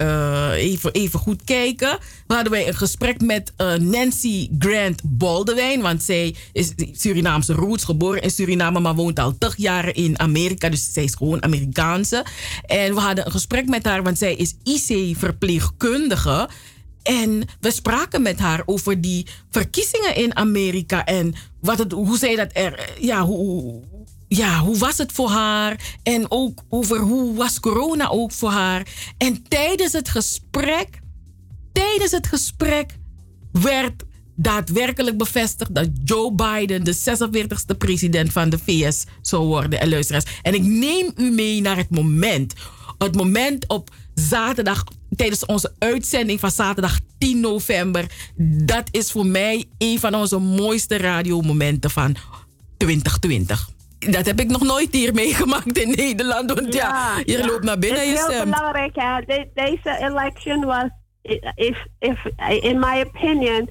even, 0.55 0.91
even 0.91 1.19
goed 1.19 1.43
kijken. 1.43 1.97
We 2.27 2.33
hadden 2.33 2.51
wij 2.51 2.67
een 2.67 2.75
gesprek 2.75 3.21
met 3.21 3.53
Nancy 3.79 4.49
Grant 4.59 5.01
Baldwin. 5.03 5.81
Want 5.81 6.03
zij 6.03 6.35
is 6.53 6.73
Surinaamse 6.91 7.53
roots, 7.53 7.83
geboren 7.83 8.21
in 8.21 8.31
Suriname, 8.31 8.79
maar 8.79 8.95
woont 8.95 9.19
al 9.19 9.37
80 9.37 9.57
jaren 9.57 9.93
in 9.93 10.19
Amerika. 10.19 10.69
Dus 10.69 10.93
zij 10.93 11.03
is 11.03 11.15
gewoon 11.15 11.43
Amerikaanse. 11.43 12.25
En 12.65 12.93
we 12.93 12.99
hadden 12.99 13.25
een 13.25 13.31
gesprek 13.31 13.67
met 13.67 13.85
haar, 13.85 14.03
want 14.03 14.17
zij 14.17 14.35
is 14.35 14.55
IC-verpleegkundige. 14.63 16.49
En 17.03 17.43
we 17.59 17.71
spraken 17.71 18.21
met 18.21 18.39
haar 18.39 18.63
over 18.65 19.01
die 19.01 19.25
verkiezingen 19.49 20.15
in 20.15 20.35
Amerika 20.35 21.05
en 21.05 21.33
wat 21.61 21.77
het, 21.77 21.91
hoe 21.91 22.17
zij 22.17 22.35
dat 22.35 22.49
er, 22.53 22.89
ja, 22.99 23.25
hoe, 23.25 23.81
ja, 24.35 24.59
hoe 24.59 24.77
was 24.77 24.97
het 24.97 25.11
voor 25.11 25.29
haar? 25.29 25.97
En 26.03 26.25
ook 26.31 26.63
over 26.69 26.99
hoe 26.99 27.35
was 27.35 27.59
corona 27.59 28.09
ook 28.09 28.31
voor 28.31 28.49
haar? 28.49 28.87
En 29.17 29.43
tijdens 29.47 29.93
het 29.93 30.09
gesprek, 30.09 30.99
tijdens 31.71 32.11
het 32.11 32.27
gesprek 32.27 32.97
werd 33.51 34.03
daadwerkelijk 34.35 35.17
bevestigd 35.17 35.75
dat 35.75 35.89
Joe 36.03 36.33
Biden 36.33 36.83
de 36.83 36.95
46e 36.95 37.77
president 37.77 38.31
van 38.31 38.49
de 38.49 38.57
VS 38.57 39.03
zou 39.21 39.45
worden. 39.45 39.79
En 39.79 39.89
luisteraars, 39.89 40.25
en 40.41 40.53
ik 40.53 40.63
neem 40.63 41.11
u 41.15 41.31
mee 41.31 41.61
naar 41.61 41.77
het 41.77 41.89
moment. 41.89 42.53
Het 42.97 43.15
moment 43.15 43.67
op 43.67 43.89
zaterdag, 44.13 44.83
tijdens 45.15 45.45
onze 45.45 45.73
uitzending 45.79 46.39
van 46.39 46.51
zaterdag 46.51 46.99
10 47.17 47.39
november. 47.39 48.05
Dat 48.65 48.87
is 48.91 49.11
voor 49.11 49.25
mij 49.25 49.65
een 49.77 49.99
van 49.99 50.15
onze 50.15 50.37
mooiste 50.37 50.97
radiomomenten 50.97 51.91
van 51.91 52.15
2020 52.77 53.69
dat 54.09 54.25
heb 54.25 54.39
ik 54.39 54.49
nog 54.49 54.61
nooit 54.61 54.93
hier 54.93 55.13
meegemaakt 55.13 55.77
in 55.77 55.89
Nederland. 55.89 56.53
Want 56.53 56.73
ja, 56.73 56.87
ja 56.87 57.21
je 57.25 57.37
ja. 57.37 57.45
loopt 57.45 57.63
naar 57.63 57.79
binnen. 57.79 57.99
Het 57.99 58.19
is 58.19 58.35
heel 58.35 58.43
belangrijk. 58.43 58.95
Hè. 58.95 59.21
De, 59.25 59.47
deze 59.53 59.97
election 59.99 60.65
was, 60.65 60.89
if, 61.55 61.85
if, 61.99 62.25
in 62.61 62.79
my 62.79 63.05
opinion, 63.07 63.69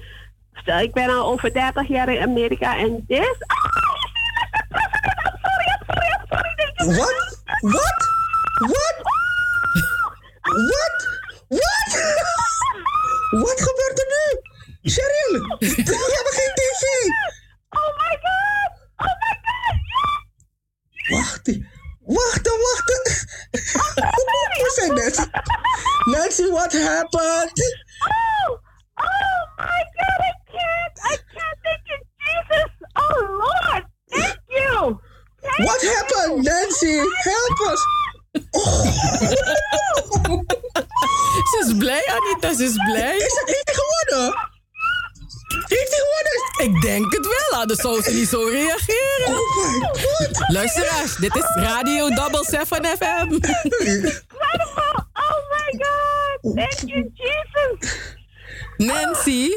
ik 0.81 0.93
ben 0.93 1.09
al 1.09 1.25
over 1.25 1.53
30 1.53 1.87
jaar 1.87 2.13
in 2.13 2.21
Amerika 2.21 2.77
en 2.77 3.03
dit... 3.07 3.35
Oh, 3.47 3.69
sorry, 5.41 5.65
I'm 5.67 5.83
sorry, 5.87 6.07
I'm 6.11 6.25
sorry. 6.27 6.97
What? 6.97 7.15
What? 7.61 7.99
What? 8.59 8.95
What? 10.41 10.97
What? 11.47 11.89
Wat 13.31 13.61
gebeurt 13.61 13.99
er 13.99 14.07
nu? 14.07 14.49
Cheryl, 14.91 15.57
we 15.59 16.13
hebben 16.15 16.33
geen 16.33 16.53
tv. 16.53 16.83
Oh 17.69 17.97
my 17.97 18.17
god! 18.21 18.70
Wacht, 21.09 21.49
wacht, 22.05 22.47
wacht. 22.47 23.25
Wat 24.77 24.95
dit? 24.95 25.29
Nancy, 26.05 26.49
what 26.51 26.73
happened? 26.73 27.51
Oh, 28.01 28.57
oh 28.97 29.47
my 29.57 29.83
god, 29.97 30.21
I 30.21 30.33
can't. 30.51 30.99
I 31.03 31.17
can't 31.33 31.57
thank 31.63 31.87
you, 31.87 31.97
Jesus. 32.19 32.69
Oh 32.95 33.17
Lord, 33.41 33.83
thank 34.09 34.37
you. 34.49 34.99
Thank 35.41 35.59
what 35.69 35.81
you. 35.81 35.89
happened, 35.89 36.43
Nancy? 36.43 36.97
Help 37.23 37.59
us. 37.71 37.81
Oh. 38.55 38.83
ze 41.51 41.57
is 41.65 41.77
blij, 41.77 42.05
Anita, 42.07 42.53
ze 42.53 42.63
is 42.63 42.75
blij. 42.91 43.15
Is 43.17 43.33
dat 43.35 43.47
heeft 43.47 43.61
hij 43.65 43.75
gewonnen? 43.75 44.50
Heeft 45.51 45.89
hij 45.89 45.99
gewonnen? 45.99 46.75
Ik 46.75 46.81
denk 46.81 47.13
het 47.13 47.25
wel, 47.27 47.59
anders 47.59 47.79
zou 47.79 48.01
ze 48.01 48.13
niet 48.13 48.27
zo 48.27 48.43
reageren. 48.43 49.37
Oh 49.37 49.55
my 49.57 49.79
god. 49.79 50.43
Luisteraars, 50.47 51.15
dit 51.15 51.35
is 51.35 51.45
Radio 51.55 52.09
Double 52.09 52.45
7 52.49 52.85
FM. 52.85 53.39
Oh 55.13 55.41
my 55.49 55.79
god, 55.83 56.55
thank 56.55 56.89
you, 56.89 57.11
Jesus. 57.13 57.99
Nancy, 58.77 59.49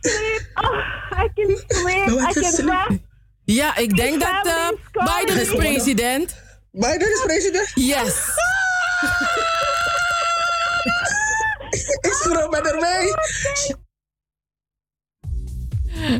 sleep. 0.00 0.42
Oh, 0.54 0.74
I 1.12 1.28
can 1.34 1.56
sleep. 1.56 2.08
No, 2.08 2.18
I 2.18 2.28
I 2.28 2.32
can 2.32 2.42
can 2.42 2.66
rest. 2.66 3.00
Ja, 3.44 3.76
ik 3.76 3.96
denk 3.96 4.20
dat 4.20 4.46
eh, 4.46 4.68
Biden 4.92 5.40
is 5.40 5.48
president. 5.48 6.34
Biden 6.72 7.12
is 7.12 7.22
president? 7.24 7.70
Yes. 7.74 8.14
Ik 12.00 12.12
schroom 12.12 12.50
met 12.50 12.70
erbij. 12.70 13.14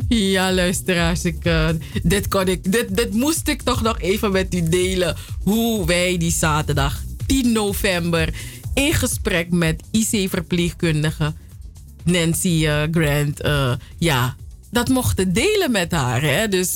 Ja, 0.07 0.53
luisteraars, 0.53 1.25
ik, 1.25 1.45
eh, 1.45 1.69
dit, 2.03 2.27
kon 2.27 2.47
ik, 2.47 2.71
dit, 2.71 2.95
dit 2.95 3.13
moest 3.13 3.47
ik 3.47 3.61
toch 3.61 3.81
nog 3.81 3.99
even 3.99 4.31
met 4.31 4.53
u 4.53 4.69
delen. 4.69 5.15
Hoe 5.43 5.85
wij 5.85 6.17
die 6.17 6.31
zaterdag 6.31 7.01
10 7.25 7.51
november 7.51 8.33
in 8.73 8.93
gesprek 8.93 9.49
met 9.51 9.83
IC-verpleegkundige 9.91 11.33
Nancy 12.03 12.65
eh, 12.67 12.81
Grant, 12.91 13.41
eh, 13.41 13.73
ja, 13.97 14.35
dat 14.71 14.87
mochten 14.87 15.33
delen 15.33 15.71
met 15.71 15.91
haar. 15.91 16.21
Hè? 16.21 16.47
Dus 16.47 16.75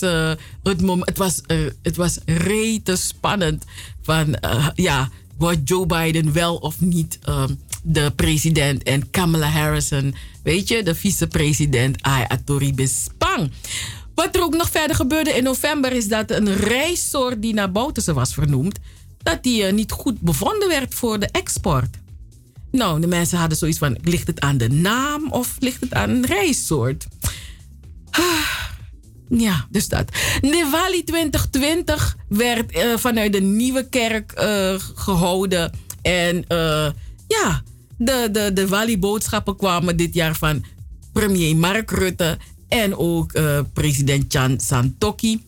het, 0.64 0.82
het, 1.00 1.18
was, 1.18 1.42
het 1.82 1.96
was 1.96 2.18
rete 2.26 2.96
spannend. 2.96 3.66
Van 4.02 4.38
ja, 4.76 5.10
wordt 5.38 5.70
Joe 5.70 5.86
Biden 5.86 6.34
wel 6.34 6.56
of 6.56 6.80
niet 6.80 7.20
ehm, 7.24 7.54
de 7.86 8.12
president? 8.16 8.84
En 8.84 9.10
Kamala 9.10 9.48
Harrison, 9.48 10.16
weet 10.44 10.68
je, 10.68 10.84
de 10.84 10.96
vicepresident. 10.96 12.02
Ai, 12.02 12.26
Bespang. 12.76 13.52
Wat 14.16 14.36
er 14.36 14.44
ook 14.44 14.56
nog 14.56 14.70
verder 14.70 14.96
gebeurde 14.96 15.30
in 15.30 15.44
november 15.44 15.92
is 15.92 16.08
dat 16.08 16.32
een 16.32 16.56
rijsoort 16.56 17.42
die 17.42 17.54
naar 17.54 17.72
Bouterse 17.72 18.14
was 18.14 18.34
vernoemd, 18.34 18.80
dat 19.18 19.44
die 19.44 19.66
eh, 19.66 19.74
niet 19.74 19.92
goed 19.92 20.20
bevonden 20.20 20.68
werd 20.68 20.94
voor 20.94 21.20
de 21.20 21.30
export. 21.32 21.98
Nou, 22.72 23.02
de 23.02 23.08
mensen 23.08 23.38
hadden 23.38 23.58
zoiets 23.58 23.78
van: 23.78 23.98
ligt 24.02 24.28
het 24.28 24.40
aan 24.40 24.58
de 24.58 24.70
naam 24.70 25.32
of 25.32 25.56
ligt 25.60 25.82
het 25.82 25.94
aan 25.94 26.10
een 26.10 26.26
rijsoort? 26.26 27.06
Ja, 29.30 29.68
dus 29.70 29.88
dat. 29.88 30.10
Diwali 30.42 31.04
2020 31.04 32.18
werd 32.30 32.72
eh, 32.72 32.98
vanuit 32.98 33.34
de 33.34 33.42
nieuwe 33.42 33.90
kerk 33.90 34.32
eh, 34.32 34.76
gehouden. 34.96 35.72
En 36.02 36.46
ja, 37.28 37.64
de, 37.98 38.30
de, 38.32 38.54
de 38.54 38.68
Wali-boodschappen 38.68 39.56
kwamen 39.56 39.98
dit 39.98 40.14
jaar 40.14 40.36
van 40.36 40.64
premier 41.14 41.56
Mark 41.56 41.92
Rutte 41.92 42.38
en 42.68 42.98
ook 42.98 43.32
eh, 43.32 43.60
president 43.74 44.26
Chan 44.28 44.60
Santokki. 44.60 45.44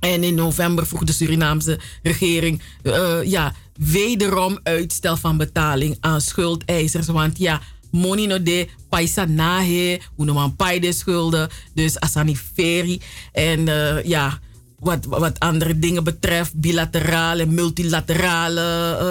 En 0.00 0.22
in 0.24 0.34
november 0.34 0.86
vroeg 0.86 1.04
de 1.04 1.12
Surinaamse 1.12 1.78
regering 2.02 2.62
eh, 2.82 3.18
ja, 3.22 3.54
wederom 3.76 4.58
uitstel 4.62 5.16
van 5.16 5.36
betaling 5.36 5.96
aan 6.00 6.20
schuldeisers. 6.20 7.06
Want 7.06 7.38
ja, 7.38 7.60
money 7.90 8.26
no 8.26 8.42
de 8.42 8.68
paisa 8.88 9.24
nahe, 9.24 10.00
noemen 10.16 10.56
pai 10.56 10.80
de 10.80 10.92
schulden. 10.92 11.48
Dus 11.74 12.00
asani 12.00 12.36
feri. 12.36 13.00
En 13.32 13.68
eh, 13.68 14.04
ja, 14.04 14.40
wat, 14.82 15.04
wat 15.04 15.38
andere 15.40 15.78
dingen 15.78 16.04
betreft, 16.04 16.54
bilaterale, 16.54 17.46
multilaterale 17.46 18.60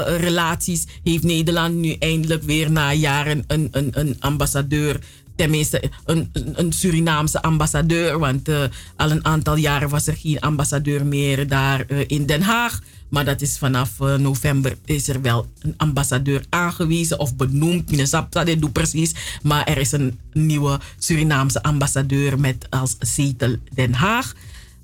eh, 0.05 0.19
relaties, 0.19 0.85
heeft 1.03 1.23
Nederland 1.23 1.75
nu 1.75 1.93
eindelijk 1.99 2.43
weer 2.43 2.71
na 2.71 2.93
jaren 2.93 3.43
een, 3.47 3.67
een, 3.71 3.89
een 3.91 4.15
ambassadeur 4.19 4.99
tenminste 5.35 5.83
een, 6.05 6.29
een- 6.33 6.73
Surinaamse 6.73 7.41
ambassadeur. 7.41 8.19
Want 8.19 8.47
eh, 8.47 8.63
al 8.95 9.11
een 9.11 9.25
aantal 9.25 9.55
jaren 9.55 9.89
was 9.89 10.07
er 10.07 10.15
geen 10.17 10.39
ambassadeur 10.39 11.05
meer 11.05 11.47
daar 11.47 11.85
eh, 11.87 12.03
in 12.07 12.25
Den 12.25 12.41
Haag. 12.41 12.79
Maar 13.09 13.25
dat 13.25 13.41
is 13.41 13.57
vanaf 13.57 13.99
eh, 13.99 14.15
november 14.15 14.77
is 14.85 15.07
er 15.07 15.21
wel 15.21 15.47
een 15.61 15.73
ambassadeur 15.77 16.45
aangewezen 16.49 17.19
of 17.19 17.35
benoemd. 17.35 17.89
Minnesota, 17.89 18.43
dit 18.43 18.61
doe 18.61 18.69
precies. 18.69 19.11
Maar 19.41 19.63
er 19.67 19.77
is 19.77 19.91
een 19.91 20.19
nieuwe 20.33 20.79
Surinaamse 20.97 21.63
ambassadeur 21.63 22.39
met 22.39 22.67
als 22.69 22.95
zetel 22.99 23.55
Den 23.73 23.93
Haag. 23.93 24.33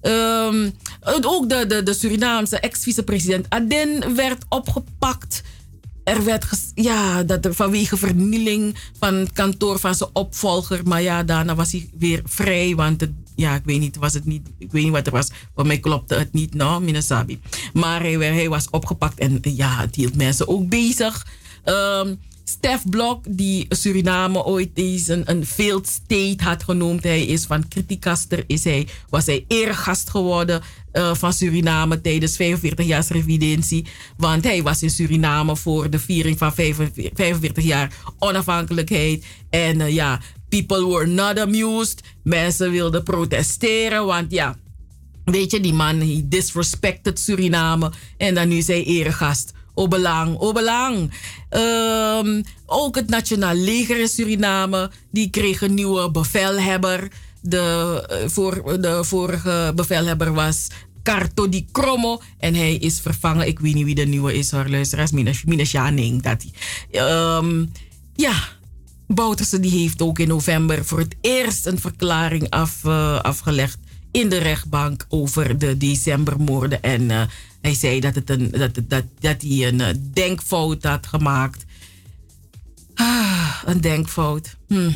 Ehm, 0.08 0.70
ook 1.22 1.50
de, 1.50 1.66
de, 1.68 1.84
de 1.84 1.94
Surinaamse 1.94 2.60
ex-vicepresident 2.60 3.46
Aden 3.50 4.16
werd 4.16 4.46
opgepakt. 4.50 5.44
Er 6.04 6.24
werd 6.24 6.46
ja, 6.76 7.24
dat 7.24 7.48
vanwege 7.50 7.98
vernieling 7.98 8.78
van 9.00 9.14
het 9.14 9.32
kantoor 9.32 9.80
van 9.80 9.96
zijn 9.96 10.10
opvolger. 10.14 10.82
Maar 10.84 11.02
ja, 11.02 11.24
daarna 11.24 11.56
was 11.56 11.72
hij 11.72 11.90
weer 11.98 12.22
vrij. 12.26 12.76
Want 12.76 13.08
ja, 13.36 13.56
ik 13.56 13.66
weet 13.66 13.80
niet, 13.80 13.98
was 13.98 14.14
het 14.14 14.26
niet, 14.26 14.48
ik 14.58 14.72
weet 14.72 14.84
niet 14.84 14.92
wat 14.92 15.06
er 15.06 15.12
was. 15.12 15.30
Voor 15.56 15.68
mij 15.68 15.80
klopte 15.80 16.16
het 16.16 16.34
niet, 16.34 16.54
no, 16.54 16.80
Minasabi. 16.80 17.40
Maar 17.74 18.02
hij, 18.02 18.14
hij 18.14 18.50
was 18.50 18.70
opgepakt 18.70 19.20
en 19.20 19.40
ja, 19.42 19.80
het 19.80 19.96
hield 19.96 20.16
mensen 20.16 20.48
ook 20.48 20.70
bezig. 20.70 21.28
Ehm 21.64 22.14
Stef 22.50 22.84
Blok, 22.90 23.26
die 23.30 23.66
Suriname 23.70 24.44
ooit 24.44 24.70
eens 24.74 25.08
een, 25.08 25.24
een 25.26 25.46
failed 25.46 25.88
state 25.88 26.44
had 26.44 26.64
genoemd. 26.64 27.04
Hij 27.04 27.26
is 27.26 27.46
van 27.46 27.68
Criticaster, 27.68 28.44
is 28.48 28.64
hij, 28.64 28.88
was 29.10 29.26
hij 29.26 29.46
eregast 29.48 30.10
geworden 30.10 30.62
eh, 30.92 31.14
van 31.16 31.34
Suriname 31.34 32.02
tijdens 32.02 32.36
45 32.36 32.86
jaar 32.86 33.06
revidentie. 33.10 33.86
Want 34.18 34.44
hij 34.44 34.64
was 34.64 34.84
in 34.84 34.90
Suriname 34.90 35.56
voor 35.56 35.90
de 35.90 36.00
viering 36.00 36.38
van 36.38 36.54
45, 36.54 37.12
45 37.14 37.64
jaar 37.64 37.94
onafhankelijkheid. 38.20 39.26
En 39.50 39.82
eh, 39.82 39.94
ja, 39.94 40.22
people 40.50 40.88
were 40.88 41.08
not 41.08 41.40
amused. 41.40 42.02
Mensen 42.24 42.72
wilden 42.72 43.04
protesteren, 43.04 44.06
want 44.06 44.32
ja, 44.32 44.56
Weet 45.32 45.52
je, 45.52 45.60
die 45.60 45.74
man, 45.74 45.98
hij 46.00 46.22
disrespected 46.26 47.20
Suriname. 47.20 47.92
En 48.18 48.34
dan 48.34 48.48
nu 48.48 48.62
zijn 48.62 48.84
eregast. 48.84 49.54
Obelang, 49.78 50.38
Obelang. 50.38 51.12
Ehm, 51.50 52.42
ook 52.66 52.96
het 52.96 53.10
Nationaal 53.10 53.56
Leger 53.56 54.00
in 54.00 54.08
Suriname. 54.08 54.92
Die 55.12 55.30
kreeg 55.30 55.62
een 55.62 55.74
nieuwe 55.74 56.12
bevelhebber. 56.12 57.08
De, 57.42 58.06
eh, 58.10 58.30
voor, 58.30 58.82
de 58.82 59.04
vorige 59.04 59.72
bevelhebber 59.76 60.34
was 60.34 60.68
Carto 61.04 61.50
di 61.50 61.66
Cromo. 61.72 62.22
En 62.38 62.56
hij 62.56 62.76
is 62.76 63.00
vervangen. 63.00 63.48
Ik 63.48 63.60
weet 63.60 63.74
niet 63.74 63.86
wie 63.86 63.96
de 63.96 64.06
nieuwe 64.06 64.34
is 64.34 64.52
hoor. 64.52 64.70
Luisteraars, 64.70 65.12
Mina, 65.12 65.32
Mina 65.46 65.64
Shaning. 65.64 66.22
Dat 66.22 66.44
hij. 66.44 66.52
Ehm, 67.02 67.66
ja, 68.16 68.34
Bouterse 69.08 69.60
die 69.60 69.80
heeft 69.80 70.02
ook 70.02 70.20
in 70.20 70.28
november 70.28 70.86
voor 70.86 71.00
het 71.00 71.16
eerst 71.22 71.66
een 71.66 71.80
verklaring 71.80 72.50
eh, 72.50 73.20
afgelegd 73.20 73.78
in 74.12 74.30
de 74.30 74.38
rechtbank 74.38 75.06
over 75.10 75.58
de 75.58 75.78
decembermoorden. 75.78 76.82
En 76.82 77.12
eh, 77.12 77.22
hij 77.68 77.76
zei 77.76 78.00
dat, 78.00 78.16
het 78.16 78.30
een, 78.30 78.52
dat, 78.52 78.72
dat, 78.88 79.04
dat 79.20 79.42
hij 79.42 79.68
een 79.68 79.82
eh, 79.82 79.96
denkfout 80.14 80.84
had 80.84 81.08
gemaakt. 81.08 81.66
Ah, 82.96 83.62
een 83.66 83.82
denkfout. 83.82 84.56
Hm. 84.68 84.92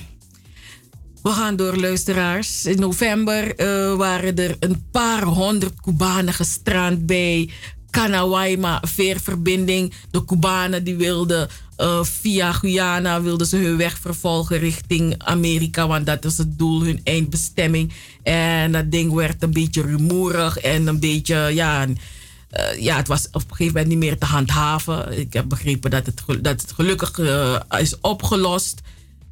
We 1.21 1.29
gaan 1.29 1.55
door, 1.55 1.77
luisteraars. 1.77 2.65
In 2.65 2.79
november 2.79 3.55
eh, 3.55 3.95
waren 3.95 4.35
er 4.35 4.55
een 4.59 4.85
paar 4.91 5.23
honderd 5.23 5.81
Cubanen 5.81 6.33
gestrand 6.33 7.05
bij 7.05 7.49
Canawaima 7.89 8.83
veerverbinding. 8.87 9.93
De 10.11 10.25
Cubanen 10.25 10.83
die 10.83 10.95
wilden 10.95 11.49
eh, 11.77 12.03
via 12.03 12.51
Guyana 12.51 13.21
wilden 13.21 13.47
ze 13.47 13.57
hun 13.57 13.77
weg 13.77 13.97
vervolgen 13.97 14.57
richting 14.57 15.15
Amerika, 15.17 15.87
want 15.87 16.05
dat 16.05 16.25
is 16.25 16.37
het 16.37 16.57
doel, 16.57 16.81
hun 16.81 17.01
eindbestemming. 17.03 17.93
En 18.23 18.71
dat 18.71 18.91
ding 18.91 19.13
werd 19.13 19.43
een 19.43 19.53
beetje 19.53 19.81
rumoerig 19.81 20.57
en 20.57 20.87
een 20.87 20.99
beetje, 20.99 21.35
ja, 21.53 21.87
eh, 22.51 22.81
ja, 22.81 22.95
het 22.95 23.07
was 23.07 23.27
op 23.31 23.41
een 23.41 23.55
gegeven 23.55 23.73
moment 23.73 23.87
niet 23.87 23.97
meer 23.97 24.17
te 24.17 24.25
handhaven. 24.25 25.19
Ik 25.19 25.33
heb 25.33 25.49
begrepen 25.49 25.91
dat 25.91 26.05
het, 26.05 26.23
dat 26.41 26.61
het 26.61 26.71
gelukkig 26.71 27.19
eh, 27.19 27.59
is 27.79 27.99
opgelost. 27.99 28.81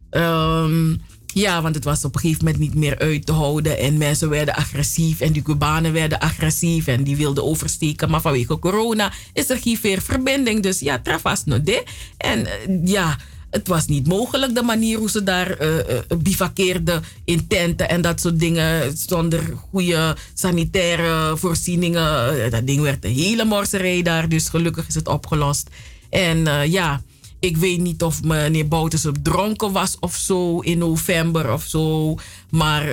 Ehm, 0.09 0.95
ja, 1.25 1.61
want 1.61 1.75
het 1.75 1.83
was 1.83 2.05
op 2.05 2.15
een 2.15 2.21
gegeven 2.21 2.45
moment 2.45 2.61
niet 2.61 2.75
meer 2.75 2.97
uit 2.97 3.25
te 3.25 3.31
houden. 3.31 3.77
En 3.77 3.97
mensen 3.97 4.29
werden 4.29 4.55
agressief. 4.55 5.19
En 5.19 5.31
die 5.31 5.41
Cubanen 5.41 5.93
werden 5.93 6.19
agressief. 6.19 6.87
En 6.87 7.03
die 7.03 7.15
wilden 7.15 7.43
oversteken. 7.43 8.09
Maar 8.09 8.21
vanwege 8.21 8.59
corona 8.59 9.11
is 9.33 9.49
er 9.49 9.57
geen 9.57 9.77
veerverbinding. 9.77 10.63
Dus 10.63 10.79
ja, 10.79 10.99
travas 10.99 11.43
no 11.45 11.63
de. 11.63 11.83
En 12.17 12.45
eh, 12.45 12.51
ja, 12.85 13.17
het 13.49 13.67
was 13.67 13.87
niet 13.87 14.07
mogelijk 14.07 14.55
de 14.55 14.61
manier 14.61 14.97
hoe 14.97 15.09
ze 15.09 15.23
daar 15.23 15.51
eh, 15.51 15.99
bivakkeerden 16.17 17.03
in 17.25 17.47
tenten 17.47 17.89
en 17.89 18.01
dat 18.01 18.19
soort 18.19 18.39
dingen. 18.39 18.97
Zonder 18.97 19.41
goede 19.69 20.15
sanitaire 20.33 21.37
voorzieningen. 21.37 22.43
Eh, 22.43 22.51
Dat 22.51 22.67
ding 22.67 22.81
werd 22.81 23.05
een 23.05 23.13
hele 23.13 23.45
morserij 23.45 24.01
daar. 24.01 24.29
Dus 24.29 24.49
gelukkig 24.49 24.87
is 24.87 24.95
het 24.95 25.07
opgelost. 25.07 25.69
En 26.09 26.69
ja, 26.69 27.01
ik 27.39 27.57
weet 27.57 27.79
niet 27.79 28.03
of 28.03 28.23
meneer 28.23 28.67
Bouters 28.67 29.05
dronken 29.21 29.71
was 29.71 29.97
of 29.99 30.15
zo 30.15 30.59
in 30.59 30.77
november 30.77 31.53
of 31.53 31.63
zo. 31.63 32.15
Maar 32.49 32.87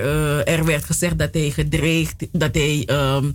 er 0.44 0.64
werd 0.64 0.84
gezegd 0.84 1.18
dat 1.18 1.34
hij 1.34 1.50
gedreigd, 1.50 2.26
dat 2.32 2.54
hij 2.54 2.82
ehm, 2.86 3.30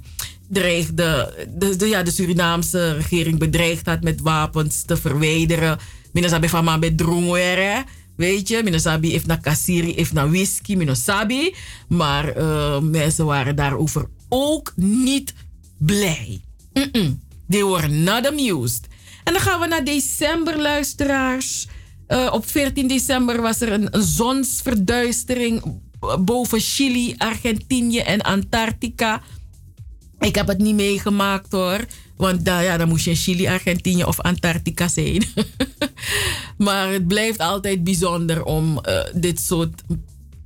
dreigde, 0.51 1.33
de, 1.58 1.75
de, 1.75 1.88
ja, 1.88 2.03
de 2.03 2.11
Surinaamse 2.11 2.93
regering 2.93 3.40
bedreigd 3.40 3.85
had 3.85 4.01
met 4.01 4.22
wapens 4.22 4.82
te 4.82 4.98
verwijderen. 4.98 5.80
Minasabi 6.11 6.49
van 6.49 6.95
drongoere. 6.95 7.83
Weet 8.15 8.48
je, 8.48 8.64
Minasabi 8.64 9.11
heeft 9.11 9.25
naar 9.25 9.40
Kassiri, 9.41 9.93
heeft 9.93 10.14
naar 10.14 10.30
whisky, 10.30 10.75
Minasabi. 10.75 11.56
Maar 11.88 12.27
eh, 12.27 12.80
mensen 12.80 13.25
waren 13.25 13.56
daarover 13.56 14.09
ook 14.30 14.73
niet 14.75 15.33
blij. 15.77 16.41
Mm-mm. 16.73 17.22
They 17.49 17.65
were 17.65 17.88
not 17.88 18.27
amused. 18.27 18.88
En 19.23 19.33
dan 19.33 19.41
gaan 19.41 19.59
we 19.59 19.67
naar 19.67 19.83
december, 19.83 20.61
luisteraars. 20.61 21.67
Eh, 22.07 22.30
op 22.33 22.49
14 22.49 22.88
december 22.88 23.41
was 23.41 23.61
er 23.61 23.72
een, 23.72 23.88
een 23.95 24.03
zonsverduistering 24.03 25.80
boven 26.19 26.59
Chili, 26.59 27.15
Argentinië 27.17 27.99
en 27.99 28.22
Antarctica. 28.22 29.22
Ik 30.22 30.35
heb 30.35 30.48
het 30.48 30.58
niet 30.58 30.75
meegemaakt 30.75 31.51
hoor. 31.51 31.85
Want 32.17 32.45
daar, 32.45 32.64
ja, 32.64 32.77
dan 32.77 32.88
moest 32.88 33.06
je 33.06 33.09
in 33.09 33.16
Chili, 33.16 33.48
Argentinië 33.48 34.03
of 34.03 34.19
Antarctica 34.19 34.88
zijn. 34.88 35.25
maar 36.58 36.91
het 36.91 37.08
blijft 37.08 37.40
altijd 37.40 37.83
bijzonder 37.83 38.43
om 38.43 38.80
eh, 38.80 39.00
dit 39.14 39.40
soort 39.40 39.82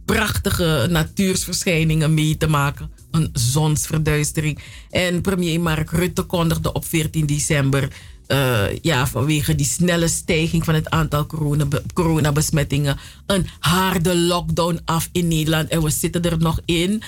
prachtige 0.06 0.88
natuursverschijningen 0.90 2.14
mee 2.14 2.38
te 2.38 2.48
maken. 2.48 2.92
Een 3.12 3.30
zonsverduistering. 3.34 4.60
En 4.90 5.22
premier 5.22 5.62
Mark 5.62 5.92
Rutte 5.92 6.22
kondigde 6.22 6.74
op 6.74 6.86
14 6.86 7.26
december. 7.26 7.88
eh, 8.28 8.64
ja, 8.82 9.08
vanwege 9.08 9.56
die 9.56 9.66
snelle 9.66 10.08
stijging 10.08 10.66
van 10.66 10.74
het 10.74 10.90
aantal 10.90 11.26
corona, 11.26 11.66
coronabesmettingen. 11.94 12.98
een 13.26 13.48
harde 13.60 14.18
lockdown 14.18 14.80
af 14.86 15.10
in 15.12 15.28
Nederland. 15.28 15.70
En 15.70 15.84
we 15.84 15.90
zitten 15.90 16.22
er 16.22 16.38
nog 16.38 16.60
in. 16.66 17.02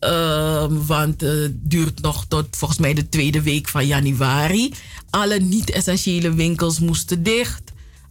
Ehm, 0.00 0.86
want 0.86 1.20
het 1.20 1.70
duurt 1.70 2.02
nog 2.02 2.24
tot 2.28 2.46
volgens 2.50 2.80
mij 2.80 2.94
de 2.94 3.08
tweede 3.08 3.42
week 3.42 3.68
van 3.68 3.86
januari. 3.86 4.74
Alle 5.10 5.40
niet-essentiële 5.40 6.34
winkels 6.34 6.78
moesten 6.78 7.22
dicht. 7.22 7.62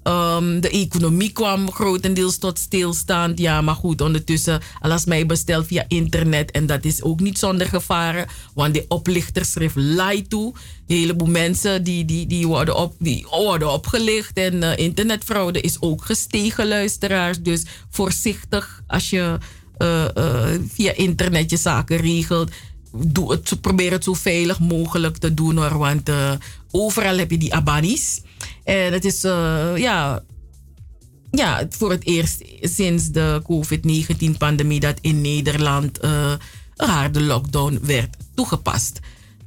Ehm, 0.03 0.59
de 0.59 0.69
economie 0.69 1.31
kwam 1.31 1.71
grotendeels 1.71 2.37
tot 2.37 2.59
stilstand. 2.59 3.39
Ja, 3.39 3.61
maar 3.61 3.75
goed, 3.75 4.01
ondertussen, 4.01 4.61
alles 4.79 5.05
mij 5.05 5.25
besteld 5.25 5.67
via 5.67 5.85
internet. 5.87 6.51
En 6.51 6.65
dat 6.65 6.85
is 6.85 7.01
ook 7.03 7.19
niet 7.19 7.37
zonder 7.37 7.67
gevaren. 7.67 8.27
Want 8.53 8.73
de 8.73 8.85
oplichter 8.87 9.45
schreef 9.45 9.73
lie 9.75 10.27
toe. 10.27 10.53
Een 10.87 10.95
heleboel 10.95 11.27
mensen 11.27 11.83
die, 11.83 12.05
die, 12.05 12.27
die, 12.27 12.47
worden, 12.47 12.75
op, 12.75 12.95
die 12.99 13.25
worden 13.29 13.71
opgelicht. 13.71 14.37
En 14.37 14.63
eh, 14.63 14.77
internetfraude 14.77 15.61
is 15.61 15.81
ook 15.81 16.05
gestegen, 16.05 16.67
luisteraars. 16.67 17.39
Dus 17.39 17.63
voorzichtig 17.89 18.83
als 18.87 19.09
je 19.09 19.37
eh, 19.79 20.15
eh, 20.15 20.59
via 20.67 20.93
internet 20.93 21.49
je 21.49 21.57
zaken 21.57 21.97
regelt. 21.97 22.51
Doe 22.91 23.31
het, 23.31 23.61
probeer 23.61 23.91
het 23.91 24.03
zo 24.03 24.13
veilig 24.13 24.59
mogelijk 24.59 25.17
te 25.17 25.33
doen 25.33 25.57
hoor. 25.57 25.77
Want 25.77 26.09
eh, 26.09 26.31
overal 26.71 27.17
heb 27.17 27.31
je 27.31 27.37
die 27.37 27.53
abanis. 27.53 28.21
En 28.63 28.93
het 28.93 29.05
is 29.05 29.21
ja, 29.75 30.23
ja, 31.31 31.67
voor 31.69 31.91
het 31.91 32.05
eerst 32.05 32.43
sinds 32.61 33.07
de 33.07 33.41
COVID-19-pandemie 33.43 34.79
dat 34.79 34.97
in 35.01 35.21
Nederland 35.21 36.03
een 36.03 36.89
harde 36.89 37.21
lockdown 37.21 37.79
werd 37.81 38.17
toegepast. 38.35 38.99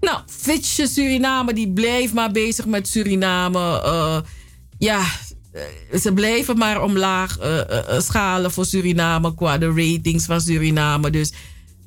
Nou, 0.02 0.20
Fitch 0.26 0.86
Suriname 0.88 1.52
die 1.52 1.72
blijft 1.72 2.12
maar 2.12 2.30
bezig 2.30 2.66
met 2.66 2.88
Suriname. 2.88 3.82
Eh, 3.82 4.20
ja, 4.78 5.04
ze 6.00 6.12
blijven 6.12 6.58
maar 6.58 6.82
omlaag 6.82 7.38
eh, 7.38 7.60
eh, 7.60 7.96
eh, 7.96 8.00
schalen 8.00 8.52
voor 8.52 8.66
Suriname 8.66 9.34
qua 9.34 9.58
de 9.58 9.66
ratings 9.66 10.24
van 10.24 10.40
Suriname. 10.40 11.10
Dus 11.10 11.32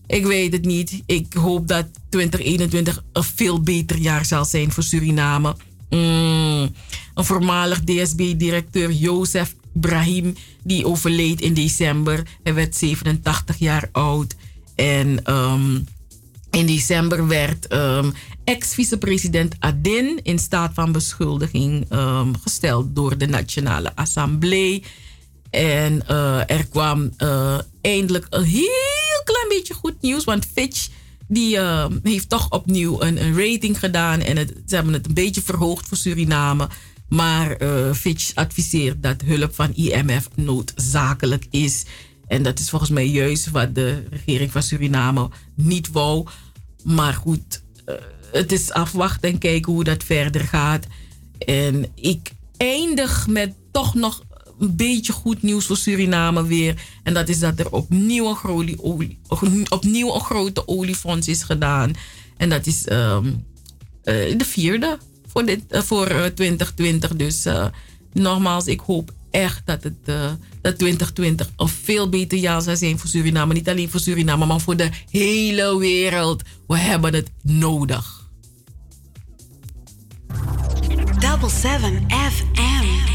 ik 0.08 0.26
weet 0.26 0.52
het 0.52 0.66
niet. 0.66 1.02
Ik 1.06 1.34
hoop 1.34 1.68
dat 1.68 1.86
2021 2.10 3.04
een 3.14 3.24
veel 3.24 3.62
beter 3.62 3.98
jaar 3.98 4.26
zal 4.26 4.46
zijn 4.46 4.72
voor 4.72 4.84
Suriname. 4.84 5.56
Mm, 5.90 6.76
een 7.14 7.26
voormalig 7.26 7.84
DSB-directeur 7.84 8.92
Jozef 8.92 9.56
Brahim, 9.74 10.36
die 10.64 10.86
overleed 10.86 11.42
in 11.42 11.54
december. 11.54 12.24
Hij 12.44 12.54
werd 12.54 12.76
87 12.76 13.58
jaar 13.58 13.90
oud. 13.92 14.36
En 14.76 15.24
ehm, 15.24 15.80
in 16.52 16.66
december 16.66 17.28
werd 17.28 17.68
ehm, 17.68 18.12
ex-vicepresident 18.46 19.56
Adin 19.60 20.20
in 20.24 20.40
staat 20.40 20.72
van 20.74 20.92
beschuldiging 20.92 21.86
ehm, 21.90 22.34
gesteld 22.42 22.96
door 22.96 23.18
de 23.18 23.28
Nationale 23.28 23.96
Assemblée. 23.96 24.84
En 25.50 26.08
eh, 26.08 26.50
er 26.50 26.68
kwam 26.68 27.12
eh, 27.18 27.60
eindelijk 27.82 28.28
een 28.30 28.44
heel 28.44 29.22
klein 29.24 29.48
beetje 29.50 29.74
goed 29.74 30.02
nieuws. 30.02 30.24
Want 30.24 30.48
Fitch 30.54 30.88
die, 31.28 31.58
eh, 31.58 31.86
heeft 32.04 32.30
toch 32.30 32.50
opnieuw 32.50 33.02
een, 33.02 33.24
een 33.26 33.38
rating 33.38 33.80
gedaan. 33.80 34.22
En 34.22 34.38
het, 34.38 34.54
ze 34.66 34.76
hebben 34.76 34.94
het 34.94 35.08
een 35.08 35.14
beetje 35.14 35.42
verhoogd 35.42 35.88
voor 35.88 35.98
Suriname. 35.98 36.70
Maar 37.10 37.52
eh, 37.52 37.94
Fitch 37.94 38.36
adviseert 38.36 39.04
dat 39.04 39.22
hulp 39.22 39.56
van 39.56 39.74
IMF 39.74 40.30
noodzakelijk 40.36 41.46
is. 41.50 41.86
En 42.28 42.44
dat 42.44 42.60
is 42.60 42.70
volgens 42.70 42.92
mij 42.92 43.08
juist 43.08 43.50
wat 43.50 43.76
de 43.76 44.04
regering 44.10 44.52
van 44.52 44.64
Suriname 44.64 45.30
niet 45.56 45.92
wou. 45.92 46.28
Maar 46.84 47.14
goed, 47.14 47.64
het 48.32 48.52
is 48.52 48.72
afwachten 48.72 49.30
en 49.30 49.38
kijken 49.38 49.74
hoe 49.74 49.84
dat 49.84 50.04
verder 50.04 50.42
gaat. 50.42 50.86
En 51.38 51.86
ik 51.96 52.32
eindig 52.58 53.28
met 53.28 53.54
toch 53.72 53.94
nog 53.94 54.24
een 54.60 54.76
beetje 54.76 55.14
goed 55.14 55.42
nieuws 55.42 55.66
voor 55.66 55.78
Suriname 55.78 56.46
weer. 56.46 56.82
En 57.04 57.14
dat 57.14 57.30
is 57.30 57.40
dat 57.40 57.60
er 57.60 57.72
opnieuw 57.72 58.30
een, 58.30 58.36
grote 58.36 58.84
olie, 58.84 59.20
opnieuw 59.70 60.14
een 60.14 60.22
grote 60.22 60.68
oliefonds 60.68 61.28
is 61.28 61.44
gedaan. 61.44 61.94
En 62.38 62.50
dat 62.50 62.66
is 62.66 62.86
ehm, 62.86 63.28
eh, 64.04 64.38
de 64.38 64.46
vierde 64.46 64.98
voor, 65.36 65.44
eh, 65.44 65.82
voor 65.82 66.08
eh, 66.08 66.26
2020. 66.26 67.16
Dus 67.16 67.46
eh, 67.46 67.66
nogmaals, 68.14 68.68
ik 68.68 68.80
hoop 68.80 69.14
echt 69.36 69.62
dat, 69.66 69.84
het, 69.84 69.94
eh, 70.06 70.32
dat 70.62 70.78
2020 70.78 71.50
een 71.56 71.68
veel 71.68 72.10
beter 72.10 72.38
jaar 72.38 72.62
zal 72.62 72.76
zijn 72.76 73.00
voor 73.00 73.10
Suriname. 73.10 73.54
Niet 73.54 73.70
alleen 73.70 73.90
voor 73.90 74.00
Suriname, 74.00 74.46
maar 74.46 74.60
voor 74.60 74.78
de 74.78 74.90
hele 75.10 75.78
wereld. 75.78 76.44
We 76.68 76.78
hebben 76.78 77.14
het 77.14 77.32
nodig. 77.42 78.24
Double 81.20 81.50
7 81.50 82.06
FM. 82.10 83.15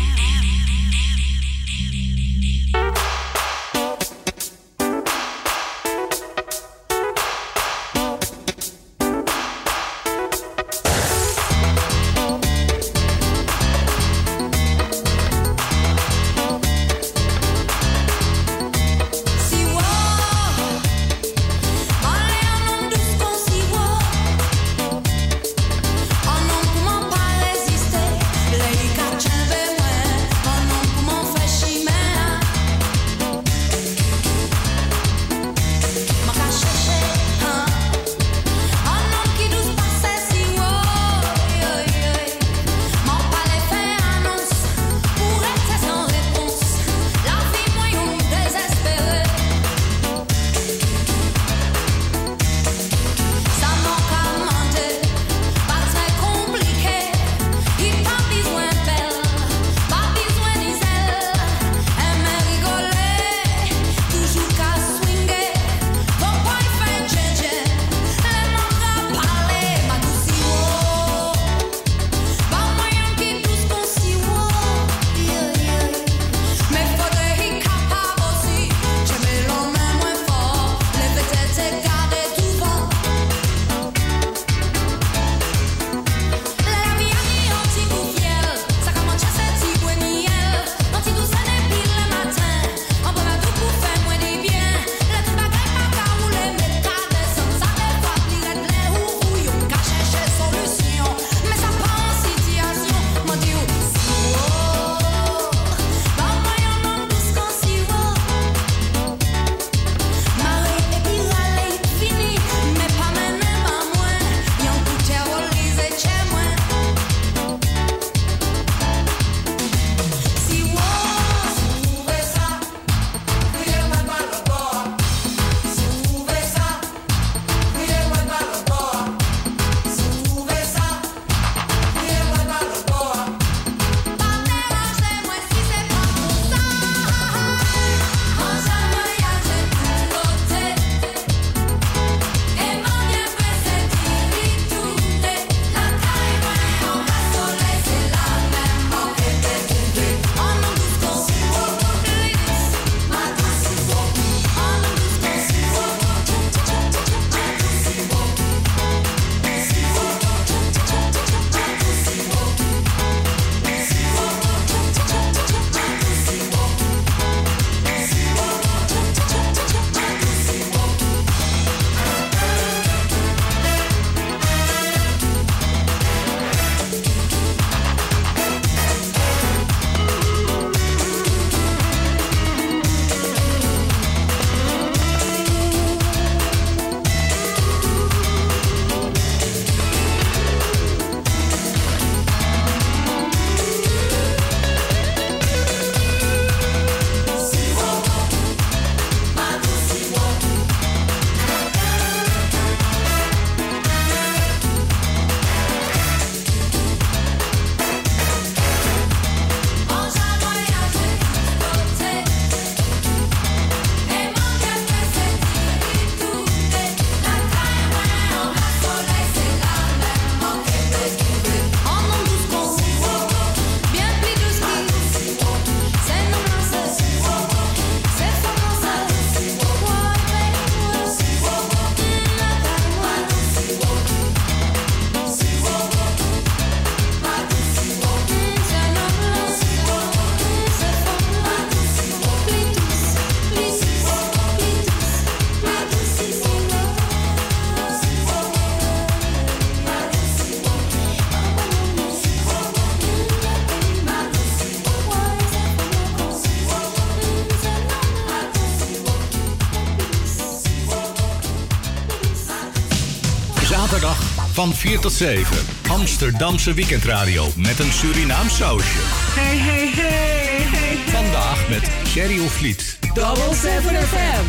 Van 264.61 264.75
4 264.75 264.99
tot 264.99 265.13
7. 265.13 265.57
Amsterdamse 265.89 266.75
weekendradio 266.75 267.49
met 267.57 267.79
een 267.79 267.93
Surinaam 267.93 268.49
sausje. 268.49 268.99
Hey, 269.35 269.57
hey, 269.57 269.89
hey, 269.89 270.63
hey. 270.63 270.97
Vandaag 271.07 271.69
met 271.69 271.91
Sherry 272.07 272.39
Vliet. 272.39 272.99
Double 273.15 273.55
7 273.55 273.81
FM. 273.81 274.45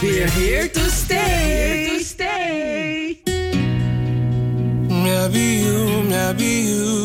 We're 0.00 0.30
here 0.30 0.70
to 0.70 0.80
stay. 0.90 1.16
Here 1.16 1.98
to 1.98 2.04
stay. 2.04 3.20
Maybe 4.88 5.38
you, 5.38 6.02
maybe 6.02 6.62
you, 6.62 6.95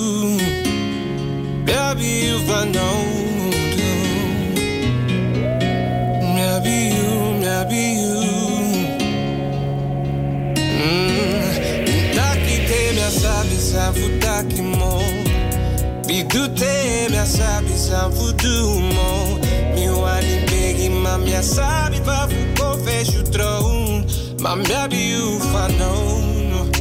Te 16.32 17.10
me 17.10 17.26
sabe 17.26 17.76
sa 17.76 18.10
fudu 18.10 18.80
mo. 18.80 19.38
Mi 19.76 19.90
wani 19.90 20.46
begi 20.48 20.90
ma 20.90 21.18
me 21.18 21.42
sabe 21.44 22.00
va 22.06 22.26
fu 22.30 22.38
ko 22.56 22.78
fecho 22.86 23.22
tron. 23.30 24.06
Ma 24.40 24.56
maybe 24.56 24.96
you 24.96 25.40
find 25.52 25.82
out. 25.82 26.72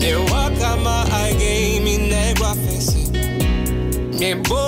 Me 0.00 0.14
waka 0.30 0.76
ma 0.82 1.04
ai 1.12 1.34
game 1.36 1.84
me 1.84 1.98
negwa 2.08 2.54
face. 2.64 3.10
Me 4.18 4.34
bo 4.34 4.65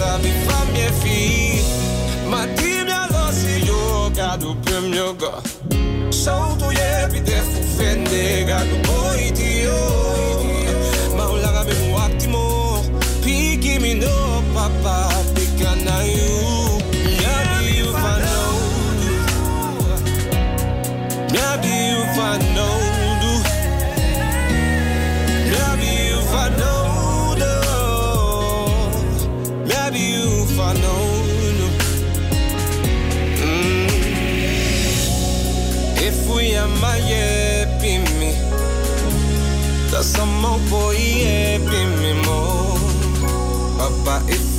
sa 0.00 0.16
mi 0.22 0.32
fa 0.44 0.58
mye 0.72 0.88
fi 1.00 1.16
Matibia 2.32 3.02
lo 3.12 3.24
si 3.38 3.54
yo 3.68 3.80
gado 4.16 4.50
pem 4.64 4.86
yo 5.00 5.08
ga 5.20 5.32
Shoutou 6.20 6.72
ye 6.78 6.90
pi 7.12 7.20
defu 7.28 7.60
fende 7.76 8.24
gado. 8.48 8.79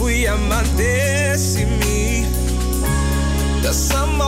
Papa, 0.02 0.10
if 0.10 0.18
we 0.18 0.28
are 0.28 0.38
my 0.38 0.64
destiny, 0.78 2.24
that's 3.62 3.78
some 3.78 4.22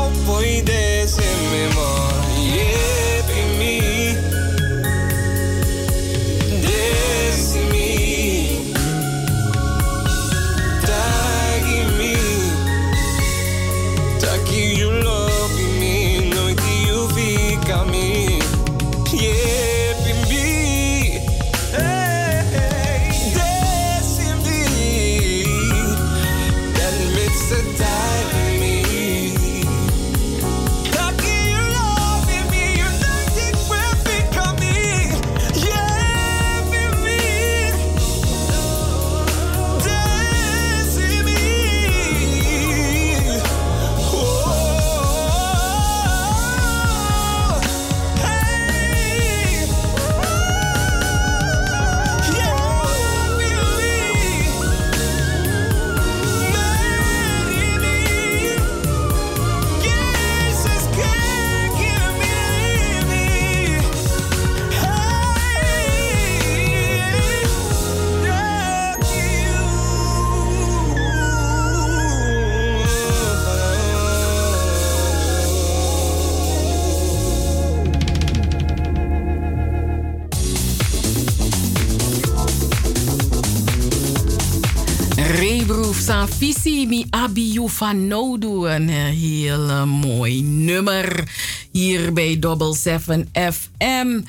Rebroef 86.43 86.61
san 86.61 86.72
visi 86.72 86.88
mi 86.88 87.05
abiyu 87.09 87.69
van 87.69 88.07
nodu. 88.07 88.67
Een 88.67 88.89
eh, 88.89 88.95
heel 88.95 89.69
eh, 89.69 89.83
mooi 89.83 90.41
nummer 90.41 91.23
hier 91.72 92.13
bij 92.13 92.39
Double 92.39 92.75
7 92.75 93.30
FM. 93.33 94.22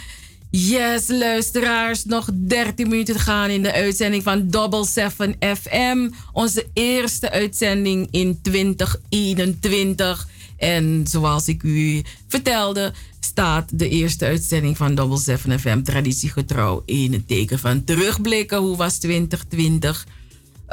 Yes, 0.50 1.08
luisteraars, 1.08 2.04
nog 2.04 2.28
13 2.32 2.88
minuten 2.88 3.14
te 3.14 3.20
gaan 3.20 3.50
in 3.50 3.62
de 3.62 3.72
uitzending 3.72 4.22
van 4.22 4.48
Double 4.48 4.86
7 4.86 5.36
FM. 5.56 6.10
Onze 6.32 6.66
eerste 6.72 7.30
uitzending 7.30 8.08
in 8.10 8.38
2021. 8.42 10.28
En 10.56 11.04
zoals 11.08 11.48
ik 11.48 11.62
u 11.62 12.02
vertelde, 12.28 12.92
staat 13.20 13.78
de 13.78 13.88
eerste 13.88 14.24
uitzending 14.24 14.76
van 14.76 14.94
Double 14.94 15.18
7 15.18 15.60
FM 15.60 15.82
traditiegetrouw 15.82 16.82
in 16.86 17.12
het 17.12 17.28
teken 17.28 17.58
van 17.58 17.84
terugblikken. 17.84 18.58
Hoe 18.58 18.76
was 18.76 18.98
2020? 18.98 20.06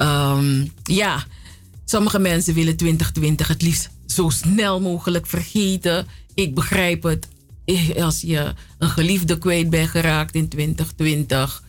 Ehm, 0.01 0.65
ja, 0.83 1.25
sommige 1.85 2.19
mensen 2.19 2.53
willen 2.53 2.75
2020 2.75 3.47
het 3.47 3.61
liefst 3.61 3.89
zo 4.05 4.29
snel 4.29 4.79
mogelijk 4.81 5.27
vergeten. 5.27 6.07
Ik 6.33 6.55
begrijp 6.55 7.03
het. 7.03 7.27
Eh, 7.65 8.03
Als 8.03 8.21
je 8.21 8.53
een 8.77 8.89
geliefde 8.89 9.37
kwijt 9.37 9.69
bent 9.69 9.89
geraakt 9.89 10.35
in 10.35 10.47
2020. 10.47 11.63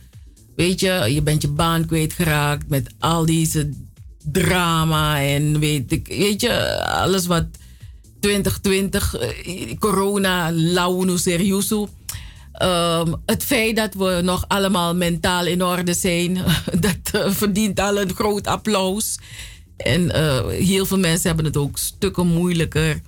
Weet 0.55 0.79
je, 0.79 1.05
je 1.09 1.21
bent 1.21 1.41
je 1.41 1.47
baan 1.47 1.85
kwijtgeraakt 1.85 2.69
met 2.69 2.89
al 2.99 3.25
deze 3.25 3.69
drama 4.23 5.21
en 5.21 5.59
weet 5.59 5.91
ik, 5.91 6.07
weet 6.07 6.41
je, 6.41 6.83
alles 6.85 7.25
wat 7.25 7.45
2020, 8.19 9.15
eh, 9.15 9.77
corona, 9.79 10.51
lauw 10.51 11.17
serioso. 11.17 11.89
Ehm, 12.53 13.13
het 13.25 13.43
feit 13.43 13.75
dat 13.75 13.93
we 13.93 14.21
nog 14.23 14.45
allemaal 14.47 14.95
mentaal 14.95 15.45
in 15.45 15.63
orde 15.63 15.93
zijn, 15.93 16.37
dat 16.79 16.97
eh, 17.11 17.31
verdient 17.31 17.79
al 17.79 18.01
een 18.01 18.13
groot 18.13 18.47
applaus. 18.47 19.17
En 19.77 20.11
eh, 20.11 20.47
heel 20.47 20.85
veel 20.85 20.99
mensen 20.99 21.27
hebben 21.27 21.45
het 21.45 21.57
ook 21.57 21.77
stukken 21.77 22.27
moeilijker. 22.27 23.01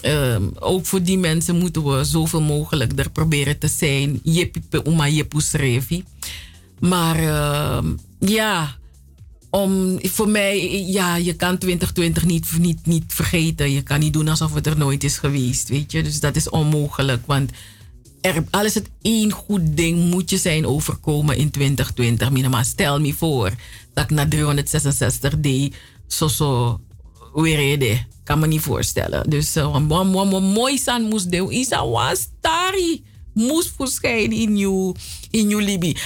Ehm, 0.00 0.42
ook 0.58 0.86
voor 0.86 1.02
die 1.02 1.18
mensen 1.18 1.56
moeten 1.56 1.84
we 1.84 2.04
zoveel 2.04 2.42
mogelijk 2.42 2.98
er 2.98 3.10
proberen 3.10 3.58
te 3.58 3.68
zijn. 3.68 4.20
Jepipe 4.22 4.82
uma 4.86 5.08
jepusrevi. 5.08 6.04
Maar 6.78 7.16
ehm, 7.16 7.86
ja, 8.18 8.76
om, 9.50 9.98
voor 10.02 10.28
mij, 10.28 10.84
ja, 10.86 11.16
je 11.16 11.34
kan 11.34 11.58
2020 11.58 12.24
niet, 12.24 12.58
niet, 12.58 12.86
niet 12.86 13.04
vergeten. 13.06 13.72
Je 13.72 13.82
kan 13.82 14.00
niet 14.00 14.12
doen 14.12 14.28
alsof 14.28 14.54
het 14.54 14.66
er 14.66 14.78
nooit 14.78 15.04
is 15.04 15.18
geweest, 15.18 15.68
weet 15.68 15.92
je. 15.92 16.02
Dus 16.02 16.20
dat 16.20 16.36
is 16.36 16.50
onmogelijk, 16.50 17.26
want 17.26 17.50
er, 18.34 18.44
al 18.50 18.64
is 18.64 18.74
het 18.74 18.90
één 19.02 19.30
goed 19.30 19.76
ding 19.76 20.10
moet 20.10 20.30
je 20.30 20.38
zijn 20.38 20.66
overkomen 20.66 21.36
in 21.36 21.50
2020. 21.50 22.48
Maar 22.48 22.64
stel 22.64 23.00
me 23.00 23.14
voor 23.14 23.52
dat 23.94 24.04
ik 24.04 24.10
na 24.10 24.28
366 24.28 25.34
d 25.40 25.74
zo 26.06 26.28
zo 26.28 26.80
weer 27.34 27.78
de. 27.78 27.98
Kan 28.24 28.38
me 28.38 28.46
niet 28.46 28.60
voorstellen. 28.60 29.30
Dus 29.30 29.54
wat 29.54 30.04
mooi 30.42 30.78
zijn 30.78 31.02
moest 31.02 31.30
doen. 31.30 31.50
Is 31.50 31.68
dat 31.68 31.88
was 31.88 32.20
stari 32.20 33.02
moest 33.32 33.72
verschijnen 33.76 34.38
in 34.38 34.56
je 34.56 34.94
in 35.30 35.56
Libi. 35.56 35.96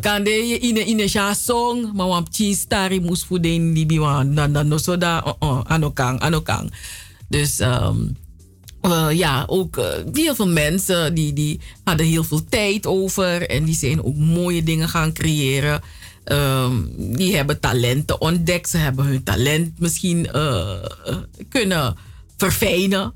Kan 0.00 0.24
de 0.24 0.58
in 0.60 0.86
in 0.86 1.00
een 1.00 1.34
song, 1.36 1.90
maar 1.94 2.06
wat 2.06 2.28
chi 2.30 2.54
stari 2.54 3.00
moest 3.00 3.24
voor 3.24 3.40
de 3.40 3.52
in 3.52 3.72
Libi 3.72 3.98
dan 3.98 4.52
dan 4.52 4.78
zo 4.78 4.96
da 4.96 5.24
uh, 5.26 5.32
uh, 5.42 5.60
anokang 5.64 6.20
anokang. 6.20 6.72
Dus 7.28 7.60
um, 7.60 8.16
uh, 8.82 9.06
ja, 9.12 9.44
ook 9.46 9.76
uh, 9.76 9.86
heel 10.12 10.34
veel 10.34 10.48
mensen 10.48 11.14
die, 11.14 11.32
die 11.32 11.60
hadden 11.84 12.06
heel 12.06 12.24
veel 12.24 12.44
tijd 12.48 12.86
over 12.86 13.48
en 13.48 13.64
die 13.64 13.74
zijn 13.74 14.04
ook 14.04 14.16
mooie 14.16 14.62
dingen 14.62 14.88
gaan 14.88 15.12
creëren. 15.12 15.80
Um, 16.24 16.92
die 16.96 17.36
hebben 17.36 17.60
talenten 17.60 18.20
ontdekt. 18.20 18.68
Ze 18.68 18.76
hebben 18.76 19.04
hun 19.04 19.22
talent 19.22 19.80
misschien 19.80 20.28
uh, 20.34 20.70
kunnen 21.48 21.96
verfijnen. 22.36 23.12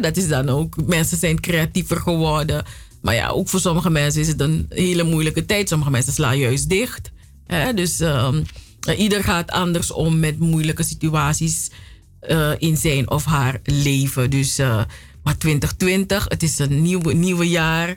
dat 0.00 0.16
is 0.16 0.28
dan 0.28 0.48
ook. 0.48 0.86
Mensen 0.86 1.18
zijn 1.18 1.40
creatiever 1.40 1.96
geworden. 1.96 2.64
Maar 3.02 3.14
ja, 3.14 3.28
ook 3.28 3.48
voor 3.48 3.60
sommige 3.60 3.90
mensen 3.90 4.20
is 4.20 4.28
het 4.28 4.40
een 4.40 4.66
hele 4.68 5.02
moeilijke 5.02 5.46
tijd. 5.46 5.68
Sommige 5.68 5.90
mensen 5.90 6.12
slaan 6.12 6.38
juist 6.38 6.68
dicht. 6.68 7.10
dus 7.74 8.00
um, 8.00 8.44
ieder 8.96 9.24
gaat 9.24 9.50
anders 9.50 9.90
om 9.90 10.18
met 10.18 10.38
moeilijke 10.38 10.82
situaties 10.82 11.70
uh, 12.28 12.52
in 12.58 12.76
zijn 12.76 13.10
of 13.10 13.24
haar 13.24 13.60
leven. 13.64 14.30
Dus, 14.30 14.58
uh, 14.58 14.82
maar 15.22 15.38
2020, 15.38 16.24
het 16.28 16.42
is 16.42 16.58
een 16.58 16.82
nieuwe, 16.82 17.12
nieuwe 17.12 17.48
jaar. 17.48 17.96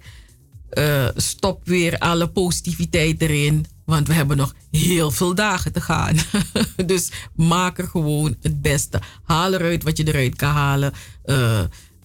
Uh, 0.74 1.08
stop 1.16 1.62
weer 1.68 1.98
alle 1.98 2.28
positiviteit 2.28 3.22
erin. 3.22 3.66
Want 3.86 4.08
we 4.08 4.14
hebben 4.14 4.38
nog 4.38 4.56
heel 4.72 5.12
veel 5.12 5.36
dagen 5.36 5.72
te 5.72 5.82
gaan. 5.82 6.16
dus 6.86 7.12
maak 7.36 7.78
er 7.78 7.88
gewoon 7.88 8.36
het 8.42 8.62
beste. 8.62 9.02
Haal 9.24 9.54
eruit 9.54 9.84
wat 9.84 9.98
je 9.98 10.08
eruit 10.08 10.36
kan 10.36 10.52
halen. 10.52 10.94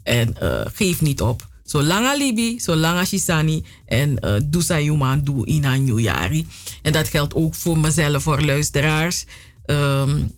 en 0.03 0.36
geef 0.73 1.01
niet 1.01 1.20
op. 1.20 1.49
Zolang 1.67 2.07
alibi, 2.07 2.61
zolang 2.61 3.07
Shisani 3.07 3.65
en 3.86 4.19
uh, 4.20 4.35
doe 4.45 4.62
sayuman 4.62 5.20
doe 5.25 5.47
in 5.47 5.65
een 5.65 5.85
nieuwjari. 5.85 6.47
En 6.83 6.93
dat 6.93 7.09
geldt 7.09 7.35
ook 7.35 7.55
voor 7.55 7.78
mezelf, 7.78 8.23
voor 8.23 8.43
luisteraars. 8.43 9.25
Um, 9.67 10.31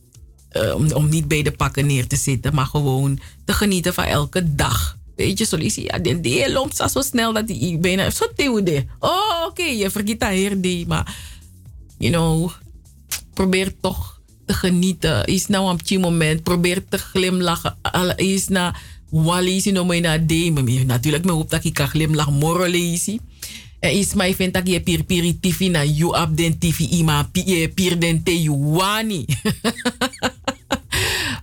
uh, 0.53 0.95
om, 0.95 1.09
niet 1.09 1.29
bij 1.29 1.43
de 1.43 1.53
pakken 1.53 1.87
neer 1.87 2.07
te 2.07 2.17
zitten, 2.17 2.55
maar 2.55 2.67
gewoon 2.67 3.19
te 3.45 3.53
genieten 3.53 3.95
van 3.95 4.05
elke 4.05 4.55
dag. 4.55 4.97
Weet 5.17 5.39
je, 5.39 5.59
is 5.59 5.75
ja, 5.75 5.99
de 5.99 6.21
deel 6.21 6.53
loopt 6.53 6.77
zo 6.77 7.03
snel 7.03 7.33
dat 7.33 7.47
die 7.47 7.79
bijna 7.79 8.11
zo 8.11 8.25
de. 8.35 8.85
Oh, 8.99 9.11
oké, 9.47 9.49
okay, 9.49 9.77
je 9.77 9.91
vergeet 9.91 10.21
dat 10.21 10.31
hier, 10.31 10.87
maar 10.87 11.17
you 11.99 12.13
know, 12.13 12.51
probeer 13.35 13.75
toch 13.81 14.21
te 14.47 14.55
genieten. 14.55 15.25
Is 15.25 15.47
nou 15.47 15.71
een 15.71 15.77
petit 15.77 16.01
moment, 16.01 16.43
probeer 16.43 16.85
te 16.89 16.99
glimlachen. 16.99 17.77
Is 18.17 18.49
na 18.49 18.75
wali 19.11 19.61
si 19.61 19.71
no 19.71 19.85
mo 19.85 20.01
na 20.01 20.19
de, 20.19 20.53
natuurlijk 20.87 21.25
me 21.25 21.33
hoop 21.33 21.51
dat 21.51 21.65
ik 21.65 21.75
kan 21.75 21.89
glimlachen 21.89 22.33
morolezi. 22.33 23.19
En 23.81 23.93
is 23.93 24.15
mij 24.15 24.35
vindt 24.35 24.55
dat 24.55 24.69
je 24.69 24.81
pir 24.81 25.05
piri 25.05 25.41
tifi 25.41 25.69
na 25.69 25.85
you 25.85 26.21
up 26.21 26.37
den 26.37 26.59
tifi 26.59 26.89
ima 26.89 27.31
pir 27.75 27.99
den 27.99 28.23
te 28.23 28.43
you 28.43 28.57
wani. 28.57 29.25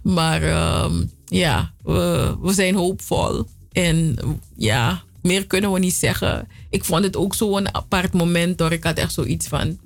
Maar 0.05 0.41
um, 0.83 1.11
ja, 1.25 1.71
we, 1.83 2.51
zijn 2.53 2.75
hoopvol. 2.75 3.45
En 3.71 4.17
ja, 4.55 5.03
meer 5.21 5.47
kunnen 5.47 5.71
we 5.71 5.79
niet 5.79 5.93
zeggen. 5.93 6.47
Ik 6.69 6.85
vond 6.85 7.03
het 7.03 7.15
ook 7.15 7.35
zo'n 7.35 7.75
apart 7.75 8.13
moment 8.13 8.59
hoor. 8.59 8.71
Ik 8.71 8.83
had 8.83 8.97
echt 8.97 9.13
zoiets 9.13 9.47
van. 9.47 9.77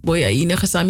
Boya 0.00 0.46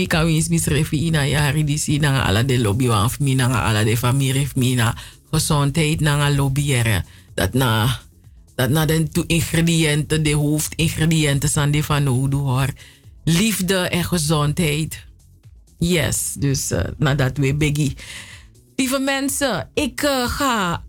kan 0.06 0.24
wins 0.24 0.48
misrefi 0.48 0.96
ina 0.96 1.24
yari 1.24 1.64
di 1.64 1.78
si 1.78 1.98
nanga 1.98 2.22
ala 2.22 2.42
de 2.42 2.60
lobby 2.60 2.86
wan 2.86 3.10
mi 3.18 3.34
nanga 3.34 3.62
ala 3.62 3.84
de 3.84 3.96
familie 3.96 4.48
mi 4.54 4.74
na 4.74 4.94
gezondheid 5.30 6.00
nanga 6.00 6.30
lobbyeren. 6.30 7.04
Dat 7.34 7.52
na 7.52 8.00
dat 8.54 8.70
na 8.70 8.84
de 8.84 9.24
ingrediënten, 9.26 10.22
de 10.22 10.34
hoofdingrediënten 10.34 11.48
zijn 11.48 11.70
die 11.70 11.84
van 11.84 12.02
nodig 12.02 12.38
hoor. 12.38 12.68
Liefde 13.24 13.76
en 13.76 14.04
gezondheid. 14.04 15.04
Yes, 15.78 16.34
dus 16.38 16.72
uh, 16.72 16.80
nadat 16.98 17.36
we 17.36 17.54
biggie. 17.54 17.96
Lieve 18.76 18.98
mensen, 18.98 19.70
ik 19.74 20.02
uh, 20.02 20.28
ga, 20.28 20.84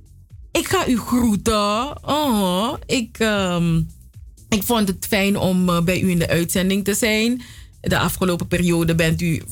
ik 0.52 0.68
ga 0.68 0.88
u 0.88 1.00
groeten. 1.00 2.06
Oh, 2.08 2.74
ik, 2.86 3.20
um, 3.20 3.90
ik 4.50 4.64
vond 4.64 4.88
het 4.88 5.06
fijn 5.10 5.38
om 5.38 5.70
uh, 5.70 5.82
bij 5.82 6.02
u 6.02 6.10
in 6.10 6.20
de 6.20 6.28
uitzending 6.28 6.84
te 6.84 6.94
zijn. 6.94 7.42
De 7.82 7.98
afgelopen 7.98 8.48
periode 8.48 8.96
bent 8.96 9.22
u, 9.22 9.44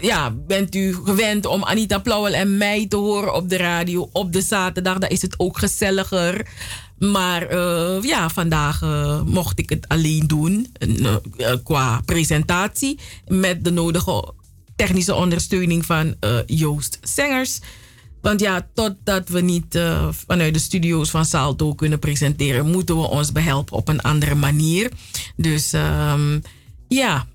ja, 0.00 0.30
bent 0.30 0.74
u 0.74 0.94
gewend 1.04 1.46
om 1.46 1.64
Anita 1.64 1.98
Plauwel 1.98 2.32
en 2.32 2.56
mij 2.56 2.86
te 2.88 2.96
horen 2.96 3.34
op 3.34 3.48
de 3.48 3.56
radio 3.56 4.08
op 4.12 4.32
de 4.32 4.42
zaterdag. 4.42 4.98
Daar 4.98 5.10
is 5.10 5.22
het 5.22 5.34
ook 5.38 5.58
gezelliger. 5.58 6.46
Maar 6.98 7.56
ja, 8.06 8.28
vandaag 8.28 8.80
mocht 9.24 9.58
ik 9.58 9.70
het 9.70 9.88
alleen 9.88 10.26
doen 10.26 10.74
qua 11.64 12.00
presentatie. 12.04 12.98
Met 13.26 13.64
de 13.64 13.70
nodige 13.70 14.32
technische 14.76 15.14
ondersteuning 15.14 15.86
van 15.86 16.14
Joost 16.46 16.98
Zengers. 17.02 17.58
Want 18.20 18.40
ja, 18.40 18.68
totdat 18.74 19.28
we 19.28 19.40
niet 19.40 19.78
vanuit 20.26 20.54
de 20.54 20.60
studio's 20.60 21.10
van 21.10 21.24
Salto 21.24 21.74
kunnen 21.74 21.98
presenteren, 21.98 22.70
moeten 22.70 22.96
we 23.00 23.08
ons 23.08 23.32
behelpen 23.32 23.76
op 23.76 23.88
een 23.88 24.00
andere 24.00 24.34
manier. 24.34 24.90
Dus 25.36 25.72
um, 25.72 26.42
ja, 26.88 27.26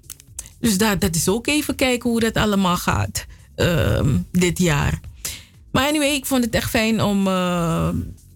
dus 0.60 0.78
dat, 0.78 1.02
dat 1.02 1.16
is 1.16 1.28
ook 1.28 1.48
even 1.48 1.76
kijken 1.76 2.10
hoe 2.10 2.20
dat 2.20 2.36
allemaal 2.36 2.78
gaat 2.78 3.26
um, 3.56 4.28
dit 4.32 4.60
jaar. 4.60 5.00
Maar 5.72 5.88
anyway, 5.88 6.14
ik 6.14 6.26
vond 6.26 6.44
het 6.44 6.54
echt 6.54 6.70
fijn 6.70 7.02
om 7.02 7.28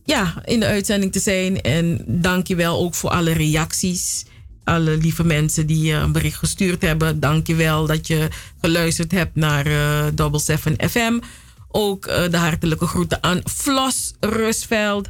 ja, 0.06 0.42
in 0.46 0.60
de 0.60 0.66
uitzending 0.66 1.12
te 1.12 1.20
zijn. 1.20 1.62
En 1.62 2.04
dank 2.08 2.48
je 2.48 2.56
wel 2.56 2.80
ook 2.80 2.96
voor 2.96 3.10
alle 3.10 3.32
reacties. 3.32 4.26
Alle 4.72 4.98
lieve 4.98 5.24
mensen 5.24 5.68
die 5.68 5.94
een 5.94 6.12
bericht 6.12 6.38
gestuurd 6.38 6.82
hebben. 6.82 7.20
Dank 7.20 7.48
je 7.48 7.56
wel 7.56 7.86
dat 7.86 8.08
je 8.08 8.28
geluisterd 8.62 9.12
hebt 9.12 9.36
naar 9.36 9.68
uh, 9.68 10.06
Double 10.14 10.40
7 10.40 10.76
FM. 10.90 11.20
Ook 11.68 12.08
uh, 12.08 12.30
de 12.30 12.38
hartelijke 12.38 12.86
groeten 12.86 13.24
aan 13.24 13.42
Flos 13.44 14.14
Rusveld. 14.20 15.10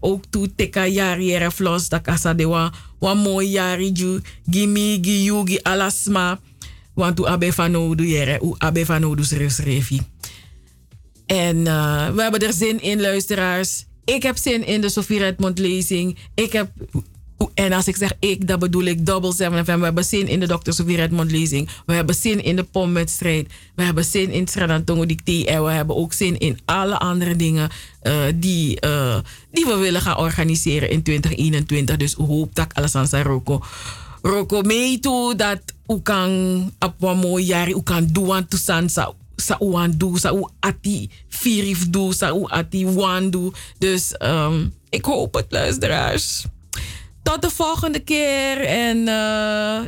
Ook 0.00 0.24
toe 0.30 0.54
teka 0.54 0.86
jari 0.86 1.50
Flos. 1.50 1.88
Da 1.88 1.98
kasa 1.98 2.34
de 2.34 2.46
wa, 2.46 2.72
wa 2.98 3.14
mooi 3.14 3.48
jari 3.48 3.90
ju. 3.92 4.20
Gimi, 4.50 4.98
gi 5.44 5.58
alasma. 5.62 6.40
Want 6.94 7.20
u 7.20 7.26
abe 7.26 7.52
van 7.52 7.70
nodu 7.70 8.06
jere. 8.06 8.40
U 8.42 8.54
abe 8.58 8.86
van 8.86 9.00
nodu 9.00 9.22
revi. 9.64 10.00
En 11.26 11.64
we 12.14 12.22
hebben 12.22 12.40
er 12.40 12.52
zin 12.52 12.80
in, 12.80 13.00
luisteraars. 13.00 13.84
Ik 14.04 14.22
heb 14.22 14.36
zin 14.36 14.66
in 14.66 14.80
de 14.80 14.88
Sofie 14.88 15.18
Redmond 15.18 15.58
lezing. 15.58 16.18
Ik 16.34 16.52
heb, 16.52 16.70
en 17.54 17.72
als 17.72 17.88
ik 17.88 17.96
zeg 17.96 18.12
ik, 18.18 18.48
dan 18.48 18.58
bedoel 18.58 18.82
ik 18.82 19.06
Double 19.06 19.34
7 19.34 19.64
FM. 19.64 19.78
We 19.78 19.84
hebben 19.84 20.04
zin 20.04 20.28
in 20.28 20.40
de 20.40 20.46
Dr. 20.46 20.72
Sofie 20.72 20.96
Redmond 20.96 21.30
lezing. 21.30 21.68
We 21.86 21.92
hebben 21.92 22.14
zin 22.14 22.44
in 22.44 22.56
de 22.56 22.62
pomwedstrijd. 22.62 23.52
We 23.74 23.82
hebben 23.82 24.04
zin 24.04 24.30
in 24.30 24.48
Sradantongo 24.48 25.06
Dicté. 25.06 25.44
En 25.44 25.64
we 25.64 25.70
hebben 25.70 25.96
ook 25.96 26.12
zin 26.12 26.38
in 26.38 26.58
alle 26.64 26.98
andere 26.98 27.36
dingen 27.36 27.70
uh, 28.02 28.14
die, 28.34 28.86
uh, 28.86 29.18
die 29.50 29.66
we 29.66 29.76
willen 29.76 30.00
gaan 30.00 30.16
organiseren 30.16 30.90
in 30.90 31.02
2021. 31.02 31.96
Dus 31.96 32.12
hoop 32.12 32.54
dat 32.54 32.74
alles 32.74 32.94
aan 32.94 33.22
roko. 33.22 33.62
Roko 34.22 34.60
meeto 34.60 35.36
dat 35.36 35.60
u 35.86 36.00
kan 36.02 36.72
op 36.78 37.02
een 37.02 37.18
mooi 37.18 37.44
jaar, 37.44 37.68
u 37.68 37.82
kan 37.82 38.06
doen 38.06 38.32
aan 38.32 38.48
toestand 38.48 38.92
sa 39.36 39.58
uan 39.60 39.98
do, 39.98 40.16
sa 40.16 40.32
u 40.32 40.46
ati 40.60 41.10
firif 41.28 41.90
do, 41.90 42.12
sa 42.12 42.30
u 42.30 42.46
ati 42.48 42.86
wan. 42.86 43.30
Dus 43.78 44.14
um, 44.22 44.74
ik 44.88 45.04
hoop 45.04 45.34
het, 45.34 45.46
luisteraars. 45.48 46.46
Tot 47.22 47.42
de 47.42 47.50
volgende 47.50 47.98
keer. 47.98 48.60
En 48.60 48.98
uh, 48.98 49.80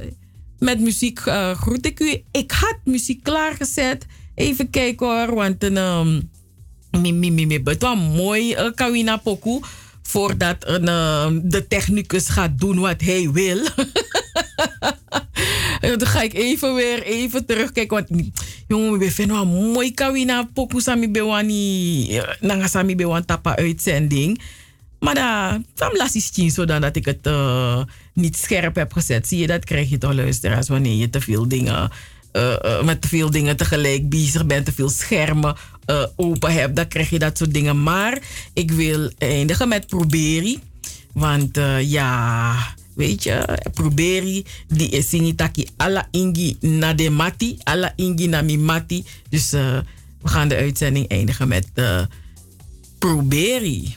met 0.58 0.80
muziek 0.80 1.20
uh, 1.26 1.50
groet 1.50 1.86
ik 1.86 2.00
u. 2.00 2.22
Ik 2.30 2.52
had 2.52 2.76
muziek 2.84 3.22
klaargezet. 3.22 4.06
Even 4.34 4.70
kijken 4.70 5.06
hoor, 5.06 5.34
want 5.34 5.64
um, 5.64 6.30
mi, 6.90 7.12
mi, 7.12 7.30
mi. 7.30 7.60
Het 7.64 7.82
was 7.82 7.98
mooi, 7.98 8.52
uh, 8.52 8.70
Kawina 8.74 9.16
Poku. 9.16 9.60
Voordat 10.02 10.56
een, 10.60 10.84
de 11.44 11.66
technicus 11.68 12.28
gaat 12.28 12.58
doen 12.58 12.78
wat 12.78 13.00
hij 13.00 13.30
wil. 13.30 13.58
Dan 15.98 16.06
ga 16.06 16.22
ik 16.22 16.34
even 16.34 16.74
weer 16.74 17.02
even 17.02 17.46
terugkijken. 17.46 17.96
Want 17.96 18.22
jongen, 18.68 18.98
we 18.98 19.10
vinden 19.10 19.36
wel 19.36 19.46
mooi 19.46 19.92
Kawina 19.92 20.48
Poku 20.54 20.80
Sami 20.80 21.10
Bewani. 21.10 22.20
Nanga 22.40 22.66
Sami 22.66 22.96
Bewan 22.96 23.24
Tapa 23.24 23.56
uitzending. 23.56 24.40
Maar 25.04 25.14
dan 25.14 25.64
van 25.74 25.96
lastig 25.96 26.52
zodat 26.52 26.82
dat 26.82 26.96
ik 26.96 27.04
het 27.04 27.26
uh, 27.26 27.82
niet 28.12 28.36
scherp 28.36 28.74
heb 28.74 28.92
gezet. 28.92 29.28
Zie 29.28 29.38
je, 29.38 29.46
dat 29.46 29.64
krijg 29.64 29.90
je 29.90 29.98
toch 29.98 30.12
luisteraars 30.12 30.68
wanneer 30.68 30.96
je 30.96 31.10
te 31.10 31.20
veel 31.20 31.48
dingen, 31.48 31.90
uh, 32.32 32.56
uh, 32.64 32.82
met 32.82 33.02
te 33.02 33.08
veel 33.08 33.30
dingen 33.30 33.56
tegelijk 33.56 34.08
bezig 34.08 34.46
bent, 34.46 34.64
te 34.64 34.72
veel 34.72 34.88
schermen 34.88 35.56
open 36.16 36.52
hebt. 36.52 36.76
Dan 36.76 36.88
krijg 36.88 37.10
je 37.10 37.18
dat 37.18 37.38
soort 37.38 37.54
dingen. 37.54 37.82
Maar 37.82 38.18
ik 38.52 38.70
wil 38.70 39.10
eindigen 39.18 39.68
met 39.68 39.86
Proberi. 39.86 40.58
Want 41.12 41.58
ja, 41.80 42.56
weet 42.94 43.22
je, 43.22 43.58
Proberi, 43.74 44.44
die 44.68 44.88
is 44.88 45.34
taki 45.36 45.66
alla 45.76 46.08
ingi 46.10 46.56
na 46.60 46.94
de 46.94 47.10
mati, 47.10 47.56
alla 47.62 47.92
ingi 47.96 48.26
na 48.26 48.42
mi 48.42 48.58
mati. 48.58 49.04
Dus 49.28 49.50
we 49.50 49.84
gaan 50.24 50.48
de 50.48 50.56
uitzending 50.56 51.08
eindigen 51.08 51.48
met 51.48 51.66
Proberi. 52.98 53.96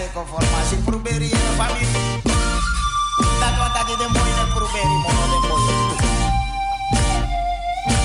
Se 0.00 0.10
conformatie 0.14 0.76
probeer 0.84 1.22
je 1.22 1.32
een 1.32 1.56
familie. 1.56 1.88
Dat 3.40 3.54
wat 3.58 3.76
ik 3.80 3.98
de 3.98 4.08
mooie 4.12 4.44
probeer 4.54 4.88
je 4.92 4.98
mono 5.04 5.24
de 5.32 5.38
mooie. 5.48 5.74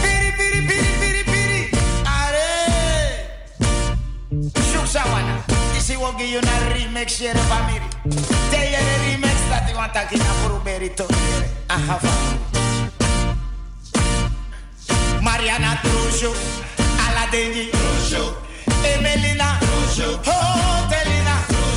Piri 0.01 0.31
piri 0.37 0.65
piri 0.67 0.91
piri 0.99 1.23
piri. 1.23 1.69
Are. 2.03 2.47
Zoek 4.71 4.87
sawana. 4.87 5.35
Isi 5.77 5.95
wo 5.97 6.13
gi 6.17 6.35
una 6.35 6.55
remix 6.73 7.17
je 7.17 7.31
familie. 7.49 7.89
Te 8.49 8.59
je 8.73 8.81
remix 9.05 9.37
dat 9.49 9.69
ik 9.69 9.75
want 9.75 10.11
ik 10.11 10.17
na 10.17 10.33
probeer 10.47 10.83
je 10.83 10.93
toch. 10.93 11.17
Aha 11.67 11.99
Mariana 15.21 15.79
Trujo. 15.83 16.33
Aladengi. 17.07 17.69
Trujo. 17.69 18.37
Emelina. 18.83 19.57
Trujo. 19.59 20.19
Oh, 20.25 20.74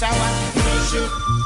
shower. 0.00 0.30
No 0.56 0.78
shoot. 0.88 1.39